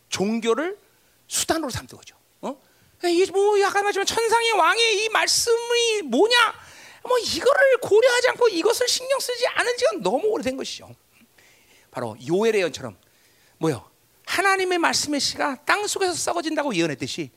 종교를 0.08 0.78
수단으로 1.26 1.70
삼는 1.70 1.88
거죠. 1.88 2.16
어? 2.40 2.60
이게 3.04 3.30
뭐 3.30 3.60
약간 3.60 3.82
말하지만 3.82 4.06
천상의 4.06 4.52
왕의 4.52 5.04
이 5.04 5.08
말씀이 5.08 6.02
뭐냐? 6.02 6.54
뭐 7.04 7.18
이거를 7.18 7.78
고려하지 7.82 8.28
않고 8.30 8.48
이것을 8.48 8.88
신경 8.88 9.18
쓰지 9.20 9.46
않은 9.46 9.76
지가 9.76 9.90
너무 10.00 10.26
오래된 10.28 10.56
것이죠. 10.56 10.94
바로 11.90 12.16
요엘의 12.26 12.60
예언처럼 12.60 12.96
뭐요? 13.58 13.88
하나님의 14.26 14.78
말씀의 14.78 15.20
씨가 15.20 15.64
땅 15.64 15.86
속에서 15.86 16.12
썩어진다고 16.12 16.74
예언했듯이 16.74 17.30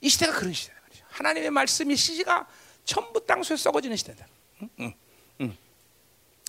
이 0.00 0.08
시대가 0.08 0.32
그런 0.32 0.52
시대다 0.52 0.78
말이죠. 0.82 1.04
하나님의 1.08 1.50
말씀의 1.50 1.96
씨가 1.96 2.46
전부 2.84 3.24
땅 3.24 3.42
속에 3.42 3.56
썩어지는 3.56 3.96
시대다. 3.96 4.26
응? 4.62 4.68
응. 4.80 4.94
응. 5.40 5.56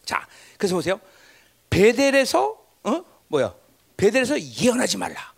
자, 0.04 0.28
그래서 0.58 0.76
보세요. 0.76 1.00
베델에서 1.70 2.66
어? 2.84 3.06
뭐야? 3.28 3.56
베델에서 3.98 4.40
예언하지 4.40 4.98
말라. 4.98 5.34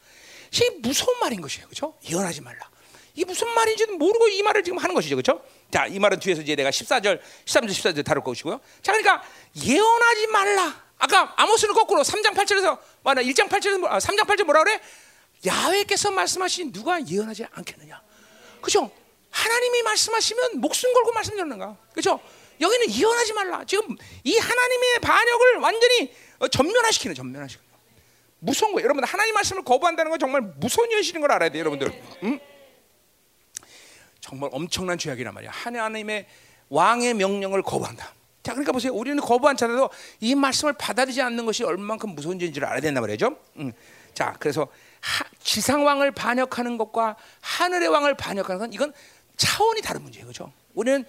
이게 0.57 0.69
무서운 0.79 1.19
말인 1.19 1.41
것이에요. 1.41 1.67
그렇죠? 1.67 1.93
예언하지 2.09 2.41
말라. 2.41 2.69
이게 3.13 3.25
무슨 3.25 3.47
말인지는 3.49 3.97
모르고 3.97 4.27
이 4.27 4.41
말을 4.43 4.63
지금 4.63 4.77
하는 4.77 4.93
것이죠. 4.93 5.15
그렇죠? 5.15 5.43
자, 5.71 5.87
이 5.87 5.99
말은 5.99 6.19
뒤에서 6.19 6.41
이제 6.41 6.55
내가 6.55 6.69
14절, 6.69 7.19
13절, 7.45 7.69
14절 7.69 8.05
다룰 8.05 8.23
것이고요. 8.23 8.59
자, 8.81 8.91
그러니까 8.91 9.23
예언하지 9.55 10.27
말라. 10.27 10.83
아까 10.99 11.33
아모스는 11.37 11.73
거꾸로 11.73 12.01
3장 12.01 12.33
8절에서 12.33 12.79
뭐나 13.03 13.21
1장 13.21 13.49
8절에서 13.49 13.77
뭐, 13.79 13.89
아, 13.89 13.99
3장 13.99 14.21
8절 14.21 14.43
뭐라 14.45 14.63
그래? 14.63 14.79
야훼께서 15.45 16.11
말씀하신 16.11 16.71
누가 16.71 17.05
예언하지 17.05 17.45
않겠느냐. 17.51 18.01
그죠? 18.61 18.89
하나님이 19.29 19.83
말씀하시면 19.83 20.61
목숨 20.61 20.91
걸고 20.93 21.11
말씀드리는가. 21.11 21.77
그죠? 21.93 22.19
여기는 22.59 22.91
예언하지 22.91 23.33
말라. 23.33 23.63
지금 23.65 23.95
이 24.23 24.37
하나님의 24.37 24.99
반역을 25.01 25.55
완전히 25.57 26.13
어, 26.39 26.47
전면화시키는 26.47 27.15
전면화시키는. 27.15 27.66
무서운 28.39 28.73
거예요. 28.73 28.85
여러분 28.85 29.03
하나님 29.03 29.33
말씀을 29.33 29.63
거부한다는 29.63 30.11
건 30.11 30.19
정말 30.19 30.41
무서운 30.41 30.91
현실인 30.91 31.21
걸 31.21 31.31
알아야 31.31 31.49
돼요, 31.49 31.61
여러분들. 31.61 32.01
응? 32.23 32.39
정말 34.19 34.49
엄청난 34.51 34.97
죄악이란 34.97 35.33
말이야. 35.33 35.51
하나님의 35.51 36.27
왕의 36.69 37.13
명령을 37.15 37.61
거부한다. 37.63 38.13
자, 38.43 38.53
그러니까 38.53 38.71
보세요. 38.71 38.93
우리는 38.93 39.19
거부한 39.21 39.57
자라도 39.57 39.89
이 40.19 40.35
말씀을 40.35 40.73
받아들이지 40.73 41.21
않는 41.21 41.45
것이 41.45 41.63
얼만큼 41.63 42.15
무서운 42.15 42.39
죄인지를 42.39 42.67
알아야 42.67 42.81
된단 42.81 43.01
말이죠. 43.01 43.37
응. 43.57 43.73
자, 44.13 44.35
그래서 44.39 44.67
하, 45.01 45.25
지상 45.39 45.85
왕을 45.85 46.11
반역하는 46.11 46.77
것과 46.77 47.15
하늘의 47.41 47.89
왕을 47.89 48.15
반역하는 48.15 48.59
건 48.59 48.73
이건 48.73 48.93
차원이 49.35 49.81
다른 49.81 50.01
문제예요, 50.01 50.25
그렇죠? 50.25 50.51
우리는 50.73 51.05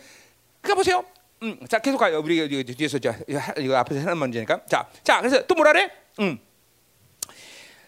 그러니까 0.61 0.75
보세요. 0.75 1.05
음, 1.43 1.59
자 1.69 1.79
계속 1.79 1.99
가요. 1.99 2.19
우리 2.19 2.65
뒤에서 2.65 2.99
자 2.99 3.17
이거 3.57 3.77
앞에서 3.77 4.01
하는 4.01 4.17
문제니까. 4.19 4.67
자, 4.67 4.89
자 5.03 5.21
그래서 5.21 5.47
또 5.47 5.55
뭐라 5.55 5.73
그래? 5.73 5.91
음. 6.21 6.39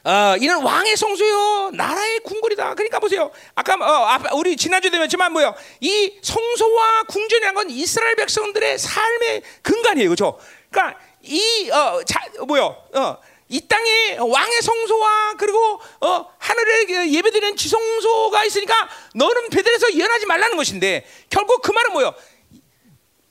어, 0.02 0.34
이는 0.40 0.62
왕의 0.62 0.96
성소요 0.96 1.72
나라의 1.74 2.20
궁궐이다. 2.20 2.74
그러니까 2.74 2.98
보세요. 3.00 3.30
아까 3.54 3.74
어, 3.74 4.18
우리 4.34 4.56
지난주에 4.56 4.90
배웠지만 4.90 5.32
뭐요? 5.32 5.54
이 5.80 6.18
성소와 6.22 7.02
궁전이라는 7.04 7.54
건 7.54 7.70
이스라엘 7.70 8.16
백성들의 8.16 8.78
삶의 8.78 9.42
근간이에요, 9.62 10.08
그렇죠? 10.08 10.38
그러니까 10.70 10.98
이 11.22 11.70
어, 11.70 12.02
자, 12.04 12.20
뭐요? 12.46 12.76
어, 12.94 13.16
이 13.48 13.60
땅에 13.66 14.16
왕의 14.16 14.62
성소와 14.62 15.34
그리고 15.36 15.80
어, 16.00 16.32
하늘에 16.38 16.84
그 16.84 17.12
예배드리는 17.12 17.56
지성소가 17.56 18.44
있으니까 18.44 18.88
너는 19.14 19.50
베들에서 19.50 19.92
예언하지 19.92 20.26
말라는 20.26 20.56
것인데 20.56 21.04
결국 21.28 21.60
그 21.60 21.72
말은 21.72 21.92
뭐요? 21.92 22.14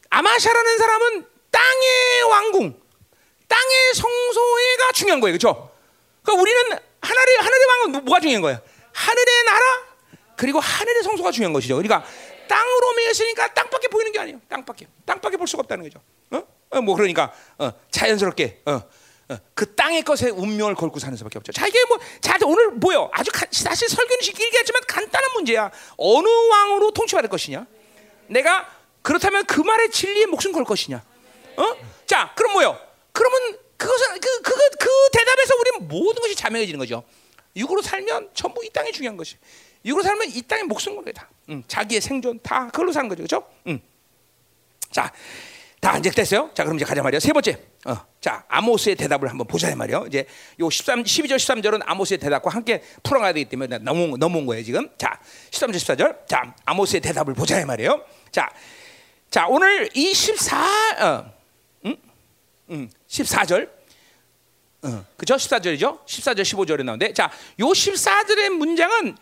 아마샤라는 0.09 0.77
사람은 0.77 1.25
땅의 1.51 2.23
왕궁, 2.29 2.79
땅의 3.47 3.93
성소가 3.95 4.91
중요한 4.93 5.19
거예요, 5.19 5.37
그렇죠? 5.37 5.68
그러니까 6.29 6.41
우리는 6.41 6.79
하늘의 7.01 7.37
하늘의 7.37 7.65
왕은 7.67 7.91
뭐, 7.91 8.01
뭐가 8.01 8.19
중요한 8.19 8.41
거예요? 8.41 8.59
하늘의 8.93 9.43
나라 9.45 9.65
그리고 10.35 10.59
하늘의 10.59 11.03
성소가 11.03 11.31
중요한 11.31 11.53
것이죠. 11.53 11.75
그러니까 11.75 12.05
땅으로 12.47 12.93
매였으니까 12.93 13.53
땅밖에 13.53 13.87
보이는 13.87 14.11
게 14.11 14.19
아니에요. 14.19 14.39
땅밖에, 14.47 14.87
땅밖에 15.05 15.37
볼 15.37 15.47
수가 15.47 15.61
없다는 15.61 15.83
거죠. 15.83 15.99
어? 16.31 16.43
어, 16.69 16.81
뭐 16.81 16.95
그러니까 16.95 17.33
어, 17.57 17.71
자연스럽게 17.91 18.61
어, 18.65 18.81
어, 19.29 19.37
그 19.53 19.75
땅의 19.75 20.03
것에 20.03 20.29
운명을 20.29 20.75
걸고 20.75 20.99
사는 20.99 21.17
수밖에 21.17 21.39
없죠. 21.39 21.51
자 21.51 21.67
이게 21.67 21.83
뭐, 21.85 21.99
자 22.21 22.37
오늘 22.45 22.71
뭐요? 22.71 23.09
아주 23.11 23.31
가, 23.31 23.45
사실 23.51 23.89
설교는 23.89 24.19
길게 24.19 24.57
했지만 24.59 24.81
간단한 24.87 25.31
문제야. 25.33 25.71
어느 25.97 26.27
왕으로 26.27 26.91
통치받을 26.91 27.29
것이냐? 27.29 27.65
내가 28.27 28.69
그렇다면 29.01 29.45
그 29.45 29.61
말에 29.61 29.89
진리에 29.89 30.25
목숨 30.27 30.51
걸 30.51 30.63
것이냐? 30.63 31.03
어? 31.57 31.75
자, 32.05 32.33
그럼 32.35 32.53
뭐요? 32.53 32.79
그러면 33.11 33.57
그것은 33.79 34.19
그, 34.19 34.41
그, 34.41 34.53
그, 34.53 34.69
그 34.77 34.89
대답에서 35.13 35.55
우리는 35.55 35.87
모든 35.87 36.21
것이 36.21 36.35
자명해지는 36.35 36.77
거죠. 36.77 37.03
육으로 37.55 37.81
살면 37.81 38.31
전부 38.33 38.63
이 38.63 38.69
땅이 38.69 38.91
중요한 38.91 39.15
것이. 39.17 39.37
육으로 39.85 40.03
살면 40.03 40.29
이 40.29 40.41
땅에 40.41 40.63
목숨 40.63 40.95
걸게 40.95 41.13
다. 41.13 41.29
응, 41.49 41.63
자기의 41.65 42.01
생존 42.01 42.39
다 42.43 42.67
그걸로 42.67 42.91
사는 42.91 43.07
거죠, 43.07 43.23
그렇죠? 43.23 43.47
응. 43.67 43.79
자, 44.91 45.11
다 45.79 45.97
이제 45.97 46.09
됐어요. 46.09 46.51
자, 46.53 46.63
그럼 46.63 46.75
이제 46.75 46.83
가자 46.83 47.01
말이요. 47.01 47.21
세 47.21 47.31
번째. 47.31 47.57
어, 47.85 47.95
자, 48.19 48.43
아모스의 48.49 48.95
대답을 48.97 49.29
한번 49.29 49.47
보자 49.47 49.73
말이요. 49.73 50.05
이제 50.07 50.25
요 50.59 50.69
13, 50.69 51.03
12절, 51.03 51.37
13절은 51.37 51.81
아모스의 51.85 52.17
대답과 52.17 52.49
함께 52.49 52.83
풀어가야 53.01 53.31
되기 53.31 53.47
때문에 53.47 53.77
넘어 53.77 54.17
넘어온 54.17 54.45
거예요 54.45 54.63
지금. 54.63 54.89
자, 54.97 55.19
13절, 55.51 55.75
14절. 55.75 56.27
자, 56.27 56.53
아모스의 56.65 56.99
대답을 56.99 57.33
보자 57.33 57.65
말이에요. 57.65 58.03
자, 58.31 58.49
자, 59.31 59.47
오늘 59.47 59.89
이 59.93 60.13
14, 60.13 60.57
어, 60.99 61.25
음? 61.25 61.38
음, 62.69 62.89
14절. 63.07 63.69
어, 64.83 65.05
그죠? 65.17 65.35
14절이죠? 65.35 66.05
14절, 66.05 66.41
15절에 66.41 66.83
나오는데. 66.83 67.13
자, 67.13 67.31
요 67.59 67.65
14절의 67.65 68.49
문장은 68.49 69.17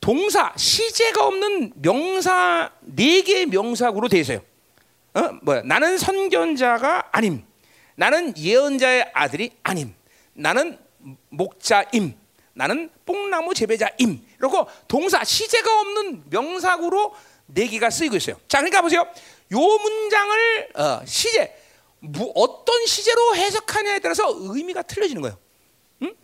동사, 0.00 0.52
시제가 0.56 1.26
없는 1.26 1.72
명사, 1.76 2.70
네 2.80 3.22
개의 3.22 3.46
명사구로 3.46 4.08
되어 4.08 4.20
있어요. 4.20 4.42
어? 5.14 5.30
뭐야? 5.42 5.62
나는 5.64 5.98
선견자가 5.98 7.10
아님. 7.12 7.44
나는 7.94 8.36
예언자의 8.36 9.10
아들이 9.12 9.50
아님. 9.62 9.94
나는 10.34 10.78
목자임. 11.30 12.14
나는 12.54 12.90
뽕나무 13.06 13.54
재배자임. 13.54 14.24
이러고 14.38 14.68
동사, 14.88 15.24
시제가 15.24 15.80
없는 15.80 16.24
명사구로 16.30 17.14
네 17.46 17.66
개가 17.66 17.90
쓰이고 17.90 18.16
있어요. 18.16 18.36
자, 18.48 18.58
그러니까 18.58 18.82
보세요. 18.82 19.00
요 19.52 19.58
문장을 19.58 20.68
어, 20.74 21.02
시제 21.04 21.61
뭐 22.04 22.32
어떤 22.34 22.84
시제로 22.86 23.36
해석하냐에 23.36 24.00
따라서 24.00 24.34
의미가 24.36 24.82
틀려지는 24.82 25.22
거예요. 25.22 25.38
응? 26.02 26.14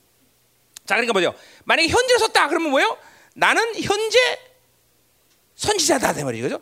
자, 0.84 0.96
그러니까 0.96 1.12
뭐죠? 1.12 1.34
만약에 1.64 1.88
현재로 1.88 2.18
썼다 2.18 2.48
그러면 2.48 2.70
뭐예요? 2.72 2.98
나는 3.34 3.62
현재 3.80 4.18
선지자다 5.55 6.14
그 6.14 6.20
말이죠. 6.20 6.60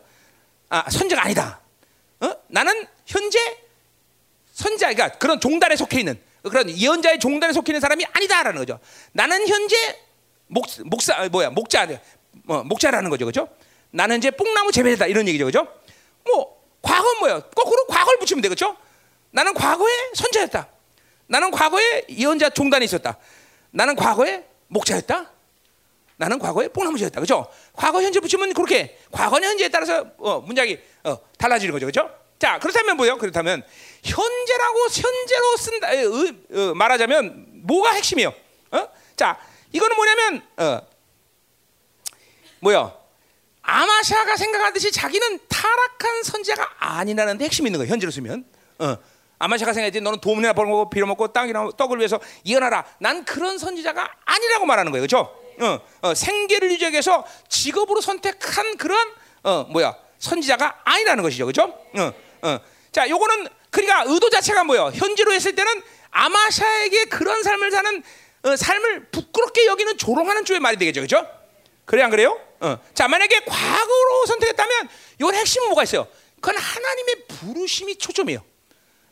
아, 0.69 0.87
선지가 0.89 1.23
아니다. 1.23 1.61
어? 2.19 2.31
나는 2.47 2.85
현재 3.07 3.39
선자, 4.53 4.93
그러니까 4.93 5.17
그런 5.17 5.39
종단에 5.39 5.75
속해 5.75 5.99
있는 5.99 6.21
그런 6.43 6.69
예언자의 6.69 7.19
종단에 7.19 7.53
속해 7.53 7.71
있는 7.71 7.81
사람이 7.81 8.05
아니다라는 8.13 8.59
거죠. 8.59 8.79
나는 9.13 9.47
현재 9.47 9.99
목, 10.45 10.65
목사 10.85 11.27
뭐야 11.29 11.49
목자 11.49 11.87
뭐, 12.43 12.63
목자라는 12.63 13.09
거죠, 13.09 13.25
그렇죠? 13.25 13.49
나는 13.89 14.17
이제 14.17 14.29
뽕나무 14.29 14.71
재배다 14.71 15.07
이런 15.07 15.27
얘기죠, 15.27 15.45
그렇죠? 15.45 15.67
뭐 16.25 16.63
과거는 16.83 17.19
뭐예요? 17.19 17.41
거꾸로 17.55 17.85
과거를 17.87 18.19
붙이면 18.19 18.41
되겠죠? 18.43 18.77
나는 19.31 19.53
과거에 19.53 19.91
선자였다. 20.13 20.67
나는 21.27 21.51
과거에 21.51 22.05
예언자 22.09 22.49
종단에 22.49 22.85
있었다. 22.85 23.17
나는 23.71 23.95
과거에 23.95 24.45
목자였다. 24.67 25.31
나는 26.17 26.39
과거에 26.39 26.67
뽕나무자였다. 26.69 27.19
그죠? 27.21 27.47
과거 27.73 28.01
현재 28.01 28.19
붙이면 28.19 28.53
그렇게 28.53 28.97
과거는 29.11 29.49
현재에 29.49 29.69
따라서 29.69 30.07
어, 30.17 30.39
문장이 30.41 30.79
어, 31.03 31.17
달라지는 31.37 31.73
거죠. 31.73 31.85
그죠? 31.85 32.09
자, 32.39 32.59
그렇다면 32.59 32.97
뭐예요? 32.97 33.17
그렇다면 33.17 33.63
현재라고 34.03 34.79
현재로 34.89 35.57
쓴다 35.57 35.87
어, 35.89 36.73
말하자면 36.73 37.45
뭐가 37.65 37.91
핵심이에요? 37.91 38.33
어? 38.71 38.89
자, 39.15 39.39
이거는 39.71 39.95
뭐냐면 39.95 40.47
어, 40.57 40.81
뭐야? 42.61 42.95
아마샤가 43.61 44.37
생각하듯이 44.37 44.91
자기는 44.91 45.39
타락한 45.49 46.23
선지자가 46.23 46.75
아니라는 46.79 47.37
데 47.37 47.45
핵심이 47.45 47.67
있는 47.67 47.79
거예요. 47.79 47.91
현재로 47.91 48.11
쓰면. 48.11 48.45
어. 48.79 48.97
아마샤가 49.39 49.73
생각했지 49.73 50.01
너는 50.01 50.19
돈이나 50.19 50.53
벌고 50.53 50.89
빌어먹고 50.89 51.27
땅이나 51.33 51.69
떡을 51.77 51.99
위해서 51.99 52.19
이어나라. 52.43 52.85
난 52.99 53.23
그런 53.25 53.57
선지자가 53.57 54.09
아니라고 54.25 54.65
말하는 54.65 54.91
거예요. 54.91 55.05
그렇죠? 55.05 55.35
어, 55.59 55.79
어, 56.01 56.13
생계를 56.13 56.71
유지하기 56.71 56.93
위해서 56.93 57.25
직업으로 57.49 58.01
선택한 58.01 58.77
그런 58.77 59.07
어, 59.43 59.63
뭐야 59.69 59.95
선지자가 60.19 60.81
아니라는 60.83 61.23
것이죠. 61.23 61.45
그렇죠? 61.45 61.63
어, 61.97 62.13
어. 62.41 62.59
자, 62.91 63.07
요거는 63.09 63.47
그러니까 63.69 64.03
의도 64.07 64.29
자체가 64.29 64.63
뭐예요? 64.63 64.91
현재로 64.93 65.33
했을 65.33 65.55
때는 65.55 65.81
아마샤에게 66.09 67.05
그런 67.05 67.43
삶을 67.43 67.71
사는 67.71 68.03
어, 68.43 68.55
삶을 68.55 69.07
부끄럽게 69.11 69.65
여기는 69.67 69.97
조롱하는 69.97 70.45
쪽의 70.45 70.59
말이 70.59 70.77
되겠죠. 70.77 71.01
그렇죠? 71.01 71.27
그래 71.85 72.01
안 72.03 72.09
그래요? 72.09 72.39
어. 72.59 72.77
자 72.93 73.07
만약에 73.07 73.41
과거로 73.45 74.25
선택했다면 74.27 74.89
이건 75.19 75.35
핵심은 75.35 75.67
뭐가 75.67 75.83
있어요? 75.83 76.07
그건 76.35 76.57
하나님의 76.57 77.15
부르심이 77.27 77.97
초점이에요. 77.97 78.43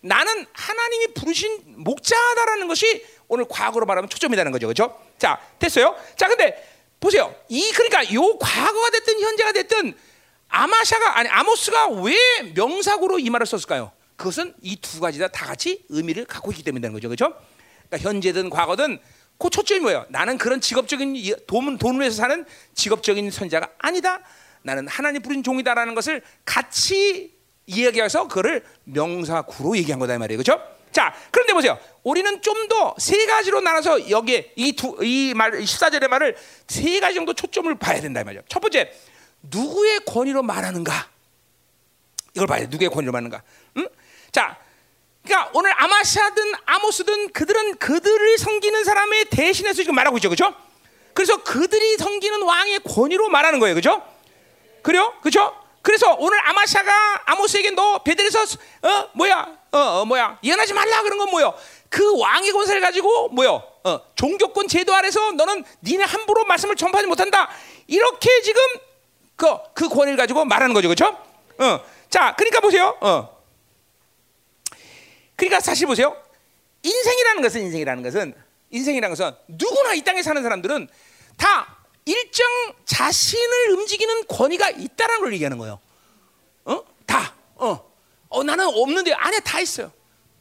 나는 0.06 0.45
하나님이 0.53 1.14
부르신 1.15 1.64
목자다라는 1.84 2.68
것이 2.68 3.03
오늘 3.27 3.45
과거로 3.49 3.88
말하면 3.88 4.07
초점이라는 4.07 4.52
거죠, 4.52 4.68
그렇죠? 4.68 4.99
자 5.18 5.41
됐어요. 5.57 5.95
자 6.15 6.27
근데 6.27 6.64
보세요. 6.99 7.36
이 7.49 7.72
그러니까 7.72 8.14
요 8.14 8.38
과거가 8.38 8.91
됐든 8.91 9.19
현재가 9.19 9.52
됐든 9.53 9.98
아마샤가 10.48 11.18
아니 11.18 11.27
아모스가 11.30 11.88
왜 12.03 12.15
명사구로 12.53 13.18
이 13.19 13.30
말을 13.32 13.48
썼을까요? 13.48 13.91
그것은 14.15 14.53
이 14.61 14.76
두 14.77 14.99
가지 15.02 15.18
다, 15.19 15.27
다 15.27 15.45
같이 15.48 15.84
의미를 15.90 16.26
갖고 16.26 16.52
있기 16.52 16.64
때문이라는 16.64 16.94
거죠, 16.94 17.10
그렇죠? 17.10 17.36
그러니까 17.90 18.10
현재든 18.10 18.49
과거든 18.52 18.99
그 19.38 19.49
초점이 19.49 19.82
뭐예요? 19.82 20.06
나는 20.10 20.38
그런 20.38 20.61
직업적인 20.61 21.36
돈, 21.48 21.77
돈을 21.77 21.99
위해서 21.99 22.18
사는 22.18 22.45
직업적인 22.76 23.32
선자가 23.32 23.69
아니다. 23.80 24.22
나는 24.61 24.88
하나님 24.88 25.22
부른 25.23 25.44
종이다라는 25.44 25.95
것을 25.95 26.22
같이 26.45 27.35
이야기해서 27.68 28.28
그를 28.28 28.64
명사구로 28.84 29.78
얘기한 29.78 30.00
거다 30.00 30.14
이 30.16 30.18
말이에요. 30.18 30.42
그렇죠? 30.42 30.62
자, 30.92 31.14
그런데 31.32 31.54
보세요. 31.54 31.78
우리는 32.04 32.42
좀 32.42 32.68
더 32.68 32.96
세 32.98 33.26
가지로 33.26 33.60
나눠서 33.62 34.10
여기에 34.10 34.54
이두이말 34.56 35.52
14절의 35.52 36.08
말을 36.08 36.38
세 36.68 37.00
가지 37.00 37.16
정도 37.16 37.34
초점을 37.34 37.74
봐야 37.76 38.00
된다 38.00 38.22
이 38.22 38.24
말이죠. 38.24 38.44
첫 38.48 38.60
번째, 38.60 38.92
누구의 39.44 40.02
권위로 40.06 40.42
말하는가? 40.44 41.10
이걸 42.34 42.48
봐야 42.48 42.60
돼. 42.62 42.68
누구의 42.68 42.90
권위로 42.90 43.12
말하는가? 43.12 43.42
응? 43.78 43.88
자, 44.32 44.58
그러니까 45.24 45.50
오늘 45.54 45.72
아마샤든 45.82 46.54
아모스든 46.66 47.32
그들은 47.34 47.78
그들을 47.78 48.38
섬기는 48.38 48.84
사람의 48.84 49.26
대신해서 49.32 49.82
지금 49.82 49.96
말하고 49.96 50.18
있죠, 50.18 50.30
그렇죠? 50.30 50.54
그래서 51.14 51.44
그들이 51.44 51.98
섬기는 51.98 52.42
왕의 52.42 52.80
권위로 52.80 53.30
말하는 53.30 53.60
거예요, 53.60 53.74
그렇죠? 53.76 54.04
그래요, 54.82 55.14
그렇죠? 55.22 55.56
그래서 55.86 56.16
오늘 56.18 56.40
아마샤가 56.49 57.22
아모스에게 57.26 57.70
너 57.70 57.99
베델에서 57.99 58.41
어 58.82 59.10
뭐야 59.14 59.48
어, 59.72 59.78
어 59.78 60.06
뭐야 60.06 60.40
예언하지 60.44 60.74
말라 60.74 61.03
그런 61.03 61.20
건 61.20 61.30
뭐요? 61.30 61.53
그 61.90 62.20
왕의 62.20 62.52
권세를 62.53 62.82
가지고 62.82 63.30
뭐요? 63.30 63.62
어, 63.84 64.02
종교권 64.16 64.68
제도 64.68 64.95
아래서 64.95 65.32
너는 65.34 65.64
니네 65.84 66.03
함부로 66.06 66.44
말씀을 66.45 66.76
전파하지 66.76 67.07
못한다. 67.07 67.49
이렇게 67.86 68.41
지금 68.41 68.62
그, 69.36 69.45
그 69.76 69.88
권위를 69.88 70.18
가지고 70.18 70.44
말하는 70.44 70.74
거죠, 70.74 70.88
그렇죠? 70.88 71.06
어, 71.60 71.86
자, 72.10 72.34
그러니까 72.36 72.62
보세요. 72.62 72.98
어. 73.02 73.38
그러니까 75.36 75.60
사실 75.60 75.86
보세요. 75.86 76.18
인생이라는 76.82 77.44
것은 77.44 77.62
인생이라는 77.62 78.02
것은 78.02 78.34
인생이라는 78.72 79.16
것은 79.16 79.36
누구나 79.49 79.94
이 79.94 80.02
땅에 80.02 80.24
사는 80.24 80.41
사람들은 80.41 80.88
다 81.38 81.75
일정 82.06 82.45
자신을 82.86 83.72
움직이는 83.72 84.27
권위가 84.27 84.69
있다라는 84.69 85.22
걸 85.22 85.34
얘기하는 85.34 85.57
거예요. 85.57 85.80
어? 86.65 86.84
다. 87.06 87.34
어. 87.56 87.91
어 88.30 88.44
나는 88.44 88.68
없는데 88.68 89.11
안에 89.14 89.40
다 89.40 89.60
있어요. 89.60 89.91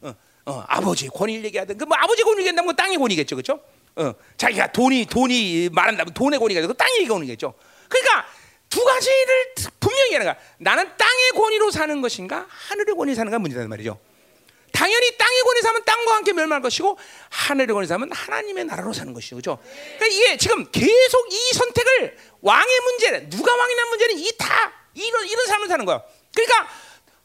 어. 0.01 0.13
어. 0.45 0.63
아버지 0.67 1.07
권위를 1.07 1.43
얘기하든 1.45 1.77
그뭐 1.77 1.89
아버지 1.95 2.23
권위 2.23 2.39
얘기한다면 2.39 2.71
그 2.71 2.75
땅의 2.75 2.97
권위겠죠. 2.97 3.35
그렇죠? 3.35 3.59
어. 3.95 4.13
자기가 4.37 4.71
돈이 4.71 5.07
돈이 5.07 5.69
말한다면 5.71 6.13
돈의 6.13 6.39
권위가 6.39 6.61
되고 6.61 6.73
땅의 6.73 7.07
권위겠죠. 7.07 7.53
그러니까 7.89 8.25
두 8.69 8.83
가지를 8.83 9.53
분명히 9.79 10.13
하는 10.13 10.25
거야. 10.25 10.37
나는 10.59 10.85
땅의 10.97 11.31
권위로 11.35 11.71
사는 11.71 11.99
것인가 11.99 12.45
하늘의 12.47 12.95
권위 12.95 13.15
사는가 13.15 13.39
문제다 13.39 13.67
말이죠. 13.67 13.97
당연히 14.75 15.17
땅의 15.17 15.41
권위 15.41 15.61
사면 15.61 15.83
땅과 15.85 16.15
함께 16.15 16.33
멸망할 16.33 16.61
것이고 16.61 16.97
하늘의 17.29 17.73
권위 17.73 17.87
사면 17.87 18.11
하나님의 18.11 18.65
나라로 18.65 18.93
사는 18.93 19.13
것이죠. 19.13 19.35
그죠? 19.37 19.57
그러니까 19.97 20.07
이게 20.07 20.37
지금 20.37 20.69
계속 20.71 21.31
이 21.33 21.53
선택을 21.53 22.17
왕의 22.41 22.79
문제는 22.81 23.29
누가 23.29 23.55
왕이냐 23.55 23.85
문제는 23.85 24.19
이 24.19 24.31
다 24.37 24.73
이런 24.93 25.27
이런 25.27 25.45
삶을 25.47 25.67
사는 25.67 25.85
거야. 25.85 26.01
그러니까 26.33 26.67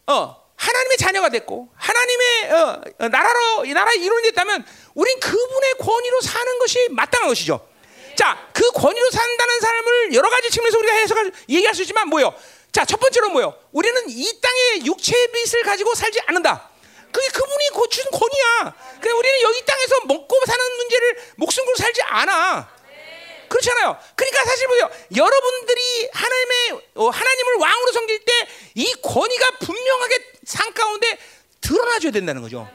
어 0.07 0.37
하나님의 0.57 0.97
자녀가 0.99 1.29
됐고 1.31 1.69
하나님의 1.75 2.53
어, 2.53 2.81
어 2.99 3.09
나라로 3.09 3.65
이 3.65 3.73
나라의 3.73 4.01
이론이 4.01 4.23
됐다면 4.29 4.65
우린 4.95 5.19
그분의 5.21 5.75
권위로 5.79 6.21
사는 6.21 6.59
것이 6.59 6.89
마땅한 6.91 7.29
것이죠. 7.29 7.67
자, 8.17 8.51
그 8.53 8.71
권위로 8.73 9.11
산다는 9.11 9.61
삶을 9.61 10.15
여러 10.15 10.29
가지 10.29 10.51
측면에서 10.51 10.79
우리가 10.79 10.95
해석할 10.95 11.33
얘기할 11.49 11.75
수 11.75 11.83
있지만 11.83 12.09
뭐요? 12.09 12.35
자, 12.73 12.85
첫 12.85 12.99
번째로 13.01 13.31
뭐요? 13.31 13.55
우리는 13.73 14.03
이 14.09 14.41
땅의 14.41 14.87
육체의 14.87 15.29
빛을 15.33 15.63
가지고 15.63 15.95
살지 15.95 16.21
않는다. 16.27 16.70
그게 17.13 17.29
그분이 17.29 17.69
준 17.91 18.05
권위야. 18.11 18.75
그래 19.01 19.13
우리는 19.13 19.41
여기 19.43 19.65
땅에서 19.65 20.01
먹고 20.07 20.37
사는 20.47 20.77
문제를 20.77 21.23
목숨 21.37 21.65
걸고 21.65 21.77
살지 21.83 22.03
않아. 22.03 22.81
그렇잖아요. 23.49 23.99
그러니까 24.15 24.45
사실 24.45 24.69
보세요. 24.69 24.89
여러분들이 25.17 26.09
하나님의 26.13 26.89
어, 26.95 27.09
하나님을 27.09 27.55
왕으로 27.57 27.93
섬길 27.93 28.25
때 28.25 28.33
이 28.75 28.95
권위가 29.03 29.51
분명하게 29.59 30.33
상 30.45 30.73
가운데 30.73 31.19
드러나줘야 31.61 32.13
된다는 32.13 32.43
거죠. 32.43 32.69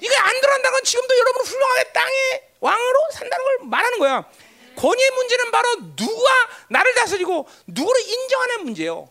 이게 0.00 0.14
안 0.16 0.40
드러난다는 0.40 0.72
건 0.72 0.84
지금도 0.84 1.18
여러분 1.18 1.42
훌륭하게 1.46 1.92
땅의 1.92 2.42
왕으로 2.60 3.00
산다는 3.12 3.44
걸 3.44 3.58
말하는 3.68 3.98
거야. 3.98 4.24
권위의 4.76 5.10
문제는 5.10 5.50
바로 5.50 5.68
누가 5.96 6.30
나를 6.68 6.94
다스리고 6.94 7.48
누구를 7.66 8.00
인정하는 8.08 8.64
문제예요. 8.64 9.08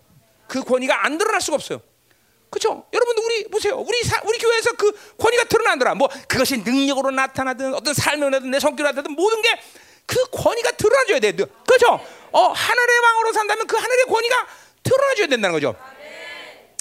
그 0.48 0.64
권위가 0.64 1.06
안 1.06 1.18
드러날 1.18 1.42
수가 1.42 1.56
없어요. 1.56 1.82
그렇죠? 2.50 2.86
여러분 2.94 3.18
우리 3.24 3.44
보세요. 3.50 3.76
우리 3.78 4.04
사, 4.04 4.22
우리 4.24 4.38
교회에서 4.38 4.74
그 4.74 4.92
권위가 5.18 5.46
드러나더라. 5.46 5.96
뭐 5.96 6.08
그것이 6.28 6.58
능력으로 6.58 7.12
나타나든 7.12 7.74
어떤 7.74 7.94
삶으로 7.94 8.30
나든 8.30 8.52
내 8.52 8.60
성격으로 8.60 8.90
나타나든 8.90 9.12
모든 9.14 9.42
게 9.42 9.50
그 10.06 10.24
권위가 10.32 10.72
드러나줘야 10.72 11.20
돼. 11.20 11.32
그렇죠? 11.32 12.00
어 12.32 12.48
하늘의 12.48 13.00
왕으로 13.00 13.34
산다면 13.34 13.68
그 13.68 13.76
하늘의 13.76 14.06
권위가 14.06 14.48
드러나줘야 14.84 15.28
된다는 15.28 15.54
거죠. 15.54 15.76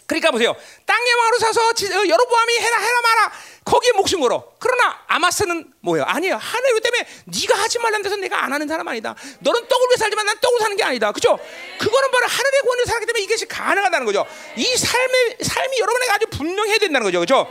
그러니까 0.06 0.30
보세요. 0.30 0.54
땅의 0.84 1.12
왕으로 1.14 1.38
사서 1.38 1.60
어, 1.62 2.08
여로보암이 2.08 2.58
해라 2.58 2.78
해라 2.78 3.00
마라 3.02 3.32
거기에 3.64 3.92
목숨 3.92 4.20
걸어. 4.20 4.52
그러나 4.58 5.02
아마스는 5.06 5.72
뭐예요? 5.80 6.04
아니에요. 6.04 6.36
하나님 6.36 6.80
때문에 6.80 7.06
네가 7.24 7.62
하지 7.62 7.78
말란 7.78 8.02
데서 8.02 8.16
내가 8.16 8.44
안 8.44 8.52
하는 8.52 8.68
사람 8.68 8.86
아니다. 8.86 9.14
너는 9.40 9.66
떡을 9.66 9.88
위해 9.88 9.96
살지만 9.96 10.26
난 10.26 10.38
떡을 10.40 10.60
사는 10.60 10.76
게 10.76 10.84
아니다. 10.84 11.12
그죠? 11.12 11.38
그거는 11.78 12.10
바로 12.10 12.26
하늘의 12.26 12.60
권위를 12.62 12.86
살기 12.86 13.06
때문에 13.06 13.24
이것이 13.24 13.46
가능하다는 13.46 14.04
거죠. 14.04 14.26
이 14.56 14.64
삶의 14.64 15.38
삶이 15.40 15.78
여러분에게 15.78 16.12
아주 16.12 16.26
분명해야 16.26 16.78
된다는 16.78 17.04
거죠. 17.06 17.20
그죠? 17.20 17.50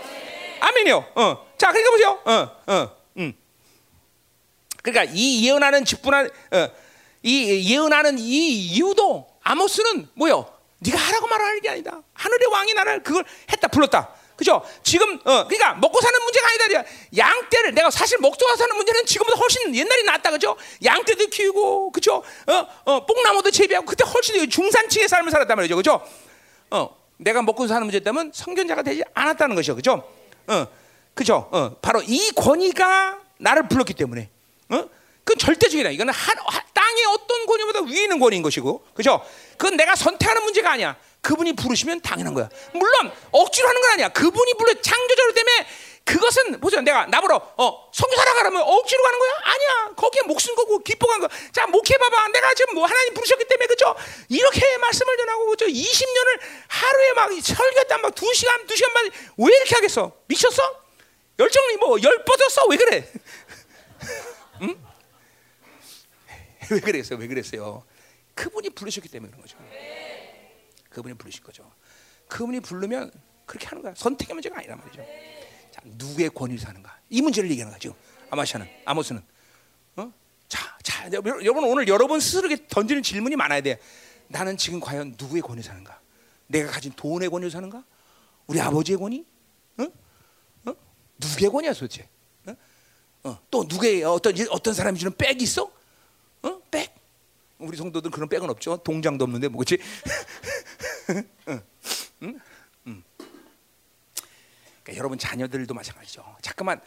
아멘이요. 0.60 1.12
어. 1.16 1.54
자, 1.58 1.72
그러니까 1.72 1.92
보세요. 1.92 2.22
어, 2.26 2.74
어, 2.74 2.98
음. 3.18 3.34
그러니까 4.84 5.12
이 5.16 5.48
예언하는 5.48 5.86
직분한 5.86 6.30
어, 6.52 6.70
이 7.24 7.72
예언하는 7.72 8.20
이 8.20 8.50
이유도 8.66 9.28
아모스는 9.42 10.10
뭐요? 10.14 10.53
네가 10.84 10.98
하라고 10.98 11.28
말하는 11.28 11.62
게 11.62 11.70
아니다. 11.70 12.02
하늘의 12.14 12.48
왕이 12.52 12.74
나를 12.74 13.04
그걸 13.04 13.24
했다 13.52 13.68
불렀다. 13.68 14.10
그죠? 14.36 14.64
지금 14.82 15.14
어 15.26 15.48
그러니까 15.48 15.76
먹고 15.76 16.02
사는 16.02 16.20
문제가 16.24 16.48
아니다. 16.50 16.90
양떼를 17.16 17.74
내가 17.76 17.90
사실 17.92 18.18
먹고 18.20 18.36
사는 18.58 18.76
문제는 18.76 19.06
지금보다 19.06 19.38
훨씬 19.40 19.76
옛날이 19.76 20.04
낫다 20.04 20.32
그죠? 20.32 20.58
양떼도 20.84 21.28
키우고 21.28 21.92
그죠? 21.92 22.24
어 22.48 22.68
어 22.86 23.06
뽕나무도 23.06 23.52
재배하고 23.52 23.86
그때 23.86 24.04
훨씬 24.04 24.50
중산층의 24.50 25.08
삶을 25.08 25.32
살았단 25.32 25.56
말이죠. 25.56 25.76
그죠? 25.76 26.04
어 26.72 26.90
내가 27.18 27.42
먹고 27.44 27.68
사는 27.68 27.84
문제였다면 27.84 28.32
성견자가 28.34 28.82
되지 28.82 29.04
않았다는 29.14 29.56
것이죠. 29.56 29.76
그죠? 29.76 30.04
어 30.48 30.68
그죠? 31.14 31.48
어 31.52 31.76
바로 31.82 32.02
이 32.02 32.32
권위가 32.36 33.20
나를 33.38 33.68
불렀기 33.70 33.94
때문에 33.94 34.30
어 34.70 34.90
그건 35.24 35.38
절대적이다. 35.38 35.90
이거는 35.92 36.14
하, 36.14 36.34
땅의 36.74 37.06
어떤 37.06 37.46
권위보다 37.46 37.82
위에 37.82 38.04
있는 38.04 38.20
권위인 38.20 38.42
것이고, 38.44 38.86
그죠? 38.94 39.26
그건 39.58 39.78
내가 39.78 39.96
선택하는 39.96 40.44
문제가 40.44 40.72
아니야. 40.72 40.98
그분이 41.22 41.54
부르시면 41.56 42.02
당연한 42.02 42.34
거야. 42.34 42.50
물론 42.74 43.12
억지로 43.32 43.68
하는 43.70 43.82
건 43.82 43.92
아니야. 43.92 44.10
그분이 44.10 44.56
불러 44.56 44.74
창조적으로 44.82 45.34
때문에 45.34 45.68
그것은 46.04 46.60
보세요. 46.60 46.82
내가 46.82 47.06
나보러 47.06 47.54
어 47.58 47.90
성교사라 47.94 48.34
가라면 48.34 48.62
억지로 48.62 49.04
가는 49.04 49.20
거야? 49.20 49.32
아니야. 49.44 49.94
거기에 49.96 50.24
목숨 50.24 50.54
걸고 50.56 50.80
기뻐간 50.80 51.22
거. 51.22 51.30
자 51.54 51.66
목해봐봐. 51.68 52.28
내가 52.28 52.54
지금 52.56 52.76
뭐 52.76 52.86
하나님 52.86 53.14
부르셨기 53.14 53.46
때문에 53.46 53.68
그죠? 53.68 53.96
이렇게 54.28 54.78
말씀을 54.80 55.16
전하고 55.16 55.46
그죠? 55.46 55.66
20년을 55.66 56.40
하루에 56.68 57.14
막 57.14 57.32
설교했다 57.32 57.98
막2 58.00 58.34
시간 58.36 58.70
2 58.70 58.76
시간만 58.76 59.12
왜 59.38 59.56
이렇게 59.56 59.76
하겠어? 59.76 60.12
미쳤어? 60.28 60.62
열정이 61.40 61.78
뭐열 61.78 62.26
뻗었어? 62.26 62.66
왜 62.68 62.76
그래? 62.76 63.10
응? 64.64 64.93
왜 66.72 66.80
그랬어요? 66.80 67.20
왜 67.20 67.28
그랬어요? 67.28 67.84
그분이 68.36 68.72
부르셨기 68.72 69.10
때문에 69.10 69.32
그런 69.32 69.42
거죠. 69.42 69.58
그분이 70.90 71.16
부르신 71.16 71.44
거죠. 71.44 71.72
그분이 72.28 72.60
부르면 72.62 73.12
그렇게 73.46 73.68
하는 73.68 73.82
거야. 73.82 73.94
선택의 73.96 74.34
문제가 74.34 74.58
아니란 74.58 74.80
말이죠. 74.80 75.04
자, 75.72 75.82
누구의 75.86 76.30
권위를 76.30 76.60
사는가? 76.60 77.00
이 77.10 77.22
문제를 77.22 77.50
얘기하는 77.52 77.74
거죠. 77.74 77.96
아마샤는, 78.30 78.68
아모스는. 78.86 79.22
어? 79.98 80.14
자, 80.48 80.78
자, 80.82 81.10
여러분 81.14 81.64
오늘 81.66 81.88
여러분 81.88 82.20
스스로에게 82.20 82.68
던지는 82.68 83.04
질문이 83.04 83.36
많아야 83.36 83.62
돼. 83.62 83.80
나는 84.28 84.58
지금 84.58 84.80
과연 84.80 85.16
누구의 85.20 85.42
권위를 85.42 85.64
사는가? 85.64 86.00
내가 86.48 86.72
가진 86.72 86.92
돈의 86.94 87.30
권위를 87.30 87.52
사는가? 87.52 87.84
우리 88.48 88.60
아버지의 88.60 88.98
권위? 88.98 89.26
어? 89.78 89.84
어? 90.66 90.76
누구의 91.18 91.52
권위야 91.52 91.74
도대체? 91.74 92.08
어? 92.48 92.56
어? 93.24 93.40
또 93.52 93.66
누구의 93.68 94.04
어떤 94.04 94.34
어떤 94.50 94.74
사람이 94.74 94.98
주는 94.98 95.16
백이 95.16 95.44
있어? 95.44 95.72
어? 96.44 96.62
백? 96.72 96.94
우리 97.60 97.78
성도들 97.78 98.12
그런 98.12 98.28
백은 98.30 98.50
없죠. 98.50 98.78
동장도 98.78 99.24
없는데 99.24 99.48
뭐지? 99.48 99.78
응. 101.48 102.40
그러니까 104.84 104.98
여러분 104.98 105.18
자녀들도 105.18 105.74
마찬가지죠. 105.74 106.24
잠깐만 106.42 106.82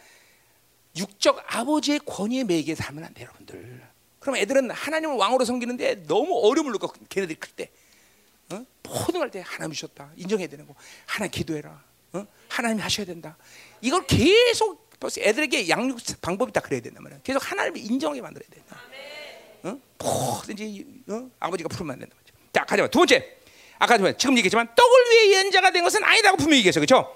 육적 0.95 1.43
아버지의 1.47 1.99
권위에 2.05 2.43
매이게 2.43 2.75
살면 2.75 3.03
안 3.03 3.13
돼, 3.13 3.23
여러분들. 3.23 3.87
그럼 4.19 4.35
애들은 4.37 4.71
하나님을 4.71 5.15
왕으로 5.15 5.45
섬기는데 5.45 6.03
너무 6.07 6.39
어려움을 6.47 6.73
겪고 6.73 6.93
걔네들이 7.09 7.39
클 7.39 7.51
때, 7.51 7.71
어? 8.51 8.65
모든 8.83 9.19
걸 9.19 9.29
때 9.31 9.43
하나님 9.45 9.73
주셨다 9.73 10.11
인정해야 10.15 10.47
되는 10.47 10.65
거. 10.67 10.75
하나님 11.05 11.31
기도해라. 11.31 11.83
어? 12.13 12.25
하나님 12.49 12.79
하셔야 12.79 13.05
된다. 13.05 13.37
이걸 13.81 14.05
계속 14.07 14.87
애들에게 15.19 15.69
양육 15.69 15.99
방법이 16.21 16.51
다 16.51 16.61
그래야 16.61 16.81
된단 16.81 17.03
말이야. 17.03 17.19
계속 17.23 17.51
하나님을 17.51 17.79
인정하게 17.79 18.21
만들어야 18.21 18.49
된다. 18.49 18.79
어? 19.63 19.77
뭐든지 19.97 20.85
어? 21.09 21.29
아버지가 21.39 21.69
부르면 21.69 21.93
안 21.93 21.99
된다. 21.99 22.15
자, 22.53 22.63
가자. 22.65 22.87
두 22.87 22.99
번째. 22.99 23.37
아까 23.79 23.97
지금 24.17 24.37
얘기했지만 24.37 24.67
떡을 24.75 25.11
위해 25.11 25.33
예언자가 25.33 25.71
된 25.71 25.83
것은 25.83 26.03
아니라고 26.03 26.37
분명히 26.37 26.59
얘기했어. 26.59 26.79
그렇죠? 26.79 27.15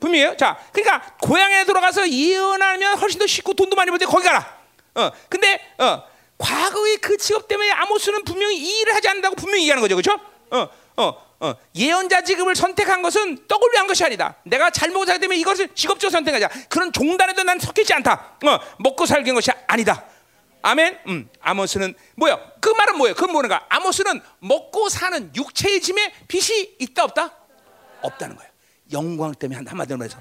분명해요. 0.00 0.36
자, 0.36 0.58
그러니까 0.72 1.16
고향에 1.22 1.64
들어가서 1.64 2.10
예언하면 2.10 2.98
훨씬 2.98 3.20
더 3.20 3.26
쉽고 3.26 3.54
돈도 3.54 3.76
많이 3.76 3.90
벌때 3.90 4.04
거기 4.04 4.24
가라. 4.24 4.60
어, 4.94 5.10
근데 5.28 5.60
어, 5.78 6.02
과거의 6.38 6.96
그 6.96 7.16
직업 7.16 7.46
때문에 7.46 7.70
아모스는 7.70 8.24
분명히 8.24 8.56
이 8.56 8.80
일을 8.80 8.94
하지 8.94 9.08
않는다고 9.08 9.36
분명히 9.36 9.62
얘기하는 9.62 9.80
거죠, 9.80 9.94
그렇죠? 9.94 10.20
어, 10.50 10.68
어, 10.96 11.32
어. 11.40 11.54
예언자 11.74 12.22
직업을 12.22 12.56
선택한 12.56 13.02
것은 13.02 13.46
떡을 13.46 13.70
위한 13.72 13.86
것이 13.86 14.04
아니다. 14.04 14.36
내가 14.44 14.70
잘못 14.70 15.06
살기 15.06 15.20
때문에 15.20 15.38
이것을 15.38 15.68
직업적으로 15.74 16.10
선택하자. 16.10 16.48
그런 16.68 16.92
종단에도 16.92 17.44
난 17.44 17.58
섞이지 17.58 17.94
않다. 17.94 18.38
어, 18.44 18.60
먹고 18.78 19.06
살기 19.06 19.26
위한 19.26 19.36
것이 19.36 19.50
아니다. 19.68 20.04
아멘. 20.62 20.98
음, 21.08 21.28
아모스는 21.40 21.94
뭐요? 22.14 22.40
그 22.60 22.70
말은 22.70 22.96
뭐예요? 22.96 23.14
그건 23.14 23.32
뭐는가? 23.32 23.66
아모스는 23.68 24.20
먹고 24.38 24.88
사는 24.88 25.32
육체의 25.34 25.80
짐에 25.80 26.12
빚이 26.28 26.76
있다 26.78 27.04
없다? 27.04 27.36
없다는 28.02 28.36
거예요. 28.36 28.50
영광 28.92 29.34
때문에 29.34 29.56
한 29.56 29.66
한마디로 29.66 29.98
말해서. 29.98 30.18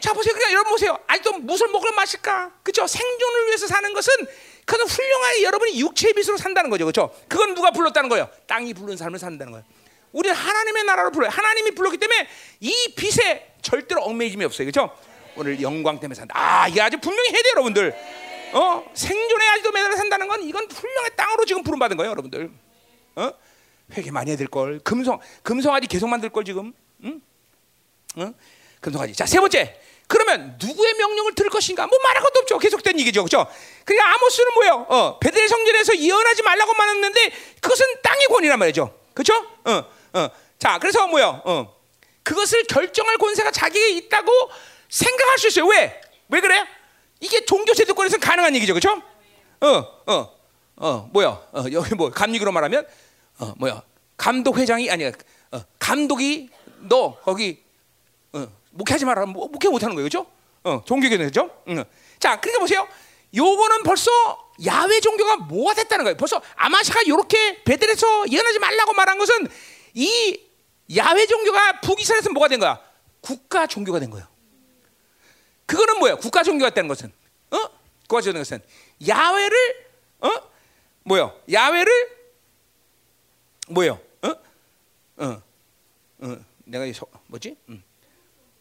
자 0.00 0.12
보세요. 0.12 0.34
그러니까 0.34 0.52
여러분 0.52 0.72
보세요. 0.72 0.98
아직도 1.06 1.38
무엇을 1.38 1.68
먹을 1.68 1.92
마실까? 1.92 2.52
그렇죠? 2.62 2.86
생존을 2.86 3.46
위해서 3.46 3.66
사는 3.66 3.92
것은 3.94 4.12
그건 4.64 4.86
훌륭하게 4.86 5.42
여러분이 5.42 5.80
육체의 5.80 6.14
빚으로 6.14 6.36
산다는 6.36 6.70
거죠. 6.70 6.84
그렇죠? 6.84 7.14
그건 7.28 7.54
누가 7.54 7.70
불렀다는 7.70 8.08
거예요? 8.08 8.28
땅이 8.46 8.74
부른 8.74 8.96
삶을 8.96 9.18
산다는 9.18 9.52
거예요. 9.52 9.64
우리는 10.12 10.36
하나님의 10.36 10.84
나라로 10.84 11.10
불러요. 11.10 11.30
하나님이 11.30 11.70
불렀기 11.72 11.96
때문에 11.98 12.28
이 12.60 12.94
빚에 12.94 13.54
절대로 13.62 14.02
얽매임이 14.02 14.44
없어요. 14.44 14.70
그렇죠? 14.70 14.94
오늘 15.36 15.60
영광 15.62 15.98
때문에 15.98 16.14
산다. 16.14 16.34
아, 16.36 16.68
이게 16.68 16.80
아주 16.80 16.98
분명히 16.98 17.30
해야 17.30 17.42
돼요, 17.42 17.52
여러분들. 17.52 17.94
어? 18.52 18.90
생존에 18.94 19.48
아직도 19.48 19.72
매달려 19.72 19.96
산다는 19.96 20.28
건 20.28 20.42
이건 20.42 20.66
훌륭한 20.70 21.10
땅으로 21.16 21.44
지금 21.44 21.62
부름받은 21.62 21.96
거예요, 21.96 22.10
여러분들. 22.10 22.50
어? 23.16 23.32
회개 23.92 24.10
많이 24.10 24.30
해야 24.30 24.36
될 24.36 24.46
걸. 24.46 24.78
금성 24.80 25.20
금성아지 25.42 25.86
계속 25.86 26.08
만들 26.08 26.28
걸 26.30 26.44
지금. 26.44 26.72
응? 27.04 27.20
응? 28.18 28.34
금성아지. 28.80 29.14
자, 29.14 29.26
세 29.26 29.40
번째. 29.40 29.78
그러면 30.06 30.58
누구의 30.60 30.94
명령을 30.94 31.34
들을 31.34 31.48
것인가? 31.50 31.86
뭐 31.86 31.98
말할 32.02 32.22
것도 32.22 32.40
없죠. 32.40 32.58
계속된 32.58 33.00
얘기죠. 33.00 33.22
그죠? 33.24 33.46
그러니까 33.84 34.14
아모스는 34.14 34.54
뭐예요? 34.54 34.86
어, 34.88 35.18
베델 35.18 35.48
성전에서 35.48 35.96
예언하지 35.96 36.42
말라고 36.42 36.74
말했는데 36.74 37.32
그것은 37.60 37.86
땅의 38.02 38.26
권이란 38.26 38.58
말이죠. 38.58 38.94
그죠? 39.14 39.34
어, 39.64 39.84
어. 40.12 40.30
자, 40.58 40.78
그래서 40.78 41.06
뭐요? 41.06 41.40
어. 41.44 41.76
그것을 42.22 42.64
결정할 42.64 43.16
권세가 43.16 43.50
자기에게 43.50 43.96
있다고 43.96 44.30
생각할 44.88 45.38
수 45.38 45.48
있어요. 45.48 45.66
왜? 45.66 46.00
왜 46.28 46.40
그래? 46.40 46.66
이게 47.22 47.44
종교 47.44 47.72
제도권에서는 47.72 48.20
가능한 48.20 48.54
얘기죠. 48.56 48.74
그죠? 48.74 49.00
어, 49.60 49.68
어, 50.06 50.34
어, 50.76 51.10
뭐야? 51.12 51.28
어, 51.28 51.64
여기 51.70 51.94
뭐 51.94 52.10
감리교로 52.10 52.50
말하면 52.50 52.84
어, 53.38 53.54
뭐야? 53.58 53.82
감독 54.16 54.58
회장이 54.58 54.90
아니야. 54.90 55.12
어, 55.52 55.62
감독이 55.78 56.50
너 56.80 57.16
거기 57.22 57.62
어, 58.32 58.46
목회하지 58.72 59.04
마라. 59.04 59.26
뭐, 59.26 59.46
목회 59.46 59.68
못 59.68 59.82
하는 59.84 59.94
거예요. 59.94 60.06
그죠? 60.06 60.26
어, 60.64 60.82
종교교는 60.84 61.26
그죠? 61.26 61.48
응. 61.68 61.84
자, 62.18 62.40
그러니까 62.40 62.58
보세요. 62.58 62.88
요거는 63.34 63.84
벌써 63.84 64.10
야외 64.66 65.00
종교가 65.00 65.36
뭐가 65.36 65.74
됐다는 65.74 66.04
거예요. 66.04 66.16
벌써 66.16 66.42
아마샤가 66.56 67.02
이렇게 67.02 67.62
베델에서 67.62 68.28
예언하지 68.30 68.58
말라고 68.58 68.92
말한 68.94 69.16
것은 69.18 69.48
이 69.94 70.40
야외 70.96 71.26
종교가 71.26 71.80
북이스라엘에서 71.82 72.30
뭐가 72.30 72.48
된 72.48 72.58
거야? 72.58 72.80
국가 73.20 73.68
종교가 73.68 74.00
된 74.00 74.10
거예요. 74.10 74.26
그거는 75.72 75.98
뭐야? 76.00 76.16
국가 76.16 76.42
종교가 76.42 76.68
됐다는 76.68 76.86
것은 76.86 77.10
어? 77.50 77.56
국가 78.06 78.20
종교가 78.20 78.40
것은 78.40 78.60
야외를 79.08 79.86
어? 80.20 80.28
뭐요? 81.04 81.40
야외를 81.50 81.90
뭐요? 83.68 83.98
어? 84.20 84.28
어? 85.16 85.42
어? 86.20 86.44
내가 86.64 86.84
이 86.84 86.92
소, 86.92 87.06
뭐지? 87.26 87.56
음. 87.70 87.82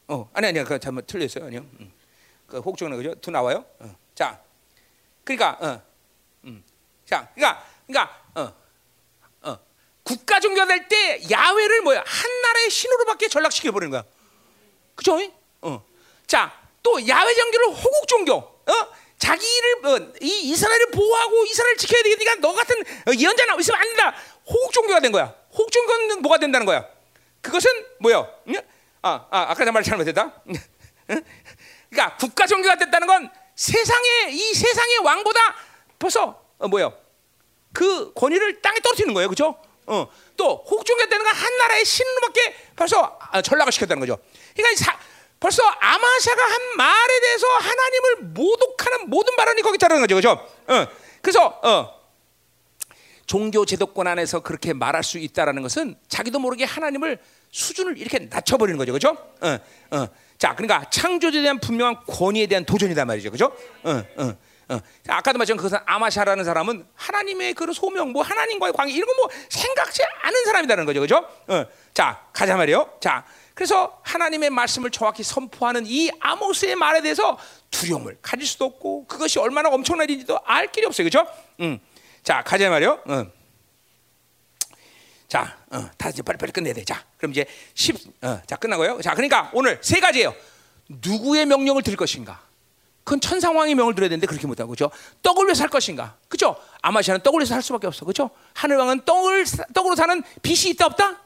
어, 0.07 0.29
아니 0.33 0.47
아니야. 0.47 0.63
그 0.63 0.79
잘못 0.79 1.05
틀렸어요. 1.05 1.47
아니요. 1.47 1.59
음. 1.81 1.91
그 2.47 2.59
혹종은 2.59 2.95
그죠? 2.95 3.13
두 3.15 3.29
나와요. 3.29 3.65
어. 3.79 3.93
자, 4.15 4.41
그러니까, 5.25 5.57
어, 5.59 5.81
음. 6.45 6.63
자, 7.05 7.29
그러니까, 7.35 7.65
그러니까, 7.87 8.23
어, 8.35 9.49
어, 9.49 9.59
국가 10.03 10.39
종교가 10.39 10.65
될 10.65 10.87
때 10.87 11.29
야외를 11.29 11.81
뭐야 11.81 12.03
한 12.05 12.41
나라의 12.41 12.69
신으로밖에 12.69 13.27
전락시켜 13.27 13.71
버리는 13.73 13.91
거야. 13.91 14.05
그죠? 14.95 15.19
어. 15.61 15.85
자, 16.25 16.60
또 16.83 17.07
야외 17.07 17.33
종교를 17.33 17.67
호국 17.67 18.07
종교, 18.07 18.33
어? 18.35 18.87
자기를 19.17 19.85
어, 19.85 20.11
이 20.21 20.51
이스라엘을 20.51 20.91
보호하고 20.91 21.45
이스라엘 21.45 21.73
을 21.73 21.77
지켜야 21.77 22.01
되니까 22.01 22.35
너 22.35 22.53
같은 22.53 22.75
어, 22.81 23.11
예언자나 23.15 23.55
있으면 23.59 23.79
안 23.79 23.87
된다. 23.87 24.15
호국 24.47 24.73
종교가 24.73 24.99
된 24.99 25.11
거야. 25.11 25.35
호국 25.51 25.71
종교는 25.71 26.21
뭐가 26.23 26.39
된다는 26.39 26.65
거야? 26.65 26.87
그것은 27.41 27.69
뭐요? 27.99 28.27
아, 29.03 29.27
아 29.29 29.45
아까 29.49 29.63
내말 29.63 29.83
잘못했다. 29.83 30.41
그러니까 31.89 32.17
국가 32.17 32.47
종교가 32.47 32.77
됐다는 32.77 33.05
건 33.07 33.29
세상의 33.55 34.33
이 34.33 34.53
세상의 34.53 34.97
왕보다 34.99 35.55
벌써 35.99 36.43
어, 36.57 36.67
뭐요? 36.67 36.97
그 37.73 38.11
권위를 38.13 38.61
땅에 38.61 38.79
떨어뜨리는 38.79 39.13
거예요, 39.13 39.29
그렇죠? 39.29 39.55
어, 39.85 40.07
또 40.35 40.65
혹종이 40.67 41.07
되는 41.07 41.23
건 41.23 41.31
한 41.41 41.57
나라의 41.57 41.85
신으로밖에 41.85 42.55
벌써 42.75 43.17
아, 43.19 43.41
전락을 43.41 43.71
시켰다는 43.71 43.99
거죠. 43.99 44.19
그러니까 44.55 44.83
사, 44.83 44.99
벌써 45.41 45.63
아마샤가 45.63 46.43
한 46.43 46.61
말에 46.77 47.19
대해서 47.19 47.47
하나님을 47.47 48.15
모독하는 48.35 49.09
모든 49.09 49.35
발언이 49.35 49.63
거기 49.63 49.79
따르는 49.79 50.01
거죠, 50.01 50.15
그렇죠? 50.15 50.47
어, 50.67 50.87
그래서 51.19 51.59
어, 51.63 51.99
종교 53.25 53.65
제도권 53.65 54.05
안에서 54.05 54.41
그렇게 54.41 54.71
말할 54.73 55.03
수 55.03 55.17
있다라는 55.17 55.63
것은 55.63 55.95
자기도 56.07 56.37
모르게 56.37 56.63
하나님을 56.63 57.17
수준을 57.49 57.97
이렇게 57.97 58.19
낮춰버리는 58.29 58.77
거죠, 58.77 58.91
그렇죠? 58.91 59.17
어, 59.41 59.97
어. 59.97 60.07
자, 60.37 60.55
그러니까 60.55 60.87
창조주에 60.91 61.41
대한 61.41 61.59
분명한 61.59 62.05
권위에 62.07 62.45
대한 62.45 62.63
도전이단 62.63 63.07
말이죠, 63.07 63.31
그렇죠? 63.31 63.51
어, 63.83 64.03
어. 64.17 64.37
어. 64.69 64.79
아까도 65.07 65.39
말했지만 65.39 65.57
그것은 65.57 65.79
아마샤라는 65.87 66.45
사람은 66.45 66.85
하나님의 66.93 67.55
그 67.55 67.73
소명, 67.73 68.11
뭐 68.11 68.21
하나님과의 68.21 68.73
관계 68.73 68.93
이런 68.93 69.07
거 69.07 69.13
뭐 69.15 69.29
생각지 69.49 70.03
않은 70.21 70.45
사람이라는 70.45 70.85
거죠, 70.85 70.99
그렇죠? 70.99 71.27
어. 71.47 71.65
자, 71.95 72.27
가자 72.31 72.55
말이요. 72.55 72.97
자, 73.01 73.25
그래서 73.61 74.01
하나님의 74.01 74.49
말씀을 74.49 74.89
정확히 74.89 75.21
선포하는 75.21 75.83
이 75.85 76.09
아모스의 76.19 76.75
말에 76.75 76.99
대해서 77.03 77.37
두려움을 77.69 78.17
가질 78.19 78.47
수도 78.47 78.65
없고 78.65 79.05
그것이 79.05 79.37
얼마나 79.37 79.69
엄청난 79.69 80.09
일인지도 80.09 80.39
알 80.45 80.71
길이 80.71 80.87
없어요, 80.87 81.07
그렇죠? 81.07 81.31
음. 81.59 81.79
자, 82.23 82.41
가자 82.41 82.71
말이요. 82.71 83.03
어. 83.05 83.27
자, 85.27 85.59
어, 85.69 85.87
다 85.95 86.09
이제 86.09 86.23
빨리빨리 86.23 86.51
끝내야 86.53 86.73
돼. 86.73 86.83
자, 86.83 87.05
그럼 87.17 87.33
이제 87.33 87.45
10, 87.75 87.97
어, 88.23 88.41
자, 88.47 88.55
끝나고요. 88.55 88.99
자, 88.99 89.13
그러니까 89.13 89.51
오늘 89.53 89.77
세 89.83 89.99
가지예요. 89.99 90.33
누구의 90.87 91.45
명령을 91.45 91.83
들을 91.83 91.95
것인가? 91.95 92.41
그건 93.03 93.21
천상왕의 93.21 93.75
명을 93.75 93.93
들어야 93.93 94.09
되는데 94.09 94.25
그렇게 94.25 94.47
못하고 94.47 94.71
그죠? 94.71 94.89
떡을 95.21 95.45
위해서 95.45 95.59
살 95.59 95.69
것인가? 95.69 96.17
그죠? 96.29 96.55
아마시아는 96.81 97.21
떡을 97.21 97.41
위해서 97.41 97.53
살 97.53 97.61
수밖에 97.61 97.85
없어. 97.85 98.05
그죠? 98.05 98.31
하늘왕은 98.55 99.05
떡을 99.05 99.45
떡으로 99.71 99.95
사는 99.95 100.23
빚이 100.41 100.71
있다 100.71 100.87
없다? 100.87 101.21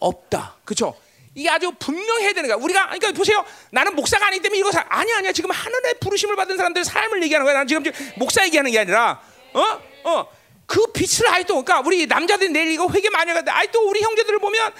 없다. 0.00 0.56
그죠? 0.64 0.96
이게 1.38 1.48
아주 1.48 1.70
분명해야 1.78 2.32
되는 2.32 2.48
거야. 2.48 2.56
우리가 2.56 2.86
그러니까 2.86 3.12
보세요. 3.12 3.44
나는 3.70 3.94
목사가 3.94 4.26
아니기 4.26 4.42
때문에 4.42 4.58
이거 4.58 4.72
사, 4.72 4.84
아니 4.88 5.12
아니야. 5.12 5.30
지금 5.30 5.52
하늘의 5.52 6.00
부르심을 6.00 6.34
받은 6.34 6.56
사람들의 6.56 6.84
삶을 6.84 7.22
얘기하는 7.22 7.44
거야. 7.44 7.54
나는 7.54 7.68
지금 7.68 7.84
목사 8.16 8.44
얘기하는 8.44 8.72
게 8.72 8.80
아니라 8.80 9.22
어? 9.52 9.80
어. 10.04 10.38
그 10.66 10.84
빛을 10.92 11.28
아직도 11.28 11.62
그러니까 11.62 11.86
우리 11.86 12.06
남자들이 12.06 12.50
내일 12.50 12.72
이거 12.72 12.88
회개 12.90 13.08
많이 13.10 13.30
하는데 13.30 13.50
아직도 13.50 13.88
우리 13.88 14.02
형제들을 14.02 14.38
보면 14.40 14.74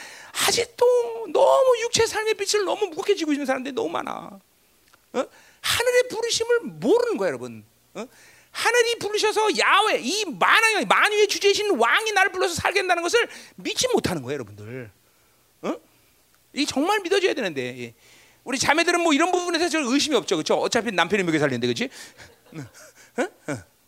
아직도 0.47 1.29
너무 1.33 1.81
육체 1.83 2.05
삶의 2.07 2.35
빛을 2.35 2.65
너무 2.65 2.87
무겁게 2.89 3.15
지고 3.15 3.33
있는 3.33 3.47
사람들이 3.47 3.73
너무 3.73 3.89
많아. 3.91 4.13
어? 5.13 5.25
하늘의 5.61 6.09
부르심을 6.11 6.61
모르는 6.65 7.17
거야, 7.19 7.29
여러분. 7.29 7.65
어? 7.95 8.05
하늘이 8.51 8.99
부르셔서 8.99 9.57
야외 9.59 10.01
이 10.01 10.25
만왕의 10.27 10.87
만유의 10.87 11.29
주제이신 11.29 11.77
왕이 11.79 12.13
나를 12.13 12.33
불러서 12.33 12.55
살게 12.55 12.81
한다는 12.81 13.03
것을 13.05 13.29
믿지 13.57 13.87
못하는 13.93 14.23
거예요, 14.23 14.35
여러분들. 14.35 14.91
어? 16.49 16.59
이 16.59 16.67
정말 16.67 17.01
믿어줘야 17.01 17.35
되는데 17.35 17.79
예. 17.79 17.95
우리 18.45 18.59
자매들은 18.59 19.03
뭐 19.03 19.13
이런 19.13 19.31
부분에서 19.31 19.69
저 19.69 19.81
의심이 19.81 20.17
없죠, 20.17 20.37
그렇죠? 20.37 20.55
어차피 20.55 20.91
남편이 20.91 21.23
먹여 21.23 21.39
살리는데, 21.39 21.67
그렇지? 21.67 21.91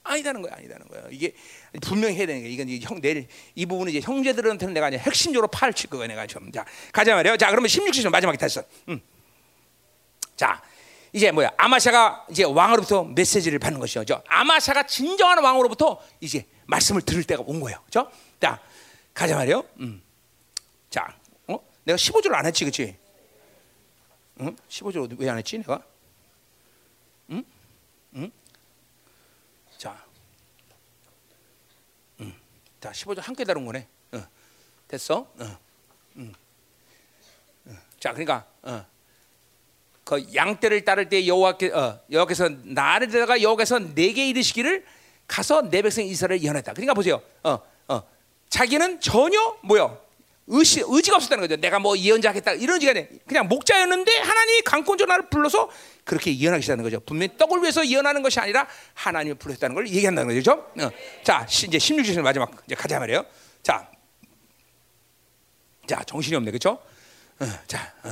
아니다는 0.02 0.42
거야, 0.42 0.52
아니다는 0.56 0.86
거야. 0.88 1.04
이게 1.10 1.32
분명히 1.80 2.16
해야 2.16 2.26
되는 2.26 2.42
거야. 2.42 2.52
이건 2.52 2.68
형 2.82 3.00
내일 3.00 3.26
이 3.54 3.64
부분은 3.64 3.90
이제 3.90 4.00
형제들한테는 4.00 4.74
내가 4.74 4.88
이제 4.88 4.98
핵심적으로 4.98 5.48
파헤칠 5.48 5.88
거야, 5.88 6.06
내가 6.08 6.26
좀. 6.26 6.52
자, 6.52 6.66
가자 6.92 7.14
말이요. 7.14 7.38
자, 7.38 7.48
그러면 7.50 7.68
16절 7.68 8.10
마지막에 8.10 8.36
다시. 8.36 8.60
음. 8.88 9.00
자, 10.36 10.60
이제 11.12 11.30
뭐야? 11.30 11.50
아마샤가 11.56 12.26
이제 12.30 12.44
왕으로부터 12.44 13.04
메시지를 13.04 13.58
받는 13.58 13.80
것이죠. 13.80 14.04
저 14.04 14.22
아마샤가 14.28 14.82
진정한 14.82 15.42
왕으로부터 15.42 16.02
이제 16.20 16.44
말씀을 16.66 17.02
들을 17.02 17.24
때가 17.24 17.42
온 17.46 17.60
거예요. 17.60 17.80
그죠? 17.86 18.10
자, 18.40 18.60
가자 19.14 19.36
말이요. 19.36 19.64
음. 19.80 20.02
자, 20.90 21.06
어? 21.08 21.19
내가 21.90 21.96
15절을 21.96 22.34
안 22.34 22.46
했지, 22.46 22.64
그렇지? 22.64 22.96
응? 24.40 24.56
15절 24.68 25.18
왜 25.18 25.28
안 25.28 25.38
했지, 25.38 25.58
내가? 25.58 25.82
응? 27.30 27.44
응? 28.14 28.30
자, 29.76 30.04
응. 32.20 32.32
자, 32.80 32.92
15절 32.92 33.20
함께 33.22 33.44
다룬 33.44 33.66
거네. 33.66 33.86
어. 34.12 34.22
됐어? 34.86 35.18
어. 35.38 35.58
응. 36.16 36.32
어. 37.66 37.72
자, 37.98 38.12
그러니까 38.12 38.46
어. 38.62 38.86
그 40.04 40.34
양떼를 40.34 40.84
따를 40.84 41.08
때 41.08 41.26
여호와께 41.26 41.72
어, 41.72 42.00
여호와께서 42.10 42.48
나를 42.64 43.08
데다가 43.08 43.42
여호와께서 43.42 43.78
내게 43.94 44.28
이르시기를 44.28 44.84
가서 45.26 45.62
내 45.62 45.82
백성 45.82 46.04
이스라엘을 46.04 46.42
예언했다. 46.42 46.72
그러니까 46.72 46.94
보세요. 46.94 47.22
어, 47.44 47.58
어, 47.88 48.02
자기는 48.48 49.00
전혀 49.00 49.58
뭐요? 49.62 50.09
의시, 50.52 50.82
의지가 50.86 51.16
없었다는 51.16 51.42
거죠. 51.46 51.56
내가 51.60 51.78
뭐 51.78 51.96
예언자 51.96 52.30
하겠다 52.30 52.52
이런 52.52 52.74
의지가 52.74 52.90
아니라 52.90 53.06
그냥 53.26 53.48
목자였는데 53.48 54.18
하나님이 54.18 54.62
강권전화를 54.62 55.30
불러서 55.30 55.70
그렇게 56.04 56.36
예언하기 56.36 56.62
시작하는 56.62 56.82
거죠. 56.82 56.98
분명히 57.00 57.36
떡을 57.38 57.62
위해서 57.62 57.86
예언하는 57.86 58.22
것이 58.22 58.40
아니라 58.40 58.66
하나님을 58.94 59.36
불렀다는 59.36 59.74
걸 59.74 59.86
얘기한다는 59.88 60.34
거죠. 60.34 60.52
어. 60.52 60.90
자, 61.22 61.46
시- 61.46 61.66
이제 61.68 61.78
16절 61.78 62.20
마지막 62.22 62.50
이제 62.66 62.74
가자 62.74 62.98
말이에요. 62.98 63.24
자, 63.62 63.88
자 65.86 66.02
정신이 66.04 66.36
없네, 66.36 66.50
그렇죠? 66.50 66.70
어, 67.40 67.46
자, 67.66 67.94
어. 68.02 68.10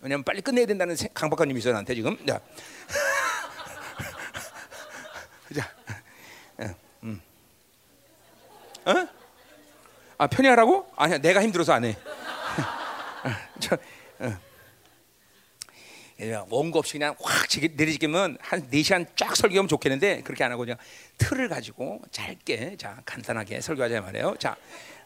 왜냐면 0.00 0.24
빨리 0.24 0.40
끝내야 0.40 0.66
된다는 0.66 0.96
세- 0.96 1.08
강박관님이 1.14 1.60
있어 1.60 1.70
나한테 1.70 1.94
지금. 1.94 2.16
자, 2.26 2.40
자, 5.54 5.70
어, 6.58 6.74
음. 7.04 7.20
어? 8.84 9.08
아 10.18 10.26
편히 10.26 10.48
하라고? 10.48 10.86
아니야, 10.96 11.18
내가 11.18 11.42
힘들어서 11.42 11.72
안 11.74 11.84
해. 11.84 11.96
저, 13.60 13.76
어. 14.20 14.32
원고 16.48 16.78
없이 16.78 16.94
그냥 16.94 17.14
확 17.20 17.46
내리지면 17.74 18.38
한 18.40 18.70
4시간 18.70 19.06
쫙 19.16 19.36
설교하면 19.36 19.68
좋겠는데 19.68 20.22
그렇게 20.22 20.44
안 20.44 20.50
하고 20.52 20.60
그냥 20.62 20.78
틀을 21.18 21.50
가지고 21.50 22.00
짧게 22.10 22.76
자 22.78 22.96
간단하게 23.04 23.60
설교하자 23.60 24.00
말이에요. 24.00 24.36
자, 24.38 24.56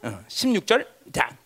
어, 0.03 0.20
16절. 0.28 0.87
자. 1.12 1.37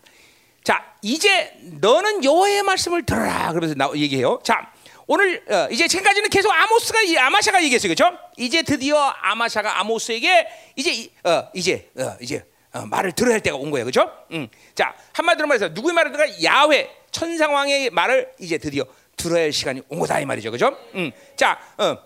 자, 0.63 0.95
이제 1.03 1.53
너는 1.81 2.25
여호와의 2.25 2.63
말씀을 2.63 3.05
들어라. 3.05 3.49
그러면서 3.53 3.75
나 3.75 3.91
얘기해요. 3.95 4.41
자, 4.43 4.73
오늘 5.07 5.43
어, 5.51 5.69
이제 5.71 5.87
지금까지는 5.87 6.31
계속 6.31 6.51
아모스가 6.51 7.03
이 7.03 7.17
아마샤가 7.19 7.63
얘기했어요. 7.65 7.95
그렇죠? 7.95 8.19
이제 8.39 8.63
드디어 8.63 8.99
아마샤가 8.99 9.79
아모스에게 9.81 10.47
이제 10.77 10.93
이- 10.93 11.11
어, 11.25 11.49
이제 11.55 11.91
어, 11.99 12.17
이제 12.21 12.37
어, 12.39 12.54
말을 12.83 13.13
들어야 13.13 13.35
할 13.35 13.41
때가 13.41 13.57
온 13.57 13.71
거예요. 13.71 13.85
그렇죠? 13.85 14.11
음. 14.33 14.49
자, 14.75 14.95
한마디로 15.13 15.47
말해서 15.47 15.69
누구의 15.69 15.95
말을 15.95 16.13
들어 16.13 16.27
야훼 16.43 16.91
천상왕의 17.11 17.91
말을 17.91 18.33
이제 18.41 18.59
드디어 18.59 18.85
들어야 19.17 19.45
할 19.45 19.53
시간이 19.53 19.83
온 19.89 20.01
거다 20.01 20.21
이 20.21 20.27
말이죠. 20.27 20.51
그렇죠? 20.51 20.77
음. 20.95 21.13
자, 21.37 21.61
어. 21.79 21.97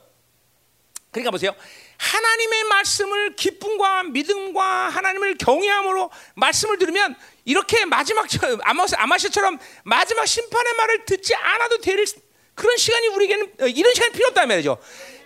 그러니까 1.10 1.30
보세요. 1.30 1.52
하나님의 1.96 2.64
말씀을 2.64 3.34
기쁨과 3.34 4.04
믿음과 4.04 4.88
하나님을 4.90 5.36
경외함으로 5.38 6.10
말씀을 6.34 6.78
들으면 6.78 7.16
이렇게 7.44 7.84
마지막 7.86 8.28
아마시처럼 8.94 9.58
마지막 9.84 10.26
심판의 10.26 10.74
말을 10.74 11.04
듣지 11.06 11.34
않아도 11.34 11.78
될 11.78 12.04
그런 12.54 12.76
시간이 12.76 13.08
우리에게는 13.08 13.52
어, 13.62 13.66
이런 13.66 13.94
시간이 13.94 14.12
필요 14.12 14.28
없단 14.28 14.48
말이죠. 14.48 14.78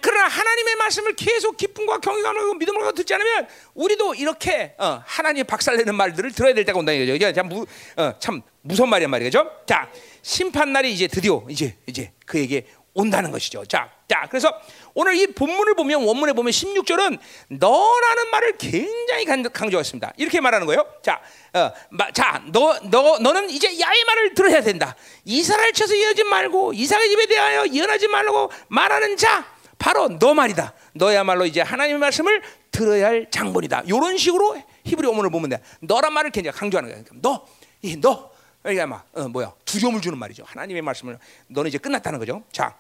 그러나 0.03 0.27
하나님의 0.27 0.75
말씀을 0.77 1.15
계속 1.15 1.57
기쁨과 1.57 1.99
경외함으로 1.99 2.55
믿음으로 2.55 2.93
듣지 2.93 3.15
않으면 3.15 3.47
우리도 3.75 4.15
이렇게 4.15 4.75
어, 4.79 5.03
하나님의 5.07 5.45
박살내는 5.45 5.95
말들을 5.95 6.33
들어야 6.33 6.53
될 6.53 6.65
때가 6.65 6.79
온다 6.79 6.93
이거죠. 6.93 7.15
이게 7.15 7.33
참, 7.33 7.49
무, 7.49 7.65
어, 7.97 8.13
참 8.19 8.43
무서운 8.63 8.91
말이란 8.91 9.11
말이죠. 9.11 9.51
자, 9.67 9.89
심판 10.21 10.73
날이 10.73 10.93
이제 10.93 11.07
드디어 11.07 11.45
이제 11.49 11.77
이제 11.87 12.13
그에게 12.27 12.67
온다는 12.95 13.31
것이죠. 13.31 13.65
자, 13.65 13.91
자, 14.07 14.27
그래서 14.29 14.53
오늘 14.93 15.15
이 15.15 15.27
본문을 15.29 15.75
보면 15.75 16.03
원문에 16.03 16.35
보면 16.35 16.51
16절은 16.53 17.19
너라는 17.49 18.31
말을 18.31 18.59
굉장히 18.59 19.25
강- 19.25 19.43
강조했습니다. 19.43 20.13
이렇게 20.19 20.41
말하는 20.41 20.67
거예요. 20.67 20.85
자, 21.03 21.21
어, 21.55 21.71
마, 21.91 22.11
자, 22.13 22.43
너, 22.53 22.79
너, 22.91 23.19
너는 23.19 23.49
이제 23.49 23.69
야의 23.81 24.05
말을 24.05 24.35
들어야 24.35 24.61
된다. 24.61 24.95
이스라엘 25.25 25.73
쳐서 25.73 25.97
예언하지 25.97 26.25
말고 26.25 26.75
이삭의 26.75 27.09
집에 27.09 27.27
대하여 27.27 27.67
예언하지 27.69 28.09
말고 28.09 28.51
말하는 28.69 29.17
자, 29.17 29.47
바로 29.83 30.17
너 30.17 30.33
말이다. 30.33 30.73
너야말로 30.93 31.45
이제 31.45 31.61
하나님의 31.61 31.99
말씀을 31.99 32.41
들어야 32.71 33.09
할 33.09 33.27
장본이다. 33.29 33.83
이런 33.87 34.17
식으로 34.17 34.57
히브리 34.85 35.09
원문을 35.09 35.31
보면 35.31 35.51
돼. 35.51 35.61
너란 35.81 36.13
말을 36.13 36.31
굉장히 36.31 36.57
강조하는 36.57 36.89
거야. 36.89 37.03
그러니까 37.03 37.17
너, 37.21 37.45
이 37.83 38.01
너. 38.01 38.31
그러니까 38.63 38.87
막 38.87 39.09
어, 39.13 39.27
뭐야 39.27 39.53
두려움을 39.65 40.01
주는 40.01 40.17
말이죠. 40.17 40.45
하나님의 40.47 40.83
말씀을 40.83 41.19
너는 41.49 41.69
이제 41.69 41.79
끝났다는 41.79 42.21
거죠. 42.21 42.45
자, 42.53 42.77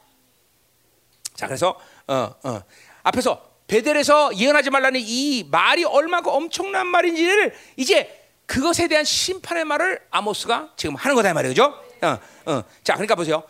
자 1.35 1.49
그래서 1.49 1.77
어, 2.07 2.37
어. 2.45 2.63
앞에서 3.03 3.51
베델에서 3.67 4.37
예언하지 4.37 4.71
말라는 4.71 5.01
이 5.03 5.49
말이 5.51 5.83
얼마나 5.83 6.31
엄청난 6.31 6.87
말인지를 6.87 7.53
이제 7.77 8.31
그것에 8.47 8.87
대한 8.87 9.05
심판의 9.05 9.65
말을 9.65 10.01
아모스가 10.13 10.75
지금 10.77 10.95
하는 10.95 11.17
거다 11.17 11.35
그죠? 11.35 11.75
어, 12.03 12.19
어. 12.47 12.63
자, 12.85 12.95
그러니까 12.95 13.17
보세요. 13.17 13.43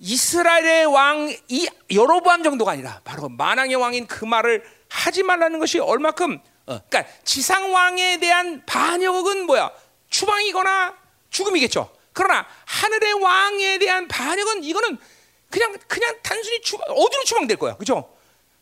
이스라엘의 0.00 0.86
왕 0.86 1.32
이 1.48 1.68
여로보암 1.92 2.42
정도가 2.42 2.72
아니라 2.72 3.00
바로 3.04 3.28
만왕의 3.28 3.76
왕인 3.76 4.06
그 4.06 4.24
말을 4.24 4.64
하지 4.88 5.22
말라는 5.22 5.58
것이 5.58 5.78
얼마큼 5.78 6.40
어, 6.66 6.80
그러니까 6.88 7.04
지상 7.24 7.72
왕에 7.72 8.18
대한 8.18 8.64
반역은 8.64 9.44
뭐야? 9.46 9.70
추방이거나 10.08 10.96
죽음이겠죠. 11.30 11.90
그러나 12.12 12.46
하늘의 12.64 13.12
왕에 13.14 13.78
대한 13.78 14.08
반역은 14.08 14.64
이거는 14.64 14.98
그냥 15.50 15.76
그냥 15.86 16.16
단순히 16.22 16.60
추, 16.62 16.76
어디로 16.76 17.24
추방될 17.24 17.56
거야, 17.56 17.76
그죠? 17.76 18.10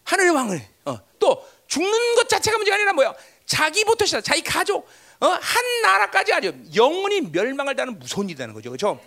하늘의 0.04 0.30
왕을 0.32 0.62
어, 0.86 0.98
또 1.18 1.46
죽는 1.66 2.14
것 2.16 2.28
자체가 2.28 2.56
문제가 2.56 2.74
아니라 2.76 2.92
뭐야? 2.94 3.14
자기부터 3.46 4.04
시작, 4.06 4.22
자기 4.22 4.42
가족, 4.42 4.88
어, 5.20 5.26
한 5.26 5.82
나라까지 5.82 6.32
아주 6.32 6.54
영원히 6.74 7.20
멸망을 7.20 7.76
다는 7.76 7.98
무서운 7.98 8.28
일이라는 8.28 8.54
거죠, 8.54 8.70
그죠? 8.70 9.00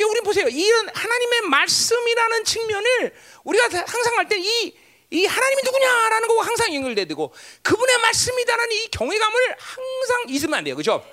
이 0.00 0.02
우리 0.04 0.20
보세요. 0.22 0.46
이런 0.48 0.88
하나님의 0.94 1.40
말씀이라는 1.42 2.44
측면을 2.44 3.14
우리가 3.44 3.64
항상 3.86 4.16
할 4.16 4.28
때 4.28 4.38
이 4.38 4.74
이 5.12 5.26
하나님이 5.26 5.62
누구냐라는 5.64 6.28
거고 6.28 6.40
항상 6.40 6.72
연결되고 6.72 7.34
그분의 7.62 7.98
말씀이다라는 7.98 8.72
이 8.76 8.88
경외감을 8.92 9.56
항상 9.58 10.24
잊으면 10.28 10.54
안 10.54 10.62
돼요, 10.62 10.76
그죠? 10.76 11.04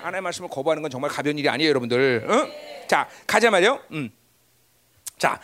하나님의 0.00 0.20
말씀을 0.20 0.50
거부하는 0.50 0.82
건 0.82 0.90
정말 0.90 1.10
가벼운 1.10 1.38
일이 1.38 1.48
아니에요, 1.48 1.70
여러분들. 1.70 2.26
어? 2.28 2.86
자, 2.86 3.08
가자 3.26 3.50
말이요. 3.50 3.80
음. 3.92 4.12
자, 5.18 5.40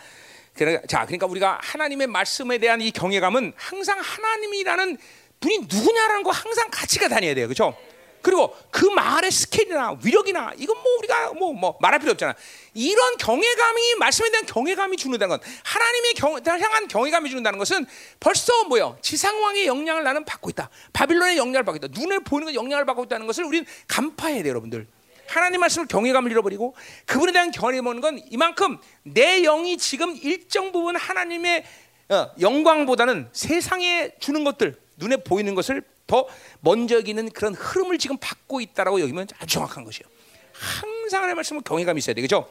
그러니까, 0.53 0.85
자, 0.85 1.07
그러니까 1.07 1.25
우리가 1.25 1.59
하나님의 1.63 2.05
말씀에 2.05 2.59
대한 2.59 2.81
이 2.81 2.91
경외감은 2.91 3.53
항상 3.55 3.99
하나님이라는 3.99 4.97
분이 5.39 5.61
누구냐라는 5.67 6.21
거 6.21 6.29
항상 6.29 6.69
가치가 6.69 7.07
다녀야 7.07 7.33
돼요, 7.33 7.47
그렇죠? 7.47 7.75
그리고 8.21 8.55
그 8.69 8.85
말의 8.85 9.31
스케일이나 9.31 9.97
위력이나 10.03 10.53
이건 10.57 10.77
뭐 10.77 10.85
우리가 10.99 11.33
뭐, 11.33 11.53
뭐 11.53 11.77
말할 11.81 11.99
필요 11.99 12.11
없잖아. 12.11 12.35
이런 12.73 13.17
경외감이 13.17 13.95
말씀에 13.95 14.29
대한 14.29 14.45
경외감이 14.45 14.97
주는다는 14.97 15.37
건 15.37 15.49
하나님의 15.63 16.13
경, 16.13 16.39
향한 16.45 16.87
경외감이 16.87 17.29
주는다는 17.29 17.59
것은 17.59 17.85
벌써 18.19 18.63
뭐요? 18.65 18.97
지상왕의 19.01 19.65
영향을 19.65 20.03
나는 20.03 20.23
받고 20.25 20.49
있다. 20.51 20.69
바빌론의 20.93 21.37
영향을 21.37 21.63
받고 21.63 21.77
있다. 21.77 21.99
눈에 21.99 22.19
보이는 22.19 22.47
것 22.47 22.53
영향을 22.53 22.85
받고 22.85 23.05
있다는 23.05 23.27
것을 23.27 23.43
우리는 23.43 23.65
간파해야 23.87 24.43
돼요, 24.43 24.51
여러분들. 24.51 24.87
하나님 25.27 25.61
말씀을 25.61 25.87
경외감을 25.87 26.29
잃어버리고 26.29 26.75
그분에 27.05 27.31
대한 27.31 27.51
경외를 27.51 27.81
먹는 27.81 28.01
건 28.01 28.21
이만큼 28.29 28.77
내 29.03 29.41
영이 29.41 29.77
지금 29.77 30.15
일정 30.21 30.71
부분 30.71 30.95
하나님의 30.95 31.63
어, 32.09 32.29
영광보다는 32.41 33.29
세상에 33.31 34.11
주는 34.19 34.43
것들 34.43 34.75
눈에 34.97 35.17
보이는 35.17 35.55
것을 35.55 35.83
더 36.11 36.27
먼저 36.59 36.95
여기는 36.97 37.29
그런 37.29 37.55
흐름을 37.55 37.97
지금 37.97 38.17
받고 38.17 38.59
있다라고 38.59 38.99
여기면 38.99 39.29
아주 39.39 39.53
정확한 39.53 39.85
것이에요. 39.85 40.03
항상 40.51 41.19
하나님의 41.19 41.35
말씀을 41.35 41.61
경외감이 41.61 41.99
있어야 41.99 42.13
되겠죠. 42.13 42.49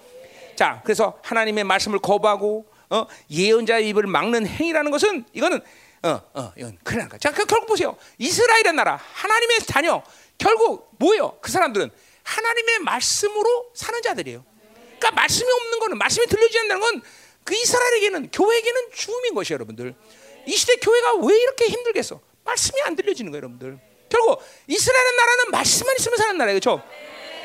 자, 0.57 0.81
그래서 0.82 1.19
하나님의 1.23 1.65
말씀을 1.65 1.99
거부하고 1.99 2.66
어, 2.89 3.07
예언자의 3.31 3.89
입을 3.91 4.07
막는 4.07 4.47
행위라는 4.47 4.91
것은 4.91 5.27
이거는 5.35 5.61
어, 6.03 6.20
어, 6.32 6.53
이건 6.57 6.78
큰일 6.82 7.01
난. 7.01 7.11
자, 7.20 7.31
그, 7.32 7.45
결국 7.45 7.66
보세요. 7.66 7.97
이스라엘의 8.16 8.73
나라, 8.73 8.99
하나님의 9.12 9.61
자녀, 9.66 10.03
결국 10.39 10.91
뭐예요? 10.99 11.37
그 11.43 11.53
사람들은 11.53 11.91
하나님의 12.23 12.78
말씀으로 12.78 13.70
사는 13.74 14.01
자들이에요. 14.01 14.43
그러니까 14.99 15.11
말씀이 15.12 15.51
없는 15.53 15.78
거는 15.81 15.99
말씀이 15.99 16.27
들려지지 16.27 16.59
않는 16.61 16.81
건 16.81 17.03
그 17.45 17.55
이스라엘에게는 17.55 18.31
교회에게는 18.31 18.93
죽음인 18.93 19.35
것이에요, 19.35 19.57
여러분들. 19.57 19.95
이 20.47 20.57
시대 20.57 20.77
교회가 20.77 21.16
왜 21.16 21.37
이렇게 21.37 21.66
힘들겠어? 21.66 22.20
말씀이 22.51 22.81
안 22.82 22.97
들려지는 22.97 23.31
거예요, 23.31 23.43
여러분들. 23.43 23.78
결국 24.09 24.43
이스라엘 24.66 25.16
나라는 25.16 25.51
말씀만 25.52 25.94
있으면 25.98 26.18
사는 26.18 26.36
나라예요, 26.36 26.59
그렇죠? 26.59 26.82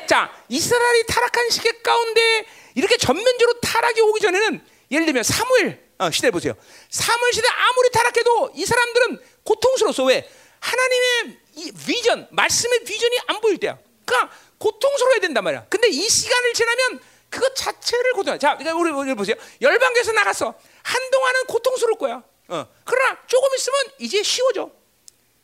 자, 0.06 0.32
이스라엘이 0.48 1.06
타락한 1.06 1.50
시계 1.50 1.80
가운데 1.80 2.46
이렇게 2.74 2.96
전면적으로 2.96 3.60
타락이 3.60 4.00
오기 4.00 4.20
전에는 4.20 4.66
예를 4.90 5.06
들면 5.06 5.22
사무엘 5.22 5.86
어, 5.98 6.10
시대 6.10 6.30
보세요. 6.30 6.54
사무엘 6.90 7.32
시대 7.32 7.48
아무리 7.48 7.90
타락해도 7.90 8.50
이 8.54 8.66
사람들은 8.66 9.20
고통스러웠어. 9.44 10.04
왜? 10.04 10.28
하나님의 10.60 11.38
이 11.56 11.72
비전, 11.72 12.28
말씀의 12.30 12.84
비전이 12.84 13.18
안 13.28 13.40
보일 13.40 13.58
때야. 13.58 13.78
그러니까 14.04 14.36
고통스러워야 14.58 15.20
된단 15.20 15.44
말이야. 15.44 15.66
근데 15.68 15.88
이 15.88 16.08
시간을 16.08 16.52
지나면 16.52 17.00
그것 17.30 17.54
자체를 17.54 18.12
고통해. 18.12 18.38
자, 18.38 18.56
그러니까 18.56 18.78
우리, 18.78 18.90
우리 18.90 19.14
보세요. 19.14 19.36
열방에서 19.60 20.12
나갔어. 20.12 20.54
한동안은 20.82 21.46
고통스러울 21.46 21.98
거야. 21.98 22.22
어. 22.48 22.66
그러나 22.84 23.18
조금 23.26 23.54
있으면 23.54 23.78
이제 23.98 24.22
쉬워져. 24.22 24.70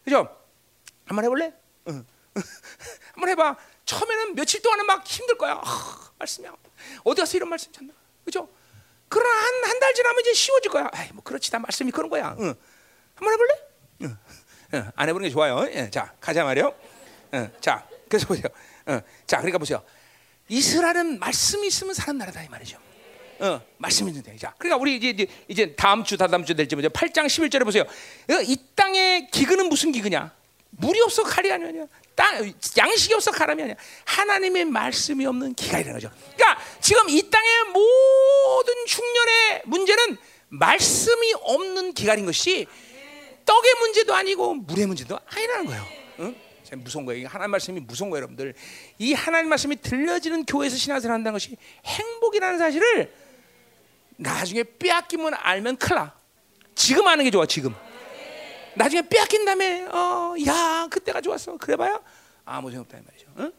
그죠? 0.05 0.29
한번 1.07 1.24
해볼래? 1.24 1.53
응. 1.89 2.07
한번 3.15 3.29
해봐. 3.31 3.57
처음에는 3.85 4.35
며칠 4.35 4.62
동안은 4.62 4.87
막 4.87 5.07
힘들 5.07 5.37
거야. 5.37 5.61
아, 5.62 6.11
말씀이야. 6.19 6.55
어디 7.05 7.20
가서 7.20 7.37
이런 7.37 7.49
말씀 7.49 7.73
찾나? 7.73 7.93
그죠? 8.24 8.49
그러나 9.09 9.29
한 9.35 9.65
한 9.65 9.81
달 9.81 9.95
지나면 9.95 10.20
이제 10.20 10.33
쉬워질 10.33 10.70
거야. 10.70 10.89
아이 10.93 11.11
뭐 11.12 11.23
그렇지 11.23 11.51
다 11.51 11.59
말씀이 11.59 11.91
그런 11.91 12.09
거야. 12.09 12.35
응. 12.39 12.55
한번 13.15 13.33
해볼래? 13.35 13.55
응. 14.03 14.19
응. 14.74 14.91
안 14.95 15.09
해보는 15.09 15.29
게 15.29 15.33
좋아요. 15.33 15.66
예. 15.73 15.91
자 15.91 16.15
가자 16.20 16.45
말이요. 16.45 16.74
응. 17.35 17.53
자 17.61 17.87
그래서 18.09 18.27
보세요. 18.27 18.45
응. 18.89 19.01
자 19.27 19.39
그러니까 19.39 19.59
보세요. 19.59 19.85
이스라엘은 20.49 21.19
말씀이 21.19 21.66
있으면 21.66 21.95
사는 21.95 22.16
나라다 22.16 22.43
이 22.43 22.49
말이죠. 22.49 22.79
어, 23.41 23.61
말씀 23.79 24.09
있는데. 24.09 24.37
자, 24.37 24.55
그러니까 24.59 24.81
우리 24.81 24.97
이제, 24.97 25.11
이제, 25.11 25.27
이제 25.49 25.75
다음 25.75 26.05
주, 26.05 26.17
다다음 26.17 26.45
주 26.45 26.55
될지 26.55 26.77
먼저 26.77 26.89
8장 26.89 27.27
11절에 27.27 27.65
보세요. 27.65 27.83
어, 27.83 28.35
이 28.43 28.57
땅의 28.75 29.29
기근은 29.31 29.69
무슨 29.69 29.93
기근이야? 29.93 30.33
물이 30.71 31.01
없어 31.03 31.23
칼이 31.23 31.51
아니야. 31.51 31.87
땅 32.15 32.53
양식이 32.77 33.15
없어 33.15 33.31
가람이 33.31 33.63
아니야. 33.63 33.75
하나님의 34.05 34.67
말씀이 34.67 35.25
없는 35.27 35.55
기간이라는 35.55 36.01
거죠. 36.01 36.15
그러니까 36.35 36.63
지금 36.81 37.09
이 37.09 37.31
땅의 37.31 37.65
모든 37.73 38.75
흉년의 38.87 39.63
문제는 39.65 40.17
말씀이 40.49 41.35
없는 41.41 41.95
기간인 41.95 42.27
것이 42.27 42.67
떡의 43.45 43.75
문제도 43.81 44.15
아니고 44.15 44.55
물의 44.55 44.87
문제도 44.87 45.19
아니라는 45.27 45.67
거예요. 45.67 45.87
응? 46.21 46.37
무서운 46.77 47.05
거예요. 47.05 47.29
하나님 47.29 47.51
말씀이 47.51 47.81
무서운 47.81 48.11
거예요, 48.11 48.23
여러분들. 48.23 48.55
이 48.99 49.13
하나님 49.13 49.51
말씀이 49.51 49.77
들려지는 49.77 50.45
교회에서 50.47 50.77
신앙생활 50.77 51.15
한다는 51.15 51.35
것이 51.35 51.57
행복이라는 51.85 52.59
사실을 52.59 53.13
나중에 54.23 54.62
빼앗기면 54.62 55.35
알면 55.35 55.77
큰일 55.77 55.97
나. 55.97 56.15
지금 56.74 57.07
하는 57.07 57.24
게 57.24 57.31
좋아, 57.31 57.44
지금. 57.44 57.74
나중에 58.74 59.03
빼앗긴 59.03 59.44
다음에, 59.44 59.85
어, 59.86 60.35
야, 60.47 60.86
그때가 60.90 61.20
좋았어. 61.20 61.57
그래봐야 61.59 62.01
아무 62.44 62.70
소용 62.70 62.82
없다, 62.82 62.99
이 62.99 63.03
말이죠. 63.03 63.27
응? 63.39 63.53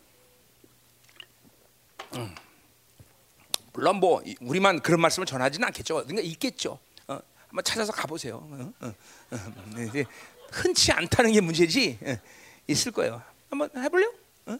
응. 2.16 2.36
물론 3.74 3.98
뭐, 3.98 4.24
우리만 4.42 4.80
그런 4.82 5.02
말씀을 5.02 5.26
전하지는 5.26 5.68
않겠죠. 5.68 5.96
그러니까 5.96 6.22
있겠죠. 6.22 6.80
어, 7.08 7.20
한번 7.48 7.64
찾아서 7.64 7.92
가보세요. 7.92 8.38
어, 8.38 8.74
어, 8.80 8.88
어. 8.88 10.04
흔치 10.52 10.92
않다는 10.92 11.32
게 11.32 11.42
문제지. 11.42 12.00
예, 12.04 12.22
있을 12.68 12.92
거예요. 12.92 13.22
한번 13.50 13.70
해볼래요? 13.76 14.14
어? 14.46 14.58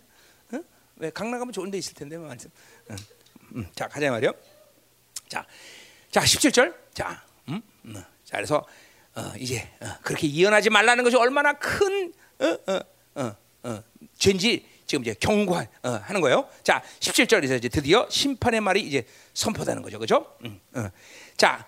어? 0.52 0.60
왜 0.98 1.10
강남 1.12 1.40
가면 1.40 1.54
좋은 1.54 1.72
데 1.72 1.78
있을 1.78 1.94
텐데 1.94 2.18
말씀. 2.18 2.50
어. 2.90 2.96
음, 3.56 3.68
자 3.76 3.88
가자 3.88 4.10
말이요. 4.10 4.34
자, 5.30 5.46
자 6.14 6.22
17절. 6.22 6.72
자, 6.94 7.24
음, 7.50 7.60
음. 7.86 7.96
자 8.24 8.38
그래서 8.38 8.64
어, 9.16 9.34
이제 9.40 9.68
어, 9.82 9.88
그렇게 10.04 10.28
이혼하지 10.28 10.70
말라는 10.70 11.04
것이 11.04 11.16
얼마나 11.18 11.54
큰 11.54 12.14
어, 12.38 12.56
어, 12.68 12.80
어, 13.16 13.36
어, 13.64 13.84
죄인지 14.20 14.64
지금 14.86 15.04
이제 15.04 15.16
경고하는 15.20 16.22
거예요. 16.22 16.48
자, 16.62 16.84
17절에서 17.00 17.58
이제 17.58 17.68
드디어 17.68 18.06
심판의 18.12 18.62
말이 18.62 18.82
이제 18.82 19.08
선포되는 19.34 19.82
거죠, 19.82 19.98
그렇죠? 19.98 20.36
음, 20.46 20.62
어. 20.76 20.88
자, 21.36 21.66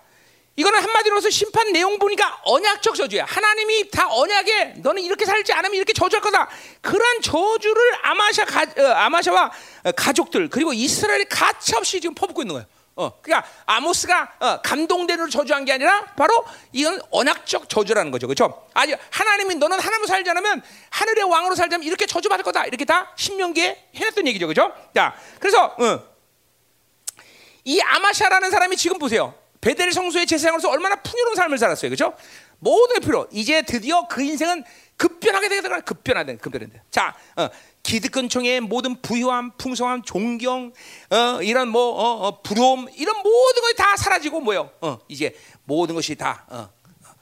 이거는 0.54 0.80
한마디로서 0.80 1.28
심판 1.28 1.72
내용 1.72 1.98
보니까 1.98 2.40
언약적 2.44 2.94
저주야. 2.94 3.24
하나님이 3.24 3.90
다 3.90 4.06
언약에 4.08 4.74
너는 4.76 5.02
이렇게 5.02 5.24
살지 5.24 5.52
않으면 5.54 5.74
이렇게 5.74 5.92
저주할 5.92 6.22
거다. 6.22 6.48
그런 6.80 7.20
저주를 7.20 7.82
아마샤 8.00 8.44
가, 8.44 8.62
어, 8.62 8.86
아마샤와 8.92 9.50
가족들 9.96 10.50
그리고 10.50 10.72
이스라엘이 10.72 11.24
가차없이 11.24 12.00
지금 12.00 12.14
퍼붓고 12.14 12.42
있는 12.42 12.54
거예요. 12.54 12.75
어, 12.96 13.20
그러니까 13.20 13.46
아모스가 13.66 14.32
어, 14.40 14.60
감동대로 14.62 15.28
저주한 15.28 15.66
게 15.66 15.72
아니라 15.72 16.06
바로 16.16 16.44
이건 16.72 17.00
언약적 17.10 17.68
저주라는 17.68 18.10
거죠, 18.10 18.26
그렇죠? 18.26 18.66
아니 18.72 18.94
하나님이 19.10 19.56
너는 19.56 19.78
하나님으로 19.78 20.06
살지 20.06 20.30
않으면 20.30 20.62
하늘의 20.90 21.24
왕으로 21.24 21.54
살자면 21.54 21.86
이렇게 21.86 22.06
저주받을 22.06 22.42
거다. 22.42 22.64
이렇게 22.64 22.86
다 22.86 23.12
신명기에 23.16 23.90
해놨던 23.94 24.26
얘기죠, 24.28 24.46
그렇죠? 24.46 24.74
자, 24.94 25.14
그래서 25.38 25.76
어, 25.78 26.02
이 27.64 27.80
아마샤라는 27.82 28.50
사람이 28.50 28.76
지금 28.78 28.98
보세요. 28.98 29.34
베델 29.60 29.92
성소의 29.92 30.26
제사장으로서 30.26 30.70
얼마나 30.70 30.96
풍요로운 30.96 31.36
삶을 31.36 31.58
살았어요, 31.58 31.90
그렇죠? 31.90 32.16
모든 32.58 33.00
필요. 33.00 33.28
이제 33.30 33.60
드디어 33.60 34.08
그 34.08 34.22
인생은 34.22 34.64
급변하게 34.96 35.48
되더라. 35.50 35.80
급변하는 35.80 36.38
급변인데. 36.38 36.82
자, 36.90 37.14
어, 37.36 37.48
기득권총의 37.86 38.62
모든 38.62 39.00
부유함, 39.00 39.52
풍성함, 39.58 40.02
존경, 40.02 40.72
어, 41.08 41.40
이런 41.40 41.68
뭐 41.68 41.92
어, 41.92 42.26
어, 42.26 42.42
부러움, 42.42 42.88
이런 42.96 43.16
모든 43.22 43.62
것이 43.62 43.76
다 43.76 43.96
사라지고 43.96 44.40
뭐요? 44.40 44.70
어, 44.80 44.98
이제 45.06 45.36
모든 45.64 45.94
것이 45.94 46.16
다 46.16 46.44
어, 46.48 46.68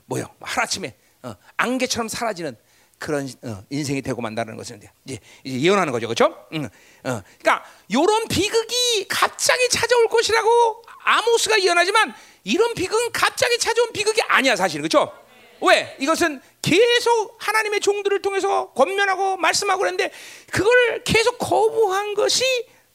뭐요? 0.06 0.26
하루아침에 0.40 0.94
어, 1.22 1.34
안개처럼 1.58 2.08
사라지는 2.08 2.56
그런 2.98 3.28
어, 3.42 3.62
인생이 3.68 4.00
되고 4.00 4.22
만다는 4.22 4.56
것은 4.56 4.78
이제, 4.78 5.20
이제 5.44 5.60
예언하는 5.60 5.92
거죠, 5.92 6.08
그렇죠? 6.08 6.34
응, 6.54 6.64
어, 6.64 7.22
그러니까 7.38 7.64
이런 7.88 8.26
비극이 8.28 9.06
갑자기 9.08 9.68
찾아올 9.68 10.08
것이라고 10.08 10.82
아모스가 11.04 11.62
예언하지만 11.62 12.14
이런 12.44 12.72
비극은 12.72 13.12
갑자기 13.12 13.58
찾아온 13.58 13.92
비극이 13.92 14.22
아니야, 14.28 14.56
사실 14.56 14.80
그렇죠? 14.80 15.12
왜? 15.60 15.96
이것은 15.98 16.40
계속 16.62 17.36
하나님의 17.38 17.80
종들을 17.80 18.22
통해서 18.22 18.72
권면하고 18.72 19.36
말씀하고 19.36 19.80
그랬는데 19.80 20.10
그걸 20.50 21.02
계속 21.04 21.38
거부한 21.38 22.14
것이 22.14 22.44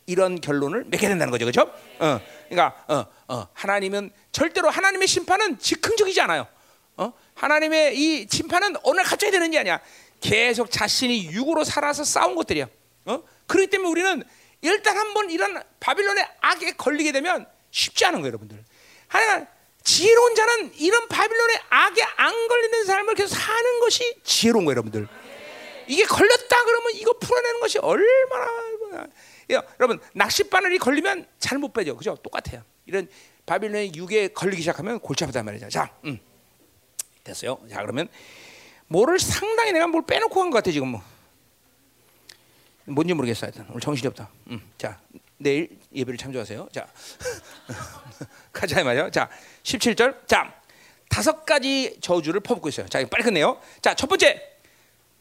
이런 0.06 0.41
결론을 0.41 0.86
맺게 0.86 1.07
된다는 1.07 1.30
거죠, 1.31 1.45
그렇죠? 1.45 1.72
어, 1.99 2.19
그러니까 2.49 2.84
어, 2.88 3.06
어, 3.27 3.48
하나님은 3.53 4.11
절대로 4.31 4.69
하나님의 4.69 5.07
심판은 5.07 5.60
즉흥적이지 5.60 6.19
않아요. 6.22 6.48
어? 6.98 7.14
하나님의 7.36 7.98
이 7.98 8.27
심판은 8.30 8.76
오늘 8.84 9.03
갑자기 9.03 9.31
되는 9.31 9.52
게 9.52 9.60
아니야. 9.60 9.80
계속 10.19 10.72
자신이 10.72 11.27
육으로 11.31 11.64
살아서 11.64 12.03
싸운 12.03 12.36
것들이야. 12.36 12.68
어? 13.06 13.23
그렇기 13.48 13.69
때문에 13.69 13.90
우리는 13.90 14.23
일단 14.61 14.98
한번 14.98 15.30
이런 15.30 15.61
바빌론의 15.80 16.27
악에 16.41 16.72
걸리게 16.73 17.11
되면 17.11 17.48
쉽지 17.72 18.06
않은 18.06 18.22
거예요, 18.22 18.30
여러분들. 18.30 18.64
하나 19.07 19.48
지혜로운 19.84 20.36
자는 20.36 20.74
이런 20.76 21.08
바빌론의 21.08 21.60
악에 21.70 22.02
안 22.18 22.48
걸리는 22.48 22.86
삶을 22.86 23.16
계속 23.16 23.36
사는 23.36 23.80
것이 23.80 24.16
지혜로운 24.24 24.66
거예요, 24.66 24.76
여러분들. 24.76 25.08
이게 25.88 26.04
걸렸다 26.06 26.64
그러면 26.66 26.92
이거 26.96 27.14
풀어내는 27.14 27.60
것이 27.62 27.80
얼마나 27.80 29.08
야, 29.52 29.64
여러분 29.80 30.00
낚싯바늘이 30.14 30.78
걸리면 30.78 31.26
잘 31.40 31.58
못 31.58 31.74
빼죠, 31.74 31.96
그죠? 31.98 32.16
똑같아요. 32.22 32.64
이런 32.86 33.08
바빌론의 33.48 33.96
육에 33.96 34.28
걸리기 34.30 34.62
시작하면 34.62 35.00
골치 35.00 35.24
아프단 35.24 35.44
말이죠. 35.46 35.70
자, 35.70 35.92
음. 36.06 36.20
됐어요. 37.24 37.60
자, 37.72 37.82
그러면 37.82 38.08
뭐를 38.88 39.18
상당히 39.20 39.72
내가 39.72 39.88
뭘 39.88 40.04
빼놓고 40.06 40.34
간것 40.36 40.54
같아 40.54 40.72
지금 40.72 40.90
뭐. 40.90 41.02
뭔지 42.86 43.14
모르겠어 43.14 43.46
하여튼 43.48 43.66
오늘 43.70 43.82
정신이 43.82 44.08
없다. 44.08 44.30
음. 44.48 44.62
자, 44.78 45.00
내일 45.40 45.80
예배를 45.94 46.18
참조하세요. 46.18 46.70
자, 46.72 46.88
가자 48.53 48.84
말이요. 48.84 49.10
자, 49.10 49.30
17절. 49.64 50.28
자, 50.28 50.53
다섯 51.10 51.45
가지 51.45 51.98
저주를 52.02 52.41
퍼붓고 52.41 52.70
있어요. 52.70 52.88
자, 52.88 53.03
빨리 53.10 53.24
끝내요. 53.24 53.60
자, 53.82 53.95
첫 53.95 54.07
번째 54.07 54.41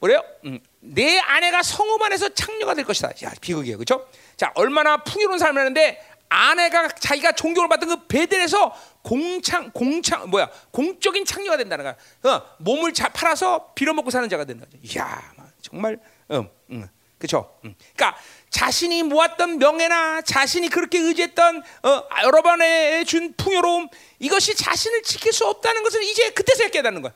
뭐래요? 0.00 0.22
음, 0.44 0.60
내 0.80 1.18
아내가 1.18 1.62
성읍 1.62 2.00
안에서 2.02 2.28
창녀가 2.34 2.74
될 2.74 2.84
것이다. 2.84 3.10
야, 3.24 3.32
비극이에요, 3.40 3.78
그렇죠? 3.78 4.06
자, 4.36 4.52
얼마나 4.54 4.98
풍요로운 4.98 5.38
삶을 5.38 5.60
하는데 5.60 6.04
아내가 6.28 6.88
자기가 6.88 7.32
존경을 7.32 7.68
받던 7.68 7.88
그 7.88 8.06
베델에서 8.06 8.74
공창 9.02 9.70
공창 9.72 10.28
뭐야 10.28 10.50
공적인 10.70 11.24
창녀가 11.24 11.56
된다는 11.56 11.84
거야. 11.84 12.34
어, 12.34 12.42
몸을 12.58 12.92
자, 12.92 13.08
팔아서 13.08 13.72
빌어먹고 13.74 14.10
사는 14.10 14.28
자가 14.28 14.44
된다. 14.44 14.66
이야 14.82 15.32
정말 15.62 15.98
음, 16.30 16.48
음, 16.70 16.88
그렇죠. 17.18 17.58
음. 17.64 17.74
그러니까 17.94 18.18
자신이 18.48 19.02
모았던 19.02 19.58
명예나 19.58 20.22
자신이 20.22 20.68
그렇게 20.68 20.98
의지했던 20.98 21.62
어, 21.82 22.08
여러 22.22 22.42
번에 22.42 23.04
준 23.04 23.34
풍요로움 23.34 23.88
이것이 24.18 24.54
자신을 24.54 25.02
지킬 25.02 25.32
수 25.32 25.46
없다는 25.46 25.82
것을 25.82 26.02
이제 26.04 26.30
그때서야 26.30 26.68
깨닫는 26.68 27.02
거야. 27.02 27.12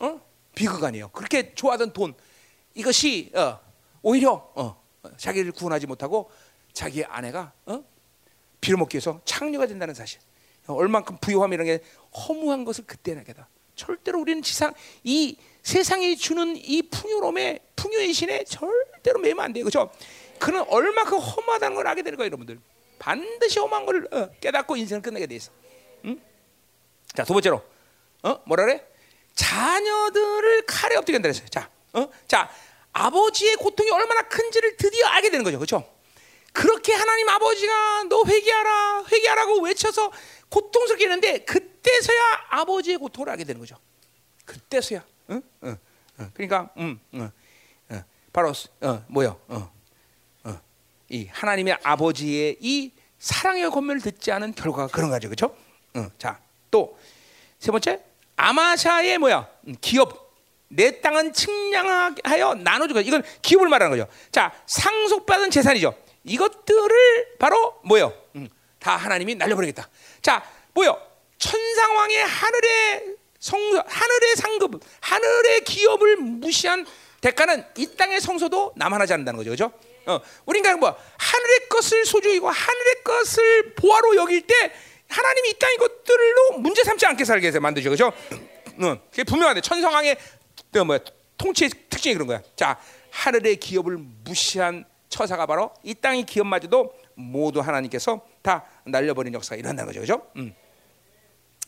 어? 0.00 0.20
비극 0.54 0.82
아니에요. 0.82 1.08
그렇게 1.08 1.54
좋아하던 1.54 1.92
돈 1.92 2.14
이것이 2.74 3.30
어, 3.34 3.60
오히려 4.02 4.50
어, 4.54 4.82
자기를 5.18 5.52
구원하지 5.52 5.86
못하고 5.86 6.30
자기 6.72 7.04
아내가 7.04 7.52
어? 7.66 7.84
빌어먹기 8.60 8.96
위해서 8.96 9.20
창녀가 9.24 9.66
된다는 9.66 9.94
사실. 9.94 10.20
얼만큼 10.66 11.18
부유함 11.18 11.52
이런 11.52 11.66
게 11.66 11.80
허무한 12.12 12.64
것을 12.64 12.84
그때나 12.86 13.22
깨다. 13.22 13.48
절대로 13.76 14.20
우리는 14.20 14.42
지상 14.42 14.72
이 15.04 15.36
세상이 15.62 16.16
주는 16.16 16.56
이 16.56 16.82
풍요로움에 16.82 17.60
풍요의 17.76 18.12
신에 18.12 18.44
절대로 18.44 19.20
매면 19.20 19.44
안 19.44 19.52
돼요. 19.52 19.64
그렇죠? 19.64 19.92
그는 20.38 20.62
얼마큼 20.68 21.18
험하다는 21.18 21.76
걸 21.76 21.86
알게 21.86 22.02
되는 22.02 22.16
거예요, 22.16 22.26
여러분들. 22.28 22.58
반드시 22.98 23.58
험한 23.58 23.86
걸 23.86 24.08
어, 24.12 24.30
깨닫고 24.40 24.76
인생을 24.76 25.02
끝내게 25.02 25.26
돼 25.26 25.36
있어. 25.36 25.52
응? 26.06 26.20
자, 27.14 27.24
두 27.24 27.32
번째로. 27.32 27.62
어? 28.22 28.40
뭐라 28.46 28.64
그래? 28.64 28.86
자녀들을 29.34 30.66
칼에 30.66 30.96
엎드게 30.96 31.16
한다 31.16 31.28
그랬어요. 31.28 31.46
자, 31.48 31.70
어? 31.92 32.08
자, 32.26 32.50
아버지의 32.92 33.56
고통이 33.56 33.90
얼마나 33.90 34.22
큰지를 34.22 34.76
드디어 34.76 35.06
알게 35.06 35.30
되는 35.30 35.44
거죠. 35.44 35.58
그렇죠? 35.58 35.95
그렇게 36.56 36.94
하나님 36.94 37.28
아버지가 37.28 38.04
너 38.08 38.22
회개하라, 38.26 39.04
회개하라고 39.12 39.60
외쳐서 39.60 40.10
고통스럽게 40.48 41.04
했는데 41.04 41.38
그때서야 41.44 42.18
아버지의 42.48 42.96
고통을 42.98 43.28
알게 43.30 43.44
되는 43.44 43.60
거죠. 43.60 43.76
그때서야. 44.44 45.04
응? 45.30 45.42
응. 45.64 45.78
응. 46.20 46.30
그러니까 46.32 46.70
음, 46.78 46.98
응. 47.14 47.30
응. 47.90 48.02
바로 48.32 48.52
어, 48.80 49.04
뭐요? 49.08 49.38
어. 49.48 49.70
어. 50.44 50.60
이 51.10 51.26
하나님의 51.30 51.78
아버지의 51.82 52.56
이 52.60 52.92
사랑의 53.18 53.70
권면을 53.70 54.00
듣지 54.00 54.32
않은 54.32 54.54
결과가 54.54 54.88
그런 54.88 55.10
거죠, 55.10 55.28
그렇죠? 55.28 55.54
어, 55.94 56.10
자, 56.18 56.40
또 56.70 56.96
세 57.58 57.70
번째 57.72 58.00
아마샤의 58.36 59.18
뭐야? 59.18 59.48
음, 59.66 59.74
기업. 59.80 60.26
내 60.68 61.00
땅은 61.00 61.32
측량하여 61.32 62.54
나눠주고 62.56 63.00
이건 63.00 63.22
기업을 63.40 63.68
말하는 63.68 63.96
거죠. 63.96 64.10
자, 64.32 64.52
상속받은 64.66 65.50
재산이죠. 65.50 65.94
이것들을 66.26 67.36
바로 67.38 67.80
뭐요? 67.84 68.12
음, 68.34 68.48
다 68.78 68.96
하나님이 68.96 69.36
날려버리겠다. 69.36 69.88
자, 70.20 70.44
뭐요? 70.74 71.00
천상왕의 71.38 72.24
하늘의 72.24 73.16
성 73.38 73.60
하늘의 73.60 74.36
상급, 74.36 74.80
하늘의 75.00 75.64
기업을 75.64 76.16
무시한 76.16 76.86
대가는 77.20 77.64
이 77.76 77.86
땅의 77.96 78.20
성소도 78.20 78.74
남하나지 78.76 79.12
않는다는 79.12 79.38
거죠, 79.38 79.50
그렇죠? 79.50 79.72
어, 80.06 80.20
우리가 80.46 80.76
뭐 80.76 80.96
하늘의 81.18 81.68
것을 81.68 82.04
소중히고 82.04 82.48
하늘의 82.48 83.02
것을 83.04 83.74
보화로 83.74 84.16
여길 84.16 84.46
때 84.46 84.72
하나님이 85.08 85.50
이 85.50 85.58
땅의 85.58 85.76
것들로 85.76 86.58
문제 86.58 86.82
삼지 86.82 87.06
않게 87.06 87.24
살게 87.24 87.48
해서 87.48 87.60
만드죠, 87.60 87.90
그렇죠? 87.90 88.12
어, 88.82 88.98
그게 89.10 89.24
분명한데 89.24 89.60
천상왕의 89.60 90.16
그뭐 90.72 90.98
통치의 91.38 91.70
특징이 91.88 92.14
그런 92.14 92.26
거야. 92.26 92.42
자, 92.56 92.78
하늘의 93.10 93.56
기업을 93.56 93.96
무시한 94.24 94.84
처사가 95.08 95.46
바로 95.46 95.72
이 95.82 95.94
땅의 95.94 96.24
기업마저도 96.24 96.94
모두 97.14 97.60
하나님께서 97.60 98.20
다 98.42 98.64
날려버린 98.84 99.32
역사가 99.34 99.56
일어난다는 99.56 99.92
거죠, 99.92 100.00
그렇죠? 100.00 100.30
음. 100.36 100.54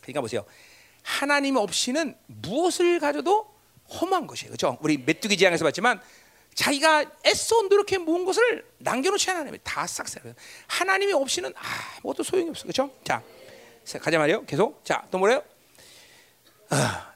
그러니까 0.00 0.20
보세요. 0.20 0.44
하나님 1.02 1.56
없이는 1.56 2.16
무엇을 2.26 3.00
가져도 3.00 3.54
험한 4.00 4.26
것이에요. 4.26 4.50
그렇죠? 4.50 4.78
우리 4.80 4.98
메뚜기 4.98 5.36
지향에서 5.36 5.64
봤지만 5.64 6.00
자기가 6.54 7.04
애써 7.24 7.62
노력해 7.62 7.98
모은 7.98 8.24
것을 8.24 8.64
남겨놓지 8.78 9.30
않아요. 9.30 9.56
다 9.58 9.86
싹쓸이. 9.86 10.34
하나님이 10.66 11.12
없이는 11.12 11.54
아무것도 11.96 12.24
소용이 12.24 12.50
없어. 12.50 12.64
그렇죠? 12.64 12.90
자, 13.04 13.22
가자 14.00 14.18
말이요. 14.18 14.44
계속. 14.44 14.84
자, 14.84 15.06
또 15.10 15.18
뭐래요? 15.18 15.42
아, 16.70 17.14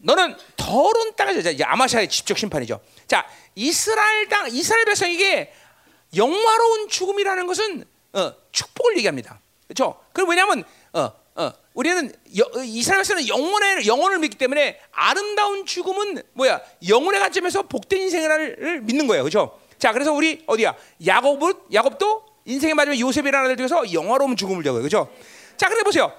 너는 0.00 0.36
더러운 0.56 1.14
땅에서 1.16 1.50
이제 1.50 1.64
아마샤의 1.64 2.08
직접 2.08 2.38
심판이죠. 2.38 2.80
자, 3.06 3.26
이스라엘 3.54 4.28
땅, 4.28 4.48
이스라엘 4.50 4.84
백성에게 4.84 5.52
영화로운 6.16 6.88
죽음이라는 6.88 7.46
것은 7.46 7.84
어, 8.12 8.32
축복을 8.52 8.96
얘기합니다. 8.98 9.40
그렇죠? 9.66 10.00
그 10.12 10.24
왜냐하면 10.26 10.64
어, 10.92 11.10
어, 11.34 11.52
우리는 11.74 12.12
여, 12.38 12.62
이스라엘에서는 12.62 13.28
영혼의 13.28 13.86
영혼을 13.86 14.18
믿기 14.18 14.36
때문에 14.38 14.80
아름다운 14.92 15.66
죽음은 15.66 16.22
뭐야? 16.32 16.60
영혼의 16.88 17.20
관점에서 17.20 17.62
복된 17.62 18.02
인생을 18.02 18.80
믿는 18.82 19.06
거예요, 19.06 19.22
그렇죠? 19.24 19.58
자, 19.78 19.92
그래서 19.92 20.12
우리 20.12 20.42
어디야? 20.46 20.74
야곱은 21.06 21.52
야곱도 21.72 22.26
인생의 22.46 22.74
마지막 22.74 22.98
요셉이라는 22.98 23.44
아들 23.44 23.56
중에서 23.56 23.92
영화로운 23.92 24.36
죽음을 24.36 24.64
적어요, 24.64 24.80
그렇죠? 24.82 25.12
자, 25.56 25.68
그래 25.68 25.82
보세요. 25.82 26.12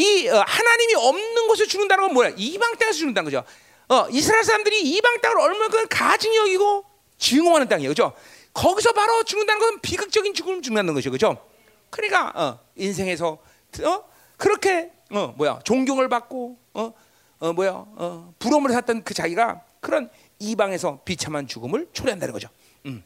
이 0.00 0.28
어, 0.28 0.42
하나님이 0.46 0.94
없는 0.94 1.46
곳에 1.46 1.66
죽는다는 1.66 2.06
건 2.06 2.14
뭐야? 2.14 2.32
이방 2.36 2.76
땅에서 2.76 2.98
죽는다는 2.98 3.30
거죠. 3.30 3.44
어, 3.88 4.08
이스라엘 4.10 4.44
사람들이 4.44 4.80
이방 4.80 5.20
땅을 5.20 5.38
얼마나 5.38 5.84
가증히 5.86 6.36
여기고 6.38 6.86
증오하는 7.18 7.68
땅이에요, 7.68 7.92
그렇죠? 7.92 8.14
거기서 8.54 8.92
바로 8.92 9.22
죽는다는 9.24 9.60
것은 9.60 9.80
비극적인 9.80 10.32
죽음을 10.32 10.62
죽는다는 10.62 10.94
거죠, 10.94 11.10
그렇죠? 11.10 11.46
그러니까 11.90 12.32
어, 12.34 12.58
인생에서 12.76 13.38
어? 13.84 14.04
그렇게 14.38 14.90
어 15.10 15.34
뭐야 15.36 15.60
존경을 15.64 16.08
받고 16.08 16.58
어, 16.74 16.92
어 17.40 17.52
뭐야 17.52 17.70
어, 17.72 18.34
부러움을 18.38 18.72
샀던 18.72 19.04
그 19.04 19.12
자기가 19.12 19.64
그런 19.80 20.08
이방에서 20.38 21.02
비참한 21.04 21.46
죽음을 21.46 21.88
초래한다는 21.92 22.32
거죠. 22.32 22.48
음. 22.86 23.04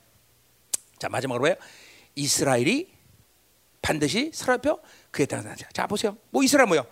자 0.99 1.09
마지막으로 1.09 1.41
뭐예요? 1.41 1.57
이스라엘이 2.15 2.89
반드시 3.83 4.31
사라져 4.33 4.79
그에 5.15 5.27
따라 5.27 5.55
자 5.73 5.87
보세요. 5.87 6.17
뭐 6.31 6.43
이스라엘 6.43 6.67
뭐요? 6.67 6.85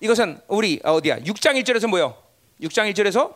이것은 0.00 0.38
우리 0.46 0.78
어디야? 0.84 1.20
6장 1.20 1.60
1절에서 1.62 1.88
뭐요? 1.88 2.16
6장 2.60 2.92
1절에서 2.92 3.34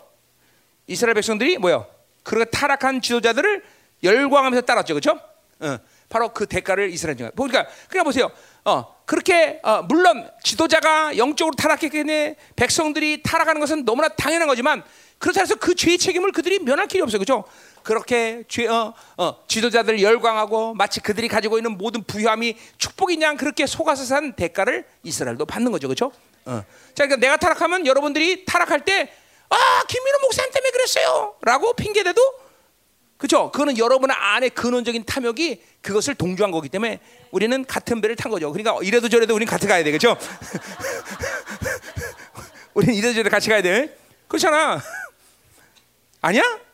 이스라엘 0.86 1.14
백성들이 1.14 1.56
뭐요? 1.58 1.86
그 2.22 2.44
타락한 2.50 3.00
지도자들을 3.00 3.64
열광하면서 4.02 4.66
따랐죠, 4.66 4.94
그렇죠? 4.94 5.18
어, 5.60 5.78
바로 6.10 6.34
그 6.34 6.46
대가를 6.46 6.90
이스라엘 6.90 7.16
중 7.16 7.30
보니까 7.34 7.66
그냥 7.88 8.04
보세요. 8.04 8.30
어, 8.64 8.94
그렇게 9.06 9.58
어, 9.62 9.82
물론 9.82 10.28
지도자가 10.42 11.16
영적으로 11.16 11.54
타락했기 11.56 11.90
때문에 11.90 12.36
백성들이 12.56 13.22
타락하는 13.22 13.58
것은 13.58 13.86
너무나 13.86 14.08
당연한 14.08 14.48
거지만 14.48 14.84
그렇다 15.18 15.40
해서 15.40 15.54
그 15.54 15.74
죄의 15.74 15.96
책임을 15.96 16.32
그들이 16.32 16.58
면할 16.58 16.88
길이 16.88 17.00
없어요. 17.00 17.18
그렇죠? 17.18 17.44
그렇게 17.86 18.42
죄, 18.48 18.66
어, 18.66 18.92
어, 19.16 19.44
지도자들 19.46 20.02
열광하고 20.02 20.74
마치 20.74 20.98
그들이 20.98 21.28
가지고 21.28 21.56
있는 21.56 21.78
모든 21.78 22.02
부유함이 22.02 22.56
축복인 22.78 23.22
양 23.22 23.36
그렇게 23.36 23.64
속아서 23.64 24.04
산 24.04 24.32
대가를 24.32 24.84
이스라엘도 25.04 25.46
받는 25.46 25.70
거죠. 25.70 25.86
그렇죠? 25.86 26.10
어. 26.46 26.64
자, 26.94 27.06
그러니까 27.06 27.16
내가 27.16 27.36
타락하면 27.36 27.86
여러분들이 27.86 28.44
타락할 28.44 28.84
때 28.84 29.12
아, 29.48 29.56
김민호 29.86 30.18
목사님 30.20 30.52
때문에 30.52 30.70
그랬어요. 30.72 31.36
라고 31.42 31.74
핑계대도 31.74 32.20
그렇죠? 33.18 33.52
그거는 33.52 33.78
여러분 33.78 34.10
안에 34.10 34.48
근원적인 34.48 35.04
탐욕이 35.04 35.62
그것을 35.80 36.16
동조한 36.16 36.50
거기 36.50 36.68
때문에 36.68 36.98
우리는 37.30 37.64
같은 37.64 38.00
배를 38.00 38.16
탄 38.16 38.32
거죠. 38.32 38.50
그러니까 38.50 38.76
이래도 38.82 39.08
저래도 39.08 39.32
우리는 39.36 39.48
같이 39.48 39.68
가야 39.68 39.84
돼, 39.84 39.92
그렇죠? 39.92 40.18
우리는 42.74 42.94
이래도 42.94 43.14
저래도 43.14 43.30
같이 43.30 43.48
가야 43.48 43.62
돼. 43.62 43.96
그렇잖아. 44.26 44.82
아니야? 46.20 46.65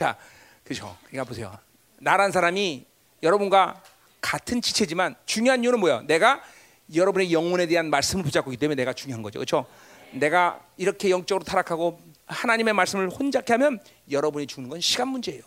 자, 0.00 0.16
그렇죠. 0.64 0.96
그러니까 1.08 1.24
보세요. 1.24 1.58
나란 1.98 2.32
사람이 2.32 2.86
여러분과 3.22 3.82
같은 4.22 4.62
지체지만 4.62 5.14
중요한 5.26 5.62
이유는 5.62 5.78
뭐야? 5.78 6.04
내가 6.06 6.40
여러분의 6.94 7.34
영혼에 7.34 7.66
대한 7.66 7.90
말씀을 7.90 8.24
붙잡고 8.24 8.50
있기 8.50 8.60
때문에 8.60 8.76
내가 8.76 8.94
중요한 8.94 9.22
거죠, 9.22 9.38
그렇죠? 9.40 9.66
내가 10.12 10.58
이렇게 10.78 11.10
영적으로 11.10 11.44
타락하고 11.44 12.00
하나님의 12.24 12.72
말씀을 12.72 13.10
혼잡게 13.10 13.52
하면 13.52 13.78
여러분이 14.10 14.46
죽는 14.46 14.70
건 14.70 14.80
시간 14.80 15.08
문제예요. 15.08 15.42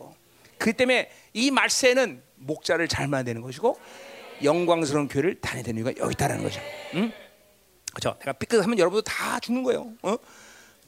그 0.59 0.71
때문에 0.71 1.09
이 1.33 1.49
말세는 1.49 2.21
목자를 2.35 2.87
잘 2.87 3.07
만드는 3.07 3.41
것이고 3.41 3.79
영광스러운 4.43 5.07
교회를 5.07 5.41
다녀야 5.41 5.63
되는 5.63 5.79
이유가 5.79 5.91
여기 5.97 6.11
있다는 6.11 6.43
거죠. 6.43 6.61
응? 6.93 7.11
그렇죠? 7.91 8.19
내가 8.19 8.33
삐끗하면 8.33 8.77
여러분도 8.77 9.01
다 9.01 9.39
죽는 9.39 9.63
거예요. 9.63 9.93
어? 10.03 10.15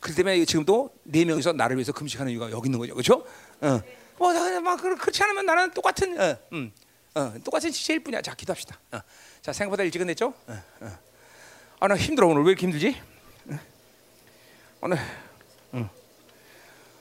그 0.05 0.13
때문에 0.13 0.45
지금도 0.45 0.91
네 1.01 1.25
명이서 1.25 1.53
나를 1.53 1.77
위해서 1.77 1.91
금식하는 1.91 2.31
이유가 2.31 2.51
여기 2.51 2.67
있는 2.67 2.77
거죠. 2.77 2.93
그렇죠? 2.93 3.25
어. 3.61 3.81
뭐, 4.17 4.59
막 4.61 4.81
그렇지 4.81 5.23
않으면 5.23 5.45
나는 5.45 5.71
똑같은, 5.71 6.19
어, 6.19 6.37
음, 6.53 6.71
어, 7.15 7.33
똑같은 7.43 7.71
지체일 7.71 8.03
뿐이야. 8.03 8.21
자, 8.21 8.33
기도합시다. 8.33 8.79
어. 8.93 8.99
자, 9.41 9.51
생각보다 9.53 9.83
일찍 9.83 9.99
끝냈죠? 9.99 10.33
어, 10.47 10.63
어. 10.81 10.99
아, 11.79 11.87
나 11.87 11.95
힘들어 11.97 12.27
오늘 12.27 12.43
왜 12.43 12.51
이렇게 12.51 12.65
힘들지? 12.67 13.01
오늘 14.81 14.97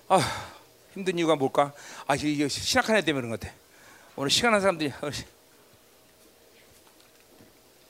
아, 0.09 0.21
힘든 0.93 1.19
이유가 1.19 1.35
뭘까? 1.35 1.73
아, 2.07 2.15
이게 2.15 2.47
신학한 2.49 2.97
애 2.97 3.03
때문에 3.03 3.27
그런 3.27 3.31
것 3.31 3.41
같아. 3.41 3.55
오늘 4.17 4.31
시간 4.31 4.53
한 4.53 4.61
사람들이 4.61 4.93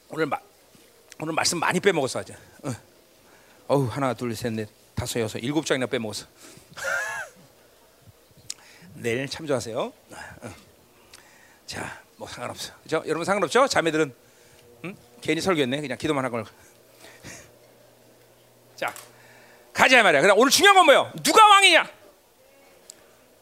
오늘 0.09 0.27
마, 0.27 0.39
오늘 1.21 1.35
말씀 1.35 1.59
많이 1.59 1.81
빼먹었어 1.81 2.21
아주. 2.21 2.33
어. 2.63 2.73
어우 3.67 3.87
하나 3.89 4.15
둘 4.15 4.31
셋 4.35 4.53
넷 4.53 4.69
다섯 4.95 5.21
여섯 5.21 5.39
일곱 5.39 5.67
장이나 5.67 5.87
빼먹었어. 5.87 6.27
내일 8.95 9.29
참조하세요. 9.29 9.79
어. 9.79 10.55
자, 11.67 12.01
뭐 12.17 12.29
상관없어. 12.29 12.73
그죠? 12.83 13.03
여러분 13.07 13.25
상관없죠? 13.25 13.67
자매들은 13.69 14.15
응? 14.85 14.97
괜히 15.21 15.41
설교했네. 15.41 15.81
그냥 15.81 15.99
기도만 15.99 16.25
하걸. 16.25 16.45
자, 18.77 18.95
가자 19.73 20.03
말이야. 20.03 20.21
그럼 20.23 20.39
오늘 20.39 20.51
중요한 20.51 20.77
건 20.77 20.85
뭐예요? 20.87 21.13
누가 21.23 21.45
왕이냐? 21.47 21.91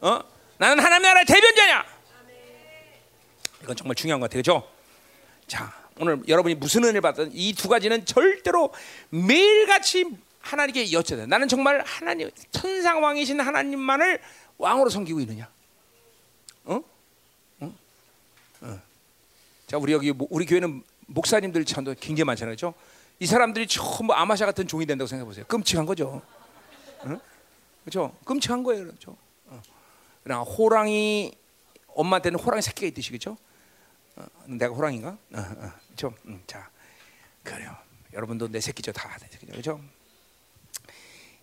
어? 0.02 0.20
나는 0.58 0.82
하나님 0.82 1.02
나라의 1.02 1.26
대변자냐? 1.26 1.84
이건 3.62 3.76
정말 3.76 3.94
중요한 3.94 4.20
것 4.20 4.28
같아요. 4.28 4.38
그죠? 4.40 4.68
자, 5.46 5.72
오늘 5.98 6.20
여러분이 6.26 6.54
무슨 6.56 6.82
은혜를 6.84 7.00
받든 7.00 7.30
이 7.32 7.52
두 7.54 7.68
가지는 7.68 8.04
절대로 8.04 8.72
매일같이 9.10 10.06
하나님께 10.40 10.86
여쭤야 10.86 11.16
돼. 11.16 11.26
나는 11.26 11.46
정말 11.46 11.82
하나님 11.86 12.28
천상 12.50 13.02
왕이신 13.04 13.40
하나님만을 13.40 14.20
왕으로 14.62 14.89
섬기고 14.90 15.18
있느냐? 15.20 15.51
어? 16.64 16.80
어? 17.60 17.74
어. 18.60 18.80
자, 19.66 19.76
우리 19.76 19.93
여기 19.93 20.14
우리 20.30 20.47
교회는 20.47 20.84
목사님들 21.06 21.64
참도 21.64 21.94
굉장히 21.94 22.26
많잖아요. 22.26 22.55
그죠? 22.55 22.72
이 23.18 23.26
사람들이 23.26 23.66
전부 23.66 24.14
아마샤 24.14 24.47
같은 24.47 24.68
종이 24.68 24.86
된다고 24.86 25.09
생각해 25.09 25.26
보세요. 25.26 25.44
끔찍한 25.47 25.84
거죠. 25.84 26.22
어? 27.01 27.20
그렇죠? 27.84 28.16
끔찍한 28.24 28.62
거예요. 28.62 28.86
그렇죠? 28.86 29.16
그러나 30.22 30.43
호랑이 30.43 31.34
엄마한테는 31.89 32.39
호랑이 32.39 32.62
새끼가 32.62 32.86
있듯이 32.86 33.10
그죠? 33.10 33.36
어, 34.14 34.24
내가 34.47 34.72
호랑인가? 34.72 35.09
어, 35.09 35.39
어, 35.39 35.72
그죠? 35.90 36.14
음, 36.26 36.40
자, 36.47 36.70
그래요. 37.43 37.76
여러분도 38.12 38.47
내 38.48 38.60
새끼죠, 38.60 38.93
다 38.93 39.18
그죠? 39.52 39.80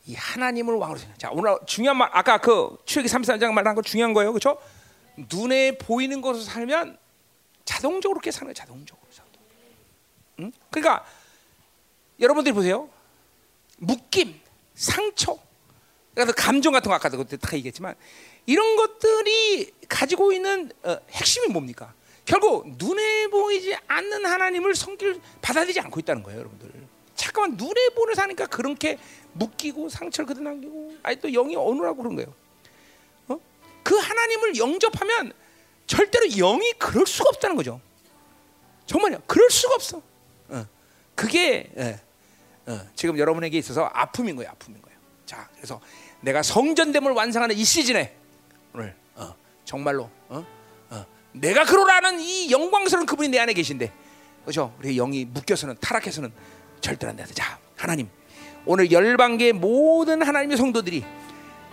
이 0.06 0.16
하나님을 0.16 0.76
왕으로 0.76 0.98
생각. 1.00 1.20
자, 1.20 1.30
오늘 1.32 1.58
중요한 1.66 1.98
말 1.98 2.10
아까 2.14 2.38
그 2.40 2.78
출애기 2.86 3.10
33장 3.10 3.52
말한 3.52 3.76
거 3.76 3.82
중요한 3.82 4.14
거예요, 4.14 4.34
그죠? 4.34 4.58
눈에 5.32 5.78
보이는 5.78 6.22
것으로 6.22 6.44
살면 6.44 6.98
자동적으로 7.66 8.20
그렇게 8.20 8.32
사는 8.32 8.46
거예요, 8.46 8.54
자동적으로. 8.54 9.00
응? 10.40 10.52
그러니까 10.72 11.06
여러분들이 12.20 12.54
보세요. 12.54 12.90
묶임, 13.78 14.40
상처, 14.74 15.38
그래서 16.14 16.34
감정 16.34 16.74
같은 16.74 16.90
거 16.90 16.96
아까도 16.96 17.18
그때 17.18 17.38
다 17.38 17.56
얘기했지만 17.56 17.96
이런 18.46 18.76
것들이 18.76 19.72
가지고 19.88 20.34
있는 20.34 20.72
어, 20.84 20.98
핵심이 21.12 21.48
뭡니까? 21.48 21.94
결국 22.26 22.68
눈에 22.78 23.28
보이지 23.28 23.76
않는 23.88 24.26
하나님을 24.26 24.76
성길 24.76 25.20
받아들이지 25.42 25.80
않고 25.80 26.00
있다는 26.00 26.24
거예요, 26.24 26.40
여러분들. 26.40 26.79
잠깐만 27.20 27.58
눈에 27.58 27.90
보는 27.90 28.16
사니까 28.16 28.48
그렇게 28.48 28.98
묶이고 29.34 29.90
상처를 29.90 30.26
그대 30.26 30.40
남기고 30.42 30.96
아니 31.04 31.18
또 31.18 31.30
영이 31.30 31.54
어느라고 31.56 31.98
그런 31.98 32.16
거예요. 32.16 32.34
어? 33.28 33.38
그 33.84 33.96
하나님을 33.98 34.58
영접하면 34.58 35.34
절대로 35.86 36.28
영이 36.30 36.74
그럴 36.80 37.06
수가 37.06 37.30
없다는 37.34 37.58
거죠. 37.58 37.82
정말요. 38.86 39.22
그럴 39.28 39.50
수가 39.50 39.76
없어. 39.76 40.02
어. 40.48 40.66
그게 41.14 41.70
예. 41.78 42.00
어. 42.66 42.80
지금 42.96 43.20
여러분에게 43.20 43.58
있어서 43.58 43.90
아픔인 43.94 44.38
거예요. 44.38 44.52
아픔인 44.52 44.82
거예요. 44.82 44.98
자, 45.26 45.50
그래서 45.56 45.82
내가 46.22 46.42
성전됨을 46.42 47.12
완성하는 47.12 47.58
이 47.58 47.66
시즌에 47.66 48.16
오늘 48.74 48.96
어. 49.16 49.36
정말로 49.66 50.10
어? 50.30 50.46
어. 50.90 51.06
내가 51.34 51.66
그러라는 51.66 52.22
이 52.22 52.50
영광스러운 52.50 53.06
그분이 53.06 53.28
내 53.28 53.40
안에 53.40 53.52
계신데, 53.52 53.92
그렇죠? 54.44 54.74
우리 54.80 54.96
영이 54.96 55.26
묶여서는 55.26 55.76
타락해서는 55.82 56.32
절대로 56.82 57.12
안 57.12 57.16
된다. 57.18 57.32
자, 57.34 57.58
하나님, 57.76 58.10
오늘 58.66 58.92
열방계 58.92 59.54
모든 59.54 60.22
하나님의 60.22 60.58
성도들이 60.58 61.04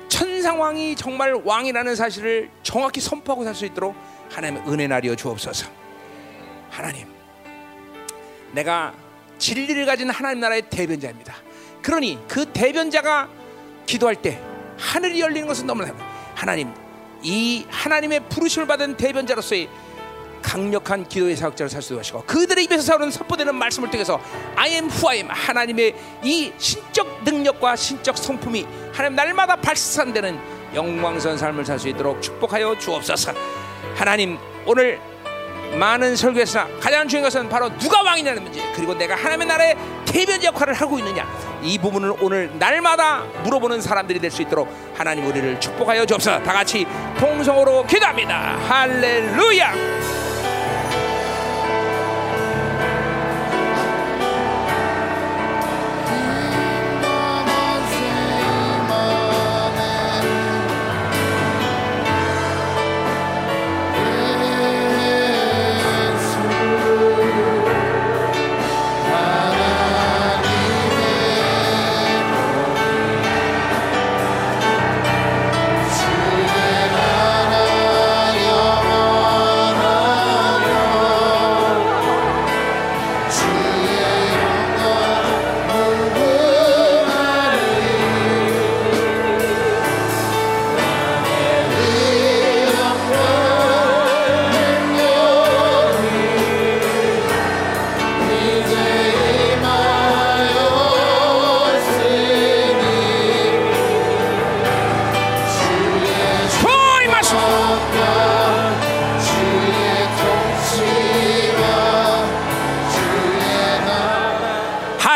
천상왕이 0.08 0.96
정말 0.96 1.34
왕이라는 1.34 1.96
사실을 1.96 2.50
정확히 2.62 3.00
선포하고 3.00 3.44
살 3.44 3.54
수 3.54 3.66
있도록 3.66 3.94
하나님의 4.30 4.62
은혜 4.68 4.86
나리어 4.86 5.14
주옵소서. 5.14 5.66
하나님, 6.70 7.06
내가 8.52 8.94
진리를 9.38 9.84
가진 9.86 10.10
하나님 10.10 10.40
나라의 10.40 10.62
대변자입니다. 10.70 11.34
그러니 11.82 12.18
그 12.26 12.46
대변자가 12.46 13.28
기도할 13.84 14.16
때 14.16 14.40
하늘이 14.78 15.20
열리는 15.20 15.46
것은 15.46 15.66
너무나 15.66 15.94
하나님 16.34 16.72
이 17.22 17.64
하나님의 17.68 18.28
부르심을 18.28 18.66
받은 18.66 18.96
대변자로서의 18.96 19.68
강력한 20.46 21.06
기도의 21.08 21.34
사역자를 21.34 21.68
살수 21.68 21.88
있도록 21.88 22.00
하시고 22.00 22.22
그들의 22.24 22.64
입에서 22.64 22.82
사오는 22.84 23.10
선포되는 23.10 23.52
말씀을 23.52 23.90
통해서 23.90 24.20
I 24.54 24.70
am 24.74 24.88
who 24.88 25.08
I 25.08 25.16
am 25.16 25.28
하나님의 25.28 25.94
이 26.22 26.52
신적 26.56 27.24
능력과 27.24 27.74
신적 27.74 28.16
성품이 28.16 28.64
하나님 28.92 29.16
날마다 29.16 29.56
발산되는 29.56 30.38
영광스러운 30.72 31.36
삶을 31.36 31.64
살 31.64 31.80
수 31.80 31.88
있도록 31.88 32.22
축복하여 32.22 32.78
주옵소서. 32.78 33.32
하나님 33.96 34.38
오늘 34.66 35.00
많은 35.78 36.14
설교에서나 36.14 36.78
가장 36.80 37.08
중요한 37.08 37.24
것은 37.24 37.48
바로 37.48 37.68
누가 37.78 38.02
왕이냐는 38.02 38.42
문제 38.44 38.62
그리고 38.74 38.94
내가 38.94 39.16
하나님의 39.16 39.46
나라의 39.48 39.76
대변자 40.06 40.46
역할을 40.46 40.74
하고 40.74 40.96
있느냐. 41.00 41.26
이 41.62 41.76
부분을 41.76 42.14
오늘 42.20 42.56
날마다 42.56 43.24
물어보는 43.42 43.80
사람들이 43.80 44.20
될 44.20 44.30
수 44.30 44.42
있도록 44.42 44.68
하나님 44.96 45.26
우리를 45.26 45.58
축복하여 45.58 46.06
주옵소서. 46.06 46.42
다 46.44 46.52
같이 46.52 46.86
통성으로 47.18 47.84
기도합니다. 47.86 48.56
할렐루야 48.68 50.35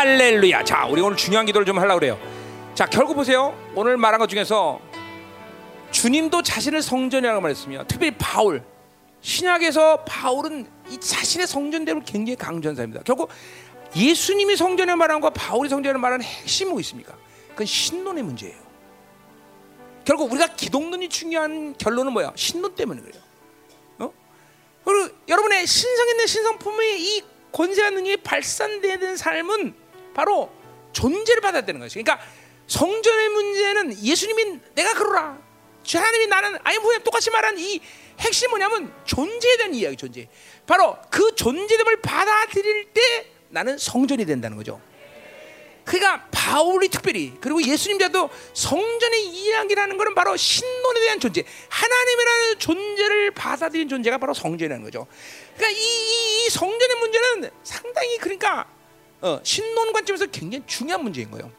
할렐루야. 0.01 0.63
자, 0.63 0.87
우리 0.87 0.99
오늘 0.99 1.15
중요한 1.15 1.45
기도를 1.45 1.63
좀 1.63 1.77
하려고 1.77 1.99
그래요. 1.99 2.19
자, 2.73 2.87
결국 2.87 3.13
보세요. 3.13 3.55
오늘 3.75 3.97
말한 3.97 4.19
것 4.19 4.27
중에서 4.27 4.81
주님도 5.91 6.41
자신을 6.41 6.81
성전이라고 6.81 7.39
말했으며 7.39 7.83
특별히 7.87 8.11
바울 8.17 8.63
신약에서 9.21 10.03
바울은 10.05 10.67
이 10.89 10.99
자신의 10.99 11.45
성전됨을 11.45 12.01
굉장히 12.03 12.35
강조한 12.35 12.75
사람입니다. 12.75 13.03
결국 13.03 13.29
예수님이 13.95 14.55
성전을 14.55 14.95
말한 14.95 15.21
것과 15.21 15.35
바울이 15.35 15.69
성전을 15.69 15.99
말하는 15.99 16.25
핵심이 16.25 16.71
뭐 16.71 16.79
있습니까? 16.79 17.15
그건 17.49 17.67
신론의 17.67 18.23
문제예요. 18.23 18.57
결국 20.03 20.31
우리가 20.31 20.47
기독론이 20.55 21.09
중요한 21.09 21.75
결론은 21.77 22.11
뭐야? 22.13 22.31
신론 22.35 22.73
때문에 22.73 23.01
그래요. 23.01 23.21
어? 23.99 24.11
그리고 24.83 25.15
여러분의 25.27 25.67
신성 25.67 26.09
있는 26.09 26.25
신성품의 26.25 27.01
이 27.03 27.23
권세한 27.51 27.93
능력이 27.93 28.23
발산되는 28.23 29.15
삶은 29.15 29.80
바로 30.13 30.51
존재를 30.93 31.41
받아야 31.41 31.61
되는 31.61 31.79
것이죠. 31.79 32.03
그러니까 32.03 32.25
성전의 32.67 33.29
문제는 33.29 34.03
예수님이 34.03 34.59
내가 34.75 34.93
그러라. 34.93 35.37
주 35.83 35.97
하나님이 35.97 36.27
나는 36.27 36.57
아이브에 36.63 36.99
똑같이 36.99 37.29
말한 37.31 37.57
이 37.57 37.81
핵심 38.19 38.49
뭐냐면 38.51 38.93
존재에 39.05 39.57
대한 39.57 39.73
이야기 39.73 39.97
존재. 39.97 40.27
바로 40.67 40.95
그 41.09 41.35
존재됨을 41.35 42.01
받아들일 42.01 42.93
때 42.93 43.01
나는 43.49 43.77
성전이 43.77 44.25
된다는 44.25 44.57
거죠. 44.57 44.79
그러니까 45.83 46.27
바울이 46.31 46.89
특별히 46.89 47.33
그리고 47.41 47.61
예수님자도 47.61 48.29
성전의 48.53 49.27
이야기라는 49.27 49.97
것은 49.97 50.15
바로 50.15 50.37
신론에 50.37 50.99
대한 51.01 51.19
존재, 51.19 51.43
하나님이라는 51.69 52.59
존재를 52.59 53.31
받아들인 53.31 53.89
존재가 53.89 54.19
바로 54.19 54.33
성전이라는 54.33 54.83
거죠. 54.83 55.07
그러니까 55.55 55.79
이, 55.79 55.83
이, 55.83 56.45
이 56.45 56.49
성전의 56.49 56.95
문제는 56.97 57.49
상당히 57.63 58.17
그러니까 58.19 58.67
어, 59.21 59.39
신론 59.43 59.93
관점에서 59.93 60.25
굉장히 60.27 60.63
중요한 60.67 61.03
문제인 61.03 61.29
거예요. 61.31 61.51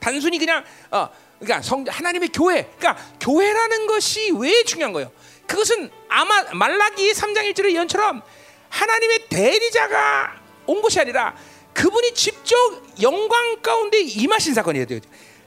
단순히 0.00 0.38
그냥 0.38 0.64
어, 0.90 1.08
그러니까 1.38 1.62
성, 1.62 1.84
하나님의 1.86 2.30
교회, 2.30 2.64
그러니까 2.78 2.96
교회라는 3.20 3.86
것이 3.86 4.32
왜 4.38 4.62
중요한 4.64 4.92
거예요? 4.92 5.10
그것은 5.46 5.90
아마 6.08 6.42
말라기 6.54 7.12
3장 7.12 7.50
1절의 7.52 7.74
예언처럼 7.74 8.22
하나님의 8.68 9.28
대리자가 9.28 10.40
온 10.66 10.82
것이 10.82 11.00
아니라 11.00 11.36
그분이 11.72 12.14
직접 12.14 12.56
영광 13.02 13.60
가운데 13.62 14.00
임하신 14.00 14.54
사건이에요. 14.54 14.86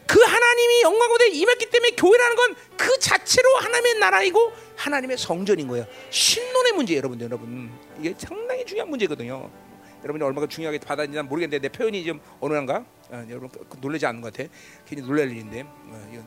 그 0.07 0.21
하나님이 0.21 0.81
영광 0.83 1.07
가운데 1.07 1.27
임했기 1.29 1.69
때문에 1.69 1.91
교회라는 1.91 2.35
건 2.35 2.55
그 2.77 2.97
자체로 2.99 3.55
하나님의 3.57 3.95
나라이고 3.95 4.53
하나님의 4.75 5.17
성전인 5.17 5.67
거예요. 5.67 5.85
신론의 6.11 6.73
문제 6.73 6.95
여러분들 6.95 7.25
여러분 7.25 7.71
이게 7.99 8.13
상당히 8.17 8.65
중요한 8.65 8.89
문제거든요. 8.89 9.49
여러분이 10.07 10.23
얼마나 10.23 10.47
중요하게 10.47 10.79
받아들이나 10.79 11.23
모르겠는데 11.23 11.59
내 11.59 11.69
표현이 11.69 12.05
좀 12.05 12.21
어느 12.39 12.53
한가? 12.53 12.85
어, 13.09 13.25
여러분 13.29 13.49
놀라지 13.81 14.05
않는 14.05 14.21
것 14.21 14.33
같아. 14.33 14.49
괜히 14.85 15.01
놀랄 15.01 15.29
일인데 15.29 15.61
어, 15.63 16.09
이건 16.11 16.25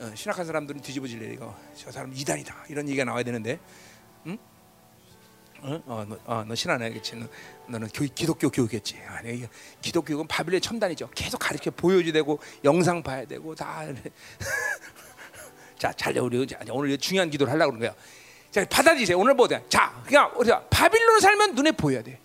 어, 0.00 0.12
신학한 0.14 0.44
사람들은 0.44 0.80
뒤집어질 0.80 1.22
일 1.22 1.32
이거 1.32 1.56
저 1.76 1.92
사람 1.92 2.12
이단이다 2.12 2.64
이런 2.68 2.88
얘기가 2.88 3.04
나와야 3.04 3.22
되는데, 3.22 3.60
응? 4.26 4.36
어, 5.60 5.80
어, 5.86 6.04
너, 6.08 6.18
어, 6.24 6.44
너 6.44 6.54
신안 6.56 6.82
하겠지. 6.82 7.14
너, 7.14 7.28
너는 7.68 7.88
교, 7.94 8.04
기독교 8.12 8.50
교육했지. 8.50 8.98
아니, 9.06 9.46
기독교는 9.80 10.26
바빌론 10.26 10.60
첨단이죠. 10.60 11.08
계속 11.14 11.38
가르쳐 11.38 11.70
보여줘야 11.70 12.12
되고 12.12 12.40
영상 12.64 13.00
봐야 13.04 13.24
되고 13.24 13.54
다. 13.54 13.84
자, 15.78 15.92
잘 15.92 16.18
우리 16.18 16.44
오늘 16.70 16.98
중요한 16.98 17.30
기도를 17.30 17.52
하려고 17.52 17.72
그러는 17.72 17.88
거야. 17.88 18.04
자, 18.50 18.64
받아들이세요. 18.68 19.16
오늘 19.16 19.34
뭐든 19.34 19.62
자, 19.68 20.02
그냥 20.04 20.32
우리가 20.36 20.64
바빌론 20.68 21.20
살면 21.20 21.54
눈에 21.54 21.70
보여야 21.70 22.02
돼. 22.02 22.18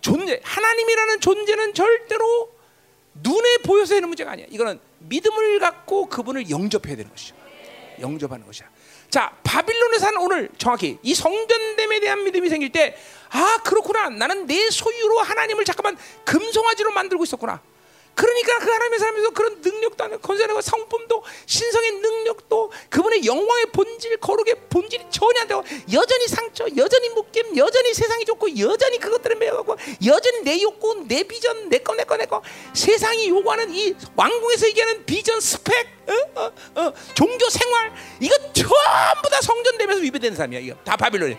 존재, 0.00 0.40
하나님이라는 0.42 1.20
존재는 1.20 1.74
절대로 1.74 2.52
눈에 3.14 3.58
보여서 3.64 3.94
되는 3.94 4.08
문제가 4.08 4.32
아니야. 4.32 4.46
이거는 4.50 4.80
믿음을 4.98 5.58
갖고 5.58 6.06
그분을 6.06 6.50
영접해야 6.50 6.96
되는 6.96 7.10
것이죠. 7.10 7.34
영접하는 8.00 8.46
것이야. 8.46 8.68
자, 9.10 9.34
바빌론에 9.42 9.98
사는 9.98 10.18
오늘 10.20 10.50
정확히 10.58 10.98
이 11.02 11.14
성전됨에 11.14 12.00
대한 12.00 12.24
믿음이 12.24 12.48
생길 12.48 12.70
때, 12.70 12.96
아, 13.30 13.58
그렇구나. 13.64 14.10
나는 14.10 14.46
내 14.46 14.68
소유로 14.70 15.20
하나님을 15.20 15.64
잠깐만 15.64 15.96
금송아지로 16.24 16.92
만들고 16.92 17.24
있었구나. 17.24 17.60
그러니까 18.18 18.58
그 18.58 18.68
하나님의 18.68 18.98
사람에서 18.98 19.30
그런 19.30 19.60
능력도 19.60 20.02
하는 20.04 20.20
건설하고 20.20 20.60
성품도 20.60 21.22
신성의 21.46 21.92
능력도 21.92 22.72
그분의 22.90 23.24
영광의 23.24 23.66
본질 23.66 24.16
거룩의 24.16 24.56
본질이 24.68 25.04
전혀 25.10 25.40
안 25.42 25.46
되고 25.46 25.62
여전히 25.92 26.26
상처 26.26 26.66
여전히 26.76 27.10
묶임 27.10 27.56
여전히 27.56 27.94
세상이 27.94 28.24
좋고 28.24 28.58
여전히 28.58 28.98
그것들을 28.98 29.36
매여가고 29.36 29.76
여전히 30.04 30.40
내 30.42 30.60
욕구 30.62 31.04
내 31.06 31.22
비전 31.22 31.68
내 31.68 31.78
거 31.78 31.94
내 31.94 32.02
거 32.04 32.16
내 32.16 32.26
거 32.26 32.42
세상이 32.74 33.28
요구하는 33.28 33.72
이 33.72 33.94
왕궁에서 34.16 34.66
얘기하는 34.68 35.04
비전 35.06 35.40
스펙 35.40 35.86
어? 36.08 36.40
어? 36.40 36.52
어? 36.74 36.92
종교 37.14 37.48
생활 37.48 37.92
이거 38.18 38.34
전부 38.52 39.30
다 39.30 39.40
성전 39.40 39.78
되면서 39.78 40.02
위배되는 40.02 40.36
사람이야 40.36 40.60
이거 40.60 40.74
다 40.84 40.96
바빌론이 40.96 41.34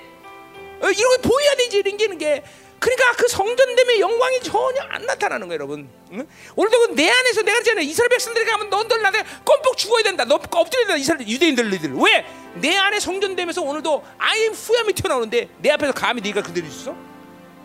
어, 0.81 0.89
이런 0.91 1.21
거 1.21 1.27
보여야 1.27 1.55
되지 1.55 1.77
이런 1.79 2.17
게 2.17 2.41
그러니까 2.79 3.11
그 3.17 3.27
성전됨의 3.27 3.99
영광이 3.99 4.39
전혀 4.41 4.81
안 4.89 5.05
나타나는 5.05 5.47
거예요, 5.47 5.59
여러분. 5.59 5.89
응? 6.13 6.27
오늘도 6.55 6.87
그내 6.87 7.09
안에서 7.09 7.41
내가 7.41 7.59
그랬잖아요. 7.59 7.85
이스라엘 7.85 8.09
백성들이 8.09 8.45
가면 8.45 8.69
너들 8.69 9.01
나한테 9.01 9.23
껌뻑 9.43 9.77
죽어야 9.77 10.03
된다. 10.03 10.23
너 10.25 10.35
엎드려야 10.35 10.87
된다. 10.87 10.95
이스라엘 10.95 11.27
유대인들 11.27 11.69
너희들. 11.69 11.93
왜? 11.95 12.25
내 12.55 12.75
안에 12.77 12.99
성전됨에서 12.99 13.61
오늘도 13.61 14.03
아예 14.17 14.47
후회함이 14.47 14.93
튀어나오는데 14.93 15.49
내 15.59 15.71
앞에서 15.71 15.91
감히 15.91 16.21
네가 16.21 16.41
그대로 16.41 16.67
있어? 16.67 16.95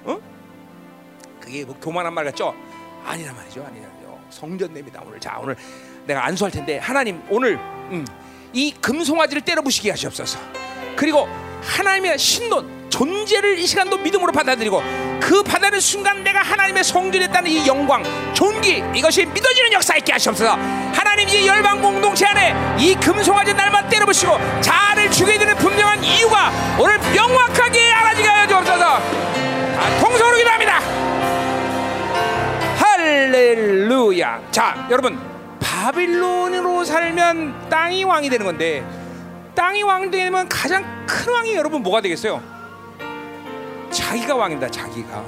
어? 0.05 0.21
그게 1.41 1.65
뭐 1.65 1.79
교만한 1.79 2.13
말 2.13 2.25
같죠? 2.25 2.55
아니란 3.05 3.37
말이죠. 3.37 3.65
아니라죠. 3.65 4.21
성전됨이다 4.31 5.03
오늘. 5.07 5.21
자 5.21 5.39
오늘 5.41 5.57
내가 6.07 6.25
안수할 6.27 6.51
텐데 6.51 6.79
하나님 6.79 7.23
오늘 7.31 7.55
음, 7.57 8.05
이 8.53 8.73
금송아지를 8.81 9.43
때려 9.43 9.63
부시게 9.63 9.91
하시옵소서. 9.91 10.39
그리고 10.97 11.29
하나님의 11.65 12.19
신론 12.19 12.85
존재를 12.91 13.59
이 13.59 13.67
시간도 13.67 13.99
믿음으로 13.99 14.31
받아들이고 14.31 14.83
그 15.21 15.43
받아들이는 15.43 15.81
순간 15.81 16.23
내가 16.23 16.43
하나님의 16.43 16.85
성전했다는 16.85 17.51
이 17.51 17.67
영광, 17.67 18.05
존귀 18.35 18.85
이것이 18.95 19.27
믿어지는 19.27 19.73
역사 19.73 19.97
있게 19.97 20.13
하시옵소서. 20.13 20.53
하나님 20.93 21.29
이 21.29 21.47
열방 21.47 21.83
공동체 21.83 22.27
안에 22.27 22.55
이 22.79 22.95
금송아지 22.95 23.55
날만 23.55 23.89
때려부시고 23.89 24.39
자아를 24.61 25.11
죽게 25.11 25.39
되는 25.39 25.57
분명한 25.57 26.05
이유가 26.05 26.53
오늘 26.79 26.99
명확하게 26.99 27.93
알아지게 27.93 28.29
하여 28.29 28.47
주옵소서. 28.47 28.85
아, 28.85 30.01
통성으로 30.01 30.37
기도합니다. 30.37 30.81
할렐루야. 32.79 34.41
자, 34.53 34.87
여러분 34.91 35.19
바빌론으로 35.59 36.85
살면 36.85 37.69
땅이 37.69 38.05
왕이 38.05 38.31
되는 38.31 38.47
건데 38.47 38.85
땅이 39.55 39.83
왕 39.83 40.11
되면 40.11 40.49
가장 40.49 40.85
큰 41.07 41.33
왕이 41.33 41.55
여러분 41.55 41.83
뭐가 41.83 42.01
되겠어요? 42.01 42.43
자기가 43.91 44.35
왕입니다. 44.35 44.71
자기가. 44.71 45.25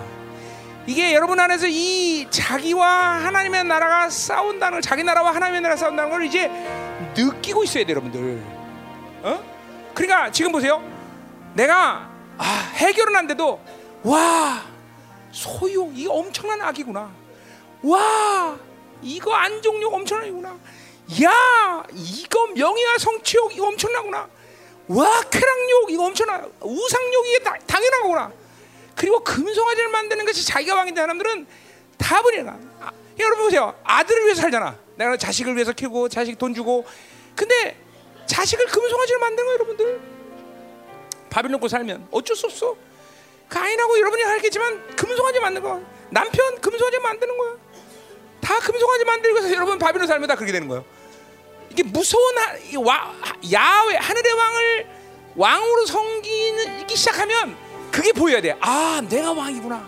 이게 0.87 1.15
여러분 1.15 1.39
안에서 1.39 1.67
이 1.69 2.27
자기와 2.31 3.25
하나님의 3.25 3.65
나라가 3.65 4.09
싸운다는 4.09 4.77
걸, 4.77 4.83
자기 4.83 5.03
나라와 5.03 5.35
하나님의 5.35 5.61
나라가 5.61 5.79
싸운다는 5.79 6.11
걸 6.11 6.25
이제 6.25 6.49
느끼고 7.17 7.65
있어야 7.65 7.85
돼요, 7.85 7.97
여러분들. 7.97 8.43
어? 9.23 9.45
그러니까 9.95 10.31
지금 10.31 10.53
보세요. 10.53 10.83
내가 11.55 12.09
아, 12.39 12.45
해결은 12.75 13.17
안 13.17 13.27
돼도 13.27 13.61
와 14.03 14.63
소유 15.33 15.91
이거 15.95 16.15
엄청난 16.15 16.61
악이구나. 16.61 17.11
와 17.83 18.57
이거 19.03 19.35
안종욕 19.35 19.93
엄청난 19.93 20.29
이구나. 20.29 20.57
야 21.23 21.83
이거 21.95 22.47
명예와 22.49 22.99
성취욕 22.99 23.55
이거 23.55 23.69
엄청나구나. 23.69 24.29
와 24.89 25.23
쾌락욕 25.31 25.91
이거 25.91 26.05
엄청나. 26.05 26.47
우상욕 26.61 27.27
이게 27.27 27.39
거구나. 28.07 28.33
그리고 28.95 29.21
금송아지를 29.21 29.89
만드는 29.91 30.25
것이 30.25 30.45
자기가 30.47 30.75
왕인데 30.75 31.01
사람들은 31.01 31.47
다 31.99 32.23
버리는 32.23 32.49
아, 32.81 32.91
여러분 33.19 33.45
보세요. 33.45 33.75
아들을 33.85 34.25
위해서 34.25 34.43
살잖아. 34.43 34.77
내가 34.97 35.17
자식을 35.17 35.55
위해서 35.55 35.73
키우고 35.73 36.09
자식 36.09 36.39
돈 36.39 36.55
주고. 36.55 36.85
근데 37.35 37.77
자식을 38.27 38.67
금송아지를 38.67 39.21
만드는 39.21 39.45
거예요, 39.45 39.55
여러분들. 39.55 40.01
밥을 41.31 41.51
넣고 41.53 41.69
살면 41.69 42.09
어쩔 42.11 42.35
수 42.35 42.47
없어. 42.47 42.77
가인하고 43.49 43.99
여러분이 43.99 44.25
알겠지만 44.25 44.97
금송아지 44.97 45.41
만든 45.41 45.63
거. 45.63 45.83
남편 46.11 46.61
금송아지 46.61 46.99
만드는 46.99 47.37
거야. 47.37 47.57
다 48.41 48.59
금송아지 48.61 49.05
만들고 49.05 49.39
해서 49.39 49.53
여러분 49.53 49.79
바빌론 49.79 50.07
살면 50.07 50.29
다 50.29 50.35
그렇게 50.35 50.53
되는 50.53 50.69
거예요. 50.69 50.85
이게 51.77 51.83
무서운 51.83 52.25
하, 52.39 52.81
와, 52.81 53.13
야외 53.53 53.97
하늘의 53.97 54.33
왕을 54.33 54.87
왕으로 55.37 55.85
섬기기 55.85 56.97
시작하면 56.97 57.55
그게 57.93 58.13
보여야 58.13 58.41
돼. 58.41 58.57
아, 58.61 59.03
내가 59.07 59.33
왕이구나. 59.33 59.87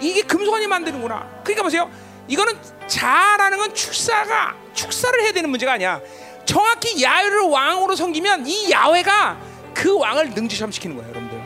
이게 0.00 0.22
금송아지 0.22 0.66
만드는구나. 0.66 1.42
그러니까 1.44 1.62
보세요. 1.64 1.90
이거는 2.28 2.58
자라는 2.86 3.58
건 3.58 3.74
축사가 3.74 4.56
축사를 4.72 5.22
해야 5.22 5.32
되는 5.32 5.50
문제가 5.50 5.74
아니야. 5.74 6.00
정확히 6.46 7.02
야훼를 7.02 7.40
왕으로 7.40 7.94
섬기면 7.94 8.46
이 8.46 8.70
야훼가 8.70 9.38
그 9.74 9.98
왕을 9.98 10.30
능지시키는 10.30 10.96
거예요, 10.96 11.10
여러분들. 11.10 11.38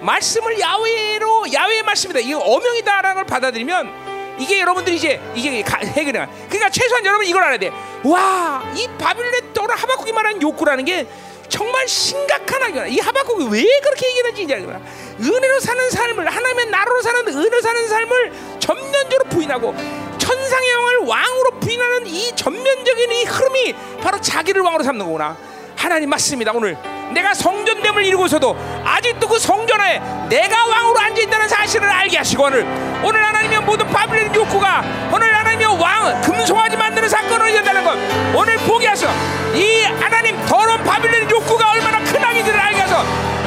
말씀을 0.00 0.58
야훼로 0.58 1.52
야훼의 1.52 1.84
말씀이다. 1.84 2.18
이게 2.18 2.34
어명이다라는 2.34 3.14
걸 3.14 3.26
받아들이면 3.26 4.05
이게 4.38 4.60
여러분들이 4.60 4.96
이제 4.96 5.20
이게 5.34 5.64
해결해. 5.64 6.26
그러니까 6.48 6.70
최소한 6.70 7.04
여러분 7.04 7.26
이걸 7.26 7.42
알아야 7.42 7.58
돼. 7.58 7.70
와, 8.04 8.62
이 8.74 8.88
바빌론의 8.98 9.54
떠오른 9.54 9.76
하박국이 9.76 10.12
말하는 10.12 10.42
욕구라는 10.42 10.84
게 10.84 11.06
정말 11.48 11.86
심각한 11.88 12.62
악이야. 12.62 12.86
이 12.86 12.98
하박국이 12.98 13.46
왜 13.50 13.64
그렇게 13.80 14.08
얘기하는지 14.08 14.42
이제 14.42 14.54
알겠구나. 14.54 14.80
은혜로 15.20 15.60
사는 15.60 15.90
삶을 15.90 16.28
하나님의 16.28 16.66
나라로 16.66 17.00
사는 17.02 17.28
은혜로 17.28 17.60
사는 17.60 17.88
삶을 17.88 18.32
전면적으로 18.58 19.24
부인하고 19.30 19.74
천상의 20.18 20.70
영을 20.70 20.96
왕으로 21.06 21.60
부인하는 21.60 22.06
이 22.06 22.34
전면적인 22.34 23.12
이 23.12 23.24
흐름이 23.24 23.74
바로 24.02 24.20
자기를 24.20 24.62
왕으로 24.62 24.82
삼는 24.84 25.06
거구나. 25.06 25.36
하나님 25.76 26.10
맞습니다. 26.10 26.52
오늘 26.52 26.76
내가 27.12 27.34
성전됨을 27.34 28.04
이루고서도 28.04 28.56
아직도 28.84 29.28
그 29.28 29.38
성전 29.38 29.80
에 29.80 30.00
내가 30.28 30.66
왕으로 30.66 30.98
앉아 30.98 31.22
있다는 31.22 31.48
사실을 31.48 31.88
알게 31.88 32.18
하시고 32.18 32.44
오늘 32.44 32.66
오늘 33.02 33.24
하나님의 33.24 33.60
모든 33.60 33.86
바빌론 33.88 34.34
욕구가 34.34 34.82
오늘 35.12 35.34
하나님의 35.34 35.66
왕 35.80 36.20
금송아지 36.22 36.76
만드는 36.76 37.08
사건을 37.08 37.50
이겨다는 37.50 37.84
것 37.84 37.96
오늘 38.34 38.56
하소. 38.96 39.06
이 39.54 39.82
하나님 40.00 40.42
더러운 40.46 40.82
바빌론 40.82 41.30
욕구가 41.30 41.72
얼마나 41.72 41.98
큰 42.02 42.24
악인지를 42.24 42.58
알게 42.58 42.80
하소. 42.80 42.94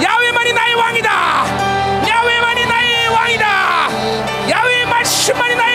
야훼만이 0.04 0.54
나의 0.54 0.76
왕이다. 0.76 1.10
야훼만이 2.08 2.66
나의 2.68 3.08
왕이다. 3.08 3.90
야훼의 4.52 4.86
말씀만이 4.86 5.56
나의 5.56 5.69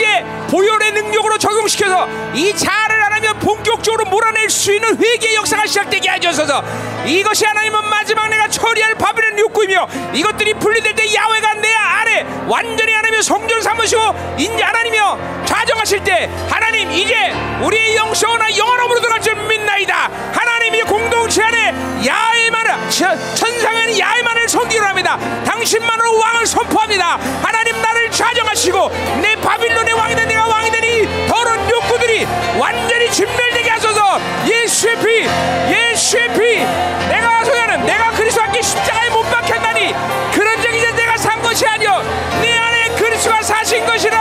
이제 0.00 0.24
보혈의 0.48 0.92
능력으로 0.92 1.36
적용시켜서 1.36 2.08
이 2.32 2.56
자아를 2.56 3.04
하나님이 3.04 3.34
본격적으로 3.34 4.06
몰아낼 4.06 4.48
수 4.48 4.72
있는 4.72 4.96
회개의 4.96 5.34
역사가 5.36 5.66
시작되게 5.66 6.08
하셔서. 6.08 6.64
이것이 7.04 7.44
하나님은 7.44 7.84
마지막 7.84 8.28
내가 8.30 8.48
처리할 8.48 8.94
바벨론 8.94 9.38
욕구이며 9.38 9.86
이것들이 10.14 10.54
분리될 10.54 10.94
때 10.94 11.04
야훼가 11.14 11.54
내 11.54 11.72
아래 11.74 12.26
완전히 12.46 12.92
하나님의 12.92 13.22
성전 13.22 13.60
삼으시고 13.60 14.00
인자 14.38 14.68
하나님이여 14.68 15.44
좌정하실 15.46 16.04
때 16.04 16.30
하나님 16.48 16.90
이제 16.90 17.32
우리의 17.62 17.96
영성이나 17.96 18.56
영원함으로 18.56 19.00
들어갈 19.00 19.20
줄 19.20 19.34
믿나이다. 19.36 20.10
하나님이 20.32 20.82
공동체 20.82 21.42
안에 21.42 21.74
야훼만을 22.06 22.59
천상은 22.90 23.98
야훼만을 23.98 24.48
섬기로 24.48 24.84
합니다. 24.84 25.16
당신만으로 25.44 26.18
왕을 26.18 26.46
선포합니다. 26.46 27.18
하나님 27.42 27.80
나를 27.80 28.10
좌정하시고 28.10 28.88
내 29.22 29.36
바빌론의 29.36 29.94
왕이 29.94 30.14
된 30.16 30.28
내가 30.28 30.46
왕이 30.46 30.70
되니 30.70 31.28
더러운 31.28 31.70
욕구들이 31.70 32.26
완전히 32.58 33.10
진멸되게 33.10 33.70
하소서. 33.70 34.18
예수의 34.44 34.96
피 34.98 35.28
예수의 35.72 36.28
피. 36.34 36.64
내가 37.08 37.44
소유하는 37.44 37.86
내가 37.86 38.10
그리스도 38.10 38.42
함께 38.42 38.60
십자가에 38.60 39.08
못 39.10 39.22
박혔다니 39.22 39.94
그런 40.32 40.60
적 40.60 40.74
이제 40.74 40.90
내가 40.90 41.16
산 41.16 41.40
것이 41.40 41.64
아니오. 41.66 42.02
내 42.42 42.58
안에 42.58 42.88
그리스도가 42.96 43.40
사신 43.42 43.86
것이라 43.86 44.19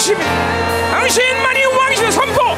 왕이십니다 0.00 0.90
당신만이 0.90 1.64
왕이십니다 1.66 2.10
선포 2.10 2.56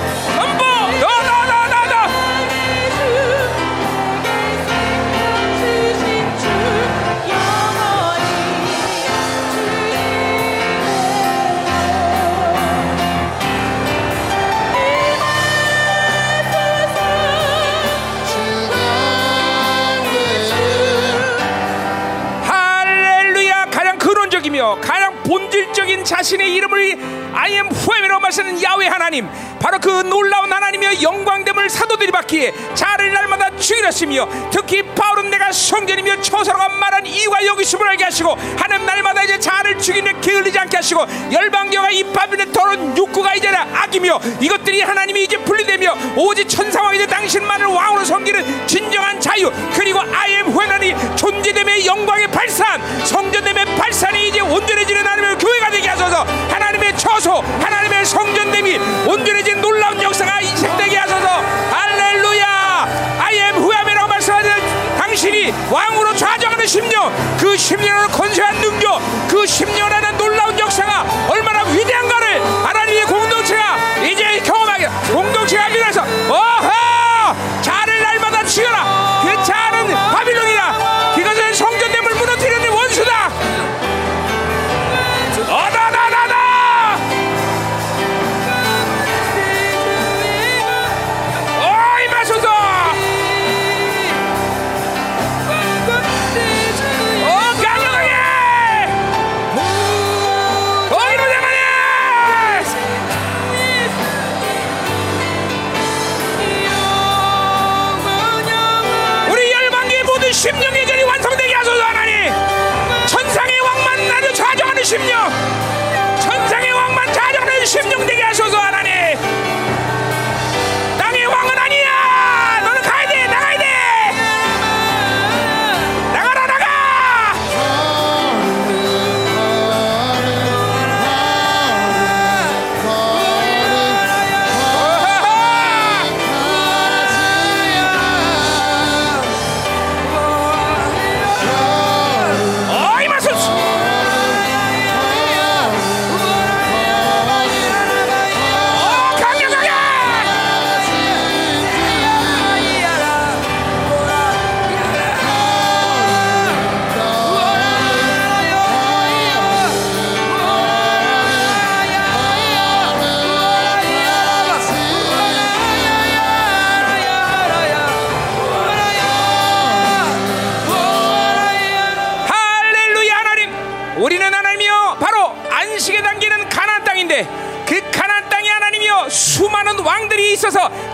자신의 26.04 26.54
이름을 26.54 26.98
아이엠 27.34 27.68
후엠이라고 27.68 28.20
말씀하는 28.20 28.62
야훼 28.62 28.88
하나님. 28.88 29.28
바로 29.60 29.78
그 29.78 29.88
놀라운 29.88 30.52
하나님의 30.52 31.02
영광됨을 31.02 31.70
사도들이 31.70 32.10
받기에 32.10 32.52
자를 32.74 33.12
날마다 33.12 33.56
죽이렸으며 33.56 34.28
특히 34.50 34.82
바울은 34.82 35.30
내가 35.30 35.52
성전이며 35.52 36.20
처서라고 36.20 36.74
말한 36.74 37.06
이유가 37.06 37.44
여기심을 37.46 37.86
알게 37.88 38.04
하시고 38.04 38.36
하는 38.56 38.84
날마다 38.84 39.22
이제 39.22 39.38
자를 39.38 39.78
죽이는 39.78 40.20
게을리지 40.20 40.58
않게 40.58 40.76
하시고 40.76 41.06
열방교가 41.32 41.90
이 41.90 42.04
바빌의 42.12 42.52
더러운 42.52 42.96
욕구가 42.96 43.34
이제는 43.34 43.58
악이며 43.58 44.20
이것들이 44.40 44.82
하나님이 44.82 45.24
이제 45.24 45.36
분리되며 45.38 45.94
오직 46.16 46.48
천사와 46.48 46.94
이제 46.94 47.06
당신만을 47.06 47.66
왕으로 47.66 48.04
섬기는 48.04 48.66
진정한 48.66 49.20
자유 49.20 49.50
그리고 49.74 50.00
아이엠 50.00 50.48
후에나니 50.48 51.16
존재됨의 51.16 51.86
영광의 51.86 52.28
발산 52.32 52.80
성전됨의 53.06 53.76
발산이 53.76 54.28
이제 54.28 54.40
온전해지는 54.40 55.06
하나님의 55.06 55.38
교회가 55.52 55.70
되게 55.70 55.88
하소서. 55.88 56.24
하나님의 56.48 56.96
처소 56.96 57.42
하나님의 57.60 58.06
성전됨이 58.06 58.78
온전해진 59.06 59.60
놀라운 59.60 60.02
역사가 60.02 60.40
인식되게 60.40 60.96
하소서. 60.96 61.28
할렐루야! 61.70 63.18
아이엠 63.20 63.56
후에라고 63.56 64.08
말씀하는 64.08 64.50
당신이 64.96 65.52
왕으로 65.70 66.14
좌정하는 66.16 66.66
심령 66.66 67.12
그 67.38 67.56
심령으로 67.56 68.08
건세한 68.08 68.60
능력 68.60 69.00
그 69.28 69.46
심령이라는 69.46 70.16
놀라운 70.16 70.58
역사가 70.58 71.04
얼마나 71.28 71.64
위대한가를 71.64 72.42
하나님의 72.64 73.04
공동체가 73.04 73.76
이제 74.02 74.40
경험하게 74.44 74.88
공동체가 75.12 75.68
일어나서 75.68 76.02
어 76.30 76.61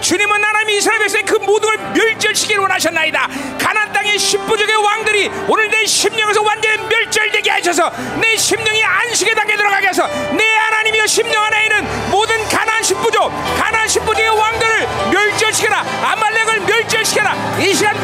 주님은 0.01 0.45
하나님 0.45 0.77
이스라엘 0.77 1.01
백성의 1.01 1.25
그 1.25 1.37
모든 1.37 1.69
걸 1.69 1.79
멸절시키기를 1.95 2.61
원하셨나이다. 2.63 3.29
가나안 3.59 3.93
땅의 3.93 4.19
십부족의 4.19 4.77
왕들이 4.77 5.31
오늘 5.49 5.71
내 5.71 5.87
심령에서 5.87 6.43
완전히 6.43 6.77
멸절되게 6.87 7.51
하셔서 7.51 7.91
내 8.21 8.37
심령이 8.37 8.85
안식의 8.85 9.35
단계 9.35 9.57
들어가게 9.57 9.89
해서 9.89 10.07
내 10.37 10.45
하나님이여 10.45 11.07
심령 11.07 11.43
안에 11.43 11.63
있는 11.63 12.11
모든 12.11 12.47
가나안 12.49 12.83
십부족 12.83 13.31
가나안 13.57 13.89
십부족의 13.89 14.29
왕들을 14.29 14.89
멸절시켜라. 15.13 15.85
아말렉을 16.03 16.61
멸절시켜라. 16.61 17.35
이 17.59 17.73
시간 17.75 17.97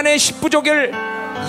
가나안의 0.00 0.18
십부족을 0.18 0.92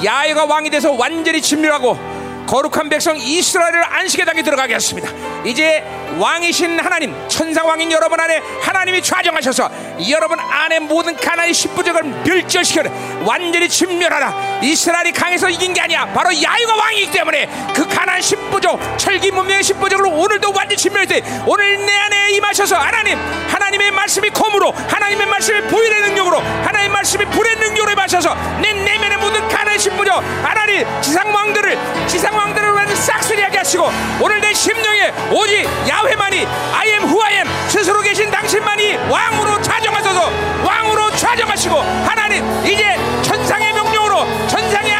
야훼가 0.05 0.45
왕이 0.45 0.69
돼서 0.69 0.91
완전히 0.91 1.41
진멸하고 1.41 2.10
거룩한 2.51 2.89
백성 2.89 3.15
이스라엘을 3.17 3.81
안식의 3.81 4.25
땅에 4.25 4.41
들어가게 4.43 4.75
했습니다. 4.75 5.09
이제 5.45 5.81
왕이신 6.19 6.77
하나님, 6.81 7.15
천상 7.29 7.65
왕인 7.65 7.89
여러분 7.93 8.19
안에 8.19 8.41
하나님이 8.61 9.01
좌정하셔서 9.01 9.71
여러분 10.09 10.37
안에 10.37 10.79
모든 10.79 11.15
가나안의 11.15 11.53
십부족을 11.53 12.03
멸절시켜 12.03 12.83
완전히 13.23 13.69
진멸하라. 13.69 14.59
이스라엘이 14.61 15.13
강해서 15.13 15.49
이긴 15.49 15.73
게 15.73 15.79
아니야. 15.79 16.05
바로 16.07 16.29
야훼가 16.29 16.75
왕이기 16.75 17.11
때문에 17.11 17.47
그 17.73 17.87
가나안 17.87 18.21
십부족, 18.21 18.81
철기 18.97 19.31
문명의 19.31 19.63
십부족을 19.63 20.07
오늘도 20.07 20.51
완전히 20.51 20.75
진멸해. 20.75 21.23
오늘 21.47 21.85
내 21.85 21.91
안에 21.93 22.31
임하셔서 22.31 22.75
하나님, 22.75 23.17
하나님의 23.47 23.91
말씀이 23.91 24.29
검으로, 24.29 24.71
하나님의 24.71 25.25
말씀이 25.25 25.61
보일의 25.69 26.01
능력으로, 26.01 26.39
하나님의 26.39 26.89
말씀이 26.89 27.23
불의 27.27 27.55
능력으로 27.55 27.91
임하셔서 27.93 28.35
내 28.61 28.73
내면의 28.73 29.17
모든 29.19 29.47
가나안 29.47 29.79
십부족, 29.79 30.15
하나님 30.43 30.85
지상 31.01 31.33
왕들을 31.33 31.77
지상 32.07 32.40
왕들을 32.41 32.72
완전 32.72 32.95
싹쓸이하게 32.95 33.57
하시고 33.59 33.89
오늘 34.19 34.41
내 34.41 34.51
심령에 34.53 35.13
오직 35.31 35.68
야훼만이 35.88 36.47
I 36.73 36.88
am 36.89 37.03
who 37.03 37.22
I 37.22 37.34
am 37.35 37.47
스스로 37.69 38.01
계신 38.01 38.30
당신만이 38.31 38.95
왕으로 39.09 39.61
좌정하소서 39.61 40.31
왕으로 40.65 41.11
좌정하시고 41.15 41.76
하나님 41.80 42.43
이제 42.65 42.97
천상의 43.22 43.73
명령으로 43.73 44.26
천상의 44.47 44.90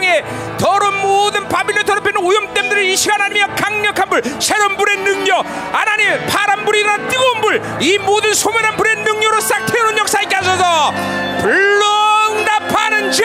내 0.00 0.10
심령에 0.10 0.24
더러운 0.58 0.96
모든 1.02 1.46
바빌론 1.48 1.84
더럽히는 1.84 2.22
오염됨들을 2.22 2.84
이 2.84 2.96
시간 2.96 3.20
하나님이여 3.20 3.54
강력한 3.54 4.08
불 4.08 4.22
새로운 4.40 4.76
불의 4.76 4.96
능력. 4.98 5.44
하나님 5.72 6.26
파란 6.26 6.64
불이나 6.64 6.96
뜨거운 7.08 7.40
불 7.40 7.60
이 7.80 7.98
모든 7.98 8.32
소멸한 8.34 8.76
불의 8.76 8.96
능력으로 8.96 9.40
싹 9.40 9.64
태우는 9.66 9.98
역사 9.98 10.20
있게 10.22 10.34
하소서. 10.36 10.92
불로 11.40 11.84
응답하는 12.30 13.12
자 13.12 13.24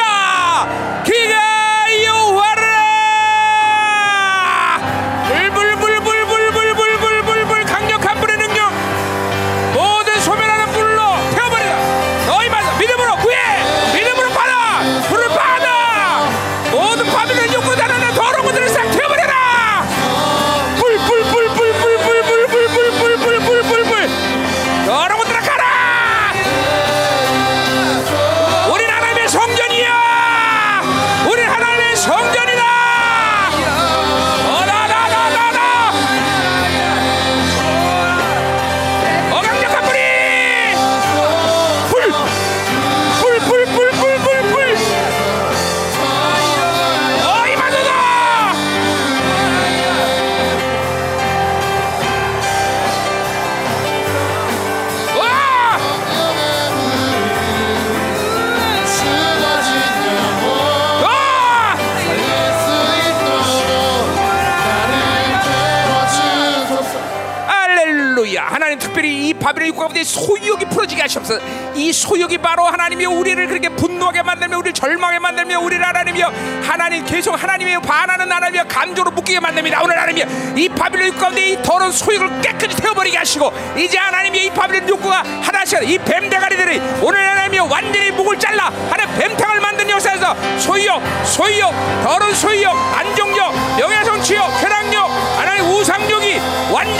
바빌론 69.66 69.68
육국 69.68 69.80
가운데 69.80 70.03
소유욕이 70.03 70.66
풀어지게 70.66 71.02
하시옵소서. 71.02 71.42
이 71.74 71.92
소유욕이 71.92 72.38
바로 72.38 72.66
하나님이 72.66 73.06
우리를 73.06 73.48
그렇게 73.48 73.69
분노하게 73.69 74.22
만들며 74.22 74.58
우리를 74.58 74.74
절망하게 74.74 75.19
만들며 75.19 75.60
우리를 75.60 75.85
하나님이여 75.85 76.32
하나님 76.64 77.06
계속 77.06 77.32
하나님의 77.42 77.82
반하는 77.82 78.32
하나님이여 78.32 78.66
감정으로 78.66 79.11
묶이게 79.11 79.40
만듭니다. 79.40 79.82
오늘 79.84 80.00
하나님이여 80.00 80.26
이 80.56 80.69
바빌론 80.69 81.08
육국 81.08 81.22
가운데 81.22 81.50
이 81.50 81.61
더러운 81.64 81.92
소유욕을 81.92 82.42
깨끗이 82.42 82.77
태워버리게 82.77 83.18
하시고 83.18 83.52
이제 83.77 83.98
하나님이 83.98 84.45
이 84.45 84.50
바빌론 84.52 84.88
육국가 84.88 85.24
하나씩 85.42 85.90
이 85.90 85.98
뱀대가리들이 85.98 86.82
오늘 87.02 87.27
하나님이여 87.30 87.66
완전히 87.66 88.11
목을 88.11 88.38
잘라 88.40 88.72
하나님 88.90 89.18
뱀탕을 89.18 89.60
만든 89.61 89.90
역사에서 89.90 90.35
소유욕 90.60 91.02
소유욕 91.26 91.72
더러운 92.03 92.34
소유욕 92.34 92.72
안정욕 92.95 93.77
명예성취욕 93.80 94.61
쾌락욕 94.61 95.10
하나님 95.38 95.66
우상욕이 95.66 96.40
완전 96.72 96.95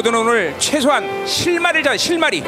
모두는 0.00 0.20
오늘 0.20 0.54
최소한 0.58 1.26
실마리를 1.26 1.82
잡아 1.82 1.96
실마리 1.96 2.42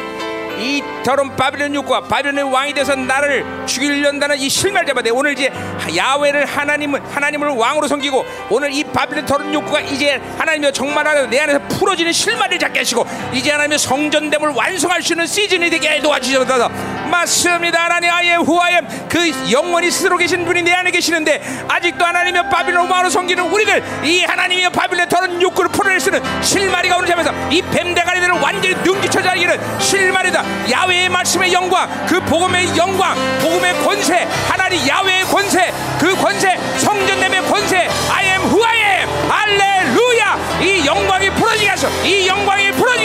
이 0.58 0.82
더러운 1.04 1.34
바빌론 1.36 1.74
육과 1.74 2.02
바빌론의 2.02 2.44
왕이 2.52 2.72
돼서 2.72 2.94
나를 2.94 3.44
죽이려다는 3.66 4.38
이 4.38 4.48
실마리 4.48 4.86
잡아야 4.86 5.02
돼. 5.02 5.10
오늘 5.10 5.32
이제 5.32 5.50
야훼를 5.96 6.46
하나님을 6.46 7.02
하나님을 7.12 7.48
왕으로 7.48 7.86
섬기고 7.88 8.24
오늘 8.50 8.72
이 8.72 8.84
바빌론 8.84 9.26
더러운 9.26 9.52
육구가 9.52 9.80
이제 9.80 10.20
하나님의 10.38 10.72
정말 10.72 11.06
하나 11.06 11.26
내 11.26 11.40
안에서 11.40 11.58
풀어지는 11.68 12.12
실마리를 12.12 12.58
잡게 12.58 12.80
하시고 12.80 13.06
이제 13.32 13.50
하나님의 13.50 13.78
성전됨을 13.78 14.50
완성할 14.50 15.02
수 15.02 15.12
있는 15.12 15.26
시즌이 15.26 15.70
되게 15.70 16.00
도와주셔서 16.00 16.68
맞습니다. 17.10 17.84
하나님 17.84 18.10
아예 18.10 18.34
후아엠 18.34 18.86
그 19.08 19.50
영원히 19.50 19.90
스스로 19.90 20.16
계신 20.16 20.44
분이 20.44 20.62
내 20.62 20.72
안에 20.72 20.90
계시는데 20.90 21.66
아직도 21.68 22.04
하나님의 22.04 22.48
바빌론 22.48 22.90
왕으로 22.90 23.10
섬기는 23.10 23.44
우리들 23.44 23.82
이 24.04 24.24
하나님의 24.24 24.70
바빌론 24.70 25.08
더러운 25.08 25.40
육구를 25.40 25.70
풀어낼 25.70 26.00
수 26.00 26.08
있는 26.08 26.22
실마리가 26.42 26.96
오늘 26.96 27.08
잡아서 27.08 27.32
이 27.50 27.60
뱀대가리들을 27.62 28.34
완전히 28.40 28.74
능지쳐 28.76 29.22
자기는 29.22 29.80
실마리다. 29.80 30.42
야외의 30.70 31.08
말씀의 31.08 31.52
영광, 31.52 31.88
그 32.06 32.20
복음의 32.20 32.76
영광, 32.76 33.14
복음의 33.40 33.74
권세, 33.84 34.26
하나님 34.48 34.86
야외의 34.86 35.24
권세, 35.24 35.71
그 35.98 36.14
권세, 36.16 36.56
성전됨의 36.78 37.42
권세, 37.42 37.88
I 38.10 38.24
am 38.26 38.42
who 38.42 38.64
I 38.64 38.76
am, 38.76 39.08
할렐루야! 39.28 40.60
이 40.60 40.86
영광이 40.86 41.30
풀어지게 41.30 41.68
하소, 41.70 41.88
이 42.04 42.26
영광이 42.26 42.72
풀어지게 42.72 43.01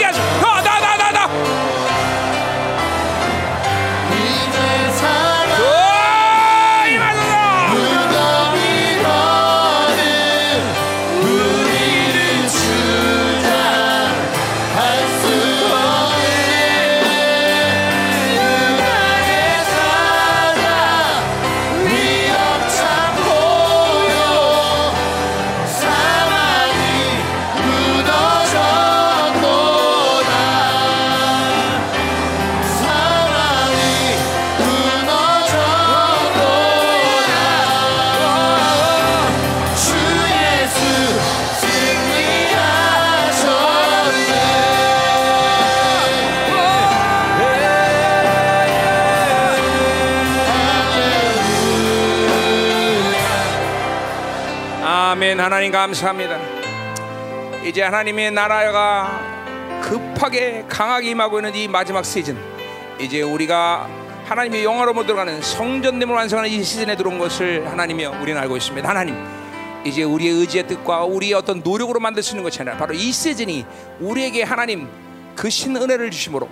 하나님 55.48 55.72
감사합니다. 55.72 56.38
이제 57.64 57.80
하나님의 57.80 58.32
나라가 58.32 59.18
급하게 59.80 60.66
강하게 60.68 61.12
임하고 61.12 61.38
있는 61.38 61.54
이 61.54 61.66
마지막 61.66 62.04
시즌 62.04 62.36
이제 63.00 63.22
우리가 63.22 63.88
하나님의 64.26 64.62
영화로 64.62 64.92
들어가는 65.06 65.40
성전됨을 65.40 66.14
완성하는 66.14 66.50
이 66.50 66.62
시즌에 66.62 66.94
들어온 66.96 67.18
것을 67.18 67.66
하나님이여 67.66 68.20
우리는 68.20 68.38
알고 68.42 68.58
있습니다. 68.58 68.86
하나님 68.86 69.16
이제 69.86 70.02
우리의 70.02 70.34
의지의 70.34 70.66
뜻과 70.66 71.04
우리의 71.04 71.32
어떤 71.32 71.62
노력으로 71.64 71.98
만들 71.98 72.22
수 72.22 72.32
있는 72.32 72.44
것이 72.44 72.60
아니라 72.60 72.76
바로 72.76 72.92
이 72.92 73.10
시즌이 73.10 73.64
우리에게 74.00 74.42
하나님 74.42 74.86
그 75.34 75.48
신 75.48 75.74
은혜를 75.74 76.10
주심으로 76.10 76.46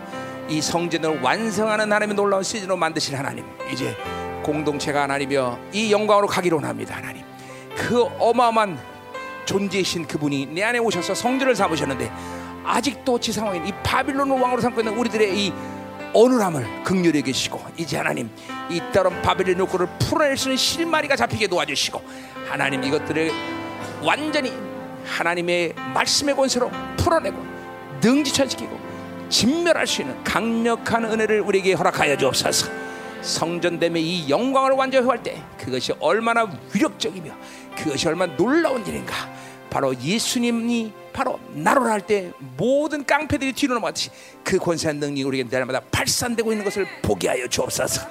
이 0.49 0.62
성전을 0.62 1.20
완성하는 1.20 1.92
하나님의 1.92 2.16
놀라운 2.16 2.42
시즌으로 2.42 2.78
만드신 2.78 3.15
하나님 3.15 3.44
이제 3.70 3.94
공동체가 4.42 5.02
하나님이여 5.02 5.58
이 5.75 5.92
영광으로 5.92 6.26
가기로 6.28 6.60
합니다. 6.60 6.97
하나님 6.97 7.25
그 7.76 8.02
어마어마한 8.18 8.78
존재이신 9.44 10.06
그분이 10.06 10.46
내 10.46 10.64
안에 10.64 10.78
오셔서 10.78 11.14
성전을 11.14 11.55
삼으셨는데 11.55 12.10
아직도 12.64 13.20
지상왕인 13.20 13.66
이 13.66 13.72
바빌론을 13.84 14.40
왕으로 14.40 14.60
삼고 14.60 14.80
있는 14.80 14.96
우리들의 14.98 15.38
이 15.38 15.52
어눌함을 16.12 16.82
극렬히 16.82 17.22
계시고 17.22 17.62
이제 17.76 17.96
하나님 17.98 18.30
이 18.70 18.80
따른 18.92 19.22
바빌론 19.22 19.58
욕구를 19.58 19.86
풀어낼 20.00 20.36
수 20.36 20.48
있는 20.48 20.56
실마리가 20.56 21.14
잡히게 21.14 21.46
도와주시고 21.46 22.02
하나님 22.48 22.82
이것들을 22.82 23.30
완전히 24.02 24.52
하나님의 25.05 25.74
말씀의 25.94 26.34
권세로 26.34 26.70
풀어내고 26.96 27.36
능지천시키고 28.02 28.78
진멸할 29.28 29.86
수 29.86 30.02
있는 30.02 30.22
강력한 30.24 31.05
은혜를 31.05 31.40
우리에게 31.40 31.74
허락하여 31.74 32.16
주옵소서. 32.16 32.86
성전됨의 33.22 34.02
이 34.02 34.30
영광을 34.30 34.72
완전히 34.72 35.05
회할 35.05 35.22
때 35.22 35.42
그것이 35.58 35.92
얼마나 35.98 36.48
위력적이며 36.72 37.32
그것이 37.76 38.08
얼마나 38.08 38.36
놀라운 38.36 38.86
일인가. 38.86 39.14
바로 39.70 39.94
예수님이 39.98 40.92
바로 41.12 41.38
나로를 41.52 41.90
할때 41.90 42.32
모든 42.56 43.05
깡패들이 43.05 43.52
뒤로 43.52 43.74
넘어갔듯이 43.74 44.10
그 44.42 44.58
권세한 44.58 44.98
능력이 44.98 45.22
우리에게 45.24 45.48
날마다 45.50 45.80
발산되고 45.90 46.50
있는 46.52 46.64
것을 46.64 46.86
보게 47.02 47.28
하여 47.28 47.46
주옵소서. 47.46 48.06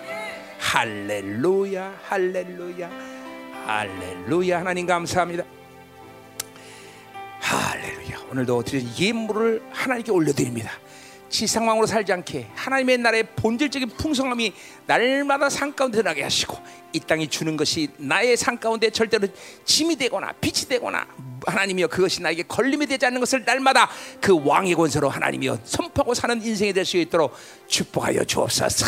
할렐루야, 0.59 1.99
할렐루야, 2.03 2.89
할렐루야. 3.65 4.59
하나님 4.59 4.85
감사합니다. 4.85 5.43
할렐루야. 7.39 8.19
오늘도 8.31 8.63
드린 8.63 8.89
예물을 8.99 9.63
하나님께 9.71 10.11
올려드립니다. 10.11 10.71
지상왕으로 11.29 11.87
살지 11.87 12.13
않게 12.13 12.47
하나님의 12.55 12.97
나라의 12.99 13.23
본질적인 13.35 13.89
풍성함이 13.89 14.53
날마다 14.85 15.49
산 15.49 15.75
가운데 15.75 16.01
나게 16.01 16.23
하시고 16.23 16.57
이 16.93 16.99
땅이 16.99 17.27
주는 17.27 17.57
것이 17.57 17.89
나의 17.97 18.37
산 18.37 18.59
가운데 18.59 18.89
절대로 18.89 19.27
짐이 19.65 19.95
되거나 19.97 20.31
빛이 20.39 20.67
되거나 20.69 21.05
하나님이여 21.45 21.87
그것이 21.87 22.21
나에게 22.21 22.43
걸림이 22.43 22.85
되지 22.85 23.05
않는 23.07 23.19
것을 23.19 23.43
날마다 23.43 23.89
그 24.21 24.39
왕의 24.45 24.75
권세로 24.75 25.09
하나님이여 25.09 25.59
선포하고 25.65 26.13
사는 26.13 26.41
인생이 26.41 26.71
될 26.73 26.85
수 26.85 26.97
있도록 26.97 27.33
축복하여 27.67 28.23
주옵소서. 28.23 28.85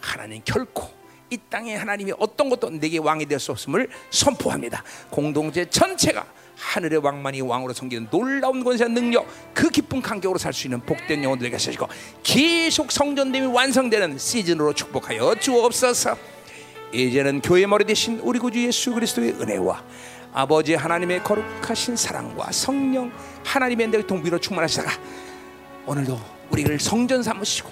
하나님 0.00 0.42
결코 0.44 0.90
이 1.30 1.38
땅에 1.48 1.76
하나님이 1.76 2.12
어떤 2.18 2.50
것도 2.50 2.70
내게 2.70 2.98
왕이 2.98 3.26
될 3.26 3.38
수 3.38 3.52
없음을 3.52 3.88
선포합니다. 4.10 4.82
공동체 5.10 5.64
전체가 5.70 6.26
하늘의 6.60 6.98
왕만이 6.98 7.40
왕으로 7.40 7.72
섬기는 7.72 8.08
놀라운 8.10 8.62
권세와 8.62 8.88
능력 8.90 9.26
그 9.54 9.70
기쁜 9.70 10.00
간격으로 10.02 10.38
살 10.38 10.52
수 10.52 10.66
있는 10.66 10.80
복된 10.80 11.24
영혼들 11.24 11.46
되게 11.46 11.54
하시고 11.54 11.88
계속 12.22 12.92
성전됨이 12.92 13.46
완성되는 13.46 14.18
시즌으로 14.18 14.74
축복하여 14.74 15.34
주옵소서. 15.36 16.16
이제는 16.92 17.40
교회 17.40 17.66
머리 17.66 17.84
대신 17.84 18.18
우리 18.22 18.38
구주 18.38 18.64
예수 18.66 18.92
그리스도의 18.92 19.32
은혜와 19.40 19.82
아버지 20.32 20.74
하나님의 20.74 21.22
거룩하신 21.22 21.96
사랑과 21.96 22.50
성령 22.52 23.12
하나님의 23.44 23.88
내 23.88 24.06
동비로 24.06 24.38
충만하시다가 24.38 24.90
오늘도 25.86 26.20
우리를 26.50 26.78
성전 26.80 27.22
삼으시고 27.22 27.70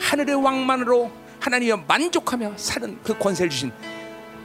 하늘의 0.00 0.34
왕만으로 0.36 1.10
하나님여 1.40 1.84
만족하며 1.88 2.54
사는 2.56 2.98
그 3.02 3.16
권세를 3.16 3.50
주신 3.50 3.70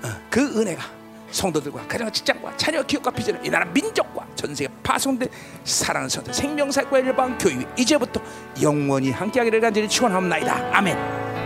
어, 0.04 0.10
그 0.30 0.62
은혜가 0.62 1.03
성도들과 1.34 1.88
가정 1.88 2.12
직장과 2.12 2.56
자녀 2.56 2.82
기업과 2.84 3.12
비전을 3.12 3.46
이 3.46 3.50
나라 3.50 3.66
민족과 3.66 4.26
전 4.36 4.54
세계 4.56 4.72
파송된 4.84 5.28
사랑하는 5.64 6.08
성도 6.08 6.32
생명사과 6.32 7.00
일반 7.00 7.38
교회 7.38 7.66
이제부터 7.78 8.22
영원히 8.62 9.12
함께하기를 9.12 9.60
간절히 9.60 9.90
축원합니다. 9.90 10.78
아멘. 10.78 11.43